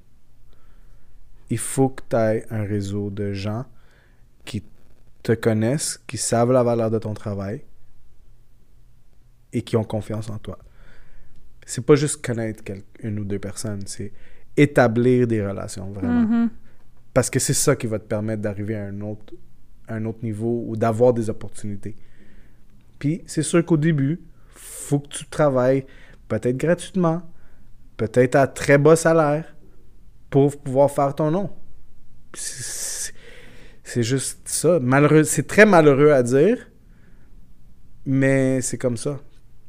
Il 1.51 1.59
faut 1.59 1.90
que 1.90 2.03
tu 2.09 2.16
aies 2.16 2.47
un 2.51 2.64
réseau 2.64 3.11
de 3.11 3.32
gens 3.32 3.66
qui 4.44 4.64
te 5.22 5.32
connaissent, 5.32 6.01
qui 6.07 6.16
savent 6.16 6.53
la 6.53 6.62
valeur 6.62 6.90
de 6.90 6.99
ton 6.99 7.14
travail 7.14 7.62
et 9.53 9.62
qui 9.62 9.76
ont 9.76 9.84
confiance 9.84 10.30
en 10.30 10.38
toi. 10.38 10.59
C'est 11.66 11.84
pas 11.84 11.97
juste 11.97 12.24
connaître 12.24 12.62
une 13.01 13.18
ou 13.18 13.24
deux 13.24 13.38
personnes, 13.38 13.82
c'est 13.86 14.12
établir 14.57 15.26
des 15.26 15.44
relations 15.44 15.90
vraiment. 15.90 16.22
Mhm. 16.22 16.51
Parce 17.12 17.30
que 17.30 17.38
c'est 17.38 17.55
ça 17.55 17.74
qui 17.76 17.86
va 17.86 17.99
te 17.99 18.05
permettre 18.05 18.42
d'arriver 18.42 18.76
à 18.76 18.84
un 18.86 19.01
autre, 19.01 19.34
un 19.88 20.05
autre 20.05 20.20
niveau 20.22 20.64
ou 20.66 20.76
d'avoir 20.76 21.12
des 21.12 21.30
opportunités. 21.30 21.97
Puis 22.99 23.22
c'est 23.26 23.42
sûr 23.42 23.64
qu'au 23.64 23.76
début, 23.76 24.20
faut 24.49 25.01
que 25.01 25.09
tu 25.09 25.26
travailles 25.26 25.86
peut-être 26.28 26.57
gratuitement, 26.57 27.22
peut-être 27.97 28.34
à 28.36 28.47
très 28.47 28.78
bas 28.78 28.97
salaire 28.97 29.55
pour 30.30 30.57
pouvoir 30.59 30.90
faire 30.90 31.14
ton 31.14 31.30
nom. 31.30 31.51
C'est 32.34 34.03
juste 34.03 34.40
ça. 34.47 34.78
Malheureux, 34.80 35.24
c'est 35.24 35.47
très 35.47 35.64
malheureux 35.64 36.11
à 36.12 36.22
dire, 36.22 36.59
mais 38.05 38.61
c'est 38.61 38.78
comme 38.78 38.97
ça. 38.97 39.18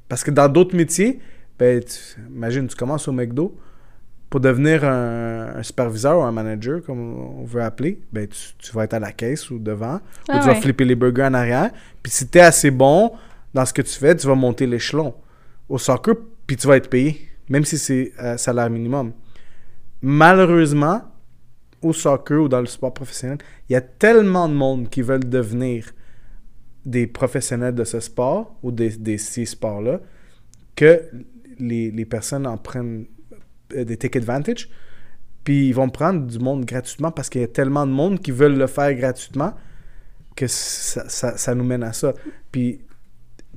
Parce 0.10 0.24
que 0.24 0.32
dans 0.32 0.48
d'autres 0.50 0.76
métiers, 0.76 1.20
ben, 1.60 1.84
tu- 1.84 2.20
imagine, 2.30 2.68
tu 2.68 2.76
commences 2.76 3.08
au 3.08 3.12
McDo, 3.12 3.58
pour 4.30 4.42
devenir 4.42 4.84
un, 4.84 5.56
un 5.56 5.64
superviseur 5.64 6.20
ou 6.20 6.24
un 6.24 6.32
manager, 6.34 6.82
comme 6.84 7.00
on 7.40 7.46
veut 7.46 7.62
appeler, 7.62 8.02
ben, 8.12 8.28
tu, 8.28 8.40
tu 8.58 8.72
vas 8.74 8.84
être 8.84 8.94
à 8.94 9.00
la 9.00 9.12
caisse 9.14 9.50
ou 9.50 9.58
devant, 9.60 10.02
Ah 10.28 10.36
ou 10.38 10.40
tu 10.42 10.48
vas 10.48 10.56
flipper 10.56 10.84
les 10.86 10.96
burgers 10.96 11.24
en 11.24 11.34
arrière. 11.34 11.72
Puis 12.04 12.12
si 12.12 12.28
tu 12.28 12.38
es 12.38 12.42
assez 12.42 12.72
bon 12.72 13.14
dans 13.54 13.66
ce 13.66 13.72
que 13.74 13.82
tu 13.82 13.94
fais, 13.98 14.16
tu 14.16 14.28
vas 14.28 14.36
monter 14.36 14.68
l'échelon. 14.68 15.14
Au 15.70 15.78
soccer, 15.78 16.16
puis 16.46 16.58
tu 16.58 16.68
vas 16.68 16.76
être 16.78 16.90
payé, 16.90 17.27
même 17.50 17.66
si 17.66 17.78
c'est 17.78 18.12
euh, 18.20 18.38
salaire 18.38 18.70
minimum. 18.70 19.14
Malheureusement, 20.02 21.02
au 21.82 21.94
soccer 21.94 22.42
ou 22.44 22.48
dans 22.48 22.60
le 22.60 22.66
sport 22.68 22.94
professionnel, 22.94 23.38
il 23.70 23.74
y 23.74 23.76
a 23.76 23.82
tellement 23.82 24.48
de 24.50 24.54
monde 24.54 24.90
qui 24.90 25.02
veulent 25.02 25.28
devenir 25.28 25.86
des 26.86 27.08
professionnels 27.08 27.76
de 27.76 27.84
ce 27.84 28.00
sport 28.00 28.58
ou 28.64 28.72
des, 28.72 28.90
des 28.98 29.18
ces 29.18 29.46
sports-là 29.46 30.00
que 30.76 31.02
les, 31.60 31.92
les 31.92 32.06
personnes 32.06 32.48
en 32.48 32.58
prennent 32.58 33.06
euh, 33.76 33.84
des 33.84 33.98
take 33.98 34.18
advantage. 34.20 34.70
Puis 35.44 35.68
ils 35.70 35.74
vont 35.74 35.90
prendre 35.90 36.26
du 36.26 36.40
monde 36.40 36.66
gratuitement 36.66 37.12
parce 37.12 37.30
qu'il 37.30 37.42
y 37.42 37.44
a 37.44 37.48
tellement 37.48 37.86
de 37.88 37.92
monde 37.92 38.20
qui 38.22 38.32
veulent 38.32 38.58
le 38.58 38.68
faire 38.68 38.94
gratuitement 38.96 39.54
que 40.36 40.46
ça, 40.48 41.10
ça- 41.10 41.38
ça 41.38 41.56
nous 41.56 41.64
mène 41.64 41.84
à 41.84 41.94
ça. 41.94 42.14
Puis, 42.52 42.82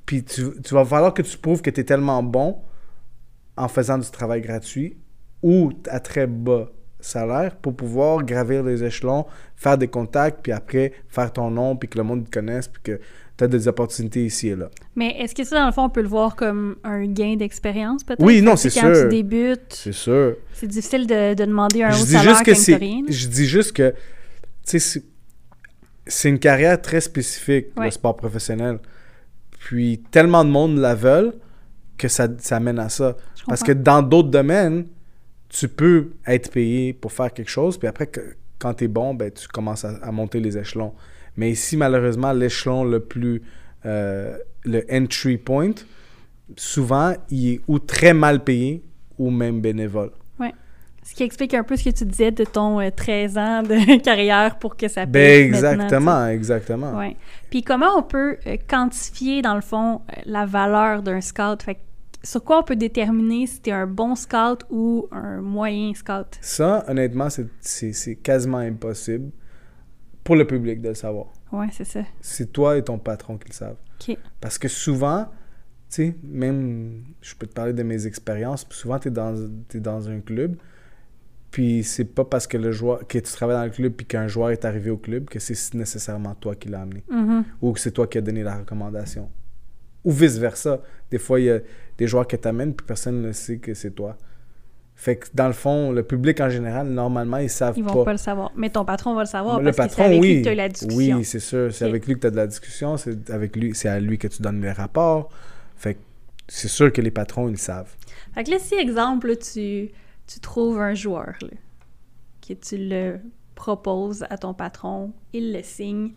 puis 0.06 0.24
tu, 0.24 0.44
tu 0.62 0.74
vas 0.74 0.84
falloir 0.84 1.12
que 1.14 1.22
tu 1.22 1.36
prouves 1.36 1.62
que 1.62 1.70
tu 1.70 1.80
es 1.80 1.84
tellement 1.84 2.22
bon 2.22 2.58
en 3.62 3.68
faisant 3.68 3.98
du 3.98 4.10
travail 4.10 4.40
gratuit 4.40 4.96
ou 5.42 5.70
à 5.88 6.00
très 6.00 6.26
bas 6.26 6.70
salaire 7.02 7.56
pour 7.56 7.74
pouvoir 7.74 8.22
gravir 8.24 8.62
les 8.62 8.84
échelons, 8.84 9.24
faire 9.56 9.78
des 9.78 9.88
contacts, 9.88 10.40
puis 10.42 10.52
après 10.52 10.92
faire 11.08 11.32
ton 11.32 11.50
nom, 11.50 11.74
puis 11.76 11.88
que 11.88 11.96
le 11.96 12.04
monde 12.04 12.24
te 12.26 12.30
connaisse, 12.30 12.68
puis 12.68 12.82
que 12.82 13.00
tu 13.38 13.44
as 13.44 13.48
des 13.48 13.68
opportunités 13.68 14.24
ici 14.26 14.48
et 14.48 14.56
là. 14.56 14.68
Mais 14.96 15.16
est-ce 15.18 15.34
que 15.34 15.42
ça, 15.44 15.60
dans 15.60 15.66
le 15.66 15.72
fond, 15.72 15.84
on 15.84 15.88
peut 15.88 16.02
le 16.02 16.08
voir 16.08 16.36
comme 16.36 16.76
un 16.84 17.06
gain 17.06 17.36
d'expérience, 17.36 18.04
peut-être? 18.04 18.22
Oui, 18.22 18.42
non, 18.42 18.54
c'est 18.56 18.68
Quand 18.70 18.92
sûr. 18.94 19.04
tu 19.04 19.08
débutes, 19.16 19.72
C'est 19.72 19.92
sûr. 19.94 20.36
c'est 20.52 20.66
difficile 20.66 21.06
de, 21.06 21.32
de 21.34 21.44
demander 21.46 21.82
un 21.84 21.90
je 21.90 22.02
haut 22.02 22.06
salaire 22.06 22.42
que 22.42 22.50
quand 22.50 22.78
rien. 22.78 23.02
je 23.08 23.26
dis 23.28 23.46
juste 23.46 23.72
que 23.72 23.90
tu 23.92 23.96
sais 24.64 24.78
c'est- 24.78 25.04
c'est 26.06 26.28
une 26.28 26.38
carrière 26.38 26.80
très 26.82 27.00
spécifique 27.00 27.68
Ouais. 27.78 27.86
le 27.86 27.90
sport 27.92 28.16
professionnel 28.16 28.78
puis 29.58 30.02
tellement 30.10 30.44
de 30.44 30.50
monde 30.50 30.76
la 30.78 30.94
veulent 30.94 31.32
que 32.00 32.08
ça, 32.08 32.26
ça 32.38 32.58
mène 32.60 32.78
à 32.78 32.88
ça 32.88 33.16
Je 33.36 33.44
parce 33.44 33.60
comprends. 33.60 33.74
que 33.74 33.78
dans 33.78 34.02
d'autres 34.02 34.30
domaines 34.30 34.86
tu 35.48 35.68
peux 35.68 36.10
être 36.26 36.50
payé 36.50 36.92
pour 36.92 37.12
faire 37.12 37.32
quelque 37.32 37.50
chose 37.50 37.78
puis 37.78 37.88
après 37.88 38.06
que- 38.06 38.34
quand 38.58 38.74
tu 38.74 38.84
es 38.84 38.88
bon 38.88 39.14
ben 39.14 39.30
tu 39.30 39.46
commences 39.48 39.84
à, 39.84 39.90
à 40.02 40.10
monter 40.12 40.40
les 40.40 40.56
échelons 40.56 40.92
mais 41.36 41.50
ici 41.50 41.76
malheureusement 41.76 42.32
l'échelon 42.32 42.84
le 42.84 43.00
plus 43.00 43.42
euh, 43.86 44.36
le 44.64 44.84
entry 44.92 45.38
point 45.38 45.72
souvent 46.56 47.14
il 47.30 47.54
est 47.54 47.60
ou 47.68 47.78
très 47.78 48.12
mal 48.14 48.42
payé 48.44 48.82
ou 49.18 49.30
même 49.30 49.60
bénévole 49.60 50.10
Ce 51.02 51.14
qui 51.16 51.24
explique 51.24 51.54
un 51.54 51.64
peu 51.64 51.76
ce 51.76 51.84
que 51.84 51.90
tu 51.90 52.04
disais 52.04 52.30
de 52.30 52.44
ton 52.44 52.78
euh, 52.80 52.90
13 52.94 53.38
ans 53.38 53.62
de 53.62 54.00
carrière 54.08 54.58
pour 54.60 54.76
que 54.76 54.86
ça 54.86 55.06
ben 55.06 55.44
exactement 55.46 56.28
exactement. 56.28 56.96
Ouais. 56.96 57.16
Puis 57.50 57.62
comment 57.62 57.96
on 57.98 58.02
peut 58.04 58.36
euh, 58.46 58.56
quantifier, 58.68 59.42
dans 59.42 59.56
le 59.56 59.60
fond, 59.60 60.02
euh, 60.10 60.20
la 60.26 60.46
valeur 60.46 61.02
d'un 61.02 61.20
scout? 61.20 61.62
Fait 61.64 61.74
que 61.74 61.80
sur 62.22 62.42
quoi 62.44 62.60
on 62.60 62.62
peut 62.62 62.76
déterminer 62.76 63.46
si 63.46 63.60
t'es 63.60 63.70
un 63.72 63.86
bon 63.86 64.14
scout 64.14 64.64
ou 64.70 65.08
un 65.10 65.40
moyen 65.40 65.92
scout? 65.94 66.38
Ça, 66.40 66.84
honnêtement, 66.88 67.30
c'est- 67.30 67.48
c'est 67.60 67.92
c'est 67.92 68.16
quasiment 68.16 68.58
impossible 68.58 69.30
pour 70.24 70.36
le 70.36 70.46
public 70.46 70.80
de 70.82 70.88
le 70.90 70.94
savoir. 70.94 71.26
Ouais, 71.52 71.68
c'est 71.72 71.84
ça. 71.84 72.00
C'est 72.20 72.52
toi 72.52 72.76
et 72.76 72.82
ton 72.84 72.98
patron 72.98 73.36
qui 73.38 73.48
le 73.48 73.54
savent. 73.54 73.76
OK. 74.08 74.16
Parce 74.40 74.58
que 74.58 74.68
souvent, 74.68 75.24
tu 75.90 75.96
sais, 75.96 76.16
même, 76.22 77.02
je 77.20 77.34
peux 77.34 77.46
te 77.46 77.52
parler 77.54 77.72
de 77.72 77.82
mes 77.82 78.06
expériences, 78.06 78.66
souvent, 78.70 78.98
tu 78.98 79.08
es 79.08 79.10
dans, 79.10 79.34
t'es 79.68 79.80
dans 79.80 80.08
un 80.08 80.20
club, 80.20 80.56
Puis 81.50 81.82
c'est 81.82 82.04
pas 82.04 82.24
parce 82.24 82.46
que 82.46 82.56
le 82.56 82.70
joueur 82.70 83.00
que 83.08 83.18
tu 83.18 83.32
travailles 83.32 83.56
dans 83.56 83.64
le 83.64 83.70
club 83.70 83.92
puis 83.94 84.06
qu'un 84.06 84.28
joueur 84.28 84.50
est 84.50 84.64
arrivé 84.64 84.88
au 84.88 84.96
club 84.96 85.24
que 85.24 85.40
c'est 85.40 85.74
nécessairement 85.74 86.32
toi 86.36 86.54
qui 86.54 86.68
l'as 86.68 86.82
amené. 86.82 87.02
Mhm. 87.10 87.42
Ou 87.60 87.72
que 87.72 87.80
c'est 87.80 87.90
toi 87.90 88.06
qui 88.06 88.18
as 88.18 88.20
donné 88.20 88.44
la 88.44 88.58
recommandation. 88.58 89.28
Ou 90.04 90.12
vice-versa. 90.12 90.80
Des 91.10 91.18
fois, 91.18 91.40
il 91.40 91.46
y 91.46 91.50
a 91.50 91.58
des 91.98 92.06
joueurs 92.06 92.26
que 92.26 92.36
tu 92.36 92.48
amènes 92.48 92.74
puis 92.74 92.86
personne 92.86 93.20
ne 93.22 93.32
sait 93.32 93.58
que 93.58 93.74
c'est 93.74 93.90
toi. 93.90 94.16
Fait 94.94 95.16
que 95.16 95.28
dans 95.32 95.46
le 95.46 95.54
fond, 95.54 95.92
le 95.92 96.02
public 96.02 96.40
en 96.40 96.50
général, 96.50 96.88
normalement, 96.88 97.38
ils 97.38 97.48
savent 97.48 97.74
Ils 97.76 97.84
vont 97.84 97.94
pas. 97.94 98.04
pas 98.04 98.12
le 98.12 98.18
savoir. 98.18 98.52
Mais 98.54 98.68
ton 98.68 98.84
patron 98.84 99.14
va 99.14 99.22
le 99.22 99.26
savoir 99.26 99.58
le 99.58 99.72
parce 99.72 99.76
que 99.76 99.82
c'est 99.82 99.88
patron, 99.88 100.04
avec 100.04 100.20
oui. 100.20 100.28
lui 100.34 100.38
que 100.40 100.44
tu 100.44 100.48
as 100.50 100.54
la 100.54 100.68
discussion. 100.68 101.16
Oui, 101.16 101.24
c'est 101.24 101.40
sûr. 101.40 101.72
C'est 101.72 101.84
avec 101.86 102.06
lui 102.06 102.14
que 102.16 102.20
tu 102.20 102.26
as 102.26 102.30
de 102.30 102.36
la 102.36 102.46
discussion. 102.46 102.96
C'est 102.98 103.30
avec 103.30 103.56
lui, 103.56 103.74
c'est 103.74 103.88
à 103.88 103.98
lui 103.98 104.18
que 104.18 104.28
tu 104.28 104.42
donnes 104.42 104.60
les 104.60 104.72
rapports. 104.72 105.30
Fait 105.76 105.94
que 105.94 106.00
c'est 106.48 106.68
sûr 106.68 106.92
que 106.92 107.00
les 107.00 107.10
patrons, 107.10 107.48
ils 107.48 107.52
le 107.52 107.56
savent. 107.56 107.94
Fait 108.34 108.44
que 108.44 108.50
là, 108.50 108.58
si, 108.58 108.74
exemple, 108.74 109.28
là, 109.28 109.36
tu, 109.36 109.90
tu 110.26 110.40
trouves 110.40 110.78
un 110.78 110.92
joueur, 110.94 111.34
là, 111.42 111.48
que 112.46 112.52
tu 112.52 112.76
le 112.76 113.20
proposes 113.54 114.26
à 114.28 114.36
ton 114.36 114.52
patron, 114.52 115.12
il 115.32 115.52
le 115.54 115.62
signe, 115.62 116.12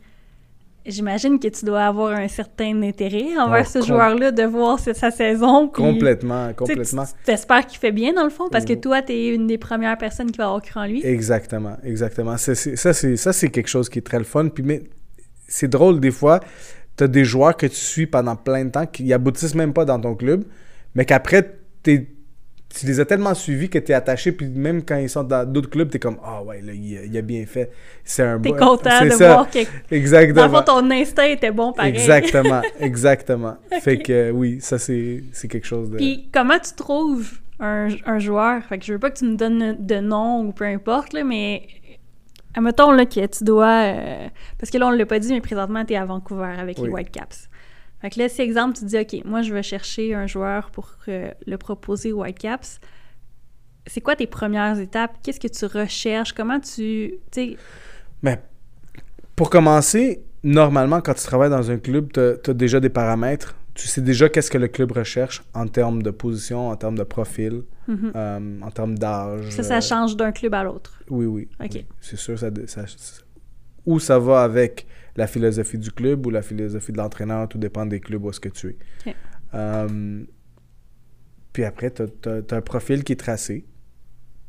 j'imagine 0.86 1.40
que 1.40 1.48
tu 1.48 1.66
dois 1.66 1.84
avoir 1.86 2.14
un 2.14 2.28
certain 2.28 2.82
intérêt 2.84 3.38
envers 3.38 3.64
Oh, 3.66 3.70
ce 3.74 3.80
com- 3.80 3.88
joueur-là, 3.88 4.32
de 4.32 4.44
voir 4.44 4.80
sa- 4.80 4.94
sa 4.94 5.12
saison. 5.12 5.68
puis- 5.68 5.82
Complètement, 5.84 6.50
Tu 6.50 6.56
complètement. 6.56 7.06
tu- 7.06 7.12
T'espères 7.26 7.66
qu'il 7.66 7.80
fait 7.80 7.92
bien, 7.92 8.14
dans 8.14 8.24
le 8.24 8.30
fond, 8.30 8.50
parce 8.52 8.66
que 8.66 8.74
Mhm. 8.74 8.80
toi, 8.82 9.02
t'es 9.02 9.28
une 9.34 9.48
des 9.48 9.58
premières 9.58 9.98
personnes 9.98 10.32
qui 10.32 10.38
va 10.38 10.46
avoir 10.46 10.62
cru 10.62 10.80
en 10.80 10.86
lui. 10.86 11.06
Exactement, 11.06 11.78
exactement. 11.84 12.38
Ça, 12.38 12.56
c'est, 12.56 12.76
ça, 12.76 12.94
c'est, 12.94 13.16
ça, 13.18 13.32
c'est 13.34 13.50
quelque 13.50 13.70
chose 13.70 13.90
qui 13.90 14.00
est 14.00 14.04
très 14.04 14.18
le 14.20 14.24
fun. 14.26 14.50
Puis, 14.50 14.64
mais 14.64 14.84
c'est 15.48 15.68
drôle, 15.70 16.00
des 16.00 16.12
fois, 16.12 16.40
tu 16.98 17.04
as 17.06 17.08
des 17.08 17.26
joueurs 17.26 17.56
que 17.58 17.66
tu 17.66 17.76
suis 17.76 18.08
pendant 18.08 18.36
plein 18.36 18.66
de 18.66 18.70
temps 18.72 18.86
qui 18.86 19.12
aboutissent 19.14 19.56
même 19.56 19.74
pas 19.74 19.86
dans 19.86 20.00
ton 20.00 20.16
club, 20.16 20.44
mais 20.96 21.06
qu'après, 21.06 21.58
t'es- 21.82 22.08
tu 22.76 22.86
les 22.88 23.00
as 23.00 23.06
tellement 23.06 23.34
suivis 23.36 23.70
que 23.70 23.78
tu 23.78 23.92
es 23.92 23.96
attaché, 23.96 24.32
puis 24.32 24.48
même 24.50 24.84
quand 24.84 24.98
ils 24.98 25.10
sont 25.10 25.24
dans 25.24 25.48
d'autres 25.50 25.70
clubs, 25.70 25.90
tu 25.90 25.98
es 25.98 26.00
comme 26.00 26.18
Ah 26.24 26.42
ouais, 26.44 26.62
là, 26.62 26.74
il, 26.74 27.18
a- 27.18 27.22
bien 27.22 27.46
fait. 27.46 27.72
C'est 28.04 28.24
un 28.24 28.40
T'es 28.40 28.50
bon- 28.50 28.58
content 28.58 28.90
c'est 29.00 29.06
de 29.06 29.12
ça. 29.12 29.34
voir 29.34 29.50
que, 29.50 29.60
Exactement. 29.92 30.62
ton 30.64 30.90
instinct 30.92 31.26
était 31.26 31.52
bon 31.52 31.72
pareil. 31.74 31.94
Exactement, 31.94 32.62
exactement. 32.80 33.58
Fait 33.82 34.00
que 34.00 34.12
euh, 34.12 34.32
oui, 34.32 34.58
ça, 34.60 34.78
c'est, 34.80 35.24
quelque 35.50 35.68
chose 35.68 35.90
de. 35.92 35.98
Puis 35.98 36.30
comment 36.34 36.58
tu 36.60 36.74
trouves 36.76 37.32
un, 37.60 37.90
un 38.06 38.20
joueur? 38.20 38.64
Fait 38.64 38.78
que 38.80 38.86
je 38.86 38.94
veux 38.94 39.00
pas 39.00 39.12
que 39.12 39.20
tu 39.20 39.26
me 39.26 39.36
donnes 39.36 39.78
de 39.80 40.00
nom 40.00 40.42
ou 40.46 40.52
peu 40.52 40.66
importe, 40.66 41.14
là, 41.14 41.24
mais 41.24 41.68
admettons 42.56 42.92
là, 42.92 43.06
que 43.06 43.26
tu 43.26 43.44
dois... 43.44 43.84
euh, 43.94 44.28
parce 44.60 44.70
que 44.72 44.78
là, 44.78 44.88
on 44.88 44.92
l'a 44.92 45.06
pas 45.06 45.20
dit, 45.20 45.32
mais 45.32 45.42
présentement, 45.42 45.86
tu 45.86 45.94
es 45.94 45.96
à 45.96 46.06
Vancouver 46.06 46.54
avec 46.60 46.78
les 46.78 46.84
Oui. 46.86 46.90
Whitecaps. 46.90 47.50
Fait 48.04 48.10
que 48.10 48.20
là, 48.20 48.28
si 48.28 48.42
exemple, 48.42 48.78
tu 48.78 48.84
dis, 48.84 48.98
OK, 48.98 49.24
moi, 49.24 49.44
je 49.44 49.54
vais 49.54 49.64
chercher 49.64 50.14
un 50.14 50.28
joueur 50.28 50.72
pour 50.72 50.92
euh, 51.08 51.32
le 51.48 51.58
proposer 51.58 52.12
aux 52.12 52.24
Whitecaps. 52.24 52.82
C'est 53.88 54.02
quoi 54.02 54.18
tes 54.18 54.28
premières 54.28 54.78
étapes? 54.78 55.16
Qu'est-ce 55.24 55.40
que 55.40 55.48
tu 55.48 55.66
recherches? 55.66 56.34
Comment 56.34 56.60
tu... 56.60 57.14
Mais 58.22 58.42
pour 59.38 59.50
commencer, 59.50 60.22
normalement, 60.44 61.00
quand 61.00 61.14
tu 61.14 61.24
travailles 61.24 61.50
dans 61.50 61.72
un 61.72 61.78
club, 61.78 62.12
tu 62.12 62.20
as, 62.20 62.54
déjà 62.54 62.82
des 62.82 62.90
paramètres. 62.90 63.56
Tu 63.74 63.88
sais 63.88 64.02
déjà 64.02 64.28
qu'est-ce 64.28 64.52
que 64.52 64.58
le 64.58 64.68
club 64.68 64.92
recherche 64.92 65.42
en 65.54 65.68
termes 65.68 66.04
de 66.04 66.12
position, 66.12 66.68
en 66.72 66.76
termes 66.76 66.98
de 66.98 67.04
profil, 67.04 67.64
mhm. 67.88 68.12
euh, 68.14 68.60
en 68.62 68.70
termes 68.70 68.98
d'âge. 69.00 69.50
ça, 69.50 69.64
ça 69.64 69.78
euh, 69.78 69.82
change 69.82 70.18
d'un 70.18 70.34
club 70.34 70.54
à 70.54 70.64
l'autre. 70.64 71.00
Oui, 71.10 71.26
oui. 71.26 71.48
OK. 71.64 71.70
oui. 71.74 71.86
C'est 72.02 72.18
sûr, 72.18 72.38
ça, 72.38 72.50
ça, 72.68 72.86
ça- 72.86 73.24
Ou 73.86 74.02
ça 74.02 74.20
va 74.20 74.44
avec 74.44 74.86
la 75.16 75.28
philosophie 75.28 75.78
du 75.78 75.92
club 75.92 76.26
ou 76.26 76.30
la 76.30 76.42
philosophie 76.42 76.92
de 76.92 76.98
l'entraîneur, 76.98 77.48
tout 77.48 77.58
dépend 77.58 77.86
des 77.86 78.00
clubs 78.00 78.24
où 78.24 78.30
est-ce 78.30 78.40
que 78.40 78.50
tu 78.50 78.78
es. 79.06 79.16
Euh, 79.54 80.24
puis 81.52 81.64
après, 81.64 81.92
tu 81.92 82.02
as, 82.02 82.56
un 82.56 82.62
profil 82.62 83.04
qui 83.04 83.14
est 83.14 83.20
tracé. 83.20 83.66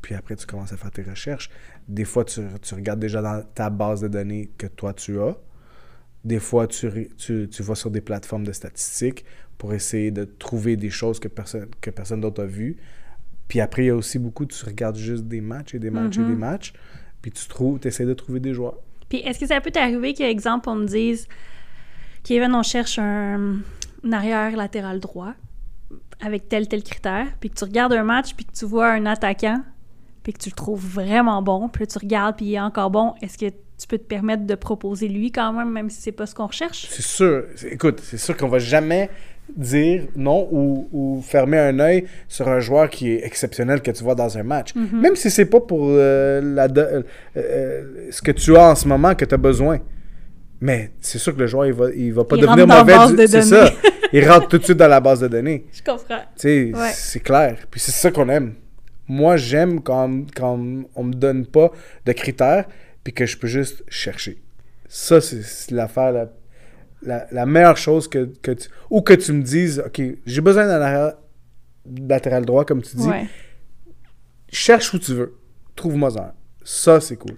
Puis 0.01 0.15
après, 0.15 0.35
tu 0.35 0.45
commences 0.45 0.73
à 0.73 0.77
faire 0.77 0.91
tes 0.91 1.03
recherches. 1.03 1.49
Des 1.87 2.05
fois, 2.05 2.25
tu, 2.25 2.41
tu 2.61 2.75
regardes 2.75 2.99
déjà 2.99 3.21
dans 3.21 3.43
ta 3.53 3.69
base 3.69 4.01
de 4.01 4.07
données 4.07 4.49
que 4.57 4.67
toi, 4.67 4.93
tu 4.93 5.19
as. 5.19 5.37
Des 6.23 6.39
fois, 6.39 6.67
tu, 6.67 7.09
tu, 7.17 7.47
tu 7.49 7.63
vas 7.63 7.75
sur 7.75 7.91
des 7.91 8.01
plateformes 8.01 8.43
de 8.43 8.51
statistiques 8.51 9.25
pour 9.57 9.73
essayer 9.73 10.11
de 10.11 10.23
trouver 10.25 10.75
des 10.75 10.89
choses 10.89 11.19
que 11.19 11.27
personne, 11.27 11.67
que 11.81 11.91
personne 11.91 12.21
d'autre 12.21 12.43
a 12.43 12.45
vues. 12.45 12.77
Puis 13.47 13.61
après, 13.61 13.83
il 13.83 13.87
y 13.87 13.89
a 13.91 13.95
aussi 13.95 14.17
beaucoup, 14.17 14.45
tu 14.45 14.65
regardes 14.65 14.97
juste 14.97 15.25
des 15.25 15.41
matchs 15.41 15.75
et 15.75 15.79
des 15.79 15.91
matchs 15.91 16.17
et 16.17 16.23
des 16.23 16.35
matchs. 16.35 16.73
Puis 17.21 17.31
tu 17.31 17.47
trouves, 17.47 17.79
tu 17.79 17.87
essaies 17.87 18.05
de 18.05 18.13
trouver 18.13 18.39
des 18.39 18.53
joueurs. 18.53 18.79
Puis 19.09 19.19
est-ce 19.19 19.39
que 19.39 19.47
ça 19.47 19.61
peut 19.61 19.71
t'arriver 19.71 20.13
qu'exemple, 20.13 20.69
on 20.69 20.75
me 20.75 20.85
dise 20.85 21.27
Kevin, 22.23 22.55
on 22.55 22.63
cherche 22.63 22.97
un, 22.99 23.57
arrière 24.11 24.55
latéral 24.55 24.99
droit 24.99 25.33
avec 26.21 26.49
tel 26.49 26.67
tel 26.67 26.83
critère, 26.83 27.27
puis 27.39 27.49
que 27.49 27.55
tu 27.55 27.63
regardes 27.63 27.93
un 27.93 28.03
match, 28.03 28.33
puis 28.35 28.45
que 28.45 28.53
tu 28.53 28.65
vois 28.65 28.89
un 28.89 29.05
attaquant, 29.05 29.61
puis 30.23 30.33
que 30.33 30.39
tu 30.39 30.49
le 30.49 30.55
trouves 30.55 30.85
vraiment 30.85 31.41
bon, 31.41 31.69
puis 31.69 31.83
là, 31.83 31.87
tu 31.87 31.99
regardes, 31.99 32.37
puis 32.37 32.45
il 32.45 32.53
est 32.55 32.59
encore 32.59 32.89
bon, 32.89 33.13
est-ce 33.21 33.37
que 33.37 33.49
tu 33.49 33.87
peux 33.87 33.97
te 33.97 34.05
permettre 34.05 34.45
de 34.45 34.55
proposer 34.55 35.07
lui 35.07 35.31
quand 35.31 35.51
même, 35.53 35.69
même 35.69 35.89
si 35.89 36.01
c'est 36.01 36.11
pas 36.11 36.25
ce 36.25 36.33
qu'on 36.33 36.47
recherche? 36.47 36.87
C'est 36.89 37.01
sûr. 37.03 37.45
Écoute, 37.69 37.99
c'est 38.01 38.17
sûr 38.17 38.35
qu'on 38.35 38.47
va 38.47 38.59
jamais 38.59 39.09
dire 39.55 40.03
non 40.15 40.47
ou, 40.51 40.87
ou 40.91 41.21
fermer 41.21 41.57
un 41.59 41.79
œil 41.79 42.05
sur 42.27 42.47
un 42.47 42.59
joueur 42.59 42.89
qui 42.89 43.11
est 43.11 43.25
exceptionnel 43.25 43.81
que 43.81 43.91
tu 43.91 44.03
vois 44.03 44.15
dans 44.15 44.37
un 44.37 44.43
match. 44.43 44.73
Mhm. 44.75 45.01
Même 45.01 45.15
si 45.15 45.29
c'est 45.29 45.45
pas 45.45 45.59
pour 45.61 45.87
euh, 45.89 46.41
la 46.41 46.67
de- 46.67 46.81
euh, 46.81 47.01
euh, 47.37 48.07
ce 48.11 48.21
que 48.21 48.31
tu 48.31 48.55
as 48.57 48.71
en 48.71 48.75
ce 48.75 48.87
moment 48.87 49.13
que 49.15 49.25
tu 49.25 49.33
as 49.33 49.37
besoin. 49.37 49.79
Mais 50.61 50.91
c'est 51.01 51.17
sûr 51.19 51.33
que 51.35 51.39
le 51.41 51.47
joueur, 51.47 51.65
il 51.67 51.73
va, 51.73 51.85
il 51.95 52.13
va 52.13 52.23
pas 52.23 52.37
Il 52.37 52.41
devenir 52.43 52.65
mauvais. 52.67 53.15
de 53.15 53.27
C'est 53.27 53.41
ça. 53.41 53.69
Il 54.13 54.27
rentre 54.29 54.47
tout 54.47 54.57
de 54.57 54.63
suite 54.63 54.77
dans 54.77 54.87
la 54.87 54.99
base 55.01 55.19
de 55.19 55.27
données. 55.27 55.65
Je 55.73 55.83
comprends. 55.83 56.21
Ouais. 56.73 56.91
c'est 56.93 57.19
clair. 57.19 57.57
Puis 57.69 57.79
c'est 57.81 57.91
ça 57.91 58.09
qu'on 58.11 58.29
aime. 58.29 58.53
Moi, 59.07 59.37
j'aime 59.37 59.81
quand, 59.81 60.23
quand 60.35 60.57
on 60.95 61.03
me 61.03 61.13
donne 61.13 61.45
pas 61.45 61.71
de 62.05 62.11
critères 62.13 62.65
puis 63.03 63.13
que 63.13 63.25
je 63.25 63.37
peux 63.37 63.47
juste 63.47 63.83
chercher. 63.89 64.41
Ça, 64.87 65.21
c'est 65.21 65.43
c'est 65.43 65.71
l'affaire 65.71 66.11
la, 66.11 66.29
la, 67.05 67.27
la 67.31 67.45
meilleure 67.45 67.77
chose 67.77 68.07
que, 68.07 68.29
que 68.41 68.51
tu... 68.51 68.67
Ou 68.89 69.01
que 69.01 69.13
tu 69.13 69.31
me 69.33 69.41
dises, 69.41 69.83
OK, 69.85 70.01
j'ai 70.25 70.41
besoin 70.41 70.65
d'un 70.67 71.13
latéral 72.07 72.45
droit, 72.45 72.65
comme 72.65 72.81
tu 72.81 72.95
dis. 72.97 73.07
Ouais. 73.07 73.27
Cherche 74.49 74.93
où 74.93 74.99
tu 74.99 75.13
veux. 75.13 75.35
Trouve-moi 75.75 76.09
un. 76.19 76.31
Ça, 76.63 76.99
c'est 76.99 77.15
cool. 77.17 77.35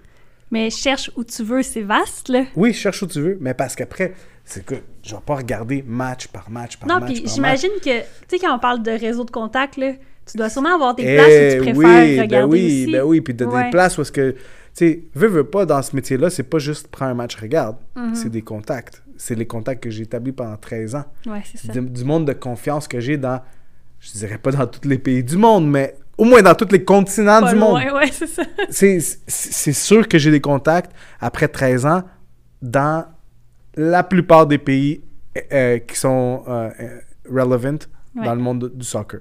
Mais 0.51 0.69
cherche 0.69 1.11
où 1.15 1.23
tu 1.23 1.43
veux, 1.43 1.61
c'est 1.63 1.81
vaste, 1.81 2.29
là. 2.29 2.45
Oui, 2.55 2.73
cherche 2.73 3.01
où 3.01 3.07
tu 3.07 3.19
veux, 3.19 3.37
mais 3.41 3.53
parce 3.53 3.75
qu'après, 3.75 4.13
c'est 4.45 4.65
que 4.65 4.75
je 5.03 5.13
vais 5.15 5.21
pas 5.25 5.35
regarder 5.35 5.83
match 5.85 6.27
par 6.27 6.49
match 6.49 6.77
par 6.77 6.87
Non, 6.87 6.99
match 7.01 7.11
puis 7.11 7.21
par 7.23 7.33
j'imagine 7.33 7.71
que, 7.83 7.99
tu 7.99 8.05
sais, 8.29 8.39
quand 8.39 8.55
on 8.55 8.59
parle 8.59 8.81
de 8.81 8.91
réseau 8.91 9.25
de 9.25 9.31
contact, 9.31 9.75
là, 9.75 9.93
tu 10.29 10.37
dois 10.37 10.49
sûrement 10.49 10.75
avoir 10.75 10.95
des 10.95 11.03
Eh 11.03 11.15
places 11.15 11.27
où 11.27 11.65
tu 11.65 11.73
préfères 11.73 12.03
oui, 12.03 12.19
regarder 12.21 12.27
ben 12.27 12.45
oui, 12.45 12.83
aussi. 12.83 12.91
ben 12.91 13.01
oui, 13.03 13.21
puis 13.21 13.33
de 13.33 13.45
Ouais. 13.45 13.65
des 13.65 13.69
places 13.71 13.97
où 13.97 14.01
est-ce 14.01 14.11
que, 14.11 14.31
tu 14.31 14.37
sais, 14.73 15.03
veux, 15.15 15.27
veux 15.27 15.43
pas, 15.43 15.65
dans 15.65 15.81
ce 15.81 15.95
métier-là, 15.95 16.29
c'est 16.29 16.43
pas 16.43 16.59
juste 16.59 16.87
prends 16.87 17.05
un 17.07 17.13
match, 17.13 17.35
regarde. 17.35 17.77
Mhm. 17.95 18.15
C'est 18.15 18.29
des 18.29 18.41
contacts. 18.41 19.03
C'est 19.17 19.35
les 19.35 19.47
contacts 19.47 19.83
que 19.83 19.89
j'ai 19.89 20.03
établis 20.03 20.31
pendant 20.31 20.55
13 20.57 20.95
ans. 20.95 21.05
Ouais, 21.25 21.41
c'est 21.45 21.57
ça. 21.57 21.73
Du, 21.73 21.81
du 21.81 22.03
monde 22.03 22.25
de 22.25 22.33
confiance 22.33 22.87
que 22.87 22.99
j'ai 22.99 23.17
dans, 23.17 23.41
je 23.99 24.11
dirais 24.11 24.37
pas 24.37 24.51
dans 24.51 24.67
tous 24.67 24.87
les 24.87 24.99
pays 24.99 25.23
du 25.23 25.37
monde, 25.37 25.69
mais 25.69 25.95
au 26.17 26.23
moins 26.23 26.41
dans 26.41 26.55
tous 26.55 26.69
les 26.71 26.83
continents 26.83 27.41
Pas 27.41 27.53
du 27.53 27.59
monde. 27.59 27.81
ouais, 27.93 28.11
c'est 28.11 28.27
ça. 28.27 28.43
C'est 29.27 29.73
sûr 29.73 30.07
que 30.07 30.17
j'ai 30.17 30.31
des 30.31 30.41
contacts 30.41 30.91
après 31.19 31.47
13 31.47 31.85
ans 31.85 32.03
dans 32.61 33.05
la 33.75 34.03
plupart 34.03 34.47
des 34.47 34.57
pays 34.57 35.03
euh, 35.37 35.41
euh, 35.51 35.77
qui 35.79 35.95
sont 35.95 36.43
euh, 36.47 36.69
euh, 36.79 36.99
relevant 37.29 37.77
Ouais. 38.15 38.25
dans 38.25 38.33
le 38.33 38.41
monde 38.41 38.61
de- 38.61 38.67
du 38.69 38.83
soccer. 38.85 39.19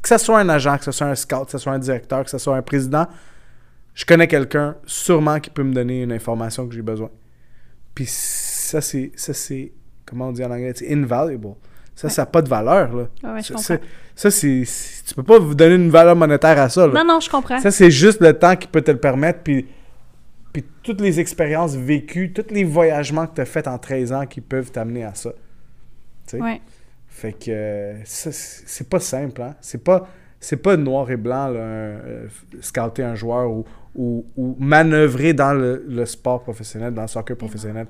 Que 0.00 0.08
ce 0.08 0.18
soit 0.18 0.38
un 0.38 0.48
agent, 0.48 0.78
que 0.78 0.84
ce 0.84 0.92
soit 0.92 1.08
un 1.08 1.16
scout, 1.16 1.46
que 1.46 1.50
ce 1.50 1.58
soit 1.58 1.72
un 1.72 1.78
directeur, 1.80 2.22
que 2.22 2.30
ce 2.30 2.38
soit 2.38 2.56
un 2.56 2.62
président, 2.62 3.08
je 3.94 4.04
connais 4.04 4.28
quelqu'un 4.28 4.76
sûrement 4.86 5.40
qui 5.40 5.50
peut 5.50 5.64
me 5.64 5.72
donner 5.74 6.02
une 6.04 6.12
information 6.12 6.68
que 6.68 6.74
j'ai 6.76 6.82
besoin. 6.82 7.10
Puis 7.96 8.06
ça, 8.68 8.80
c'est, 8.80 9.12
ça, 9.16 9.32
c'est, 9.34 9.72
comment 10.06 10.28
on 10.28 10.32
dit 10.32 10.44
en 10.44 10.50
anglais, 10.50 10.72
c'est 10.74 10.92
invaluable. 10.92 11.48
Ça, 11.94 12.06
Ouais. 12.06 12.12
ça 12.12 12.22
n'a 12.22 12.26
pas 12.26 12.42
de 12.42 12.48
valeur. 12.48 12.94
Là. 12.94 13.08
Ouais, 13.24 13.30
ouais, 13.32 13.40
je 13.42 13.46
ça, 13.48 13.54
comprends. 13.54 13.62
c'est- 13.62 13.80
ça, 14.14 14.30
c'est, 14.30 14.64
c'est- 14.64 15.04
tu 15.06 15.14
peux 15.14 15.22
pas 15.24 15.38
vous 15.38 15.54
donner 15.54 15.74
une 15.74 15.90
valeur 15.90 16.14
monétaire 16.16 16.58
à 16.60 16.68
ça. 16.68 16.86
là. 16.86 16.92
Non, 16.92 17.04
non, 17.14 17.20
je 17.20 17.28
comprends. 17.30 17.58
Ça, 17.60 17.70
c'est 17.70 17.90
juste 17.90 18.20
le 18.20 18.32
temps 18.34 18.54
qui 18.56 18.68
peut 18.68 18.82
te 18.82 18.90
le 18.90 18.98
permettre, 19.00 19.40
puis, 19.42 19.66
puis 20.52 20.64
toutes 20.82 21.00
les 21.00 21.18
expériences 21.20 21.74
vécues, 21.74 22.32
tous 22.32 22.52
les 22.54 22.64
voyagements 22.64 23.26
que 23.26 23.34
tu 23.36 23.40
as 23.40 23.44
faits 23.46 23.66
en 23.68 23.78
13 23.78 24.12
ans 24.12 24.26
qui 24.26 24.40
peuvent 24.40 24.70
t'amener 24.70 25.04
à 25.04 25.14
ça. 25.14 25.30
Tu 26.26 26.36
sais? 26.36 26.42
Ouais. 26.42 26.60
Fait 27.08 27.32
que 27.32 27.94
c'est 28.04 28.32
c'est 28.32 28.88
pas 28.88 29.00
simple, 29.00 29.42
hein? 29.42 29.56
C'est 29.60 29.82
pas, 29.82 30.08
c'est 30.38 30.56
pas 30.58 30.76
noir 30.76 31.10
et 31.10 31.16
blanc, 31.16 31.48
là, 31.48 31.58
un, 31.60 31.64
euh, 31.64 32.26
scouter 32.60 33.02
un 33.02 33.16
joueur 33.16 33.50
ou, 33.50 33.64
ou, 33.96 34.24
ou 34.36 34.56
manœuvrer 34.60 35.32
dans 35.32 35.52
le, 35.52 35.84
le 35.88 36.06
sport 36.06 36.42
professionnel, 36.44 36.94
dans 36.94 37.02
le 37.02 37.08
soccer 37.08 37.36
professionnel. 37.36 37.86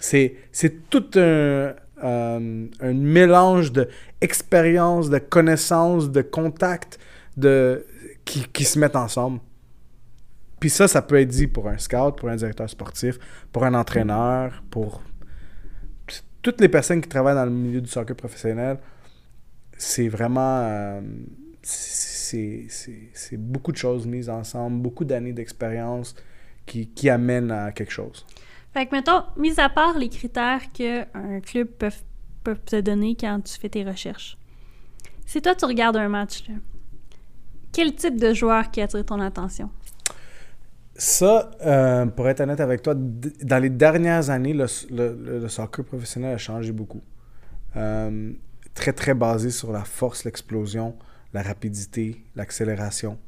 C'est, 0.00 0.36
c'est 0.52 0.90
tout 0.90 1.06
un, 1.14 1.74
euh, 2.02 2.66
un 2.80 2.92
mélange 2.92 3.72
d'expérience, 3.72 5.08
de 5.10 5.18
connaissances, 5.18 6.10
de 6.10 6.22
contacts 6.22 6.98
de, 7.36 7.86
qui, 8.24 8.44
qui 8.52 8.64
se 8.64 8.78
mettent 8.78 8.96
ensemble. 8.96 9.40
Puis 10.60 10.70
ça, 10.70 10.88
ça 10.88 11.02
peut 11.02 11.20
être 11.20 11.28
dit 11.28 11.46
pour 11.46 11.68
un 11.68 11.78
scout, 11.78 12.16
pour 12.16 12.28
un 12.28 12.36
directeur 12.36 12.68
sportif, 12.68 13.18
pour 13.52 13.64
un 13.64 13.74
entraîneur, 13.74 14.62
pour 14.70 15.02
toutes 16.42 16.60
les 16.60 16.68
personnes 16.68 17.00
qui 17.00 17.08
travaillent 17.08 17.34
dans 17.34 17.44
le 17.44 17.50
milieu 17.50 17.80
du 17.80 17.88
soccer 17.88 18.16
professionnel. 18.16 18.78
C'est 19.76 20.08
vraiment... 20.08 20.60
euh, 20.64 21.00
c'est 21.62 22.66
c'est 23.14 23.36
beaucoup 23.36 23.72
de 23.72 23.76
choses 23.76 24.06
mises 24.06 24.28
ensemble, 24.28 24.82
beaucoup 24.82 25.04
d'années 25.04 25.32
d'expérience 25.32 26.14
qui, 26.66 26.88
qui 26.88 27.08
amènent 27.08 27.50
à 27.50 27.72
quelque 27.72 27.92
chose. 27.92 28.26
Fait 28.74 28.86
que, 28.86 28.96
mettons, 28.96 29.22
mis 29.36 29.60
à 29.60 29.68
part 29.68 29.96
les 29.96 30.08
critères 30.08 30.60
qu'un 30.72 31.40
club 31.40 31.68
peut, 31.68 31.92
peut 32.42 32.56
te 32.56 32.80
donner 32.80 33.16
quand 33.18 33.40
tu 33.40 33.56
fais 33.56 33.68
tes 33.68 33.84
recherches, 33.84 34.36
si 35.26 35.40
toi, 35.40 35.54
tu 35.54 35.64
regardes 35.64 35.96
un 35.96 36.08
match, 36.08 36.42
quel 37.72 37.94
type 37.94 38.18
de 38.18 38.34
joueur 38.34 38.72
qui 38.72 38.80
attire 38.80 39.04
ton 39.06 39.20
attention? 39.20 39.70
Ça, 40.96 41.52
euh, 41.64 42.06
pour 42.06 42.28
être 42.28 42.40
honnête 42.40 42.60
avec 42.60 42.82
toi, 42.82 42.94
dans 42.96 43.62
les 43.62 43.70
dernières 43.70 44.30
années, 44.30 44.52
le, 44.52 44.66
le, 44.90 45.48
soccer 45.48 45.84
professionnel 45.84 46.34
a 46.34 46.38
changé 46.38 46.72
beaucoup. 46.72 47.02
Euh, 47.76 48.32
très, 48.74 48.92
très 48.92 49.14
basé 49.14 49.50
sur 49.50 49.70
la 49.70 49.84
force, 49.84 50.24
l'explosion, 50.24 50.96
la 51.32 51.42
rapidité, 51.42 52.24
l'accélération. 52.34 53.18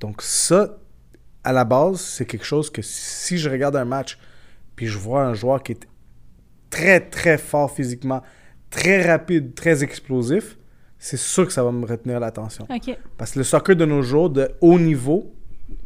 Donc 0.00 0.20
ça, 0.20 0.78
à 1.44 1.52
la 1.52 1.64
base, 1.64 2.00
c'est 2.00 2.26
quelque 2.26 2.46
chose 2.46 2.70
que 2.70 2.82
si 2.82 3.38
je 3.38 3.48
regarde 3.48 3.76
un 3.76 3.86
match, 3.86 4.18
puis 4.76 4.86
je 4.86 4.98
vois 4.98 5.24
un 5.24 5.34
joueur 5.34 5.62
qui 5.62 5.72
est 5.72 5.86
très, 6.70 7.00
très 7.00 7.38
fort 7.38 7.70
physiquement, 7.70 8.22
très 8.70 9.10
rapide, 9.10 9.54
très 9.54 9.84
explosif, 9.84 10.56
c'est 10.98 11.16
sûr 11.16 11.46
que 11.46 11.52
ça 11.52 11.64
va 11.64 11.72
me 11.72 11.84
retenir 11.84 12.20
l'attention. 12.20 12.66
Parce 13.18 13.32
que 13.32 13.38
le 13.38 13.44
soccer 13.44 13.74
de 13.74 13.84
nos 13.84 14.02
jours, 14.02 14.30
de 14.30 14.50
haut 14.60 14.78
niveau 14.78 15.34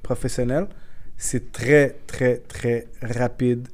professionnel, 0.02 0.68
c'est 1.16 1.52
très, 1.52 1.96
très, 2.06 2.36
très 2.36 2.86
rapide. 3.00 3.68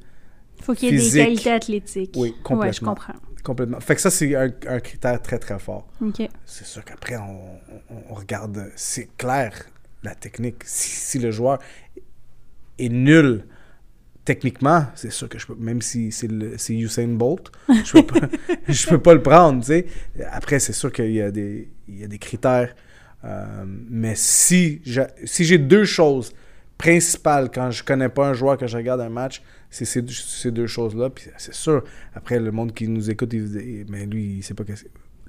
Il 0.57 0.63
faut 0.63 0.73
qu'il 0.73 0.95
y 0.95 0.97
ait 0.97 1.11
des 1.11 1.23
qualités 1.25 1.51
athlétiques. 1.51 2.13
Oui, 2.15 2.33
complètement. 2.43 2.59
Ouais, 2.61 2.73
je 2.73 2.79
comprends. 2.79 3.13
Complètement. 3.43 3.81
Fait 3.81 3.95
que 3.95 4.01
ça, 4.01 4.09
c'est 4.09 4.33
un, 4.35 4.49
critère 4.79 5.21
très, 5.21 5.37
très 5.37 5.59
fort. 5.59 5.85
OK. 6.01 6.21
C'est 6.45 6.65
sûr 6.65 6.85
qu'après, 6.85 7.17
on, 7.17 7.59
on, 8.09 8.13
regarde, 8.13 8.71
c'est 8.77 9.09
clair, 9.17 9.53
la 10.01 10.15
technique. 10.15 10.63
Si, 10.63 11.19
le 11.19 11.31
joueur 11.31 11.59
est 12.79 12.89
nul 12.89 13.45
techniquement, 14.25 14.85
c'est 14.95 15.11
sûr 15.11 15.27
que 15.27 15.37
je 15.37 15.47
peux, 15.47 15.55
même 15.55 15.81
si 15.81 16.11
c'est 16.11 16.73
Usain 16.73 17.07
Bolt, 17.07 17.51
je 17.69 17.91
peux 17.93 18.05
pas, 18.05 18.27
je 18.67 18.87
peux 18.87 18.99
pas 18.99 19.13
le 19.13 19.21
prendre, 19.21 19.61
tu 19.61 19.67
sais. 19.67 19.85
Après, 20.31 20.59
c'est 20.59 20.73
sûr 20.73 20.91
qu'il 20.91 21.11
y, 21.11 21.21
a 21.21 21.31
des, 21.31 21.69
il 21.87 21.99
y 21.99 22.03
a 22.03 22.07
des 22.07 22.19
critères. 22.19 22.73
Euh, 23.25 23.63
mais 23.65 24.15
si 24.15 24.81
j'ai 24.83 25.57
deux 25.57 25.85
choses 25.85 26.33
principales 26.77 27.49
quand 27.49 27.71
je 27.71 27.83
connais 27.83 28.09
pas 28.09 28.29
un 28.29 28.33
joueur, 28.33 28.57
que 28.57 28.67
je 28.67 28.77
regarde 28.77 29.01
un 29.01 29.09
match, 29.09 29.41
c'est 29.69 29.85
ces, 29.85 30.51
deux 30.51 30.67
choses-là. 30.67 31.09
Puis 31.09 31.25
c'est 31.37 31.53
sûr, 31.53 31.83
après, 32.13 32.39
le 32.39 32.51
monde 32.51 32.73
qui 32.73 32.87
nous 32.87 33.09
écoute, 33.09 33.33
il, 33.33 33.85
mais 33.89 34.05
lui, 34.05 34.37
il 34.37 34.43
sait 34.43 34.53
pas 34.53 34.63
que. 34.63 34.73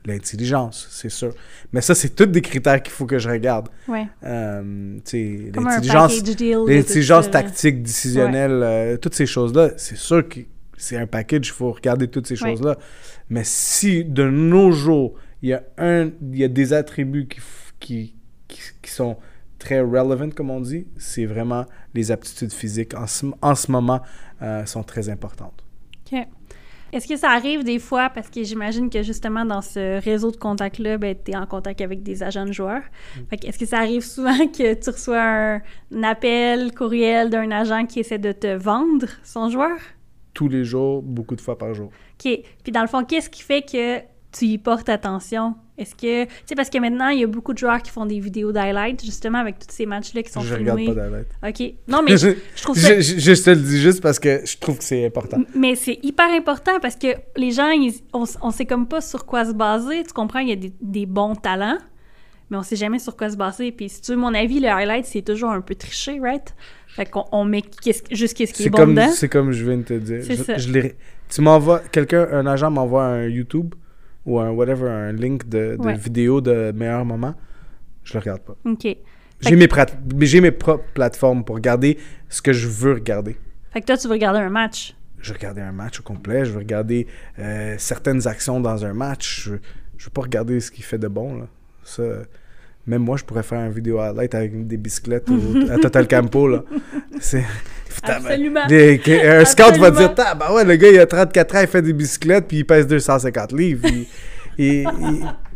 L'intelligence, 0.07 0.87
c'est 0.91 1.09
sûr. 1.09 1.33
Mais 1.73 1.81
ça, 1.81 1.95
c'est 1.95 2.11
tous 2.11 2.27
des 2.27 2.43
critères 2.43 2.83
qu'il 2.83 2.93
faut 2.93 3.07
que 3.07 3.19
je 3.19 3.29
regarde. 3.29 3.69
Ouais. 3.89 4.07
Euh, 4.23 4.99
l'intelligence, 5.55 6.23
l'intelligence 6.69 7.31
tactique, 7.31 7.83
décisionnelle, 7.83 8.61
euh, 8.63 8.97
toutes 8.99 9.15
ces 9.15 9.25
choses-là, 9.25 9.71
c'est 9.79 9.97
sûr 9.97 10.29
que 10.29 10.41
c'est 10.77 10.99
un 10.99 11.07
package, 11.07 11.49
il 11.49 11.53
faut 11.53 11.73
regarder 11.73 12.09
toutes 12.09 12.27
ces 12.27 12.37
choses-là. 12.37 12.77
Mais 13.31 13.45
si 13.45 14.05
de 14.05 14.29
nos 14.29 14.73
jours, 14.73 15.15
il 15.41 15.51
y 15.51 15.53
a, 15.55 15.63
un, 15.79 16.11
il 16.21 16.39
y 16.39 16.45
a 16.45 16.49
des 16.49 16.75
attributs 16.75 17.27
qui, 17.27 17.41
qui, 17.81 18.15
qui, 18.49 18.61
qui 18.83 18.91
sont 18.91 19.17
très 19.59 19.81
relevant, 19.81 20.31
comme 20.31 20.51
on 20.51 20.61
dit, 20.61 20.87
c'est 20.99 21.25
vraiment 21.25 21.65
les 21.95 22.11
aptitudes 22.11 22.53
physiques 22.53 22.95
en 22.95 23.07
ce, 23.07 23.27
en 23.41 23.55
ce 23.55 23.73
moment 23.73 24.03
euh, 24.43 24.67
sont 24.67 24.83
très 24.83 25.09
importantes. 25.09 25.65
OK. 26.07 26.19
Est-ce 26.95 27.09
que 27.09 27.17
ça 27.17 27.31
arrive 27.31 27.65
des 27.65 27.81
fois, 27.81 28.09
parce 28.09 28.31
que 28.31 28.45
j'imagine 28.45 28.89
que 28.89 29.03
justement 29.03 29.45
dans 29.45 29.63
ce 29.63 30.01
réseau 30.01 30.31
de 30.31 30.37
contacts-là, 30.37 30.97
ben, 30.97 31.17
tu 31.23 31.33
es 31.33 31.37
en 31.37 31.45
contact 31.45 31.81
avec 31.81 32.05
des 32.05 32.23
agents 32.23 32.45
de 32.45 32.53
joueurs. 32.53 32.83
Mm. 33.17 33.35
Est-ce 33.43 33.59
que 33.59 33.67
ça 33.67 33.79
arrive 33.79 34.03
souvent 34.03 34.47
que 34.47 34.75
tu 34.75 34.91
reçois 34.91 35.21
un, 35.21 36.03
appel, 36.05 36.73
courriel 36.73 37.31
d'un 37.31 37.51
agent 37.51 37.87
qui 37.87 37.99
essaie 37.99 38.21
de 38.21 38.31
te 38.31 38.55
vendre 38.55 39.09
son 39.25 39.51
joueur? 39.51 39.77
Tous 40.35 40.49
les 40.49 40.63
jours, 40.63 41.03
beaucoup 41.03 41.35
de 41.35 41.41
fois 41.41 41.59
par 41.59 41.75
jour. 41.75 41.87
OK. 41.87 42.41
Puis 42.63 42.73
dans 42.73 42.83
le 42.83 42.87
fond, 42.87 43.05
qu'est-ce 43.05 43.29
qui 43.29 43.43
fait 43.43 43.63
que 43.63 43.99
tu 44.37 44.47
y 44.47 44.59
portes 44.59 44.89
attention? 44.89 45.55
Est-ce 45.77 45.95
que. 45.95 46.25
Tu 46.25 46.31
sais, 46.47 46.55
parce 46.55 46.71
que 46.71 46.79
maintenant, 46.79 47.09
il 47.09 47.21
y 47.21 47.25
a 47.25 47.27
beaucoup 47.27 47.53
de 47.53 47.59
joueurs 47.59 47.83
qui 47.83 47.91
font 47.91 48.07
des 48.07 48.21
vidéos 48.21 48.53
d'highlights, 48.53 49.05
justement, 49.05 49.39
avec 49.39 49.59
tous 49.59 49.67
ces 49.71 49.87
matchs-là 49.87 50.23
qui 50.23 50.31
sont 50.31 50.41
je 50.41 50.55
filmés. 50.55 50.85
Je 50.85 50.91
regarde 50.91 50.97
pas 50.97 51.19
d'highlights. 51.43 51.61
OK. 51.61 51.75
Non, 51.89 52.03
mais 52.03 52.17
je, 52.57 52.63
trouve 52.63 52.79
ça. 52.79 53.01
Je, 53.01 53.43
te 53.43 53.51
le 53.51 53.57
dis 53.57 53.81
juste 53.81 54.01
parce 54.01 54.19
que 54.19 54.43
je 54.45 54.57
trouve 54.59 54.79
que 54.79 54.85
c'est 54.85 55.07
important. 55.07 55.39
Mais 55.55 55.75
c'est 55.75 55.99
hyper 56.03 56.31
important 56.31 56.79
parce 56.81 56.97
que 56.97 57.09
les 57.37 57.51
gens, 57.51 57.71
on, 58.13 58.25
on 58.43 58.51
sait 58.51 58.67
comme 58.67 58.87
pas 58.87 59.01
sur 59.01 59.27
quoi 59.27 59.45
se 59.45 59.53
baser. 59.53 60.05
Tu 60.05 60.13
comprends? 60.13 60.41
Il 60.41 60.49
y 60.49 60.53
a 60.53 60.57
des, 60.57 60.73
des 60.81 61.07
bons 61.07 61.35
talents, 61.35 61.79
mais 62.51 62.57
on 62.57 62.63
sait 62.63 62.77
jamais 62.77 63.01
sur 63.01 63.17
quoi 63.17 63.31
se 63.31 63.37
baser. 63.37 63.73
Puis, 63.73 63.89
si 63.89 64.01
tu 64.01 64.13
veux 64.13 64.19
mon 64.19 64.35
avis, 64.35 64.61
le 64.61 64.69
highlight, 64.69 65.07
c'est 65.07 65.23
toujours 65.23 65.51
un 65.51 65.61
peu 65.61 65.75
triché, 65.75 66.21
right? 66.21 66.55
Fait 66.87 67.07
qu'on 67.07 67.25
on 67.33 67.45
met 67.45 67.63
juste 68.13 68.37
qu'est-ce 68.37 68.53
qui 68.53 68.67
est, 68.67 68.71
bon 68.71 68.79
comme, 68.79 68.91
dedans. 68.95 69.11
C'est 69.11 69.29
comme 69.29 69.51
je 69.51 69.65
viens 69.65 69.79
de 69.79 69.83
te 69.83 69.95
dire. 69.95 70.23
C'est 70.23 70.37
ça. 70.37 70.55
tu 71.29 71.41
m'envoies. 71.41 71.81
Quelqu'un, 71.91 72.29
un 72.31 72.47
agent 72.47 72.71
m'envoie 72.71 73.05
un 73.05 73.27
YouTube 73.27 73.75
ou 74.27 74.41
un 74.41 74.51
whatever, 74.51 74.89
un 74.89 75.13
link 75.13 75.49
de, 75.49 75.77
de 75.79 75.91
vidéo 75.93 76.41
de 76.41 76.73
meilleurs 76.75 77.05
moments, 77.05 77.35
je 78.03 78.15
le 78.15 78.21
regarde 78.21 78.43
pas. 78.43 78.57
OK. 78.65 78.97
J'ai 79.41 79.57
mes, 79.57 79.69
j'ai 80.21 80.41
mes 80.41 80.51
propres 80.51 80.85
plateformes 80.95 81.45
pour 81.45 81.57
regarder 81.57 81.99
ce 82.29 82.41
que 82.41 82.53
je 82.53 82.69
veux 82.69 82.95
regarder. 82.95 83.37
Fait 83.73 83.81
que 83.81 83.87
toi, 83.87 83.97
tu 83.97 84.07
veux 84.07 84.15
regarder 84.15 84.41
un 84.41 84.51
match? 84.51 84.95
Je 85.19 85.31
veux 85.31 85.37
regarder 85.37 85.61
un 85.61 85.73
match 85.73 86.01
au 86.01 86.03
complet. 86.03 86.45
Je 86.45 86.53
veux 86.53 86.59
regarder 86.59 87.07
euh, 87.39 87.75
certaines 87.79 88.27
actions 88.27 88.61
dans 88.61 88.85
un 88.85 88.95
match. 88.95 89.45
Je, 89.45 89.55
je 89.99 90.05
veux 90.05 90.11
pas 90.11 90.23
regarder 90.23 90.61
ce 90.61 90.71
qu'il 90.71 90.85
fait 90.85 90.99
de 90.99 91.09
bon. 91.09 91.39
Là. 91.39 91.47
Ça, 91.83 92.03
même 92.87 93.03
moi, 93.03 93.17
je 93.17 93.25
pourrais 93.25 93.43
faire 93.43 93.61
une 93.61 93.73
vidéo 93.73 93.99
highlight 93.99 94.35
avec 94.35 94.67
des 94.67 94.77
bicyclettes 94.77 95.29
à 95.71 95.79
Total 95.83 96.07
Campo. 96.07 96.49
Là. 96.49 96.65
C'est... 97.21 97.45
Absolument. 98.03 98.61
un 98.61 99.45
scout 99.45 99.77
va 99.79 99.91
dire 99.91 100.15
bah 100.15 100.53
ouais, 100.53 100.65
le 100.65 100.77
gars, 100.77 100.89
il 100.91 100.99
a 100.99 101.07
34 101.07 101.57
ans, 101.57 101.61
il 101.61 101.67
fait 101.67 101.83
des 101.83 101.93
bicyclettes, 101.93 102.47
puis 102.47 102.59
il 102.59 102.65
pèse 102.65 102.87
250 102.87 103.53
livres. 103.53 103.87
et, 104.59 104.85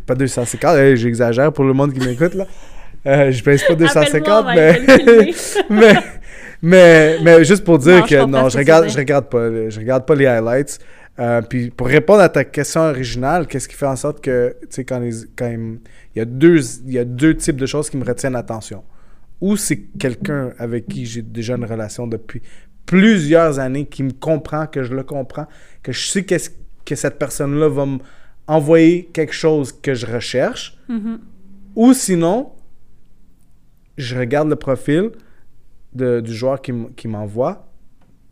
pas 0.05 0.15
250, 0.15 0.95
j'exagère 0.95 1.53
pour 1.53 1.65
le 1.65 1.73
monde 1.73 1.93
qui 1.93 1.99
m'écoute. 1.99 2.33
là. 2.33 2.45
Euh, 3.07 3.31
je 3.31 3.43
pèse 3.43 3.63
pas 3.63 3.75
250, 3.75 4.45
mais... 4.55 4.81
mais, 5.69 5.93
mais, 6.61 7.17
mais, 7.23 7.43
juste 7.45 7.63
pour 7.63 7.77
dire 7.79 8.05
que 8.05 8.25
non, 8.25 8.49
je 8.49 8.57
regarde, 8.57 8.89
je 8.89 8.97
regarde 8.97 9.29
pas, 9.29 9.69
je 9.69 9.79
regarde 9.79 10.05
pas 10.05 10.15
les 10.15 10.25
highlights. 10.25 10.79
Euh, 11.19 11.41
puis 11.41 11.69
pour 11.69 11.87
répondre 11.87 12.21
à 12.21 12.29
ta 12.29 12.43
question 12.45 12.81
originale, 12.81 13.45
qu'est-ce 13.47 13.67
qui 13.67 13.75
fait 13.75 13.85
en 13.85 13.95
sorte 13.95 14.21
que, 14.21 14.55
tu 14.61 14.67
sais, 14.69 14.83
quand, 14.85 15.01
quand 15.37 15.49
il, 15.49 15.79
y 16.15 16.21
a 16.21 16.25
deux, 16.25 16.61
il 16.85 16.93
y 16.93 16.99
a 16.99 17.05
deux 17.05 17.35
types 17.35 17.57
de 17.57 17.65
choses 17.65 17.89
qui 17.89 17.97
me 17.97 18.05
retiennent 18.05 18.33
l'attention? 18.33 18.83
Ou 19.41 19.55
c'est 19.57 19.81
quelqu'un 19.99 20.53
avec 20.57 20.87
qui 20.87 21.05
j'ai 21.05 21.21
déjà 21.21 21.55
une 21.55 21.65
relation 21.65 22.07
depuis 22.07 22.41
plusieurs 22.85 23.59
années, 23.59 23.85
qui 23.85 24.03
me 24.03 24.11
comprend, 24.11 24.65
que 24.67 24.83
je 24.83 24.93
le 24.93 25.03
comprends, 25.03 25.47
que 25.83 25.91
je 25.91 26.07
sais 26.07 26.25
qu'est-ce 26.25 26.49
que 26.85 26.95
cette 26.95 27.19
personne-là 27.19 27.69
va 27.69 27.85
m'envoyer 28.47 29.05
quelque 29.13 29.33
chose 29.33 29.71
que 29.71 29.93
je 29.93 30.05
recherche. 30.07 30.77
Mm-hmm. 30.89 31.17
Ou 31.75 31.93
sinon, 31.93 32.51
je 33.97 34.17
regarde 34.17 34.49
le 34.49 34.55
profil 34.55 35.11
du 35.93 36.33
joueur 36.33 36.61
qui 36.61 37.07
m'envoie, 37.07 37.67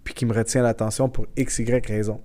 puis 0.04 0.14
qui 0.14 0.26
me 0.26 0.34
retient 0.34 0.64
l'attention 0.64 1.10
pour 1.10 1.28
X, 1.36 1.60
Y 1.60 1.86
raison. 1.86 2.22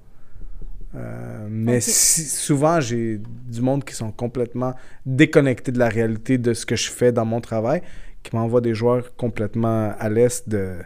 Euh, 0.95 1.47
mais 1.51 1.81
souvent, 1.81 2.81
j'ai 2.81 3.21
du 3.49 3.61
monde 3.63 3.85
qui 3.85 3.95
sont 3.95 4.13
complètement 4.13 4.75
déconnectés 5.07 5.73
de 5.73 5.79
la 5.79 5.89
réalité 5.89 6.39
de 6.39 6.53
ce 6.53 6.67
que 6.67 6.77
je 6.77 6.91
fais 6.91 7.13
dans 7.13 7.25
mon 7.25 7.41
travail, 7.41 7.83
qui 8.23 8.35
m'envoient 8.36 8.61
des 8.61 8.74
joueurs 8.74 9.15
complètement 9.16 9.93
à 9.99 10.09
l'est 10.09 10.49
de. 10.49 10.77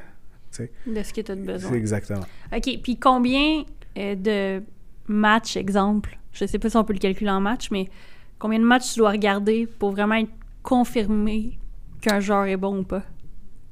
De 0.87 1.03
ce 1.03 1.13
que 1.13 1.21
tu 1.21 1.33
as 1.33 1.35
besoin. 1.35 1.73
Exactement. 1.75 2.25
OK. 2.55 2.81
Puis 2.83 2.97
combien 2.97 3.65
euh, 3.99 4.15
de 4.15 4.63
matchs, 5.07 5.57
exemple, 5.57 6.19
je 6.33 6.47
sais 6.47 6.59
pas 6.59 6.71
si 6.71 6.77
on 6.77 6.85
peut 6.85 6.95
le 6.95 6.99
calculer 6.99 7.31
en 7.31 7.41
match, 7.41 7.71
mais 7.71 7.89
combien 8.39 8.59
de 8.59 8.65
matchs 8.65 8.95
tu 8.95 9.01
dois 9.01 9.11
regarder 9.11 9.67
pour 9.67 9.91
vraiment 9.91 10.15
être 10.15 10.31
confirmé 10.63 11.59
qu'un 12.01 12.21
joueur 12.21 12.47
est 12.47 12.57
bon 12.57 12.79
ou 12.79 12.85
pas? 12.85 13.03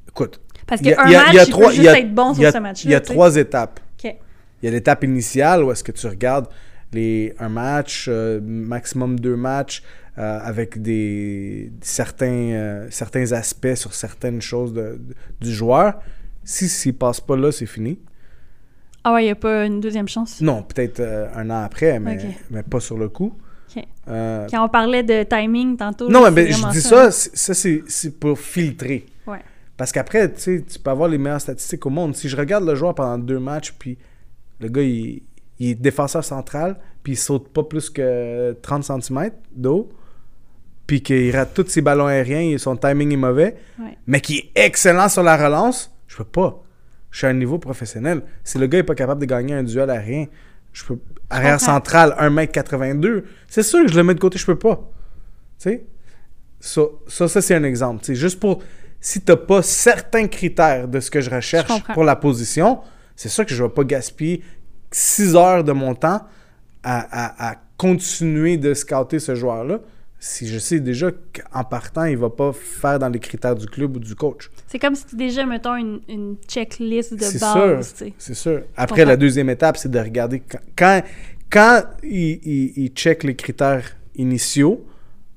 Écoute. 0.09 0.41
Parce 0.67 0.83
qu'un 0.83 0.95
match, 0.95 1.49
il, 1.49 1.55
peut 1.55 1.71
juste 1.73 1.89
être 1.89 2.15
bon 2.15 2.35
sur 2.35 2.51
ce 2.51 2.59
match-là. 2.59 2.91
Il 2.91 2.93
y 2.93 2.95
a 2.95 3.01
trois 3.01 3.37
étapes. 3.37 3.81
OK. 3.99 4.15
Il 4.63 4.67
y 4.67 4.69
a 4.69 4.71
l'étape 4.71 5.05
initiale 5.05 5.65
où 5.65 5.73
est-ce 5.73 5.85
que 5.85 5.93
tu 5.93 6.07
regardes 6.07 6.49
les, 6.95 7.35
un 7.39 7.49
match, 7.49 8.07
euh, 8.09 8.41
maximum 8.43 9.19
deux 9.19 9.37
matchs, 9.37 9.83
euh, 10.19 10.39
avec 10.43 10.81
des, 10.81 11.73
certains, 11.81 12.27
euh, 12.27 12.87
certains 12.91 13.33
aspects 13.33 13.75
sur 13.75 13.95
certaines 13.95 14.41
choses 14.41 14.75
du 15.41 15.53
joueur. 15.53 16.01
Si 16.45 16.69
s'il 16.69 16.95
passe 16.95 17.21
pas 17.21 17.37
là, 17.37 17.51
c'est 17.53 17.67
fini. 17.67 17.99
Ah 19.03 19.15
ouais, 19.15 19.23
il 19.23 19.27
n'y 19.27 19.33
a 19.33 19.37
pas 19.37 19.67
une 19.67 19.81
deuxième 19.81 20.09
chance? 20.09 20.41
Non, 20.41 20.63
peut-être 20.63 21.01
un 21.35 21.51
an 21.51 21.63
après, 21.63 22.01
mais, 22.01 22.19
mais 22.51 22.63
pas 22.63 22.81
sur 22.81 22.97
le 22.97 23.09
coup. 23.09 23.35
Quand 24.07 24.65
on 24.65 24.69
parlait 24.69 25.03
de 25.03 25.23
timing 25.23 25.77
tantôt. 25.77 26.09
Non, 26.09 26.31
mais 26.31 26.53
je 26.53 26.69
dis 26.71 26.81
ça, 26.81 27.11
ça, 27.11 27.55
c'est 27.55 28.19
pour 28.19 28.39
filtrer. 28.39 29.07
Ouais. 29.27 29.41
Parce 29.77 29.93
qu'après, 29.93 30.33
tu 30.33 30.41
sais, 30.41 30.65
tu 30.69 30.79
peux 30.79 30.91
avoir 30.91 31.09
les 31.09 31.19
meilleures 31.19 31.41
statistiques 31.41 31.85
au 31.87 31.91
monde. 31.91 32.15
Si 32.15 32.29
je 32.29 32.37
regarde 32.37 32.65
le 32.65 32.75
joueur 32.75 32.95
pendant 32.95 33.19
deux 33.19 33.39
matchs, 33.39 33.75
puis 33.79 33.99
le 34.61 34.69
gars, 34.69 34.83
il, 34.83 35.23
est 35.61 35.75
défenseur 35.75 36.25
central, 36.25 36.77
puis 37.03 37.15
il 37.15 37.17
saute 37.17 37.49
pas 37.49 37.65
plus 37.65 37.91
que 37.91 38.53
30 38.63 38.85
cm 38.85 39.31
d'eau. 39.55 39.89
Puis 40.87 41.03
qu'il 41.03 41.35
rate 41.35 41.55
tous 41.55 41.67
ses 41.69 41.81
ballons 41.81 42.07
aériens, 42.07 42.57
son 42.59 42.77
timing 42.77 43.13
est 43.13 43.17
mauvais, 43.17 43.57
Ouais. 43.79 43.97
mais 44.07 44.21
qui 44.21 44.39
est 44.39 44.65
excellent 44.67 45.09
sur 45.09 45.23
la 45.23 45.37
relance, 45.37 45.91
je 46.07 46.17
peux 46.19 46.25
pas. 46.25 46.63
Je 47.11 47.19
suis 47.19 47.27
à 47.27 47.31
un 47.31 47.35
niveau 47.35 47.59
professionnel. 47.59 48.23
Si 48.43 48.59
le 48.59 48.67
gars 48.67 48.79
est 48.79 48.83
pas 48.83 48.95
capable 48.95 49.21
de 49.21 49.27
gagner 49.27 49.55
un 49.55 49.63
duel 49.63 49.89
aérien, 49.91 50.27
je 50.73 50.85
peux. 50.85 50.99
Arrière 51.31 51.61
central, 51.61 52.15
1m82, 52.19 53.25
c'est 53.49 53.63
sûr 53.63 53.85
que 53.85 53.91
je 53.91 53.97
le 53.97 54.03
mets 54.05 54.15
de 54.15 54.21
côté, 54.21 54.39
je 54.39 54.45
peux 54.47 54.59
pas. 54.59 54.77
Tu 55.59 55.71
sais? 55.71 55.85
Ça, 56.61 56.83
ça, 57.09 57.29
ça, 57.29 57.41
c'est 57.41 57.55
un 57.55 57.65
exemple. 57.65 58.01
Tu 58.01 58.07
sais, 58.07 58.15
juste 58.15 58.41
pour. 58.41 58.63
Si 59.01 59.21
t'as 59.21 59.37
pas 59.37 59.61
certains 59.63 60.27
critères 60.29 60.89
de 60.89 60.99
ce 61.01 61.11
que 61.11 61.21
je 61.21 61.29
recherche 61.31 61.71
Je 61.87 61.93
pour 61.93 62.05
la 62.05 62.17
position, 62.17 62.81
c'est 63.17 63.29
sûr 63.29 63.45
que 63.45 63.55
je 63.55 63.63
vais 63.63 63.69
pas 63.71 63.85
gaspiller 63.85 64.43
6 64.91 65.37
heures 65.37 65.63
de 65.65 65.73
mon 65.73 65.95
temps 65.95 66.23
à, 66.83 67.01
à- 67.49 67.51
à 67.53 67.57
continuer 67.77 68.57
de 68.57 68.73
scouter 68.75 69.19
ce 69.19 69.35
joueur-là 69.35 69.81
si 70.19 70.47
je 70.49 70.59
sais 70.59 70.81
déjà 70.81 71.11
qu'en 71.11 71.65
partant, 71.65 72.05
il 72.05 72.17
va 72.17 72.31
pas 72.31 72.53
faire 72.53 72.99
dans 72.99 73.09
les 73.11 73.19
critères 73.19 73.55
du 73.55 73.67
club 73.67 73.97
ou 73.97 73.99
du 74.01 74.15
coach. 74.15 74.51
C'est 74.67 74.79
comme 74.79 74.95
si 74.95 75.05
tu 75.07 75.17
déjà, 75.17 75.45
mettons, 75.45 75.77
une, 75.77 76.01
une 76.09 76.37
checklist 76.49 77.15
de 77.15 77.23
C'est 77.23 77.41
base, 77.41 77.55
sûr. 77.55 77.79
tu 77.99 78.05
sais. 78.07 78.13
C'est 78.19 78.35
sûr. 78.35 78.63
Après, 78.77 79.05
la 79.05 79.17
deuxième 79.17 79.51
étape, 79.51 79.77
c'est 79.77 79.91
de 79.91 79.99
regarder 79.99 80.41
quand, 80.41 80.59
quand, 80.77 81.03
quand 81.51 81.83
il, 82.03 82.41
il- 82.43 82.73
il 82.77 82.89
check 82.91 83.23
les 83.23 83.37
critères 83.37 83.85
initiaux, 84.17 84.85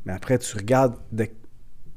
mais 0.05 0.13
après, 0.13 0.37
tu 0.37 0.55
regardes 0.55 0.95
de 1.11 1.27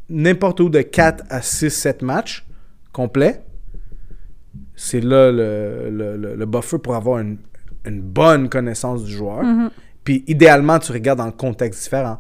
n'importe 0.09 0.59
où 0.59 0.69
de 0.69 0.81
4 0.83 1.25
à 1.31 1.43
6, 1.43 1.71
7 1.71 2.03
matchs 2.03 2.45
complets. 2.93 3.43
C'est 4.75 5.01
là 5.01 5.31
le, 5.31 5.91
le, 5.91 6.17
le- 6.17 6.35
le 6.35 6.47
buffer 6.47 6.79
pour 6.79 6.97
avoir 6.97 7.21
une, 7.21 7.39
une 7.87 8.01
bonne 8.01 8.49
connaissance 8.49 9.05
du 9.05 9.13
joueur. 9.13 9.43
Mhm. 9.45 9.71
Puis 10.03 10.25
idéalement, 10.27 10.79
tu 10.81 10.91
regardes 10.91 11.19
dans 11.19 11.27
le 11.27 11.33
contexte 11.33 11.83
différent. 11.85 12.19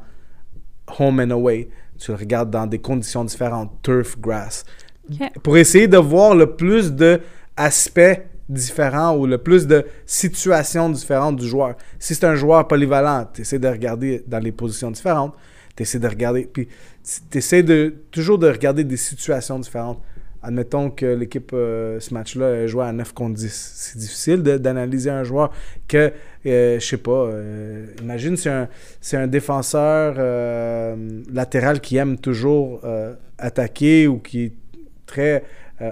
Home 0.99 1.21
and 1.21 1.31
away. 1.31 1.69
Tu 1.99 2.11
le 2.11 2.17
regardes 2.17 2.51
dans 2.51 2.67
des 2.67 2.79
conditions 2.79 3.25
différentes. 3.25 3.71
Turf, 3.83 4.19
grass. 4.19 4.65
Pour 5.43 5.57
essayer 5.57 5.89
de 5.89 5.99
voir 5.99 6.35
le 6.35 6.55
plus 6.55 6.93
de 6.93 7.21
aspects 7.57 8.21
différents 8.49 9.17
ou 9.17 9.27
le 9.27 9.39
plus 9.39 9.67
de 9.67 9.87
situations 10.07 10.91
différentes 10.91 11.37
du 11.37 11.47
joueur. 11.47 11.77
Si 11.99 12.15
c'est 12.15 12.27
un 12.27 12.35
joueur 12.35 12.67
polyvalent, 12.67 13.27
tu 13.33 13.43
essaies 13.43 13.59
de 13.59 13.69
regarder 13.69 14.25
dans 14.27 14.39
les 14.39 14.53
positions 14.53 14.91
différentes. 14.91 15.35
Tu 15.77 15.85
essaies 15.85 15.99
de 15.99 16.09
regarder. 16.09 16.49
Puis 16.53 16.69
tu 17.31 17.39
essaies 17.39 17.62
de, 17.62 17.95
toujours 18.11 18.39
de 18.39 18.49
regarder 18.49 18.85
des 18.85 18.97
situations 18.97 19.59
différentes. 19.59 20.01
Admettons 20.43 20.91
que 20.91 21.05
l'équipe, 21.05 21.51
euh, 21.53 22.01
ce 22.01 22.15
match-là, 22.15 22.67
jouait 22.67 22.87
à 22.87 22.93
9 22.93 23.12
contre 23.12 23.35
10. 23.35 23.73
C'est 23.77 23.99
difficile 23.99 24.43
d'analyser 24.43 25.11
un 25.11 25.23
joueur 25.23 25.53
que, 25.87 26.12
euh, 26.47 26.81
je 26.81 26.85
sais 26.85 26.97
pas, 26.97 27.11
euh, 27.27 27.87
imagine 28.01 28.37
c'est 28.37 28.49
un, 28.49 28.69
un 29.12 29.27
défenseur 29.27 30.15
euh, 30.19 30.97
latéral 31.31 31.81
qui 31.81 31.97
aime 31.99 32.17
toujours 32.17 32.81
attaquer 33.39 34.07
ou 34.07 34.19
qui 34.19 34.45
est 34.45 34.53
très 35.07 35.45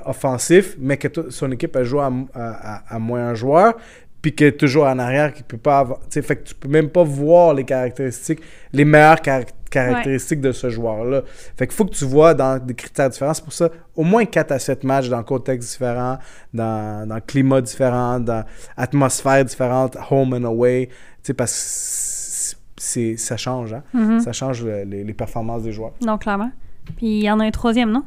offensif, 0.04 0.76
mais 0.78 0.96
que 0.96 1.08
son 1.30 1.50
équipe 1.52 1.74
elle 1.76 1.84
joue 1.84 2.00
à, 2.00 2.12
à, 2.34 2.98
moins 2.98 3.28
un 3.28 3.34
joueur, 3.34 3.74
puis 4.20 4.34
que 4.34 4.50
toujours 4.50 4.84
en 4.84 4.98
arrière, 4.98 5.32
qui 5.32 5.42
peut 5.42 5.56
pas 5.56 5.78
avoir. 5.80 6.00
Fait 6.10 6.36
que 6.36 6.42
tu 6.48 6.54
peux 6.54 6.68
même 6.68 6.88
pas 6.90 7.04
voir 7.04 7.54
les 7.54 7.64
caractéristiques, 7.64 8.40
les 8.72 8.84
meilleures 8.84 9.20
car- 9.22 9.44
caractéristiques 9.70 10.40
de 10.40 10.52
ce 10.52 10.70
joueur-là. 10.70 11.22
Fait 11.56 11.66
qu'il 11.66 11.76
faut 11.76 11.84
que 11.84 11.94
tu 11.94 12.04
vois 12.04 12.34
dans 12.34 12.58
des 12.64 12.74
critères 12.74 13.10
différents. 13.10 13.34
C'est 13.34 13.44
pour 13.44 13.52
ça, 13.52 13.68
au 13.94 14.02
moins 14.04 14.24
4 14.24 14.52
à 14.52 14.58
7 14.58 14.84
matchs 14.84 15.08
dans 15.08 15.22
contexte 15.22 15.70
différent, 15.70 16.18
dans, 16.54 17.08
dans 17.08 17.20
climat 17.20 17.60
différent, 17.60 18.20
dans 18.20 18.44
atmosphère 18.76 19.44
différente, 19.44 19.96
home 20.10 20.34
and 20.34 20.44
away. 20.44 20.88
Tu 20.88 20.94
sais, 21.28 21.34
parce 21.34 22.56
que 22.76 22.82
c'est, 22.82 23.16
ça 23.16 23.36
change, 23.36 23.72
hein? 23.74 23.82
Mhm. 23.92 24.20
Ça 24.20 24.32
change 24.32 24.62
le- 24.64 24.84
les, 24.84 25.04
les 25.04 25.14
performances 25.14 25.62
des 25.62 25.72
joueurs. 25.72 25.92
Non, 26.00 26.16
clairement. 26.18 26.50
Puis 26.96 27.18
il 27.18 27.24
y 27.24 27.30
en 27.30 27.40
a 27.40 27.44
un 27.44 27.50
troisième, 27.50 27.90
non? 27.90 28.04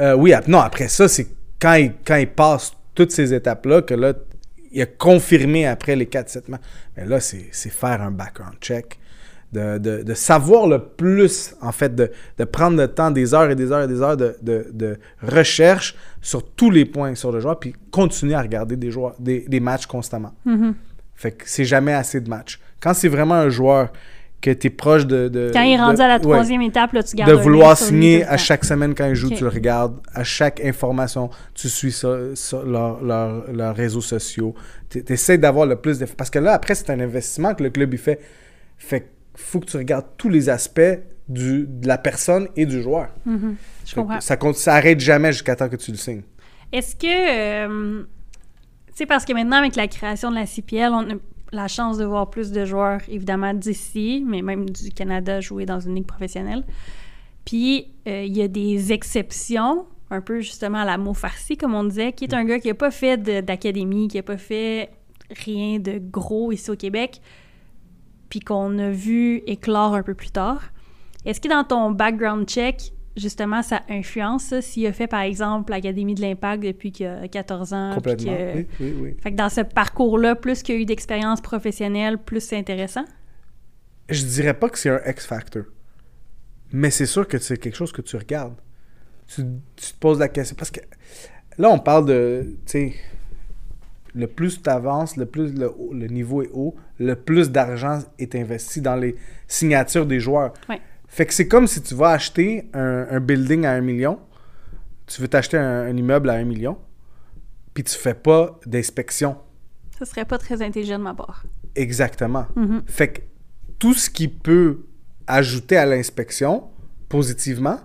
Euh, 0.00 0.14
oui, 0.14 0.32
non, 0.48 0.58
après 0.60 0.88
ça, 0.88 1.08
c'est 1.08 1.26
quand 1.60 1.74
il, 1.74 1.92
quand 2.04 2.16
il 2.16 2.28
passe 2.28 2.72
toutes 2.94 3.12
ces 3.12 3.32
étapes-là 3.34 3.82
que 3.82 3.94
là, 3.94 4.12
il 4.70 4.80
a 4.82 4.86
confirmé 4.86 5.66
après 5.66 5.96
les 5.96 6.06
4-7 6.06 6.50
matchs. 6.50 6.60
Mais 6.96 7.04
là, 7.04 7.20
c'est 7.20 7.46
c'est 7.52 7.70
faire 7.70 8.00
un 8.00 8.10
background 8.10 8.54
check. 8.60 8.98
De, 9.52 9.76
de- 9.76 10.02
de 10.02 10.14
savoir 10.14 10.66
le 10.66 10.78
plus, 10.78 11.54
en 11.60 11.72
fait, 11.72 11.94
de, 11.94 12.10
de 12.38 12.44
prendre 12.44 12.78
le 12.78 12.88
temps, 12.88 13.10
des 13.10 13.34
heures 13.34 13.50
et 13.50 13.54
des 13.54 13.70
heures 13.70 13.82
et 13.82 13.86
des 13.86 14.00
heures 14.00 14.16
de, 14.16 14.34
recherche 15.22 15.94
sur 16.20 16.42
tous 16.54 16.70
les 16.70 16.84
points 16.86 17.14
sur 17.14 17.32
le 17.32 17.40
joueur, 17.40 17.58
puis 17.58 17.74
continuer 17.90 18.34
à 18.34 18.40
regarder 18.40 18.76
des, 18.76 18.90
joueurs, 18.90 19.14
des, 19.18 19.40
des 19.46 19.60
matchs 19.60 19.86
constamment. 19.86 20.32
Mhm. 20.46 20.74
Fait 21.14 21.32
que 21.32 21.44
c'est 21.46 21.64
jamais 21.66 21.92
assez 21.92 22.20
de 22.20 22.28
matchs. 22.30 22.58
Quand 22.80 22.94
c'est 22.94 23.08
vraiment 23.08 23.34
un 23.34 23.48
joueur 23.50 23.92
que 24.40 24.50
tu 24.50 24.66
es 24.66 24.70
proche 24.70 25.06
de, 25.06 25.50
Quand 25.52 25.60
il 25.62 25.74
est 25.74 25.76
rendu 25.80 26.00
à 26.00 26.08
la 26.08 26.14
ouais 26.14 26.20
troisième 26.20 26.62
étape, 26.62 26.92
là, 26.94 27.02
tu 27.02 27.14
gardes 27.14 27.30
de 27.30 27.36
vouloir 27.36 27.76
signer 27.76 28.24
à 28.24 28.36
chaque 28.36 28.64
semaine 28.64 28.94
quand 28.94 29.06
ils 29.06 29.14
jouent, 29.14 29.28
Ok. 29.28 29.36
tu 29.36 29.44
le 29.44 29.50
regardes. 29.50 29.96
À 30.14 30.24
chaque 30.24 30.64
information, 30.64 31.30
tu 31.54 31.68
suis 31.68 31.92
ça, 31.92 32.16
sur 32.34 32.64
leur- 32.64 33.00
leur- 33.02 33.44
leurs 33.52 33.76
réseaux 33.76 34.00
sociaux. 34.00 34.54
Tu 34.90 35.04
essaies 35.10 35.38
d'avoir 35.38 35.66
le 35.66 35.76
plus 35.76 35.98
de... 36.00 36.06
Parce 36.06 36.30
que 36.30 36.40
là, 36.40 36.54
après, 36.54 36.74
c'est 36.74 36.90
un 36.90 36.98
investissement 36.98 37.54
que 37.54 37.62
le 37.62 37.70
club 37.70 37.92
il 37.94 37.98
fait. 38.00 38.18
Fait 38.78 39.00
qu'il 39.02 39.08
faut 39.34 39.60
que 39.60 39.66
tu 39.66 39.76
regardes 39.76 40.06
tous 40.16 40.28
les 40.28 40.48
aspects 40.48 40.80
du, 41.28 41.66
de 41.66 41.86
la 41.88 41.98
personne 41.98 42.48
et 42.56 42.66
du 42.66 42.82
joueur. 42.82 43.08
Mhm. 43.24 43.56
Je 43.86 43.94
comprends. 43.94 44.20
Ça, 44.20 44.36
compte- 44.36 44.56
ça 44.56 44.74
arrête 44.74 45.00
jamais 45.00 45.32
jusqu'à 45.32 45.56
temps 45.56 45.68
que 45.68 45.76
tu 45.76 45.90
le 45.90 45.96
signes. 45.96 46.22
Est-ce 46.72 46.96
que. 46.96 47.06
euh, 47.66 48.02
tu 48.88 48.92
sais, 48.94 49.06
parce 49.06 49.24
que 49.24 49.32
maintenant, 49.32 49.56
avec 49.56 49.76
la 49.76 49.88
création 49.88 50.30
de 50.30 50.34
la 50.36 50.46
CPL, 50.46 50.90
on 50.92 51.10
a 51.10 51.14
la 51.52 51.68
chance 51.68 51.98
de 51.98 52.04
voir 52.04 52.30
plus 52.30 52.50
de 52.50 52.64
joueurs, 52.64 53.00
évidemment, 53.08 53.52
d'ici, 53.54 54.24
mais 54.26 54.42
même 54.42 54.68
du 54.70 54.90
Canada 54.90 55.40
jouer 55.40 55.64
dans 55.66 55.80
une 55.80 55.94
ligue 55.94 56.06
professionnelle. 56.06 56.64
Puis, 57.44 57.88
euh, 58.08 58.22
il 58.24 58.36
y 58.36 58.42
a 58.42 58.48
des 58.48 58.92
exceptions, 58.92 59.86
un 60.10 60.20
peu 60.20 60.40
justement 60.40 60.78
à 60.78 60.84
la 60.84 60.98
mot 60.98 61.14
farci, 61.14 61.56
comme 61.56 61.74
on 61.74 61.84
disait, 61.84 62.12
qui 62.12 62.24
est 62.24 62.34
un 62.34 62.44
gars 62.44 62.58
qui 62.60 62.68
n'a 62.68 62.74
pas 62.74 62.90
fait 62.90 63.16
d'académie, 63.42 64.08
qui 64.08 64.16
n'a 64.18 64.22
pas 64.22 64.36
fait 64.36 64.90
rien 65.44 65.78
de 65.78 65.98
gros 65.98 66.52
ici 66.52 66.70
au 66.70 66.76
Québec, 66.76 67.20
puis 68.32 68.40
qu'on 68.40 68.78
a 68.78 68.88
vu 68.88 69.42
éclore 69.46 69.94
un 69.94 70.02
peu 70.02 70.14
plus 70.14 70.30
tard. 70.30 70.62
Est-ce 71.26 71.38
que 71.38 71.48
dans 71.48 71.64
ton 71.64 71.90
background 71.90 72.48
check, 72.48 72.94
justement, 73.14 73.60
ça 73.62 73.82
influence 73.90 74.44
ça, 74.44 74.62
s'il 74.62 74.86
a 74.86 74.92
fait, 74.94 75.06
par 75.06 75.20
exemple, 75.20 75.70
l'Académie 75.70 76.14
de 76.14 76.22
l'Impact 76.22 76.62
depuis 76.62 76.92
qu'il 76.92 77.04
a 77.08 77.28
14 77.28 77.74
ans? 77.74 77.90
Complètement. 77.94 78.32
que- 78.34 78.56
Oui, 78.56 78.66
oui, 78.80 78.94
oui. 79.02 79.16
Fait 79.22 79.32
que 79.32 79.36
dans 79.36 79.50
ce 79.50 79.60
parcours-là, 79.60 80.34
plus 80.34 80.62
qu'il 80.62 80.76
y 80.76 80.78
a 80.78 80.80
eu 80.80 80.86
d'expérience 80.86 81.42
professionnelle, 81.42 82.16
plus 82.16 82.40
c'est 82.40 82.56
intéressant? 82.56 83.04
Je 84.08 84.24
dirais 84.24 84.54
pas 84.54 84.70
que 84.70 84.78
c'est 84.78 84.88
un 84.88 85.00
X-Factor. 85.06 85.64
Mais 86.72 86.90
c'est 86.90 87.04
sûr 87.04 87.28
que 87.28 87.36
c'est 87.36 87.58
quelque 87.58 87.76
chose 87.76 87.92
que 87.92 88.00
tu 88.00 88.16
regardes. 88.16 88.54
Tu, 89.26 89.42
tu 89.76 89.92
te 89.92 89.98
poses 90.00 90.18
la 90.18 90.28
question. 90.30 90.56
Parce 90.56 90.70
que 90.70 90.80
là, 91.58 91.68
on 91.68 91.78
parle 91.78 92.06
de. 92.06 92.56
Tu 92.64 92.72
sais, 92.72 92.94
le 94.14 94.26
plus 94.26 94.62
tu 94.62 94.68
avances, 94.68 95.16
le 95.16 95.26
plus 95.26 95.54
le, 95.54 95.70
haut- 95.70 95.92
le 95.94 96.06
niveau 96.06 96.42
est 96.42 96.50
haut, 96.52 96.74
le 96.98 97.14
plus 97.16 97.50
d'argent 97.50 98.00
est 98.18 98.34
investi 98.34 98.80
dans 98.80 98.96
les 98.96 99.16
signatures 99.48 100.06
des 100.06 100.20
joueurs. 100.20 100.52
Ouais. 100.68 100.80
Fait 101.08 101.26
que 101.26 101.34
c'est 101.34 101.48
comme 101.48 101.66
si 101.66 101.82
tu 101.82 101.94
vas 101.94 102.10
acheter 102.10 102.68
un, 102.74 103.06
un 103.10 103.20
building 103.20 103.64
à 103.66 103.72
un 103.72 103.80
million. 103.80 104.18
Tu 105.06 105.20
veux 105.20 105.28
t'acheter 105.28 105.58
un, 105.58 105.82
un 105.86 105.96
immeuble 105.96 106.30
à 106.30 106.34
un 106.34 106.44
million. 106.44 106.78
Puis 107.74 107.84
tu 107.84 107.96
fais 107.96 108.14
pas 108.14 108.58
d'inspection. 108.66 109.36
Ça 109.98 110.04
serait 110.04 110.24
pas 110.24 110.38
très 110.38 110.62
intelligent 110.62 110.98
de 110.98 111.04
ma 111.04 111.14
part. 111.14 111.44
Exactement. 111.74 112.46
Mhm. 112.56 112.82
Fait 112.86 113.08
que 113.08 113.20
tout 113.78 113.94
ce 113.94 114.08
qui 114.10 114.28
peut 114.28 114.84
ajouter 115.26 115.76
à 115.76 115.86
l'inspection 115.86 116.64
positivement 117.08 117.78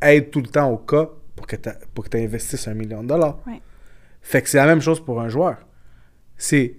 aide 0.00 0.30
tout 0.30 0.40
le 0.40 0.48
temps 0.48 0.70
au 0.70 0.78
cas 0.78 1.08
pour 1.36 1.46
que 1.46 1.56
tu 1.56 2.18
investisses 2.18 2.68
un 2.68 2.74
million 2.74 3.02
de 3.02 3.08
dollars. 3.08 3.38
Ouais. 3.46 3.60
Fait 4.22 4.40
que 4.42 4.48
c'est 4.48 4.56
la 4.58 4.66
même 4.66 4.80
chose 4.80 5.04
pour 5.04 5.20
un 5.20 5.28
joueur. 5.28 5.58
C'est 6.36 6.76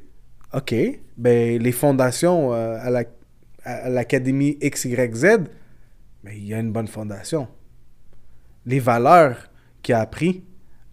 OK, 0.54 0.74
ben 1.18 1.62
les 1.62 1.72
fondations 1.72 2.54
euh, 2.54 2.78
à 2.80 2.90
la- 2.90 3.04
à 3.64 3.90
l'Académie 3.90 4.58
XYZ, 4.62 5.40
ben, 6.24 6.34
il 6.34 6.46
y 6.46 6.54
a 6.54 6.60
une 6.60 6.72
bonne 6.72 6.88
fondation. 6.88 7.48
Les 8.66 8.80
valeurs 8.80 9.50
qu'il 9.82 9.96
a 9.96 10.00
appris 10.02 10.44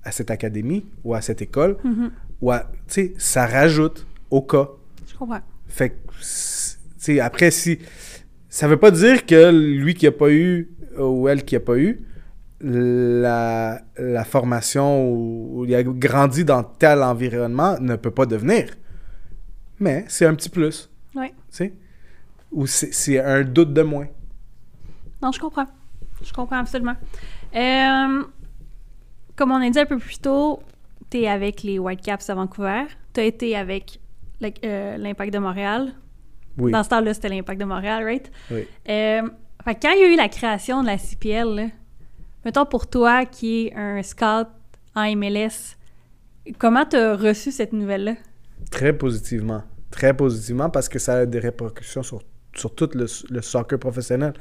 à 0.03 0.13
cette 0.13 0.31
académie 0.31 0.87
ou 1.05 1.15
à 1.15 1.21
cette 1.21 1.43
école, 1.43 1.77
Mhm. 1.85 2.11
ou 2.41 2.51
à- 2.53 2.71
tu 2.89 2.95
sais, 2.95 3.13
ça 3.19 3.47
rajoute 3.47 4.07
au 4.31 4.43
cas. 4.43 4.69
Je 5.07 5.15
comprends. 5.15 5.41
Fait 5.67 5.91
que, 5.91 5.95
c'est- 6.21 6.79
tu 6.79 6.89
sais, 6.99 7.21
après, 7.21 7.51
si. 7.51 7.79
Ça 8.49 8.67
veut 8.67 8.79
pas 8.79 8.91
dire 8.91 9.25
que 9.27 9.51
lui 9.51 9.95
qui 9.95 10.07
a 10.07 10.13
pas 10.13 10.31
eu, 10.33 10.71
ou 10.99 11.29
elle 11.29 11.45
qui 11.45 11.55
a 11.55 11.61
pas 11.61 11.77
eu, 11.79 12.01
la, 12.61 13.81
la 13.99 14.25
formation 14.25 15.09
ou, 15.11 15.61
ou 15.61 15.65
il 15.65 15.75
a 15.75 15.83
grandi 15.83 16.45
dans 16.45 16.63
tel 16.63 17.03
environnement 17.03 17.77
ne 17.81 17.97
peut 17.97 18.11
pas 18.11 18.27
devenir. 18.27 18.67
Mais 19.79 20.05
c'est 20.09 20.27
un 20.27 20.35
petit 20.35 20.51
plus, 20.51 20.91
Oui. 21.15 21.33
Ou 22.53 22.67
c'est 22.67 23.19
un 23.21 23.43
doute 23.45 23.73
de 23.73 23.83
moins. 23.83 24.09
Non, 25.23 25.31
je 25.33 25.39
comprends. 25.39 25.67
Je 26.23 26.33
comprends 26.33 26.59
absolument. 26.59 26.97
Euh, 27.55 28.23
comme 29.37 29.53
on 29.53 29.63
a 29.63 29.71
dit 29.71 29.79
un 29.79 29.87
peu 29.87 29.99
plus 29.99 30.19
tôt, 30.19 30.61
tu 31.11 31.19
es 31.19 31.29
avec 31.29 31.63
les 31.63 31.79
Whitecaps 31.79 32.29
à 32.29 32.35
Vancouver. 32.35 32.83
Tu 33.15 33.21
as 33.21 33.25
été 33.25 33.57
avec 33.57 34.01
euh, 34.65 34.97
l'Impact 34.97 35.33
de 35.33 35.39
Montréal. 35.39 35.93
Oui. 36.59 36.73
Dans 36.73 36.83
ce 36.83 36.89
temps-là, 36.91 37.15
c'était 37.15 37.29
l'Impact 37.29 37.61
de 37.61 37.65
Montréal, 37.67 38.03
right? 38.05 38.31
Oui. 38.51 38.67
Euh, 38.89 39.23
Fait 39.65 39.75
que 39.77 39.81
quand 39.83 39.93
il 39.95 40.01
y 40.01 40.05
a 40.05 40.13
eu 40.13 40.17
la 40.17 40.29
création 40.29 40.83
de 40.83 40.87
la 40.89 40.99
CPL, 40.99 41.55
là, 41.55 41.67
mettons 42.45 42.67
pour 42.67 42.89
toi 42.89 43.25
qui 43.27 43.67
est 43.67 43.75
un 43.75 44.03
scout 44.03 44.49
en 44.95 45.17
MLS, 45.17 45.77
comment 46.59 46.85
tu 46.85 46.97
as 46.97 47.17
reçu 47.17 47.53
cette 47.53 47.73
nouvelle-là? 47.73 48.15
Très 48.71 48.93
positivement. 48.93 49.63
Très 49.91 50.15
positivement 50.17 50.71
parce 50.71 50.89
que 50.89 50.99
ça 50.99 51.15
a 51.19 51.27
des 51.27 51.39
répercussions 51.39 52.03
sur, 52.03 52.23
sur 52.55 52.75
tout 52.75 52.91
le, 52.95 53.07
le 53.31 53.43
soccer 53.43 53.79
professionnel. 53.79 54.35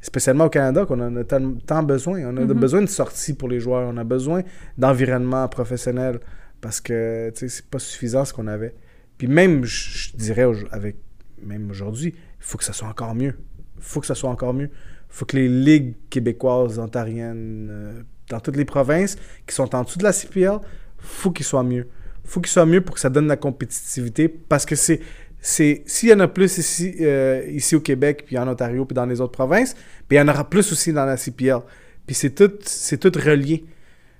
Spécialement 0.00 0.44
au 0.44 0.48
Canada, 0.50 0.86
qu'on 0.86 1.00
en 1.00 1.16
a 1.16 1.24
tant, 1.24 1.82
besoin. 1.82 2.20
On 2.24 2.36
a 2.36 2.40
Mhm. 2.44 2.52
besoin 2.52 2.80
de 2.82 2.86
sorties 2.86 3.34
pour 3.34 3.48
les 3.48 3.58
joueurs. 3.60 3.88
On 3.92 3.96
a 3.96 4.04
besoin 4.04 4.42
d'environnement 4.76 5.46
professionnel 5.48 6.20
parce 6.60 6.80
que, 6.80 7.32
c'est 7.34 7.66
pas 7.68 7.78
suffisant 7.80 8.24
ce 8.24 8.32
qu'on 8.32 8.46
avait. 8.46 8.74
Puis 9.16 9.26
même, 9.26 9.64
je 9.64 10.16
dirais, 10.16 10.46
avec, 10.70 10.96
même 11.42 11.68
aujourd'hui, 11.70 12.14
il 12.16 12.22
faut 12.44 12.58
que 12.58 12.64
ça 12.64 12.72
soit 12.72 12.88
encore 12.88 13.14
mieux. 13.14 13.34
Il 13.76 13.82
faut 13.82 14.00
que 14.00 14.06
ça 14.06 14.14
soit 14.14 14.30
encore 14.30 14.54
mieux. 14.54 14.70
Faut 15.08 15.24
que 15.24 15.36
les 15.36 15.48
ligues 15.48 15.94
québécoises, 16.10 16.78
ontariennes, 16.78 17.68
euh, 17.70 18.02
dans 18.28 18.40
toutes 18.40 18.56
les 18.56 18.64
provinces 18.64 19.16
qui 19.46 19.54
sont 19.54 19.74
en 19.74 19.82
dessous 19.84 19.98
de 19.98 20.04
la 20.04 20.12
CPL, 20.12 20.58
faut 20.98 21.30
qu'ils 21.30 21.46
soient 21.46 21.62
mieux. 21.64 21.88
faut 22.24 22.40
qu'ils 22.40 22.50
soient 22.52 22.66
mieux 22.66 22.82
pour 22.82 22.94
que 22.94 23.00
ça 23.00 23.08
donne 23.10 23.24
de 23.24 23.28
la 23.30 23.36
compétitivité 23.36 24.28
parce 24.28 24.66
que 24.66 24.74
c'est 24.76 25.00
s'il 25.40 26.08
y 26.08 26.12
en 26.12 26.20
a 26.20 26.28
plus 26.28 26.58
ici 26.58 26.96
euh, 27.00 27.44
ici 27.48 27.74
au 27.76 27.80
Québec 27.80 28.24
puis 28.26 28.36
en 28.36 28.46
Ontario 28.48 28.84
puis 28.84 28.94
dans 28.94 29.06
les 29.06 29.20
autres 29.20 29.32
provinces, 29.32 29.74
puis 30.06 30.16
il 30.16 30.18
y 30.18 30.20
en 30.20 30.28
aura 30.28 30.48
plus 30.50 30.70
aussi 30.72 30.92
dans 30.92 31.04
la 31.06 31.16
CPL. 31.16 31.60
Puis 32.06 32.14
c'est 32.14 32.34
tout 32.34 32.50
c'est 32.64 32.98
tout 32.98 33.12
relié. 33.18 33.64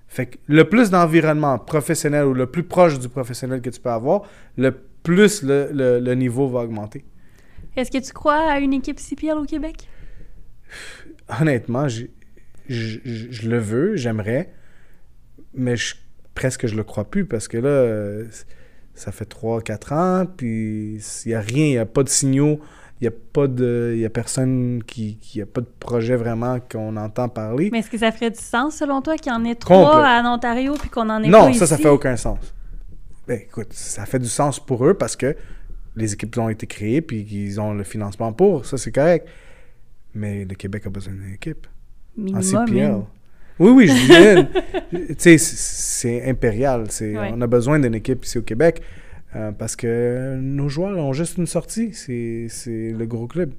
Fait 0.07 0.27
que 0.27 0.37
le 0.47 0.65
plus 0.67 0.89
d'environnement 0.91 1.59
professionnel 1.59 2.25
ou 2.25 2.33
le 2.35 2.47
plus 2.47 2.63
proche 2.63 2.99
du 2.99 3.09
professionnel 3.11 3.61
que 3.61 3.69
tu 3.69 3.79
peux 3.81 3.91
avoir, 3.91 4.23
le 4.57 4.71
plus 5.03 5.43
le, 5.43 5.69
le- 5.73 5.99
le 6.01 6.15
niveau 6.15 6.49
va 6.49 6.61
augmenter. 6.61 7.05
Est-ce 7.77 7.91
que 7.91 7.99
tu 7.99 8.13
crois 8.13 8.51
à 8.53 8.59
une 8.59 8.73
équipe 8.73 8.99
CPL 8.99 9.37
au 9.37 9.45
Québec? 9.45 9.87
Honnêtement, 11.41 11.89
je, 11.89 12.05
je- 12.69 12.99
je 13.05 13.49
le 13.49 13.59
veux, 13.59 13.97
j'aimerais, 13.97 14.53
mais 15.55 15.77
je, 15.77 15.95
presque 16.35 16.67
je 16.67 16.75
le 16.77 16.85
crois 16.85 17.05
plus 17.05 17.25
parce 17.27 17.49
que 17.49 17.59
là, 17.59 18.25
ça 18.95 19.13
fait 19.13 19.25
3-4 19.29 19.93
ans, 19.93 20.27
puis 20.27 21.01
il 21.25 21.29
n'y 21.29 21.35
a 21.35 21.41
rien, 21.41 21.65
il 21.67 21.71
n'y 21.71 21.79
a 21.79 21.87
pas 21.87 22.03
de 22.03 22.09
signaux, 22.09 22.61
il 23.01 23.05
n'y 23.05 23.09
a 23.09 23.17
pas 23.33 23.47
de. 23.47 23.93
Il 23.95 24.01
y 24.01 24.05
a 24.05 24.11
personne 24.11 24.83
qui. 24.85 25.19
Il 25.35 25.37
n'y 25.39 25.43
a 25.43 25.47
pas 25.47 25.61
de 25.61 25.69
projet 25.79 26.17
vraiment 26.17 26.59
qu'on 26.61 26.97
entend 26.97 27.29
parler. 27.29 27.69
Mais 27.71 27.79
est-ce 27.79 27.91
que 27.91 27.99
ça 27.99 28.11
ferait 28.11 28.31
du 28.31 28.41
sens 28.41 28.75
selon 28.77 29.03
toi 29.03 29.17
qu'il 29.17 29.31
y 29.31 29.35
en 29.35 29.45
ait 29.45 29.55
trois 29.55 30.21
en 30.21 30.35
Ontario 30.35 30.75
puis 30.81 30.91
qu'on 30.91 31.09
en 31.09 31.23
ait 31.23 31.29
non, 31.29 31.47
pas 31.47 31.53
ça, 31.53 31.67
ça 31.67 31.75
ici? 31.77 31.83
fait 31.85 31.89
aucun 31.91 32.17
sens. 32.17 32.39
Ben, 33.29 33.39
écoute, 33.41 33.69
ça 33.73 34.05
fait 34.05 34.19
du 34.19 34.27
sens 34.29 34.59
pour 34.59 34.85
eux 34.85 34.95
parce 34.95 35.15
que 35.15 35.37
les 35.95 36.13
équipes 36.15 36.39
ont 36.39 36.49
été 36.49 36.67
créées 36.67 37.01
puis 37.01 37.25
qu'ils 37.25 37.61
ont 37.61 37.73
le 37.73 37.85
financement 37.85 38.33
pour. 38.33 38.67
Ça, 38.67 38.77
c'est 38.79 38.91
correct. 38.91 39.29
Mais 40.19 40.45
le 40.45 40.55
Québec 40.55 40.87
a 40.87 40.91
besoin 40.91 41.15
d'une 41.15 41.35
équipe. 41.35 41.67
En 42.35 42.43
CPL. 42.43 42.77
une. 42.77 43.05
Oui, 43.61 43.71
oui, 43.71 43.87
je 43.87 43.95
dis 43.95 44.97
une. 44.97 45.07
tu 45.09 45.15
sais, 45.19 45.39
c'est 45.39 46.29
impérial. 46.29 46.87
Ouais. 47.01 47.31
On 47.33 47.41
a 47.41 47.47
besoin 47.47 47.79
d'une 47.79 47.95
équipe 47.95 48.25
ici 48.25 48.39
au 48.39 48.43
Québec 48.43 48.83
euh, 49.37 49.53
parce 49.53 49.77
que 49.77 50.37
nos 50.41 50.69
joueurs 50.69 50.99
ont 50.99 51.13
juste 51.13 51.39
une 51.39 51.47
sortie. 51.47 51.93
C'est, 51.93 52.93
le 52.93 53.07
gros 53.07 53.27
club. 53.27 53.53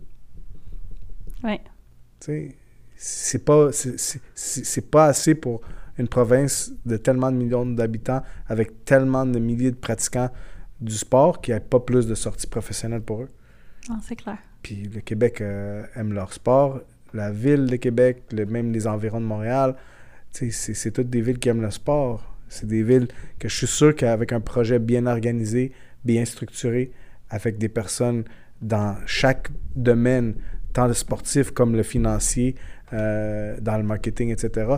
Ouais. 1.44 1.62
Tu 2.20 2.26
sais, 2.26 2.56
c'est 2.96 3.46
pas, 3.46 3.70
pas 4.92 5.06
assez 5.06 5.36
pour 5.36 5.62
une 5.98 6.08
province 6.08 6.74
de 6.86 6.98
tellement 6.98 7.32
de 7.32 7.38
millions 7.38 7.66
d'habitants 7.66 8.22
avec 8.48 8.84
tellement 8.84 9.26
de 9.26 9.40
milliers 9.40 9.72
de 9.72 9.78
pratiquants 9.78 10.30
du 10.82 10.96
sport 10.96 11.42
qu'il 11.42 11.54
n'y 11.54 11.58
ait 11.58 11.62
pas 11.62 11.80
plus 11.80 12.08
de 12.08 12.16
sorties 12.16 12.48
professionnelles 12.48 13.02
pour 13.02 13.24
eux. 13.24 13.30
Non, 13.90 13.98
c'est 14.02 14.16
clair. 14.16 14.38
Puis 14.62 14.90
le 14.94 15.02
Québec 15.02 15.42
euh, 15.42 15.84
aime 15.96 16.14
leur 16.14 16.34
sport. 16.34 16.82
La 17.14 17.32
ville 17.32 17.66
de 17.66 17.76
Québec, 17.76 18.24
même 18.34 18.72
les 18.72 18.88
environs 18.88 19.20
de 19.20 19.26
Montréal, 19.26 19.76
c'est, 20.32 20.92
toutes 20.92 21.10
des 21.10 21.22
villes 21.22 21.40
qui 21.40 21.50
aiment 21.50 21.62
le 21.62 21.72
sport. 21.72 22.36
C'est 22.50 22.68
des 22.68 22.84
villes 22.84 23.08
que 23.40 23.48
je 23.48 23.56
suis 23.56 23.68
sûr 23.68 23.96
qu'avec 23.96 24.32
un 24.32 24.42
projet 24.42 24.80
bien 24.80 25.08
organisé, 25.08 25.72
bien 26.06 26.26
structuré, 26.26 26.92
avec 27.30 27.58
des 27.58 27.70
personnes 27.70 28.24
dans 28.62 28.96
chaque 29.06 29.50
domaine, 29.76 30.36
tant 30.74 30.88
le 30.88 30.94
sportif 30.94 31.52
comme 31.52 31.76
le 31.76 31.84
financier, 31.84 32.56
euh, 32.94 33.58
dans 33.62 33.78
le 33.78 33.84
marketing, 33.84 34.32
etc., 34.32 34.76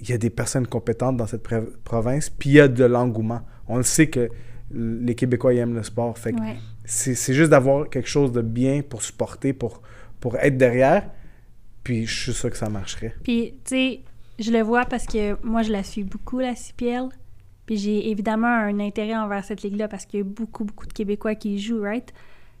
il 0.00 0.10
y 0.10 0.12
a 0.12 0.18
des 0.18 0.30
personnes 0.30 0.66
compétentes 0.66 1.16
dans 1.16 1.26
cette 1.26 1.42
province, 1.84 2.28
puis 2.28 2.50
il 2.50 2.56
y 2.56 2.60
a 2.60 2.68
de 2.68 2.84
l'engouement. 2.84 3.40
On 3.66 3.78
le 3.78 3.82
sait 3.82 4.08
que 4.08 4.28
les 4.70 5.14
Québécois 5.14 5.54
ils 5.54 5.58
aiment 5.58 5.74
le 5.74 5.82
sport. 5.82 6.18
Fait. 6.18 6.34
C'est 6.86 7.14
c'est 7.14 7.34
juste 7.34 7.50
d'avoir 7.50 7.90
quelque 7.90 8.08
chose 8.08 8.32
de 8.32 8.40
bien 8.40 8.80
pour 8.82 9.02
supporter, 9.02 9.52
pour, 9.52 9.82
pour 10.20 10.36
être 10.36 10.56
derrière. 10.56 11.10
Puis 11.82 12.06
je 12.06 12.22
suis 12.22 12.32
sûr 12.32 12.50
que 12.50 12.56
ça 12.56 12.68
marcherait. 12.68 13.14
Puis, 13.22 13.54
tu 13.64 13.70
sais, 13.70 14.00
je 14.38 14.50
le 14.50 14.60
vois 14.60 14.84
parce 14.86 15.06
que 15.06 15.36
moi, 15.44 15.62
je 15.62 15.72
la 15.72 15.82
suis 15.82 16.04
beaucoup, 16.04 16.38
la 16.38 16.54
CPL. 16.54 17.08
Puis 17.66 17.76
j'ai 17.76 18.10
évidemment 18.10 18.46
un 18.46 18.78
intérêt 18.78 19.16
envers 19.16 19.44
cette 19.44 19.62
ligue-là 19.62 19.88
parce 19.88 20.06
qu'il 20.06 20.20
y 20.20 20.22
a 20.22 20.24
beaucoup, 20.24 20.64
beaucoup 20.64 20.86
de 20.86 20.92
Québécois 20.92 21.34
qui 21.34 21.54
y 21.54 21.58
jouent, 21.58 21.82
right? 21.82 22.12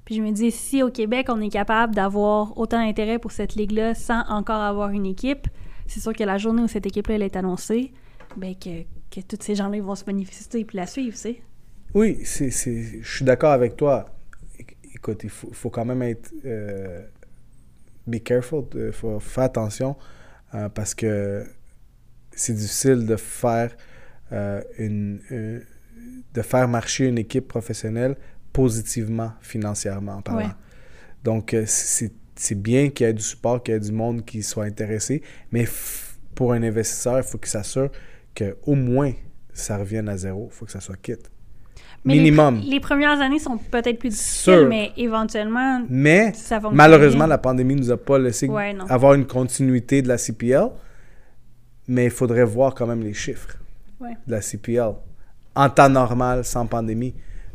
Puis 0.04 0.16
je 0.16 0.22
me 0.22 0.32
dis, 0.32 0.50
si 0.50 0.82
au 0.82 0.90
Québec, 0.90 1.26
on 1.28 1.40
est 1.40 1.48
capable 1.48 1.94
d'avoir 1.94 2.58
autant 2.58 2.84
d'intérêt 2.84 3.18
pour 3.18 3.30
cette 3.30 3.54
ligue-là 3.54 3.94
sans 3.94 4.22
encore 4.28 4.60
avoir 4.60 4.90
une 4.90 5.06
équipe, 5.06 5.46
c'est 5.86 6.00
sûr 6.00 6.12
que 6.12 6.24
la 6.24 6.38
journée 6.38 6.62
où 6.62 6.68
cette 6.68 6.86
équipe-là 6.86 7.18
est 7.18 7.36
annoncée, 7.36 7.92
ben 8.36 8.54
que, 8.54 8.82
que 9.10 9.20
tous 9.20 9.38
ces 9.40 9.54
gens-là 9.54 9.80
vont 9.80 9.94
se 9.94 10.04
manifester 10.06 10.60
et 10.60 10.64
puis 10.64 10.76
la 10.76 10.86
suivre, 10.86 11.14
tu 11.14 11.22
sais. 11.22 11.42
Oui, 11.94 12.18
c'est, 12.24 12.50
c'est, 12.50 13.00
je 13.00 13.16
suis 13.16 13.24
d'accord 13.24 13.52
avec 13.52 13.76
toi. 13.76 14.15
Éc- 14.96 14.98
Écoute, 14.98 15.20
il 15.24 15.30
faut, 15.30 15.52
faut 15.52 15.70
quand 15.70 15.84
même 15.84 16.02
être. 16.02 16.32
euh, 16.44 17.06
be 18.06 18.18
careful, 18.22 18.64
il 18.74 18.92
faut 18.92 19.20
faire 19.20 19.44
attention 19.44 19.96
euh, 20.54 20.68
parce 20.68 20.94
que 20.94 21.44
c'est 22.32 22.54
difficile 22.54 23.06
de 23.06 23.16
faire 23.16 23.76
euh, 24.32 24.62
une, 24.78 25.20
une- 25.30 25.62
de 26.34 26.42
faire 26.42 26.68
marcher 26.68 27.06
une 27.08 27.18
équipe 27.18 27.48
professionnelle 27.48 28.16
positivement 28.52 29.32
financièrement 29.40 30.16
en 30.16 30.22
parlant. 30.22 30.48
Ouais. 30.48 30.54
Donc, 31.24 31.56
c'est, 31.66 32.12
bien 32.54 32.90
qu'il 32.90 33.06
y 33.06 33.10
ait 33.10 33.14
du 33.14 33.22
support, 33.22 33.62
qu'il 33.62 33.74
y 33.74 33.76
ait 33.76 33.80
du 33.80 33.92
monde 33.92 34.24
qui 34.24 34.42
soit 34.42 34.64
intéressé, 34.64 35.22
mais 35.52 35.66
pour 36.34 36.52
un 36.52 36.62
investisseur, 36.62 37.18
il 37.18 37.24
faut 37.24 37.38
qu'il 37.38 37.48
s'assure 37.50 37.90
qu'au 38.36 38.74
moins 38.74 39.12
ça 39.52 39.78
revienne 39.78 40.08
à 40.08 40.16
zéro. 40.18 40.48
Il 40.50 40.54
faut 40.54 40.66
que 40.66 40.72
ça 40.72 40.80
soit 40.80 40.96
quitte. 41.00 41.30
Mais 42.06 42.14
Minimum. 42.14 42.60
Les, 42.64 42.78
premières 42.80 43.20
années 43.20 43.40
sont 43.40 43.58
peut-être 43.58 43.98
plus 43.98 44.10
difficiles, 44.10 44.54
Sûr. 44.54 44.68
mais 44.68 44.92
éventuellement, 44.96 45.84
Mais 45.90 46.32
ça 46.34 46.60
fonctionne 46.60 46.76
malheureusement, 46.76 47.24
bien. 47.24 47.26
la 47.26 47.38
pandémie 47.38 47.74
nous 47.74 47.90
a 47.90 47.96
pas 47.96 48.18
laissé 48.18 48.48
Ouais, 48.48 48.74
avoir 48.88 49.14
une 49.14 49.26
continuité 49.26 50.02
de 50.02 50.08
la 50.08 50.16
CPL. 50.16 50.68
Mais 51.88 52.04
il 52.06 52.10
faudrait 52.10 52.44
voir 52.44 52.74
quand 52.74 52.86
même 52.86 53.02
les 53.02 53.12
chiffres 53.14 53.58
Ouais. 54.00 54.16
de 54.26 54.32
la 54.32 54.40
CPL 54.40 54.92
en 55.54 55.68
temps 55.70 55.88
normal, 55.88 56.44
sans 56.44 56.66
pandémie. 56.66 57.14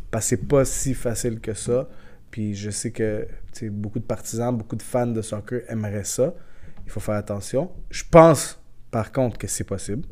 Parce 0.09 0.25
que 0.25 0.29
c'est 0.35 0.47
pas 0.47 0.65
si 0.65 0.93
facile 0.93 1.39
que 1.39 1.53
ça. 1.53 1.87
Puis 2.29 2.53
je 2.55 2.69
sais 2.71 2.91
que 2.91 3.27
beaucoup 3.69 3.99
de 3.99 4.03
partisans, 4.05 4.55
beaucoup 4.55 4.75
de 4.75 4.81
fans 4.81 5.07
de 5.07 5.21
soccer 5.21 5.61
aimeraient 5.69 6.03
ça. 6.03 6.33
Il 6.85 6.91
faut 6.91 6.99
faire 6.99 7.15
attention. 7.15 7.71
Je 7.89 8.03
pense, 8.09 8.59
par 8.89 9.11
contre, 9.11 9.37
que 9.37 9.47
c'est 9.47 9.63
possible. 9.63 10.03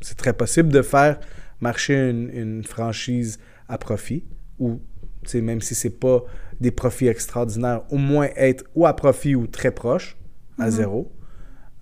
C'est 0.00 0.16
très 0.16 0.32
possible 0.32 0.70
de 0.70 0.82
faire 0.82 1.18
marcher 1.60 2.10
une, 2.10 2.30
une 2.32 2.64
franchise 2.64 3.38
à 3.68 3.78
profit. 3.78 4.24
Ou, 4.58 4.80
même 5.34 5.60
si 5.60 5.74
c'est 5.74 5.90
pas 5.98 6.22
des 6.60 6.70
profits 6.70 7.08
extraordinaires, 7.08 7.82
au 7.90 7.96
moins 7.98 8.28
être 8.36 8.64
ou 8.74 8.86
à 8.86 8.94
profit 8.96 9.34
ou 9.34 9.46
très 9.46 9.70
proche, 9.70 10.16
à 10.58 10.66
Mhm. 10.66 10.70
zéro. 10.70 11.12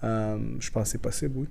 Euh, 0.02 0.38
je 0.60 0.70
pense 0.70 0.84
que 0.84 0.88
c'est 0.90 0.98
possible, 1.02 1.34
oui 1.36 1.46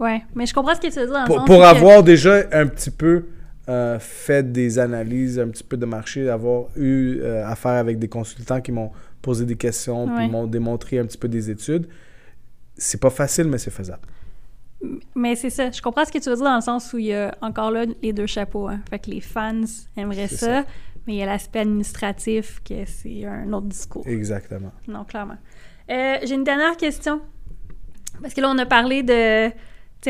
Ouais, 0.00 0.22
mais 0.34 0.46
je 0.46 0.54
comprends 0.54 0.74
ce 0.74 0.80
que 0.80 0.88
tu 0.88 0.98
veux 0.98 1.06
dire 1.06 1.12
dans 1.14 1.20
le 1.22 1.26
pour, 1.26 1.36
sens 1.36 1.46
pour 1.46 1.58
que- 1.58 1.62
avoir 1.64 2.02
déjà 2.02 2.42
un 2.52 2.66
petit 2.66 2.90
peu 2.90 3.26
euh, 3.68 3.98
fait 3.98 4.52
des 4.52 4.78
analyses, 4.78 5.38
un 5.38 5.48
petit 5.48 5.64
peu 5.64 5.78
de 5.78 5.86
marché, 5.86 6.28
avoir 6.28 6.66
eu 6.76 7.20
euh, 7.22 7.46
affaire 7.46 7.72
avec 7.72 7.98
des 7.98 8.08
consultants 8.08 8.60
qui 8.60 8.72
m'ont 8.72 8.90
posé 9.22 9.46
des 9.46 9.56
questions, 9.56 10.04
Ouais. 10.04 10.16
puis 10.16 10.28
m'ont 10.30 10.46
démontré 10.46 10.98
un 10.98 11.06
petit 11.06 11.16
peu 11.16 11.28
des 11.28 11.48
études, 11.50 11.88
c'est 12.76 13.00
pas 13.00 13.08
facile, 13.08 13.46
mais 13.48 13.56
c'est 13.56 13.70
faisable. 13.70 14.02
Mais 15.14 15.36
c'est 15.36 15.50
ça, 15.50 15.70
je 15.70 15.80
comprends 15.80 16.04
ce 16.04 16.12
que 16.12 16.18
tu 16.18 16.28
veux 16.28 16.36
dire 16.36 16.44
dans 16.44 16.56
le 16.56 16.60
sens 16.60 16.92
où 16.92 16.98
il 16.98 17.06
y 17.06 17.14
a 17.14 17.36
encore 17.40 17.70
là 17.70 17.84
les 18.02 18.12
deux 18.12 18.26
chapeaux. 18.26 18.68
Hein. 18.68 18.80
Fait 18.90 18.98
que 18.98 19.10
les 19.10 19.20
fans 19.20 19.62
aimeraient 19.96 20.28
ça, 20.28 20.36
ça. 20.36 20.64
mais 21.06 21.14
il 21.14 21.16
y 21.16 21.22
a 21.22 21.26
l'aspect 21.26 21.60
administratif 21.60 22.60
que 22.64 22.84
c'est 22.86 23.24
un 23.24 23.52
autre 23.52 23.66
discours. 23.66 24.06
Exactement. 24.06 24.72
Non, 24.88 25.04
clairement. 25.04 25.38
Euh, 25.90 26.16
J'ai 26.22 26.34
une 26.34 26.44
dernière 26.44 26.76
question. 26.76 27.20
Parce 28.22 28.34
que 28.34 28.40
là, 28.40 28.50
on 28.50 28.58
a 28.58 28.66
parlé 28.66 29.02
de. 29.02 29.48
Tu 29.48 29.54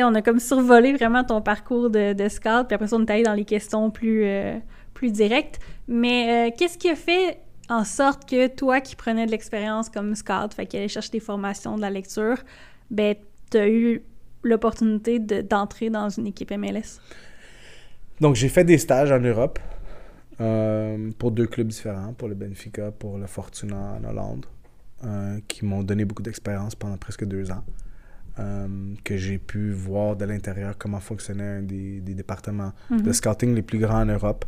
sais, 0.00 0.04
on 0.04 0.14
a 0.14 0.22
comme 0.22 0.40
survolé 0.40 0.92
vraiment 0.92 1.24
ton 1.24 1.40
parcours 1.40 1.88
de, 1.88 2.12
de 2.12 2.28
scout, 2.28 2.66
puis 2.66 2.74
après 2.74 2.88
ça, 2.88 2.96
on 2.96 3.04
est 3.04 3.10
allé 3.10 3.22
dans 3.22 3.34
les 3.34 3.44
questions 3.44 3.90
plus, 3.90 4.24
euh, 4.24 4.58
plus 4.92 5.12
directes. 5.12 5.60
Mais 5.86 6.48
euh, 6.48 6.54
qu'est-ce 6.56 6.78
qui 6.78 6.88
a 6.88 6.96
fait 6.96 7.38
en 7.68 7.84
sorte 7.84 8.28
que 8.28 8.46
toi 8.48 8.80
qui 8.80 8.96
prenais 8.96 9.26
de 9.26 9.30
l'expérience 9.30 9.88
comme 9.88 10.14
scout, 10.14 10.52
fait 10.54 10.66
qu'elle 10.66 10.80
allait 10.80 10.88
chercher 10.88 11.10
des 11.10 11.20
formations, 11.20 11.76
de 11.76 11.80
la 11.80 11.90
lecture, 11.90 12.36
ben, 12.90 13.14
t'as 13.50 13.68
eu 13.68 14.02
l'opportunité 14.44 15.18
de- 15.18 15.40
d'entrer 15.42 15.90
dans 15.90 16.08
une 16.08 16.26
équipe 16.26 16.50
MLS? 16.52 17.00
Donc, 18.20 18.34
j'ai 18.36 18.48
fait 18.48 18.64
des 18.64 18.78
stages 18.78 19.10
en 19.12 19.18
Europe 19.20 19.58
euh, 20.40 21.10
pour 21.18 21.30
deux 21.32 21.46
clubs 21.46 21.66
différents, 21.68 22.12
pour 22.12 22.28
le 22.28 22.34
Benfica, 22.34 22.90
pour 22.92 23.18
le 23.18 23.26
Fortuna 23.26 23.98
en 24.00 24.04
Hollande. 24.04 24.46
euh, 25.04 25.38
qui 25.48 25.66
m'ont 25.66 25.82
donné 25.82 26.06
beaucoup 26.06 26.22
d'expérience 26.22 26.74
pendant 26.74 26.96
presque 26.96 27.26
deux 27.26 27.50
ans. 27.50 27.62
Euh, 28.38 28.66
que 29.04 29.18
j'ai 29.18 29.36
pu 29.38 29.70
voir 29.70 30.16
de 30.16 30.24
l'intérieur 30.24 30.78
comment 30.78 30.98
fonctionnait 31.00 31.58
un 31.58 31.62
des, 31.62 32.00
des 32.00 32.14
départements 32.14 32.72
de 32.90 33.02
Mhm. 33.02 33.12
scouting 33.12 33.54
les 33.54 33.60
plus 33.62 33.78
grands 33.78 34.00
en 34.00 34.06
Europe. 34.06 34.46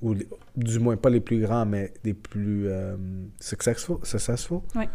Ou 0.00 0.14
les- 0.14 0.28
du 0.56 0.78
moins 0.80 0.96
pas 0.96 1.08
les 1.10 1.20
plus 1.20 1.40
grands, 1.40 1.66
mais 1.66 1.92
des 2.02 2.14
plus 2.14 2.66
successful. 3.40 3.98
successful. 4.02 4.60
Ouais. 4.74 4.88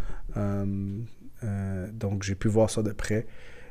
Euh, 1.44 1.88
donc 1.92 2.24
j'ai 2.24 2.36
pu 2.36 2.48
voir 2.48 2.70
ça 2.70 2.82
de 2.84 2.92
près. 2.92 3.26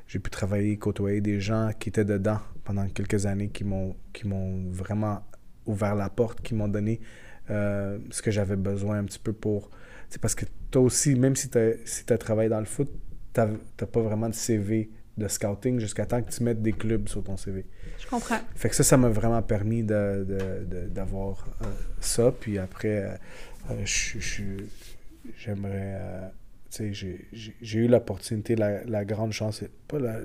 J'ai 0.06 0.18
pu 0.18 0.30
travailler, 0.30 0.76
côtoyer 0.76 1.20
des 1.20 1.40
gens 1.40 1.70
qui 1.78 1.88
étaient 1.88 2.04
dedans 2.04 2.38
pendant 2.64 2.86
quelques 2.88 3.26
années, 3.26 3.48
qui 3.48 3.64
m'ont 3.64 3.96
qui 4.12 4.26
m'ont 4.26 4.70
vraiment 4.70 5.22
ouvert 5.66 5.94
la 5.94 6.10
porte, 6.10 6.40
qui 6.42 6.54
m'ont 6.54 6.68
donné 6.68 7.00
euh, 7.50 7.98
ce 8.10 8.20
que 8.22 8.30
j'avais 8.30 8.56
besoin 8.56 8.98
un 8.98 9.04
petit 9.04 9.18
peu 9.18 9.32
pour... 9.32 9.70
C'est 10.10 10.20
parce 10.20 10.34
que 10.34 10.44
toi 10.70 10.82
aussi, 10.82 11.14
même 11.14 11.34
si 11.36 11.48
tu 11.50 11.58
as, 11.58 11.72
si 11.84 12.04
t'as 12.04 12.18
travaillé 12.18 12.48
dans 12.48 12.58
le 12.60 12.66
foot, 12.66 12.90
tu 13.32 13.40
n'as 13.40 13.86
pas 13.86 14.00
vraiment 14.00 14.28
de 14.28 14.34
CV 14.34 14.90
de 15.16 15.28
scouting 15.28 15.78
jusqu'à 15.78 16.04
temps 16.06 16.22
que 16.22 16.30
tu 16.30 16.42
mettes 16.42 16.62
des 16.62 16.72
clubs 16.72 17.06
sur 17.08 17.22
ton 17.22 17.36
CV. 17.36 17.64
Je 17.98 18.06
comprends. 18.06 18.38
Fait 18.54 18.68
que 18.70 18.74
ça, 18.74 18.82
ça 18.82 18.96
m'a 18.96 19.08
vraiment 19.08 19.42
permis 19.42 19.82
de- 19.82 20.24
de- 20.28 20.64
de- 20.64 20.88
d'avoir 20.88 21.46
euh, 21.62 21.66
ça. 22.00 22.32
Puis 22.32 22.58
après, 22.58 23.18
euh, 23.70 23.84
j'aimerais... 25.36 26.30
j'ai- 26.80 27.26
eu 27.78 27.86
l'opportunité, 27.88 28.56
la, 28.56 28.84
la 28.84 29.04
grande 29.04 29.32
chance. 29.32 29.62
Pas 29.88 29.98
la, 29.98 30.20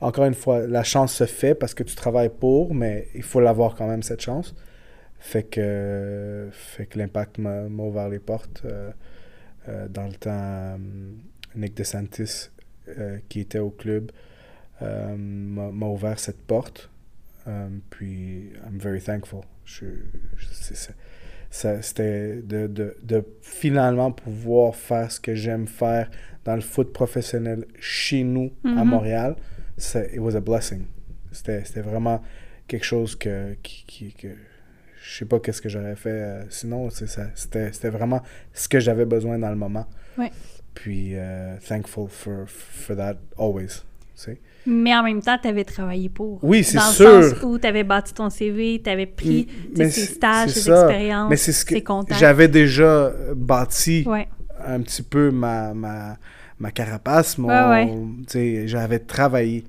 encore 0.00 0.24
une 0.24 0.34
fois, 0.34 0.66
la 0.66 0.82
chance 0.82 1.12
se 1.14 1.24
fait 1.26 1.54
parce 1.54 1.74
que 1.74 1.82
tu 1.82 1.94
travailles 1.94 2.30
pour, 2.30 2.74
mais 2.74 3.08
il 3.14 3.22
faut 3.22 3.40
l'avoir 3.40 3.74
quand 3.74 3.88
même, 3.88 4.02
cette 4.02 4.20
chance. 4.22 4.54
Fait 5.18 5.42
que, 5.42 6.48
fait 6.52 6.86
que 6.86 6.98
l'impact 6.98 7.38
m'a 7.38 7.64
ouvert 7.66 8.08
les 8.08 8.20
portes. 8.20 8.62
euh, 8.64 8.90
euh, 9.68 9.88
dans 9.88 10.06
le 10.06 10.14
temps, 10.14 10.30
euh, 10.32 10.76
Nick 11.54 11.74
DeSantis, 11.76 12.48
qui 13.28 13.40
était 13.40 13.58
au 13.58 13.70
club, 13.70 14.10
m'a 14.80 15.86
ouvert 15.86 16.18
cette 16.18 16.40
porte. 16.40 16.90
Puis, 17.90 18.52
I'm 18.66 18.78
very 18.78 19.00
thankful. 19.00 19.40
Je, 19.64 19.86
je- 20.36 20.46
C'était 21.50 22.36
de, 22.42 22.66
de, 22.68 22.96
de 23.02 23.24
finalement 23.42 24.12
pouvoir 24.12 24.74
faire 24.76 25.10
ce 25.10 25.18
que 25.20 25.34
j'aime 25.34 25.66
faire 25.66 26.08
dans 26.44 26.54
le 26.54 26.60
foot 26.60 26.92
professionnel 26.92 27.66
chez 27.80 28.22
nous, 28.22 28.52
à 28.64 28.68
Mhm. 28.68 28.84
Montréal. 28.84 29.36
It 29.78 30.18
was 30.18 30.36
a 30.36 30.40
blessing. 30.40 30.84
C'était 31.32 31.80
vraiment 31.80 32.22
quelque 32.68 32.84
chose 32.84 33.16
que, 33.16 33.54
qui, 33.62 33.84
qui- 33.86 34.12
que 34.12 34.28
je 35.02 35.18
sais 35.18 35.24
pas 35.24 35.40
qu'est-ce 35.40 35.60
que 35.62 35.68
j'aurais 35.68 35.96
fait 35.96 36.10
euh, 36.10 36.42
sinon. 36.50 36.88
C'était 36.90 37.88
vraiment 37.90 38.22
ce 38.52 38.68
que 38.68 38.78
j'avais 38.78 39.06
besoin 39.06 39.38
dans 39.38 39.50
le 39.50 39.56
moment. 39.56 39.86
Ouais. 40.18 40.30
Puis, 40.74 41.12
euh, 41.14 41.56
thankful 41.66 42.08
for, 42.08 42.44
for 42.48 42.96
that 42.96 43.16
always. 43.38 43.66
tu 43.68 43.82
sais. 44.14 44.40
Mais 44.66 44.94
en 44.94 45.02
même 45.02 45.22
temps, 45.22 45.36
tu 45.40 45.48
avais 45.48 45.64
travaillé 45.64 46.08
pour. 46.08 46.38
Oui, 46.44 46.62
c'est 46.64 46.76
Dans 46.76 46.86
le 46.88 46.92
sûr. 46.94 47.22
sens 47.24 47.42
où 47.42 47.58
tu 47.58 47.66
avais 47.66 47.84
bâti 47.84 48.12
ton 48.14 48.28
CV, 48.30 48.80
tu 48.84 48.90
avais 48.90 49.06
pris 49.06 49.46
Mm, 49.46 49.46
tu 49.46 49.76
sais, 49.76 49.82
mais 49.84 49.90
ces 49.90 50.06
stages, 50.06 50.50
ces 50.50 50.70
expériences, 50.70 51.30
Mais 51.30 51.36
c'est 51.36 51.52
ce 51.52 51.64
que 51.64 51.74
j'avais 52.18 52.48
déjà 52.48 52.84
euh, 53.06 53.34
bâti 53.34 54.04
Ouais. 54.06 54.28
un 54.64 54.80
petit 54.80 55.02
peu 55.02 55.30
ma, 55.30 55.72
ma, 55.74 56.16
ma 56.58 56.70
carapace. 56.70 57.38
Mon, 57.38 57.48
Ouais, 57.70 57.86
tu 58.26 58.32
sais, 58.32 58.68
J'avais 58.68 58.98
travaillé 58.98 59.64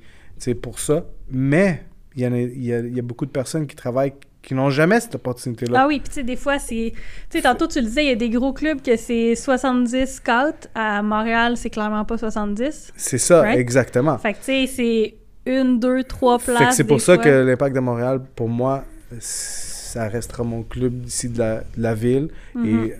pour 0.61 0.79
ça. 0.79 1.05
Mais 1.29 1.83
il 2.15 2.23
y, 2.23 2.27
en 2.27 2.33
a, 2.33 2.39
il 2.39 2.63
y, 2.63 2.73
a, 2.73 2.79
il 2.79 2.95
y 2.95 2.99
a 2.99 3.03
beaucoup 3.03 3.25
de 3.25 3.31
personnes 3.31 3.67
qui 3.67 3.75
travaillent 3.75 4.13
qui 4.41 4.55
n'ont 4.55 4.69
jamais 4.71 4.99
cette 4.99 5.13
opportunité-là. 5.15 5.81
Ah 5.83 5.87
oui, 5.87 5.99
puis 5.99 6.09
tu 6.09 6.15
sais, 6.15 6.23
des 6.23 6.35
fois, 6.35 6.57
c'est... 6.57 6.93
Tu 7.29 7.37
sais, 7.37 7.41
tantôt, 7.43 7.67
tu 7.67 7.79
le 7.79 7.85
disais, 7.85 8.03
il 8.05 8.09
y 8.09 8.11
a 8.11 8.15
des 8.15 8.29
gros 8.29 8.53
clubs 8.53 8.81
que 8.81 8.95
c'est 8.97 9.35
70 9.35 10.07
scouts. 10.07 10.67
À 10.73 11.03
Montréal, 11.03 11.57
c'est 11.57 11.69
clairement 11.69 12.05
pas 12.05 12.17
70. 12.17 12.91
C'est 12.95 13.17
ça, 13.19 13.41
Right? 13.41 13.59
exactement. 13.59 14.17
Fait 14.17 14.33
que, 14.33 14.39
tu 14.39 14.43
sais, 14.45 14.67
c'est 14.67 15.15
une, 15.45 15.79
deux, 15.79 16.03
trois 16.03 16.39
places. 16.39 16.57
Fait 16.57 16.65
que 16.65 16.73
c'est 16.73 16.83
pour 16.85 17.01
ça 17.01 17.15
fois. 17.15 17.23
que 17.23 17.29
l'Impact 17.45 17.75
de 17.75 17.79
Montréal, 17.81 18.21
pour 18.35 18.49
moi, 18.49 18.83
ça 19.19 20.07
restera 20.07 20.43
mon 20.43 20.63
club 20.63 21.01
d'ici 21.01 21.29
de 21.29 21.39
la, 21.39 21.55
de 21.59 21.81
la 21.81 21.93
ville. 21.93 22.29
Mhm. 22.55 22.65
Et 22.87 22.93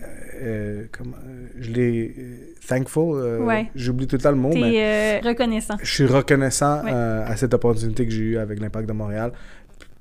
euh, 0.44 0.84
comment, 0.96 1.16
euh, 1.24 1.46
je 1.58 1.70
l'ai 1.70 2.14
euh, 2.18 2.36
thankful. 2.66 3.16
euh, 3.16 3.38
Ouais. 3.40 3.70
J'oublie 3.74 4.06
tout 4.06 4.16
le 4.16 4.22
temps 4.22 4.30
le 4.30 4.36
mot, 4.36 4.52
mais 4.54 5.20
euh, 5.24 5.28
reconnaissant. 5.28 5.74
je 5.82 5.90
suis 5.92 6.06
reconnaissant 6.06 6.82
Ouais. 6.84 6.90
euh, 6.92 7.24
à 7.26 7.36
cette 7.36 7.54
opportunité 7.54 8.04
que 8.06 8.10
j'ai 8.12 8.22
eue 8.22 8.38
avec 8.38 8.58
l'Impact 8.60 8.88
de 8.88 8.92
Montréal 8.92 9.32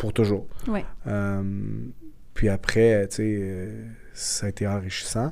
pour 0.02 0.14
toujours. 0.14 0.48
Ouais. 0.68 0.84
Euh, 1.06 1.44
puis 2.34 2.50
après, 2.50 3.08
tu 3.08 3.18
sais, 3.18 3.38
euh, 3.40 3.86
ça 4.14 4.48
a 4.48 4.50
été 4.50 4.66
enrichissant. 4.66 5.32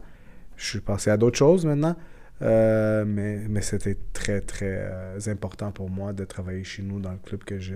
Je 0.57 0.65
suis 0.67 0.79
passé 0.79 1.09
à 1.09 1.17
d'autres 1.17 1.39
choses 1.39 1.65
maintenant. 1.65 1.95
Euh, 2.43 3.03
mais 3.05 3.39
mais 3.49 3.61
c'était 3.61 3.97
très, 4.13 4.41
très 4.41 4.77
euh, 4.91 5.19
important 5.25 5.71
pour 5.71 5.89
moi 5.89 6.13
de 6.13 6.23
travailler 6.23 6.63
chez 6.63 6.83
nous 6.83 6.99
dans 6.99 7.11
le 7.11 7.17
club 7.17 7.43
que 7.43 7.59
je, 7.59 7.73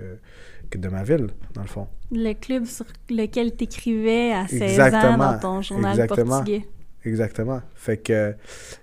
que 0.70 0.78
de 0.78 0.88
ma 0.88 1.02
ville, 1.02 1.26
dans 1.52 1.62
le 1.62 1.68
fond. 1.68 1.88
Le 2.12 2.32
club 2.32 2.64
sur 2.64 2.86
lequel 3.10 3.56
t'écrivais 3.56 4.32
à 4.32 4.46
16 4.46 4.80
ans 4.94 5.18
dans 5.18 5.38
ton 5.40 5.62
journal 5.62 5.90
Exactement. 5.98 6.36
portugais. 6.36 6.64
Exactement. 7.04 7.60
Fait 7.74 7.98
que, 7.98 8.34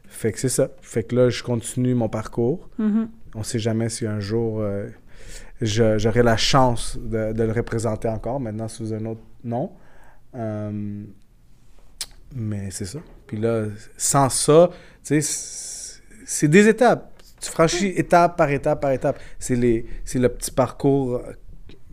fait 0.05 0.33
que 0.33 0.39
c'est 0.39 0.49
ça. 0.49 0.69
Fait 0.81 1.03
que 1.03 1.15
là, 1.15 1.29
je 1.29 1.41
continue 1.43 1.95
mon 1.95 2.09
parcours. 2.09 2.69
Mhm. 2.77 3.09
On 3.35 3.43
sait 3.43 3.59
jamais 3.59 3.87
si 3.87 4.05
un 4.05 4.19
jour 4.19 4.59
euh, 4.59 4.89
j'aurai 5.61 6.23
la 6.23 6.37
chance 6.37 6.97
de, 6.97 7.33
de 7.33 7.43
le 7.43 7.51
représenter 7.51 8.07
encore, 8.09 8.39
maintenant 8.39 8.67
sous 8.67 8.93
un 8.93 9.05
autre 9.05 9.21
nom. 9.43 9.71
Euh, 10.35 11.03
mais 12.35 12.71
c'est 12.71 12.85
ça. 12.85 12.99
Puis 13.27 13.37
là, 13.37 13.65
sans 13.97 14.29
ça, 14.29 14.69
tu 15.03 15.21
sais, 15.21 16.01
c'est- 16.25 16.47
des 16.47 16.67
étapes. 16.67 17.07
Tu 17.39 17.49
franchis 17.49 17.87
étape 17.87 18.37
par 18.37 18.49
étape 18.51 18.81
par 18.81 18.91
étape. 18.91 19.19
C'est 19.39 19.55
les- 19.55 19.85
c'est 20.05 20.19
le 20.19 20.29
petit 20.29 20.51
parcours 20.51 21.15
euh, 21.15 21.33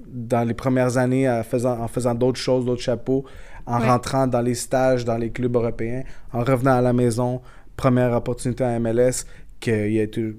dans 0.06 0.46
les 0.46 0.54
premières 0.54 0.96
années 0.98 1.28
en 1.28 1.42
faisant, 1.42 1.78
en 1.80 1.88
faisant 1.88 2.14
d'autres 2.14 2.38
choses, 2.40 2.64
d'autres 2.64 2.82
chapeaux, 2.82 3.24
en 3.66 3.80
Ouais. 3.80 3.86
rentrant 3.88 4.26
dans 4.26 4.40
les 4.40 4.54
stages, 4.54 5.04
dans 5.04 5.16
les 5.16 5.30
clubs 5.30 5.54
européens, 5.56 6.02
en 6.32 6.42
revenant 6.44 6.76
à 6.76 6.80
la 6.80 6.92
maison, 6.92 7.40
première 7.76 8.12
opportunité 8.12 8.64
à 8.64 8.78
MLS, 8.78 9.24
qu'il 9.60 9.72
a 9.98 10.02
été 10.02 10.34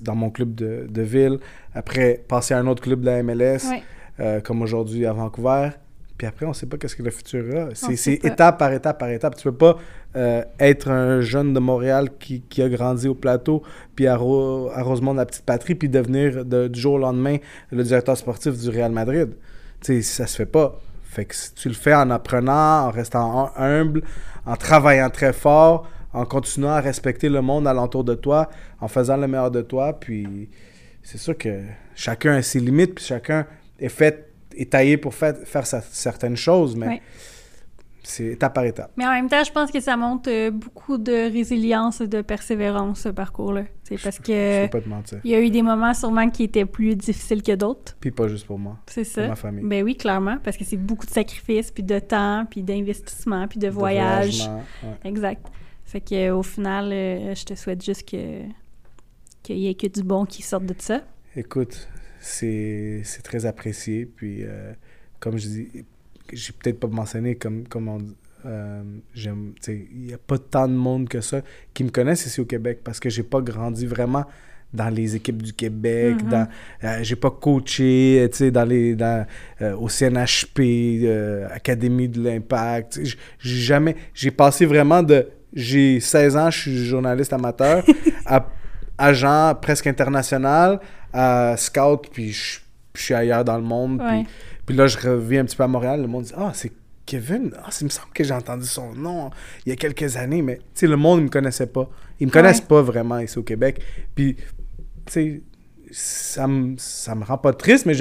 dans 0.00 0.14
mon 0.14 0.30
club 0.30 0.54
de, 0.54 0.86
de 0.88 1.02
ville. 1.02 1.38
Après, 1.74 2.22
passer 2.28 2.54
à 2.54 2.58
un 2.58 2.66
autre 2.66 2.82
club 2.82 3.00
de 3.00 3.06
la 3.06 3.22
MLS, 3.22 3.68
Ouais. 3.70 3.82
euh, 4.20 4.40
comme 4.40 4.62
aujourd'hui 4.62 5.06
à 5.06 5.12
Vancouver. 5.12 5.70
Puis 6.16 6.26
après, 6.26 6.46
on 6.46 6.48
ne 6.48 6.54
sait 6.54 6.66
pas 6.66 6.76
qu'est-ce 6.78 6.96
que 6.96 7.02
le 7.04 7.10
futur 7.12 7.44
a. 7.56 7.68
C'est 7.74 8.24
étape 8.24 8.58
par 8.58 8.72
étape 8.72 8.98
par 8.98 9.08
étape. 9.10 9.36
Tu 9.36 9.44
peux 9.44 9.52
pas 9.56 9.76
euh, 10.16 10.42
être 10.58 10.90
un 10.90 11.20
jeune 11.20 11.54
de 11.54 11.60
Montréal 11.60 12.08
qui, 12.18 12.40
qui 12.40 12.60
a 12.60 12.68
grandi 12.68 13.06
au 13.06 13.14
plateau, 13.14 13.62
puis 13.94 14.08
à, 14.08 14.16
Ro- 14.16 14.68
à 14.74 14.82
Rosemont, 14.82 15.14
la 15.14 15.26
petite 15.26 15.44
patrie, 15.44 15.76
puis 15.76 15.88
devenir 15.88 16.44
de- 16.44 16.66
du 16.66 16.80
jour 16.80 16.94
au 16.94 16.98
lendemain 16.98 17.36
le 17.70 17.84
directeur 17.84 18.16
sportif 18.16 18.58
du 18.58 18.68
Real 18.68 18.90
Madrid. 18.90 19.30
Tu 19.80 19.94
sais, 19.94 20.02
ça 20.02 20.26
se 20.26 20.34
fait 20.36 20.46
pas. 20.46 20.80
Fait 21.04 21.24
que 21.24 21.34
si 21.36 21.54
tu 21.54 21.68
le 21.68 21.74
fais 21.74 21.94
en 21.94 22.10
apprenant, 22.10 22.86
en 22.86 22.90
restant 22.90 23.44
hum- 23.44 23.50
humble, 23.56 24.02
en 24.44 24.56
travaillant 24.56 25.10
très 25.10 25.32
fort, 25.32 25.88
en 26.12 26.24
continuant 26.24 26.70
à 26.70 26.80
respecter 26.80 27.28
le 27.28 27.40
monde 27.42 27.66
alentour 27.66 28.04
de 28.04 28.14
toi, 28.14 28.48
en 28.80 28.88
faisant 28.88 29.16
le 29.16 29.26
meilleur 29.28 29.50
de 29.50 29.62
toi, 29.62 29.92
puis 29.98 30.48
c'est 31.02 31.18
sûr 31.18 31.36
que 31.36 31.62
chacun 31.94 32.34
a 32.34 32.42
ses 32.42 32.60
limites, 32.60 32.94
puis 32.94 33.04
chacun 33.04 33.46
est 33.78 33.88
fait, 33.88 34.32
est 34.56 34.70
taillé 34.72 34.96
pour 34.96 35.14
faire, 35.14 35.34
faire 35.44 35.66
sa- 35.66 35.80
certaines 35.82 36.36
choses, 36.36 36.74
mais 36.76 37.00
c'est 38.02 38.24
étape 38.26 38.54
par 38.54 38.64
étape. 38.64 38.90
Mais 38.96 39.04
en 39.06 39.10
même 39.10 39.28
temps, 39.28 39.44
je 39.44 39.52
pense 39.52 39.70
que 39.70 39.80
ça 39.80 39.94
montre 39.96 40.30
euh, 40.30 40.50
beaucoup 40.50 40.96
de 40.96 41.30
résilience 41.30 42.00
et 42.00 42.08
de 42.08 42.22
persévérance, 42.22 43.00
ce 43.00 43.10
parcours-là. 43.10 43.64
C'est 43.84 44.00
parce 44.02 44.16
Je 44.16 44.22
que 44.22 44.62
peux 44.64 44.70
pas 44.70 44.80
te 44.80 44.88
mentir. 44.88 45.20
il 45.24 45.30
y 45.30 45.34
a 45.34 45.40
eu 45.40 45.50
des 45.50 45.60
moments 45.60 45.92
sûrement 45.92 46.30
qui 46.30 46.44
étaient 46.44 46.64
plus 46.64 46.96
difficiles 46.96 47.42
que 47.42 47.54
d'autres. 47.54 47.96
Puis 48.00 48.10
pas 48.10 48.26
juste 48.28 48.46
pour 48.46 48.58
moi, 48.58 48.78
C'est 48.86 49.02
pour 49.04 49.12
ça. 49.12 49.28
ma 49.28 49.36
famille. 49.36 49.64
Ben 49.66 49.84
oui, 49.84 49.94
clairement, 49.94 50.38
parce 50.42 50.56
que 50.56 50.64
c'est 50.64 50.78
beaucoup 50.78 51.04
de 51.04 51.10
sacrifices, 51.10 51.70
puis 51.70 51.82
de 51.82 51.98
temps, 51.98 52.46
puis 52.48 52.62
d'investissement, 52.62 53.46
puis 53.46 53.58
de 53.58 53.66
De 53.66 53.72
voyage. 53.72 54.36
voyagement, 54.38 54.62
ouais. 54.84 55.10
Exact. 55.10 55.46
Fait 55.88 56.02
que 56.02 56.14
euh, 56.14 56.36
au 56.36 56.42
final, 56.42 56.92
euh, 56.92 57.34
je 57.34 57.44
te 57.44 57.54
souhaite 57.54 57.82
juste 57.82 58.06
que 58.08 58.42
qu'il 59.42 59.56
y 59.56 59.68
ait 59.68 59.74
que 59.74 59.86
du 59.86 60.02
bon 60.02 60.26
qui 60.26 60.42
sorte 60.42 60.66
de 60.66 60.74
ça. 60.78 61.00
Écoute, 61.34 61.88
c'est 62.20 63.00
c'est 63.04 63.22
très 63.22 63.46
apprécié. 63.46 64.04
Puis, 64.04 64.40
euh, 64.42 64.72
comme 65.18 65.38
je 65.38 65.46
dis, 65.48 65.68
j'ai 66.30 66.52
peut-être 66.52 66.78
pas 66.78 66.88
mentionné, 66.88 67.36
comme, 67.36 67.66
comme 67.66 67.88
on 67.88 67.98
euh, 68.44 68.82
j'aime, 69.14 69.54
il 69.66 69.86
n'y 70.08 70.12
a 70.12 70.18
pas 70.18 70.36
tant 70.38 70.68
de 70.68 70.74
monde 70.74 71.08
que 71.08 71.22
ça 71.22 71.40
qui 71.72 71.84
me 71.84 71.88
connaissent 71.90 72.26
ici 72.26 72.40
au 72.40 72.44
Québec 72.44 72.80
parce 72.84 73.00
que 73.00 73.08
j'ai 73.08 73.22
pas 73.24 73.40
grandi 73.40 73.86
vraiment 73.86 74.26
dans 74.74 74.90
les 74.90 75.16
équipes 75.16 75.42
du 75.42 75.54
Québec, 75.54 76.22
Mhm. 76.22 76.28
dans, 76.28 76.48
euh, 76.84 76.98
j'ai 77.02 77.16
pas 77.16 77.30
coaché, 77.30 78.28
tu 78.30 78.36
sais, 78.36 78.50
dans 78.50 78.66
les, 78.66 78.94
dans, 78.94 79.26
euh, 79.62 79.74
au 79.76 79.88
CNHP, 79.88 81.08
Académie 81.50 82.08
de 82.10 82.20
l'Impact, 82.22 83.00
j'ai 83.02 83.16
jamais, 83.56 83.96
j'ai 84.12 84.30
passé 84.30 84.66
vraiment 84.66 85.02
de, 85.02 85.26
j'ai 85.58 86.00
16 86.00 86.36
ans, 86.36 86.50
je 86.50 86.58
suis 86.60 86.84
journaliste 86.86 87.32
amateur, 87.32 87.82
à 88.26 88.46
agent 88.96 89.54
presque 89.60 89.86
international, 89.86 90.80
à 91.12 91.56
scout, 91.56 92.08
puis 92.12 92.32
je, 92.32 92.60
je 92.94 93.02
suis 93.02 93.14
ailleurs 93.14 93.44
dans 93.44 93.56
le 93.56 93.62
monde, 93.64 94.00
Ouais. 94.00 94.24
puis, 94.24 94.32
puis 94.66 94.76
là, 94.76 94.86
je 94.86 94.98
reviens 94.98 95.42
un 95.42 95.44
petit 95.44 95.56
peu 95.56 95.62
à 95.64 95.68
Montréal, 95.68 96.00
le 96.00 96.06
monde 96.08 96.24
dit 96.24 96.32
«Ah, 96.36 96.50
c'est 96.54 96.72
Kevin, 97.06 97.52
ah, 97.64 97.70
il 97.80 97.84
me 97.84 97.88
semble 97.88 98.12
que 98.12 98.22
j'ai 98.22 98.34
entendu 98.34 98.66
son 98.66 98.92
nom 98.92 99.30
il 99.64 99.70
y 99.70 99.72
a 99.72 99.76
quelques 99.76 100.16
années, 100.18 100.42
mais 100.42 100.56
tu 100.56 100.62
sais, 100.74 100.86
le 100.86 100.96
monde 100.96 101.20
ne 101.20 101.24
me 101.24 101.28
connaissait 101.30 101.66
pas. 101.66 101.88
Ils 102.20 102.26
me 102.26 102.32
connaissent 102.32 102.60
pas 102.60 102.82
vraiment 102.82 103.18
ici 103.18 103.38
au 103.38 103.42
Québec. 103.42 103.80
Puis, 104.14 104.34
tu 104.36 104.42
sais, 105.06 105.40
ça 105.90 106.46
me, 106.46 106.74
ça 106.76 107.14
me 107.14 107.24
rend 107.24 107.38
pas 107.38 107.54
triste, 107.54 107.86
mais 107.86 107.94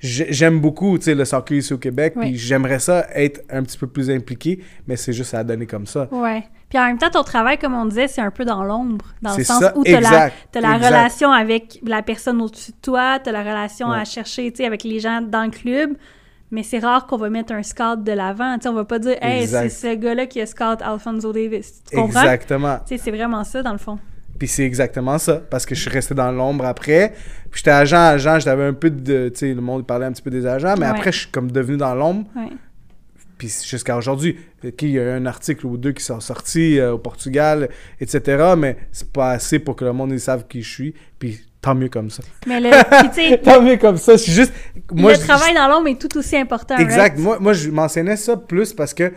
j'aime 0.00 0.60
beaucoup 0.60 0.98
le 1.06 1.24
soccer 1.24 1.56
ici 1.56 1.72
au 1.72 1.78
Québec, 1.78 2.12
Oui. 2.16 2.26
puis 2.26 2.36
j'aimerais 2.38 2.78
ça 2.78 3.06
être 3.14 3.40
un 3.48 3.62
petit 3.62 3.78
peu 3.78 3.86
plus 3.86 4.10
impliqué, 4.10 4.60
mais 4.86 4.96
c'est 4.96 5.14
juste 5.14 5.32
à 5.32 5.42
donner 5.42 5.66
comme 5.66 5.86
ça. 5.86 6.06
Ouais. 6.12 6.42
Puis 6.70 6.78
en 6.78 6.86
même 6.86 6.98
temps, 6.98 7.10
ton 7.10 7.24
travail, 7.24 7.58
comme 7.58 7.74
on 7.74 7.84
disait, 7.84 8.06
c'est 8.08 8.20
un 8.22 8.30
peu 8.30 8.44
dans 8.44 8.62
l'ombre, 8.64 9.04
dans 9.20 9.36
le 9.36 9.42
sens 9.44 9.60
ça, 9.60 9.76
où 9.76 9.82
tu 9.84 9.92
as 9.92 10.00
la, 10.00 10.30
la 10.54 10.76
relation 10.76 11.30
avec 11.32 11.80
la 11.84 12.00
personne 12.00 12.40
au-dessus 12.40 12.70
de 12.70 12.76
toi, 12.80 13.18
tu 13.18 13.28
as 13.28 13.32
la 13.32 13.40
relation 13.42 13.88
Ouais. 13.90 13.98
à 13.98 14.04
chercher, 14.04 14.52
avec 14.64 14.84
les 14.84 15.00
gens 15.00 15.20
dans 15.20 15.42
le 15.42 15.50
club, 15.50 15.90
mais 16.52 16.62
c'est 16.62 16.78
rare 16.78 17.06
qu'on 17.08 17.16
va 17.16 17.28
mettre 17.28 17.52
un 17.52 17.62
scout 17.64 18.02
de 18.04 18.12
l'avant, 18.12 18.56
on 18.64 18.72
va 18.72 18.84
pas 18.84 18.98
dire 19.00 19.16
«Hey, 19.20 19.46
c'est 19.48 19.68
ce 19.68 19.94
gars-là 19.96 20.26
qui 20.26 20.40
a 20.40 20.46
scout 20.46 20.80
Alfonso 20.80 21.32
Davis». 21.32 21.82
Tu 21.90 21.96
comprends? 21.96 22.20
Exactement. 22.22 22.78
C'est 22.86 23.10
vraiment 23.10 23.42
ça, 23.44 23.62
dans 23.62 23.72
le 23.72 23.78
fond. 23.78 23.98
Puis 24.38 24.48
c'est 24.48 24.64
exactement 24.64 25.18
ça, 25.18 25.34
parce 25.50 25.66
que 25.66 25.74
je 25.74 25.80
suis 25.82 25.90
resté 25.90 26.14
dans 26.14 26.30
l'ombre 26.32 26.64
après. 26.64 27.14
Puis 27.50 27.58
j'étais 27.58 27.72
agent, 27.72 27.96
agent, 27.98 28.38
j'avais 28.38 28.64
un 28.64 28.72
peu 28.72 28.88
de, 28.90 29.28
tu 29.28 29.38
sais, 29.38 29.52
le 29.54 29.60
monde 29.60 29.86
parlait 29.86 30.06
un 30.06 30.12
petit 30.12 30.22
peu 30.22 30.30
des 30.30 30.46
agents, 30.46 30.74
mais 30.78 30.86
Ouais. 30.86 30.92
après, 30.92 31.12
je 31.12 31.18
suis 31.18 31.30
comme 31.30 31.50
devenu 31.50 31.76
dans 31.76 31.94
l'ombre. 31.94 32.24
Ouais. 32.36 32.48
Puis 33.40 33.50
jusqu'à 33.66 33.96
aujourd'hui, 33.96 34.36
il 34.62 34.90
y 34.90 34.98
a 34.98 35.02
eu 35.02 35.08
un 35.08 35.24
article 35.24 35.64
ou 35.64 35.78
deux 35.78 35.92
qui 35.92 36.04
sont 36.04 36.20
sortis 36.20 36.78
euh, 36.78 36.92
au 36.92 36.98
Portugal, 36.98 37.70
etc., 37.98 38.52
mais 38.54 38.76
c'est 38.92 39.10
pas 39.10 39.30
assez 39.30 39.58
pour 39.58 39.76
que 39.76 39.84
le 39.86 39.94
monde 39.94 40.12
ils 40.12 40.20
savent 40.20 40.46
qui 40.46 40.60
je 40.62 40.68
suis. 40.70 40.94
Puis 41.18 41.40
tant 41.62 41.74
mieux 41.74 41.88
comme 41.88 42.10
ça. 42.10 42.22
Mais 42.46 42.60
le, 42.60 42.68
puis 43.14 43.38
tant 43.42 43.62
mieux 43.62 43.78
comme 43.78 43.96
ça. 43.96 44.18
C'est 44.18 44.30
juste... 44.30 44.52
Moi, 44.92 45.12
le 45.14 45.18
je- 45.18 45.24
travail 45.26 45.54
dans 45.54 45.68
l'ombre 45.68 45.88
est 45.88 45.98
tout 45.98 46.18
aussi 46.18 46.36
important. 46.36 46.76
Exact. 46.76 47.14
right? 47.14 47.18
Moi, 47.18 47.38
moi, 47.40 47.54
je 47.54 47.70
mentionnais 47.70 48.16
ça 48.16 48.36
plus 48.36 48.74
parce 48.74 48.92
que 48.92 49.10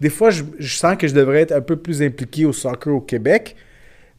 des 0.00 0.08
fois, 0.10 0.30
je, 0.30 0.42
je 0.58 0.74
sens 0.74 0.96
que 0.96 1.06
je 1.06 1.12
devrais 1.14 1.42
être 1.42 1.52
un 1.52 1.60
peu 1.60 1.76
plus 1.76 2.00
impliqué 2.02 2.46
au 2.46 2.54
soccer 2.54 2.94
au 2.94 3.00
Québec. 3.02 3.56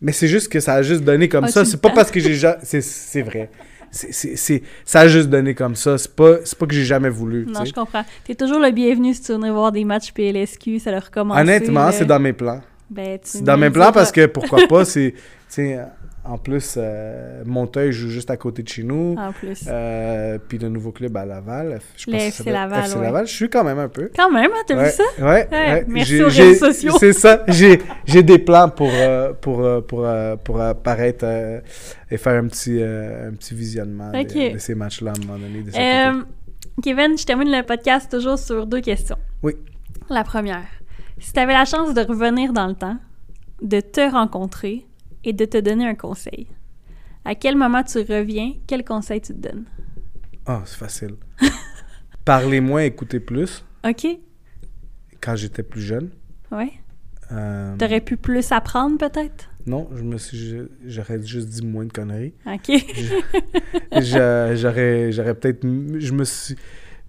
Mais 0.02 0.12
c'est 0.12 0.28
juste 0.28 0.52
que 0.52 0.60
ça 0.60 0.76
a 0.76 0.84
juste 0.84 1.02
donné 1.04 1.28
comme 1.28 1.46
Ah, 1.46 1.48
ça. 1.48 1.66
C'est 1.66 1.82
pas 1.82 1.90
parce 1.90 2.12
que 2.12 2.20
j'ai 2.20 2.36
ja- 2.36 2.60
c'est 2.62 2.82
C'est 2.82 3.24
vrai. 3.24 3.50
C'est- 3.92 4.64
ça 4.86 5.02
a 5.02 5.08
juste 5.08 5.30
donné 5.30 5.54
comme 5.56 5.76
ça. 5.76 5.98
C'est 5.98 6.14
pas, 6.16 6.38
c'est 6.44 6.58
pas 6.58 6.66
que 6.66 6.74
j'ai 6.74 6.84
jamais 6.86 7.10
voulu. 7.10 7.46
Non, 7.46 7.66
je 7.66 7.74
comprends. 7.74 8.04
T'es 8.26 8.36
toujours 8.36 8.60
le 8.60 8.72
bienvenu 8.72 9.14
si 9.14 9.22
tu 9.22 9.34
venir 9.34 9.54
voir 9.54 9.72
des 9.72 9.86
matchs 9.86 10.12
PLSQ, 10.12 10.80
ça 10.80 10.92
leur 10.92 11.06
recommence. 11.06 11.38
Honnêtement, 11.40 11.92
c'est 11.92 12.06
dans 12.06 12.20
mes 12.20 12.34
plans. 12.34 12.62
Ben, 12.90 13.20
C'est 13.22 13.44
dans 13.44 13.58
me 13.58 13.64
mes 13.66 13.70
plans 13.70 13.92
parce 13.92 14.12
que 14.12 14.26
pourquoi 14.28 14.66
pas, 14.68 14.86
c'est. 14.86 15.14
En 16.30 16.38
plus, 16.38 16.76
euh, 16.78 17.44
Montreuil 17.46 17.92
joue 17.92 18.10
juste 18.10 18.30
à 18.30 18.38
côté 18.38 18.62
de 18.64 18.68
chez 18.68 18.84
nous. 18.84 19.16
En 19.18 19.32
plus. 19.32 19.64
Euh, 19.68 20.38
puis 20.48 20.58
le 20.58 20.70
nouveau 20.70 20.92
club 20.92 21.16
à 21.16 21.26
Laval. 21.26 21.80
Je 21.96 22.06
pense 22.12 22.22
FC 22.22 22.52
Laval, 22.52 22.84
FC 22.86 22.96
ouais. 22.98 23.02
Laval. 23.04 23.28
Je 23.28 23.34
suis 23.34 23.50
quand 23.50 23.64
même 23.64 23.80
un 23.80 23.88
peu. 23.88 24.12
Quand 24.16 24.30
même, 24.32 24.52
hein, 24.54 24.64
t'as 24.68 24.76
ouais, 24.76 24.86
vu 24.86 24.92
ça? 24.92 25.04
Ouais, 25.20 25.26
Ouais, 25.26 25.48
ouais. 25.52 25.86
merci 25.88 26.22
aux 26.22 26.28
réseaux 26.28 26.66
sociaux. 26.72 26.94
C'est 27.00 27.14
ça. 27.14 27.44
J'ai 27.48 27.80
j'ai 28.06 28.24
des 28.24 28.40
plans 28.40 28.70
pour, 28.70 28.90
euh, 28.92 29.34
pour, 29.34 29.62
euh, 29.64 29.82
pour, 29.82 30.06
euh, 30.06 30.36
pour 30.36 30.60
apparaître 30.60 31.26
et 32.12 32.18
faire 32.18 32.44
un 32.44 32.48
petit, 32.48 32.82
un 32.84 33.32
petit 33.34 33.54
visionnement 33.56 34.12
de- 34.12 34.58
ces 34.58 34.76
matchs-là 34.76 35.12
à 35.12 35.14
un 35.18 35.26
moment 35.26 35.40
donné. 35.40 35.62
de. 35.64 36.26
Kevin, 36.84 37.18
je 37.18 37.26
termine 37.26 37.50
le 37.52 37.64
podcast 37.64 38.12
toujours 38.12 38.38
sur 38.38 38.66
deux 38.68 38.82
questions. 38.82 39.18
Oui. 39.44 39.54
La 40.10 40.24
première. 40.24 40.66
Si 41.20 41.34
tu 41.34 41.40
avais 41.40 41.54
la 41.54 41.66
chance 41.66 41.94
de 41.94 42.02
revenir 42.02 42.54
dans 42.54 42.68
le 42.68 42.76
temps, 42.76 42.98
de 43.62 43.80
te 43.80 44.02
rencontrer 44.12 44.86
et 45.28 45.34
de 45.34 45.44
te 45.46 45.58
donner 45.58 45.86
un 45.86 45.96
conseil, 45.96 46.48
à 47.26 47.36
quel 47.36 47.58
moment 47.58 47.84
tu 47.84 48.00
reviens, 48.00 48.54
quel 48.66 48.86
conseil 48.86 49.20
tu 49.20 49.34
te 49.34 49.40
donnes? 49.40 49.66
Ah, 50.46 50.64
c'est 50.66 50.78
facile. 50.78 51.16
Parler 52.26 52.62
moins, 52.62 52.84
écouter 52.84 53.20
plus. 53.20 53.64
OK? 53.86 54.08
Quand 55.20 55.36
j'étais 55.36 55.64
plus 55.64 55.82
jeune. 55.82 56.12
Ouais. 56.50 56.72
Euh, 57.34 57.76
T'aurais 57.78 58.00
pu 58.00 58.16
plus 58.16 58.54
apprendre, 58.54 58.98
peut-être? 58.98 59.50
Non, 59.66 59.90
je 59.94 60.02
me 60.04 60.18
suis, 60.18 60.62
j'aurais 60.86 61.22
juste 61.22 61.50
dit 61.50 61.66
moins 61.66 61.84
de 61.84 61.92
conneries. 61.92 62.34
OK. 62.46 62.72
J'aurais, 64.02 65.12
j'aurais 65.12 65.34
peut-être, 65.36 65.64
je 65.64 66.14
me 66.14 66.24
suis, 66.24 66.56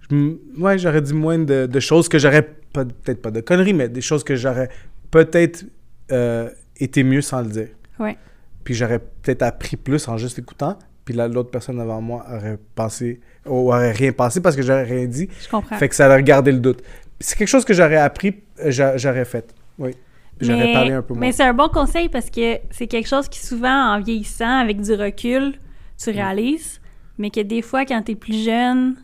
je 0.09 0.35
ouais, 0.57 0.77
j'aurais 0.77 1.01
dit 1.01 1.13
moins 1.13 1.39
de, 1.39 1.67
de 1.67 1.79
choses 1.79 2.09
que 2.09 2.19
j'aurais, 2.19 2.43
peut-être 2.73 3.21
pas 3.21 3.31
de 3.31 3.39
conneries, 3.39 3.73
mais 3.73 3.87
des 3.87 4.01
choses 4.01 4.25
que 4.25 4.35
j'aurais 4.35 4.67
peut-être 5.09 5.63
euh, 6.11 6.49
été 6.77 7.03
mieux 7.03 7.21
sans 7.21 7.41
le 7.41 7.47
dire. 7.47 7.69
Ouais. 7.99 8.17
Puis 8.63 8.73
j'aurais 8.73 8.99
peut-être 8.99 9.41
appris 9.43 9.77
plus 9.77 10.07
en 10.07 10.17
juste 10.17 10.39
écoutant. 10.39 10.77
Puis 11.05 11.13
là, 11.15 11.27
l'autre 11.27 11.49
personne 11.49 11.79
avant 11.79 12.01
moi 12.01 12.25
aurait 12.31 12.57
pensé, 12.75 13.19
ou 13.45 13.73
aurait 13.73 13.91
rien 13.91 14.11
pensé 14.11 14.41
parce 14.41 14.55
que 14.55 14.61
j'aurais 14.61 14.83
rien 14.83 15.05
dit. 15.05 15.27
Je 15.41 15.49
comprends. 15.49 15.77
Fait 15.77 15.89
que 15.89 15.95
ça 15.95 16.07
aurait 16.07 16.21
gardé 16.23 16.51
le 16.51 16.59
doute. 16.59 16.81
C'est 17.19 17.37
quelque 17.37 17.47
chose 17.47 17.65
que 17.65 17.73
j'aurais 17.73 17.97
appris, 17.97 18.35
euh, 18.59 18.69
j'a- 18.71 18.95
j'aurais 18.97 19.25
fait. 19.25 19.53
Oui. 19.79 19.91
J'aurais 20.39 20.71
parlé 20.71 20.91
un 20.93 21.01
peu 21.01 21.13
moins. 21.13 21.21
Mais 21.21 21.31
c'est 21.33 21.43
un 21.43 21.53
bon 21.53 21.67
conseil 21.67 22.07
parce 22.09 22.29
que 22.29 22.59
c'est 22.71 22.87
quelque 22.87 23.07
chose 23.09 23.27
qui, 23.27 23.39
souvent, 23.45 23.95
en 23.95 23.99
vieillissant, 23.99 24.59
avec 24.59 24.79
du 24.81 24.93
recul, 24.93 25.49
Mm. 25.49 25.53
tu 26.01 26.09
réalises, 26.11 26.79
mais 27.17 27.29
que 27.29 27.41
des 27.41 27.61
fois, 27.61 27.85
quand 27.85 28.01
t'es 28.03 28.15
plus 28.15 28.45
jeune, 28.45 28.95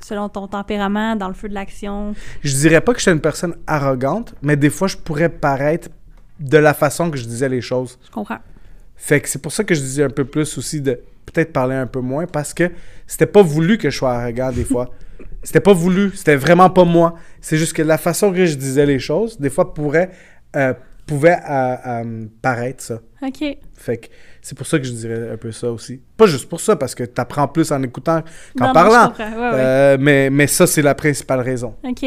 selon 0.00 0.28
ton 0.28 0.48
tempérament, 0.48 1.16
dans 1.16 1.28
le 1.28 1.34
feu 1.34 1.48
de 1.48 1.54
l'action, 1.54 2.12
Je 2.42 2.54
dirais 2.56 2.80
pas 2.82 2.92
que 2.92 2.98
j'étais 2.98 3.12
une 3.12 3.20
personne 3.20 3.54
arrogante, 3.66 4.34
mais 4.42 4.56
des 4.56 4.68
fois, 4.68 4.88
je 4.88 4.96
pourrais 4.98 5.28
paraître 5.30 5.88
de 6.42 6.58
la 6.58 6.74
façon 6.74 7.10
que 7.10 7.16
je 7.16 7.24
disais 7.24 7.48
les 7.48 7.60
choses. 7.60 7.98
je 8.04 8.10
comprends. 8.10 8.38
Fait 8.96 9.20
que 9.20 9.28
c'est 9.28 9.40
pour 9.40 9.52
ça 9.52 9.64
que 9.64 9.74
je 9.74 9.80
disais 9.80 10.04
un 10.04 10.10
peu 10.10 10.24
plus 10.24 10.58
aussi 10.58 10.80
de 10.80 11.00
peut-être 11.26 11.52
parler 11.52 11.74
un 11.74 11.86
peu 11.86 12.00
moins 12.00 12.26
parce 12.26 12.54
que 12.54 12.70
c'était 13.06 13.26
pas 13.26 13.42
voulu 13.42 13.78
que 13.78 13.90
je 13.90 13.96
sois 13.96 14.12
arrogant 14.12 14.52
des 14.52 14.64
fois. 14.64 14.90
c'était 15.42 15.60
pas 15.60 15.72
voulu, 15.72 16.12
c'était 16.14 16.36
vraiment 16.36 16.70
pas 16.70 16.84
moi. 16.84 17.14
C'est 17.40 17.56
juste 17.56 17.72
que 17.72 17.82
la 17.82 17.98
façon 17.98 18.32
que 18.32 18.46
je 18.46 18.54
disais 18.54 18.86
les 18.86 18.98
choses, 18.98 19.38
des 19.38 19.50
fois, 19.50 19.74
pourrait, 19.74 20.10
euh, 20.56 20.74
pouvait 21.06 21.38
euh, 21.48 21.76
euh, 21.86 22.26
paraître 22.40 22.82
ça. 22.82 23.00
OK. 23.22 23.58
Fait 23.76 23.96
que 23.96 24.06
c'est 24.40 24.56
pour 24.56 24.66
ça 24.66 24.78
que 24.78 24.84
je 24.84 24.92
dirais 24.92 25.30
un 25.32 25.36
peu 25.36 25.50
ça 25.50 25.70
aussi. 25.70 26.00
Pas 26.16 26.26
juste 26.26 26.48
pour 26.48 26.60
ça, 26.60 26.76
parce 26.76 26.94
que 26.94 27.04
t'apprends 27.04 27.48
plus 27.48 27.72
en 27.72 27.82
écoutant 27.82 28.22
qu'en 28.56 28.72
parlant. 28.72 29.12
Ouais, 29.18 29.36
ouais. 29.36 29.98
Mais, 29.98 30.30
mais 30.30 30.46
ça, 30.46 30.66
c'est 30.66 30.82
la 30.82 30.94
principale 30.94 31.40
raison. 31.40 31.74
OK. 31.82 32.04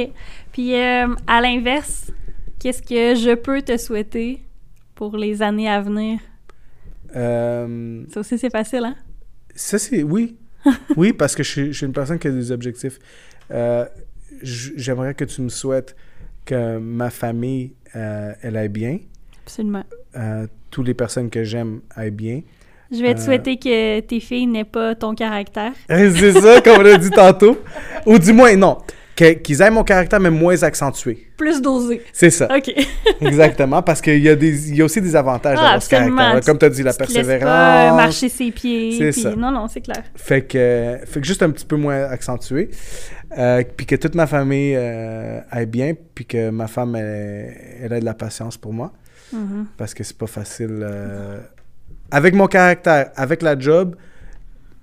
Puis, 0.53 0.75
à 0.75 1.41
l'inverse, 1.41 2.11
qu'est-ce 2.65 2.81
que 2.81 3.13
je 3.13 3.35
peux 3.35 3.61
te 3.61 3.77
souhaiter 3.77 4.41
pour 4.95 5.15
les 5.17 5.43
années 5.43 5.69
à 5.69 5.81
venir? 5.81 6.17
Euh, 7.15 8.03
Ça 8.11 8.21
aussi, 8.21 8.39
c'est 8.39 8.49
facile, 8.49 8.85
hein? 8.85 8.95
Ça, 9.53 9.77
c'est. 9.77 10.01
Oui. 10.01 10.35
oui, 10.97 11.13
parce 11.13 11.35
que 11.35 11.43
je 11.43 11.51
suis, 11.51 11.67
je 11.67 11.77
suis 11.77 11.85
une 11.85 11.93
personne 11.93 12.17
qui 12.17 12.27
a 12.27 12.31
des 12.31 12.51
objectifs. 12.51 12.97
Euh, 13.51 13.85
J'aimerais 14.41 15.13
que 15.13 15.25
tu 15.25 15.43
me 15.43 15.49
souhaites 15.49 15.95
que 16.43 16.79
ma 16.79 17.11
famille, 17.11 17.73
euh, 17.95 18.33
elle 18.41 18.57
aille 18.57 18.69
bien. 18.69 18.97
Absolument. 19.43 19.83
Toutes 20.71 20.87
les 20.87 20.95
personnes 20.95 21.29
que 21.29 21.43
j'aime 21.43 21.81
aillent 21.95 22.09
bien. 22.09 22.41
Je 22.91 22.97
vais 22.97 23.13
te 23.13 23.19
souhaiter 23.19 23.57
que 23.57 23.99
tes 23.99 24.19
filles 24.19 24.47
n'aient 24.47 24.63
pas 24.63 24.95
ton 24.95 25.13
caractère. 25.13 25.73
C'est 25.87 26.31
ça, 26.31 26.61
comme 26.61 26.81
on 26.81 26.85
a 26.85 26.97
dit 26.97 27.11
tantôt. 27.11 27.59
Ou 28.07 28.17
du 28.17 28.33
moins, 28.33 28.55
non. 28.55 28.79
Qu'ils 29.15 29.61
aient 29.61 29.71
mon 29.71 29.83
caractère, 29.85 30.19
mais 30.19 30.29
moins 30.29 30.61
accentué. 30.63 31.27
Plus 31.37 31.61
dosé. 31.61 32.01
C'est 32.11 32.29
ça. 32.29 32.49
OK. 32.53 32.69
Exactement. 33.21 33.81
Parce 33.81 34.01
qu'il 34.01 34.19
y, 34.21 34.27
a 34.27 34.35
des- 34.35 34.73
y 34.73 34.81
a 34.81 34.85
aussi 34.85 34.99
des 35.01 35.15
avantages 35.15 35.57
Ah, 35.57 35.63
d'avoir 35.63 35.81
ce 35.83 35.89
caractère. 35.89 36.41
Comme 36.45 36.57
tu 36.57 36.65
as 36.65 36.69
dit, 36.69 36.83
la 36.83 36.91
Tu 36.91 36.97
persévérance. 36.97 37.43
pas 37.43 37.93
marcher 37.95 38.27
ses 38.27 38.51
pieds. 38.51 38.97
C'est 38.97 39.21
ça. 39.21 39.33
Non, 39.35 39.51
non, 39.51 39.67
c'est 39.69 39.79
clair. 39.79 40.03
Fait 40.15 40.41
que, 40.41 40.97
fait 41.05 41.21
que 41.21 41.25
juste 41.25 41.41
un 41.43 41.49
petit 41.51 41.65
peu 41.65 41.77
moins 41.77 42.03
accentué. 42.09 42.69
Euh, 43.37 43.63
puis 43.77 43.85
que 43.85 43.95
toute 43.95 44.15
ma 44.15 44.27
famille 44.27 44.73
euh, 44.75 45.39
aille 45.49 45.65
bien. 45.65 45.93
Puis 46.13 46.25
que 46.25 46.49
ma 46.49 46.67
femme, 46.67 46.95
elle, 46.97 47.53
elle 47.83 47.93
ait 47.93 47.99
de 48.01 48.05
la 48.05 48.13
patience 48.15 48.57
pour 48.57 48.73
moi. 48.73 48.91
Mhm. 49.31 49.67
Parce 49.77 49.93
que 49.93 50.03
c'est 50.03 50.17
pas 50.17 50.27
facile. 50.27 50.79
euh, 50.83 51.39
Avec 52.11 52.33
mon 52.35 52.47
caractère, 52.47 53.11
avec 53.15 53.41
la 53.41 53.57
job, 53.57 53.95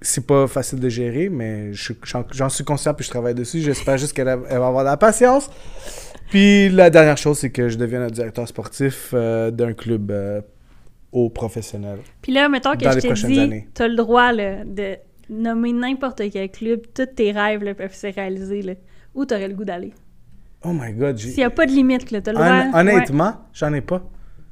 c'est 0.03 0.27
pas 0.27 0.47
facile 0.47 0.79
de 0.81 0.89
gérer. 0.89 1.29
Mais 1.29 1.71
j'en 2.33 2.49
suis 2.49 2.65
conscient 2.65 2.95
puis 2.95 3.05
je 3.05 3.11
travaille 3.11 3.35
dessus. 3.35 3.61
J'espère 3.61 3.97
juste 3.99 4.13
qu'elle 4.13 4.27
va 4.27 4.67
avoir 4.67 4.85
de 4.85 4.91
la 4.91 4.97
patience. 4.97 5.49
Puis 6.31 6.69
la 6.71 6.91
dernière 6.91 7.17
chose, 7.19 7.39
c'est 7.39 7.51
que 7.51 7.69
je 7.69 7.77
devienne 7.77 8.03
un 8.03 8.11
directeur 8.11 8.47
sportif 8.49 9.11
euh, 9.13 9.51
d'un 9.51 9.73
club 9.75 10.11
euh, 10.11 10.41
haut 11.13 11.29
professionnel. 11.29 11.99
Puis 12.23 12.33
là, 12.33 12.49
mettons 12.49 12.73
que 12.77 12.85
je 12.85 12.95
les 12.95 13.01
t'ai 13.03 13.09
prochaines 13.09 13.31
dit, 13.31 13.41
années. 13.41 13.69
tu 13.75 13.83
as 13.83 13.89
le 13.89 13.97
droit 13.97 14.33
là, 14.33 14.65
de 14.65 14.97
nommer 15.29 15.73
n'importe 15.73 16.23
quel 16.33 16.51
club, 16.51 16.81
tous 16.95 17.07
tes 17.07 17.33
rêves 17.33 17.63
là, 17.63 17.75
peuvent 17.75 17.95
se 17.95 18.07
réaliser. 18.07 18.63
Là. 18.63 18.73
Où 19.15 19.27
tu 19.27 19.35
aurais 19.35 19.49
le 19.49 19.55
goût 19.55 19.65
d'aller? 19.65 19.93
Oh 20.65 20.73
my 20.73 20.93
god. 20.95 21.19
S'il 21.19 21.37
n'y 21.37 21.45
a 21.45 21.51
pas 21.51 21.67
de 21.67 21.73
limite, 21.73 22.07
tu 22.07 22.15
as 22.15 22.19
le 22.19 22.33
droit. 22.33 22.47
Hon- 22.47 22.73
ouais. 22.73 22.79
honnêtement, 22.95 23.35
j'en 23.53 23.73
ai 23.75 23.81
pas. 23.83 24.03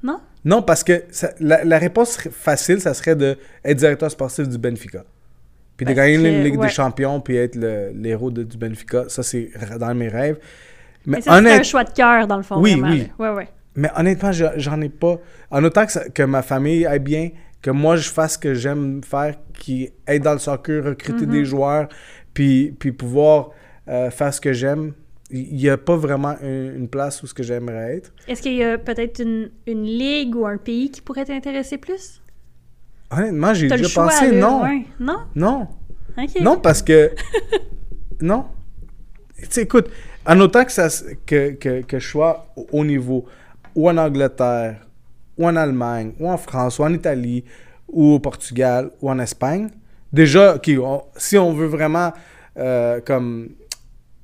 Non? 0.02 0.20
Non, 0.44 0.60
parce 0.62 0.82
que 0.84 1.04
ça- 1.10 1.32
la, 1.40 1.64
la 1.64 1.78
réponse 1.78 2.16
facile, 2.30 2.80
ça 2.80 2.92
serait 2.94 3.16
de 3.16 3.36
être 3.64 3.76
directeur 3.78 4.10
sportif 4.10 4.48
du 4.48 4.58
Benfica. 4.58 5.04
Puis 5.84 5.94
de 5.94 5.96
gagner 5.96 6.14
une 6.16 6.44
Ligue 6.44 6.58
ouais. 6.58 6.66
des 6.66 6.72
Champions, 6.72 7.20
puis 7.20 7.36
être 7.36 7.56
l'héros 7.94 8.30
du 8.30 8.56
Benfica. 8.56 9.04
Ça, 9.08 9.22
c'est 9.22 9.50
dans 9.78 9.94
mes 9.94 10.08
rêves. 10.08 10.38
Mais, 11.06 11.16
Mais 11.16 11.22
c'est 11.22 11.30
honnête- 11.30 11.60
un 11.60 11.62
choix 11.62 11.84
de 11.84 11.90
cœur, 11.92 12.26
dans 12.26 12.36
le 12.36 12.42
fond. 12.42 12.60
Oui, 12.60 12.72
vraiment, 12.72 12.90
oui. 12.90 13.08
là. 13.18 13.30
Ouais, 13.32 13.36
ouais. 13.36 13.48
mais 13.74 13.88
honnêtement, 13.96 14.32
je- 14.32 14.44
j'en 14.56 14.80
ai 14.82 14.88
pas. 14.90 15.18
En 15.50 15.64
autant 15.64 15.86
que, 15.86 15.92
ça- 15.92 16.08
que 16.10 16.22
ma 16.22 16.42
famille 16.42 16.84
aille 16.86 16.98
bien, 16.98 17.30
que 17.62 17.70
moi, 17.70 17.96
je 17.96 18.08
fasse 18.10 18.34
ce 18.34 18.38
que 18.38 18.52
j'aime 18.54 19.00
faire, 19.02 19.34
qui 19.58 19.90
est 20.06 20.18
dans 20.18 20.32
le 20.32 20.38
soccer, 20.38 20.84
recruter 20.84 21.24
Mhm. 21.26 21.32
des 21.32 21.44
joueurs, 21.44 21.88
puis, 22.34 22.74
puis 22.78 22.92
pouvoir 22.92 23.50
euh, 23.88 24.10
faire 24.10 24.32
ce 24.32 24.40
que 24.40 24.52
j'aime, 24.52 24.92
Il 25.32 25.54
n'y 25.54 25.68
a 25.68 25.76
pas 25.78 25.94
vraiment 25.96 26.34
une, 26.42 26.74
une 26.76 26.88
place 26.88 27.22
où 27.22 27.26
ce 27.28 27.34
que 27.34 27.44
j'aimerais 27.44 27.98
être. 27.98 28.12
Est-ce 28.26 28.42
qu'il 28.42 28.54
y 28.54 28.64
a 28.64 28.78
peut-être 28.78 29.20
une, 29.22 29.48
une 29.68 29.84
ligue 29.84 30.34
ou 30.34 30.44
un 30.44 30.56
pays 30.56 30.90
qui 30.90 31.00
pourrait 31.00 31.24
t'intéresser 31.24 31.78
plus? 31.78 32.20
Honnêtement, 33.10 33.54
j'ai 33.54 33.68
déjà 33.76 33.88
pensé, 34.04 34.26
non. 34.40 34.62
ouais. 34.62 34.84
Non? 34.98 35.18
Non. 35.34 35.68
Non, 36.42 36.58
parce 36.60 36.82
que. 36.82 37.10
non. 38.20 38.46
Tu 39.38 39.46
sais, 39.50 39.62
écoute, 39.62 39.88
en 40.26 40.38
autant 40.40 40.64
que, 40.64 40.72
ça, 40.72 40.88
que, 41.26 41.52
que, 41.52 41.82
que 41.82 41.98
je 41.98 42.06
sois 42.08 42.46
au 42.72 42.84
niveau, 42.84 43.24
ou 43.74 43.88
en 43.88 43.96
Angleterre, 43.96 44.86
ou 45.38 45.46
en 45.46 45.56
Allemagne, 45.56 46.12
ou 46.20 46.28
en 46.30 46.36
France, 46.36 46.78
ou 46.78 46.84
en 46.84 46.92
Italie, 46.92 47.44
ou 47.88 48.12
au 48.14 48.18
Portugal, 48.20 48.90
ou 49.00 49.10
en 49.10 49.18
Espagne, 49.18 49.68
déjà, 50.12 50.60
on- 50.80 51.02
si 51.16 51.38
on 51.38 51.52
veut 51.54 51.66
vraiment 51.66 52.12
euh, 52.58 53.00
comme 53.00 53.48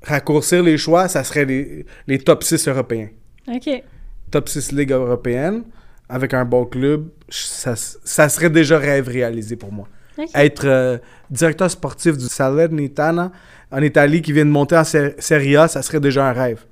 raccourcir 0.02 0.62
les 0.62 0.76
choix, 0.76 1.08
ça 1.08 1.24
serait 1.24 1.44
les, 1.46 1.86
les 2.06 2.18
top 2.18 2.44
6 2.44 2.68
européens. 2.68 3.08
OK. 3.48 3.82
Top 4.30 4.48
6 4.48 4.72
Ligue 4.72 4.92
européenne, 4.92 5.62
avec 6.09 6.35
un 6.35 6.45
bon 6.45 6.65
club, 6.65 7.09
ça, 7.28 7.74
ça 7.77 8.28
serait 8.28 8.51
déjà 8.51 8.78
rêve 8.78 9.09
réalisé 9.09 9.57
pour 9.57 9.73
moi 9.73 9.89
être 10.35 10.66
euh, 10.66 10.97
directeur 11.31 11.70
sportif 11.70 12.16
du 12.16 12.24
Salernitana 12.24 13.33
en 13.70 13.83
Italie 13.83 14.23
qui 14.23 14.33
vient 14.33 14.47
de 14.47 14.51
monter 14.51 14.74
en 14.74 14.85
Ser- 14.85 15.15
Serie 15.19 15.57
A, 15.59 15.69
ça 15.69 15.83
serait 15.83 16.01
déjà 16.01 16.27
un 16.28 16.33
rêve. 16.33 16.65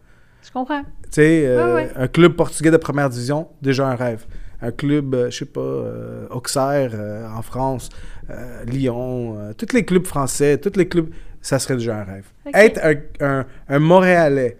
Je 0.43 0.51
comprends. 0.51 0.81
Tu 0.82 1.09
sais, 1.11 1.44
euh, 1.47 1.74
Ouais, 1.74 1.82
ouais. 1.82 1.90
un 1.94 2.09
club 2.09 2.36
portugais 2.36 2.70
de 2.70 2.78
première 2.78 3.11
division, 3.11 3.48
déjà 3.61 3.86
un 3.86 3.97
rêve. 3.97 4.24
Un 4.62 4.70
club, 4.70 5.15
euh, 5.15 5.31
je 5.31 5.40
sais 5.40 5.44
pas, 5.44 5.61
euh, 5.61 6.27
Auxerre 6.31 6.93
en 7.36 7.43
France, 7.43 7.90
Lyon, 8.66 9.52
tous 9.59 9.74
les 9.74 9.85
clubs 9.85 10.06
français, 10.06 10.59
tous 10.59 10.77
les 10.78 10.89
clubs, 10.89 11.11
ça 11.43 11.59
serait 11.59 11.77
déjà 11.77 11.98
un 11.98 12.05
rêve. 12.05 12.27
Être 12.52 12.81
un, 12.82 12.94
un- 13.40 13.47
un 13.69 13.78
Montréalais, 13.78 14.56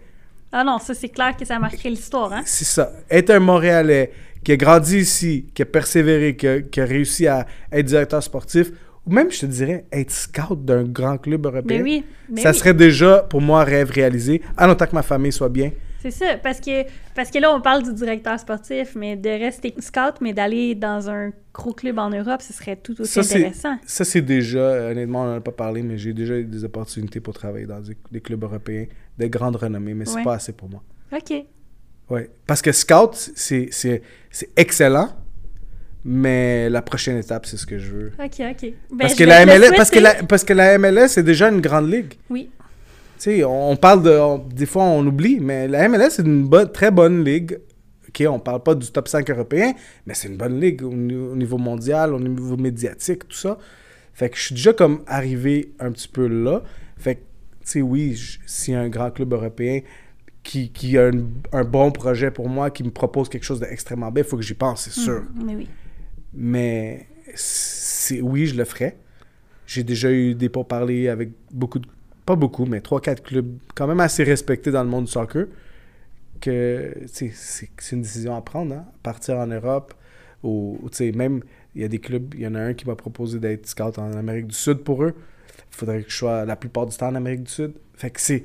Ah 0.51 0.63
non, 0.63 0.77
ça, 0.79 0.93
c'est 0.93 1.09
clair 1.09 1.35
que 1.35 1.43
ça 1.45 1.57
marquerait 1.59 1.89
l'histoire, 1.89 2.31
hein? 2.33 2.43
c'est 2.45 2.65
ça. 2.65 2.91
Être 3.09 3.31
un 3.31 3.39
Montréalais 3.39 4.11
qui 4.45 4.53
a 4.53 4.57
grandi 4.57 4.99
ici, 4.99 5.47
qui 5.53 5.61
a 5.61 5.65
persévéré, 5.65 6.37
qui 6.37 6.47
a, 6.47 6.61
qui 6.61 6.79
a 6.79 6.85
réussi 6.85 7.27
à 7.27 7.45
être 7.71 7.85
directeur 7.85 8.23
sportif, 8.23 8.71
ou 9.05 9.11
même, 9.11 9.29
je 9.31 9.41
te 9.41 9.45
dirais, 9.47 9.85
être 9.91 10.11
scout 10.11 10.63
d'un 10.63 10.83
grand 10.83 11.17
club 11.17 11.45
européen. 11.45 11.77
Ben 11.79 11.83
oui. 11.83 12.03
ben 12.29 12.41
ça 12.41 12.51
oui. 12.51 12.55
serait 12.57 12.73
déjà, 12.73 13.19
pour 13.29 13.41
moi, 13.41 13.61
un 13.61 13.65
rêve 13.65 13.89
réalisé, 13.91 14.41
en 14.57 14.69
autant 14.69 14.85
que 14.85 14.95
ma 14.95 15.03
famille 15.03 15.31
soit 15.33 15.49
bien. 15.49 15.71
C'est 15.99 16.11
ça, 16.11 16.37
parce 16.41 16.59
que, 16.59 16.83
parce 17.15 17.31
que 17.31 17.39
là, 17.39 17.51
on 17.55 17.61
parle 17.61 17.81
du 17.81 17.91
directeur 17.93 18.39
sportif, 18.39 18.93
mais 18.95 19.15
de 19.15 19.29
rester 19.29 19.73
scout, 19.79 20.15
mais 20.21 20.33
d'aller 20.33 20.75
dans 20.75 21.09
un 21.09 21.31
gros 21.51 21.73
club 21.73 21.97
en 21.97 22.11
Europe, 22.11 22.41
ce 22.43 22.53
serait 22.53 22.75
tout 22.75 22.99
aussi 23.01 23.23
Ça, 23.23 23.35
intéressant. 23.37 23.77
Ça, 23.87 24.05
c'est 24.05 24.21
déjà, 24.21 24.89
honnêtement, 24.91 25.23
on 25.23 25.25
n'en 25.25 25.35
a 25.37 25.41
pas 25.41 25.51
parlé, 25.51 25.81
mais 25.81 25.97
j'ai 25.97 26.13
déjà 26.13 26.35
eu 26.37 26.43
des 26.45 26.63
opportunités 26.63 27.19
pour 27.19 27.33
travailler 27.33 27.65
dans 27.65 27.79
des, 27.81 27.97
des 28.11 28.21
clubs 28.21 28.43
européens 28.43 28.85
de 29.17 29.25
grande 29.27 29.55
renommée, 29.55 29.95
mais 29.95 30.05
c'est 30.05 30.17
Ouais. 30.17 30.23
pas 30.23 30.35
assez 30.35 30.51
pour 30.53 30.69
moi. 30.69 30.83
OK. 31.11 31.33
Ouais. 32.09 32.29
Parce 32.45 32.61
que 32.61 32.71
scout, 32.71 33.13
c'est 33.35 34.01
excellent, 34.55 35.09
mais 36.03 36.69
la 36.69 36.81
prochaine 36.81 37.17
étape, 37.17 37.45
c'est 37.47 37.57
ce 37.57 37.65
que 37.65 37.79
je 37.79 37.91
veux. 37.91 38.11
OK, 38.19 38.31
OK. 38.39 38.61
Ben, 38.61 38.97
Parce 38.99 39.15
que, 39.15 39.23
la 39.23 39.45
MLS, 39.45 39.75
parce, 39.75 39.89
que 39.89 39.99
la, 39.99 40.13
parce 40.23 40.43
que 40.43 40.53
la 40.53 40.77
MLS, 40.77 41.07
c'est 41.09 41.23
déjà 41.23 41.49
une 41.49 41.61
grande 41.61 41.91
ligue. 41.91 42.13
Oui. 42.29 42.49
Tu 43.17 43.37
sais, 43.37 43.43
on, 43.43 43.75
parle 43.75 44.03
de. 44.03 44.11
on- 44.11 44.37
des 44.37 44.65
fois, 44.65 44.83
on 44.83 45.05
oublie, 45.05 45.39
mais 45.39 45.67
la 45.67 45.87
MLS, 45.89 46.11
c'est 46.11 46.23
une 46.25 46.47
bonne, 46.47 46.71
très 46.71 46.91
bonne 46.91 47.23
ligue. 47.23 47.57
OK, 48.07 48.23
on 48.29 48.39
parle 48.39 48.61
pas 48.61 48.75
du 48.75 48.91
top 48.91 49.07
5 49.07 49.29
européen, 49.31 49.73
mais 50.05 50.13
c'est 50.13 50.27
une 50.27 50.37
bonne 50.37 50.59
ligue 50.59 50.83
au, 50.83 50.89
au 50.91 51.35
niveau 51.35 51.57
mondial, 51.57 52.13
au 52.13 52.19
niveau 52.19 52.55
médiatique, 52.55 53.27
tout 53.27 53.37
ça. 53.37 53.57
Fait 54.13 54.29
que 54.29 54.37
je 54.37 54.43
suis 54.43 54.55
déjà 54.55 54.73
comme 54.73 55.01
arrivé 55.07 55.73
un 55.79 55.91
petit 55.91 56.07
peu 56.07 56.27
là. 56.27 56.61
Fait 56.97 57.15
que, 57.15 57.19
tu 57.19 57.25
sais, 57.63 57.81
oui, 57.81 58.15
a 58.69 58.79
un 58.79 58.89
grand 58.89 59.11
club 59.11 59.33
européen 59.33 59.81
qui, 60.45 60.69
qui 60.69 60.97
a 60.97 61.07
un, 61.07 61.25
un 61.51 61.63
bon 61.65 61.91
projet 61.91 62.31
pour 62.31 62.47
moi, 62.47 62.69
qui 62.69 62.83
me 62.83 62.91
propose 62.91 63.27
quelque 63.27 63.43
chose 63.43 63.59
d'extrêmement 63.59 64.11
bien, 64.11 64.23
il 64.23 64.29
faut 64.29 64.37
que 64.37 64.43
j'y 64.43 64.53
pense, 64.53 64.83
c'est 64.83 64.93
sûr. 64.93 65.23
Mm, 65.23 65.45
mais 65.45 65.55
oui. 65.55 65.69
Mais 66.33 67.07
c'est 67.33 68.21
oui, 68.21 68.45
je 68.45 68.55
le 68.55 68.63
ferais. 68.63 68.95
J'ai 69.65 69.83
déjà 69.83 70.11
eu 70.11 70.35
des 70.35 70.47
pourparlers 70.47 71.09
avec 71.09 71.31
beaucoup 71.51 71.79
de. 71.79 71.87
Pas 72.25 72.35
beaucoup, 72.35 72.65
mais 72.65 72.79
3-4 72.79 73.21
clubs 73.21 73.57
quand 73.75 73.87
même 73.87 73.99
assez 73.99 74.23
respectés 74.23 74.71
dans 74.71 74.83
le 74.83 74.89
monde 74.89 75.05
du 75.05 75.11
soccer. 75.11 75.47
Que 76.39 76.93
c'est 77.07 77.31
c'est 77.33 77.95
une 77.95 78.01
décision 78.01 78.35
à 78.35 78.41
prendre, 78.41 78.75
hein. 78.75 78.85
Partir 79.01 79.37
en 79.37 79.47
Europe. 79.47 79.93
Ou 80.43 80.77
ou, 80.83 80.89
tu 80.89 80.97
sais, 80.97 81.11
même, 81.11 81.41
il 81.73 81.81
y 81.81 81.85
a 81.85 81.87
des 81.87 81.99
clubs, 81.99 82.33
il 82.35 82.41
y 82.41 82.47
en 82.47 82.53
a 82.55 82.59
un 82.59 82.73
qui 82.73 82.85
m'a 82.85 82.95
proposé 82.95 83.39
d'être 83.39 83.67
scout 83.67 83.97
en 83.97 84.13
Amérique 84.13 84.47
du 84.47 84.55
Sud 84.55 84.79
pour 84.79 85.03
eux. 85.03 85.13
Il 85.75 85.77
faudrait 85.77 86.03
que 86.03 86.09
je 86.09 86.15
sois 86.15 86.45
la 86.45 86.55
plupart 86.55 86.85
du 86.85 86.95
temps 86.95 87.07
en 87.09 87.15
Amérique 87.15 87.43
du 87.43 87.51
Sud. 87.51 87.73
Fait 87.97 88.09
que 88.09 88.21
c'est. 88.21 88.43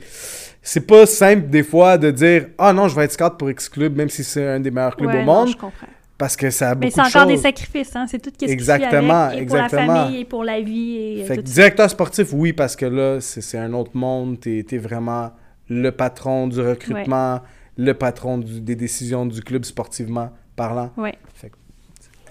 C'est 0.62 0.86
pas 0.86 1.06
simple 1.06 1.48
des 1.48 1.62
fois 1.62 1.96
de 1.96 2.10
dire 2.10 2.48
Ah 2.58 2.72
non, 2.72 2.88
je 2.88 2.96
vais 2.96 3.04
être 3.04 3.12
scout 3.12 3.38
pour 3.38 3.50
X 3.50 3.68
club, 3.68 3.96
même 3.96 4.08
si 4.08 4.24
c'est 4.24 4.46
un 4.46 4.60
des 4.60 4.70
meilleurs 4.70 4.96
clubs 4.96 5.10
Ouais, 5.10 5.22
au 5.22 5.24
non, 5.24 5.32
monde. 5.40 5.48
je 5.48 5.54
comprends. 5.56 5.86
Parce 6.18 6.36
que 6.36 6.50
ça 6.50 6.70
a 6.70 6.74
beaucoup 6.74 6.84
Mais 6.84 6.90
c'est 6.90 7.00
de 7.12 7.16
encore 7.18 7.26
des 7.28 7.36
sacrifices, 7.38 7.96
hein? 7.96 8.06
C'est 8.08 8.18
tout 8.18 8.30
ce 8.38 8.44
qui 8.44 8.50
Exactement, 8.52 9.24
avec, 9.26 9.38
et 9.38 9.42
exactement. 9.42 9.84
pour 9.86 9.94
la 9.94 10.02
famille, 10.04 10.20
et 10.20 10.24
pour 10.26 10.44
la 10.44 10.60
vie, 10.60 10.96
et 11.20 11.24
Fait 11.24 11.36
tout 11.36 11.42
que 11.42 11.46
directeur 11.46 11.88
sportif, 11.88 12.28
oui, 12.32 12.52
parce 12.52 12.76
que 12.76 12.84
là, 12.86 13.20
c'est 13.20 13.40
c'est 13.40 13.56
un 13.58 13.72
autre 13.72 13.92
monde. 13.94 14.38
T'es 14.40 14.64
es 14.70 14.76
vraiment 14.78 15.30
le 15.68 15.90
patron 15.92 16.46
du 16.48 16.60
recrutement, 16.60 17.40
le 17.78 17.94
patron 17.94 18.36
du- 18.38 18.60
des 18.60 18.74
décisions 18.76 19.24
du 19.24 19.40
club 19.40 19.64
sportivement 19.64 20.30
parlant. 20.56 20.90
Ouais. 20.96 21.14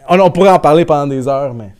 On, 0.07 0.19
on 0.19 0.31
pourrait 0.31 0.49
en 0.51 0.59
parler 0.59 0.85
pendant 0.85 1.07
des 1.07 1.27
heures, 1.27 1.53
mais 1.53 1.73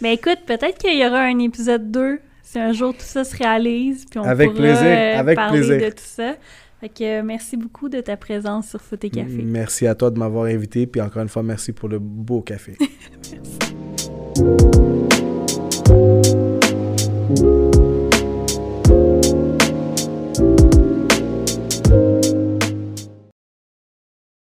Ben 0.00 0.12
écoute, 0.12 0.40
peut-être 0.46 0.78
qu'il 0.78 0.98
y 0.98 1.06
aura 1.06 1.20
un 1.20 1.38
épisode 1.38 1.90
2 1.90 2.20
si 2.50 2.58
un 2.58 2.72
jour 2.72 2.94
tout 2.94 3.02
ça 3.04 3.24
se 3.24 3.36
réalise, 3.36 4.06
puis 4.10 4.18
on 4.18 4.22
Avec 4.22 4.52
pourra 4.52 4.62
plaisir, 4.62 4.86
euh, 4.86 5.18
avec 5.18 5.36
parler 5.36 5.60
plaisir. 5.60 5.90
de 5.90 5.90
tout 5.94 6.02
ça. 6.02 6.34
Fait 6.80 6.88
que 6.88 7.20
euh, 7.20 7.22
merci 7.22 7.58
beaucoup 7.58 7.90
de 7.90 8.00
ta 8.00 8.16
présence 8.16 8.68
sur 8.70 8.80
Foot 8.80 9.04
et 9.04 9.10
Café. 9.10 9.42
merci 9.44 9.86
à 9.86 9.94
toi 9.94 10.10
de 10.10 10.18
m'avoir 10.18 10.44
invité. 10.44 10.86
Puis 10.86 11.00
encore 11.02 11.22
une 11.22 11.28
fois, 11.28 11.42
merci 11.42 11.72
pour 11.72 11.90
le 11.90 11.98
beau 11.98 12.40
café. 12.40 12.78
Merci. 13.32 13.58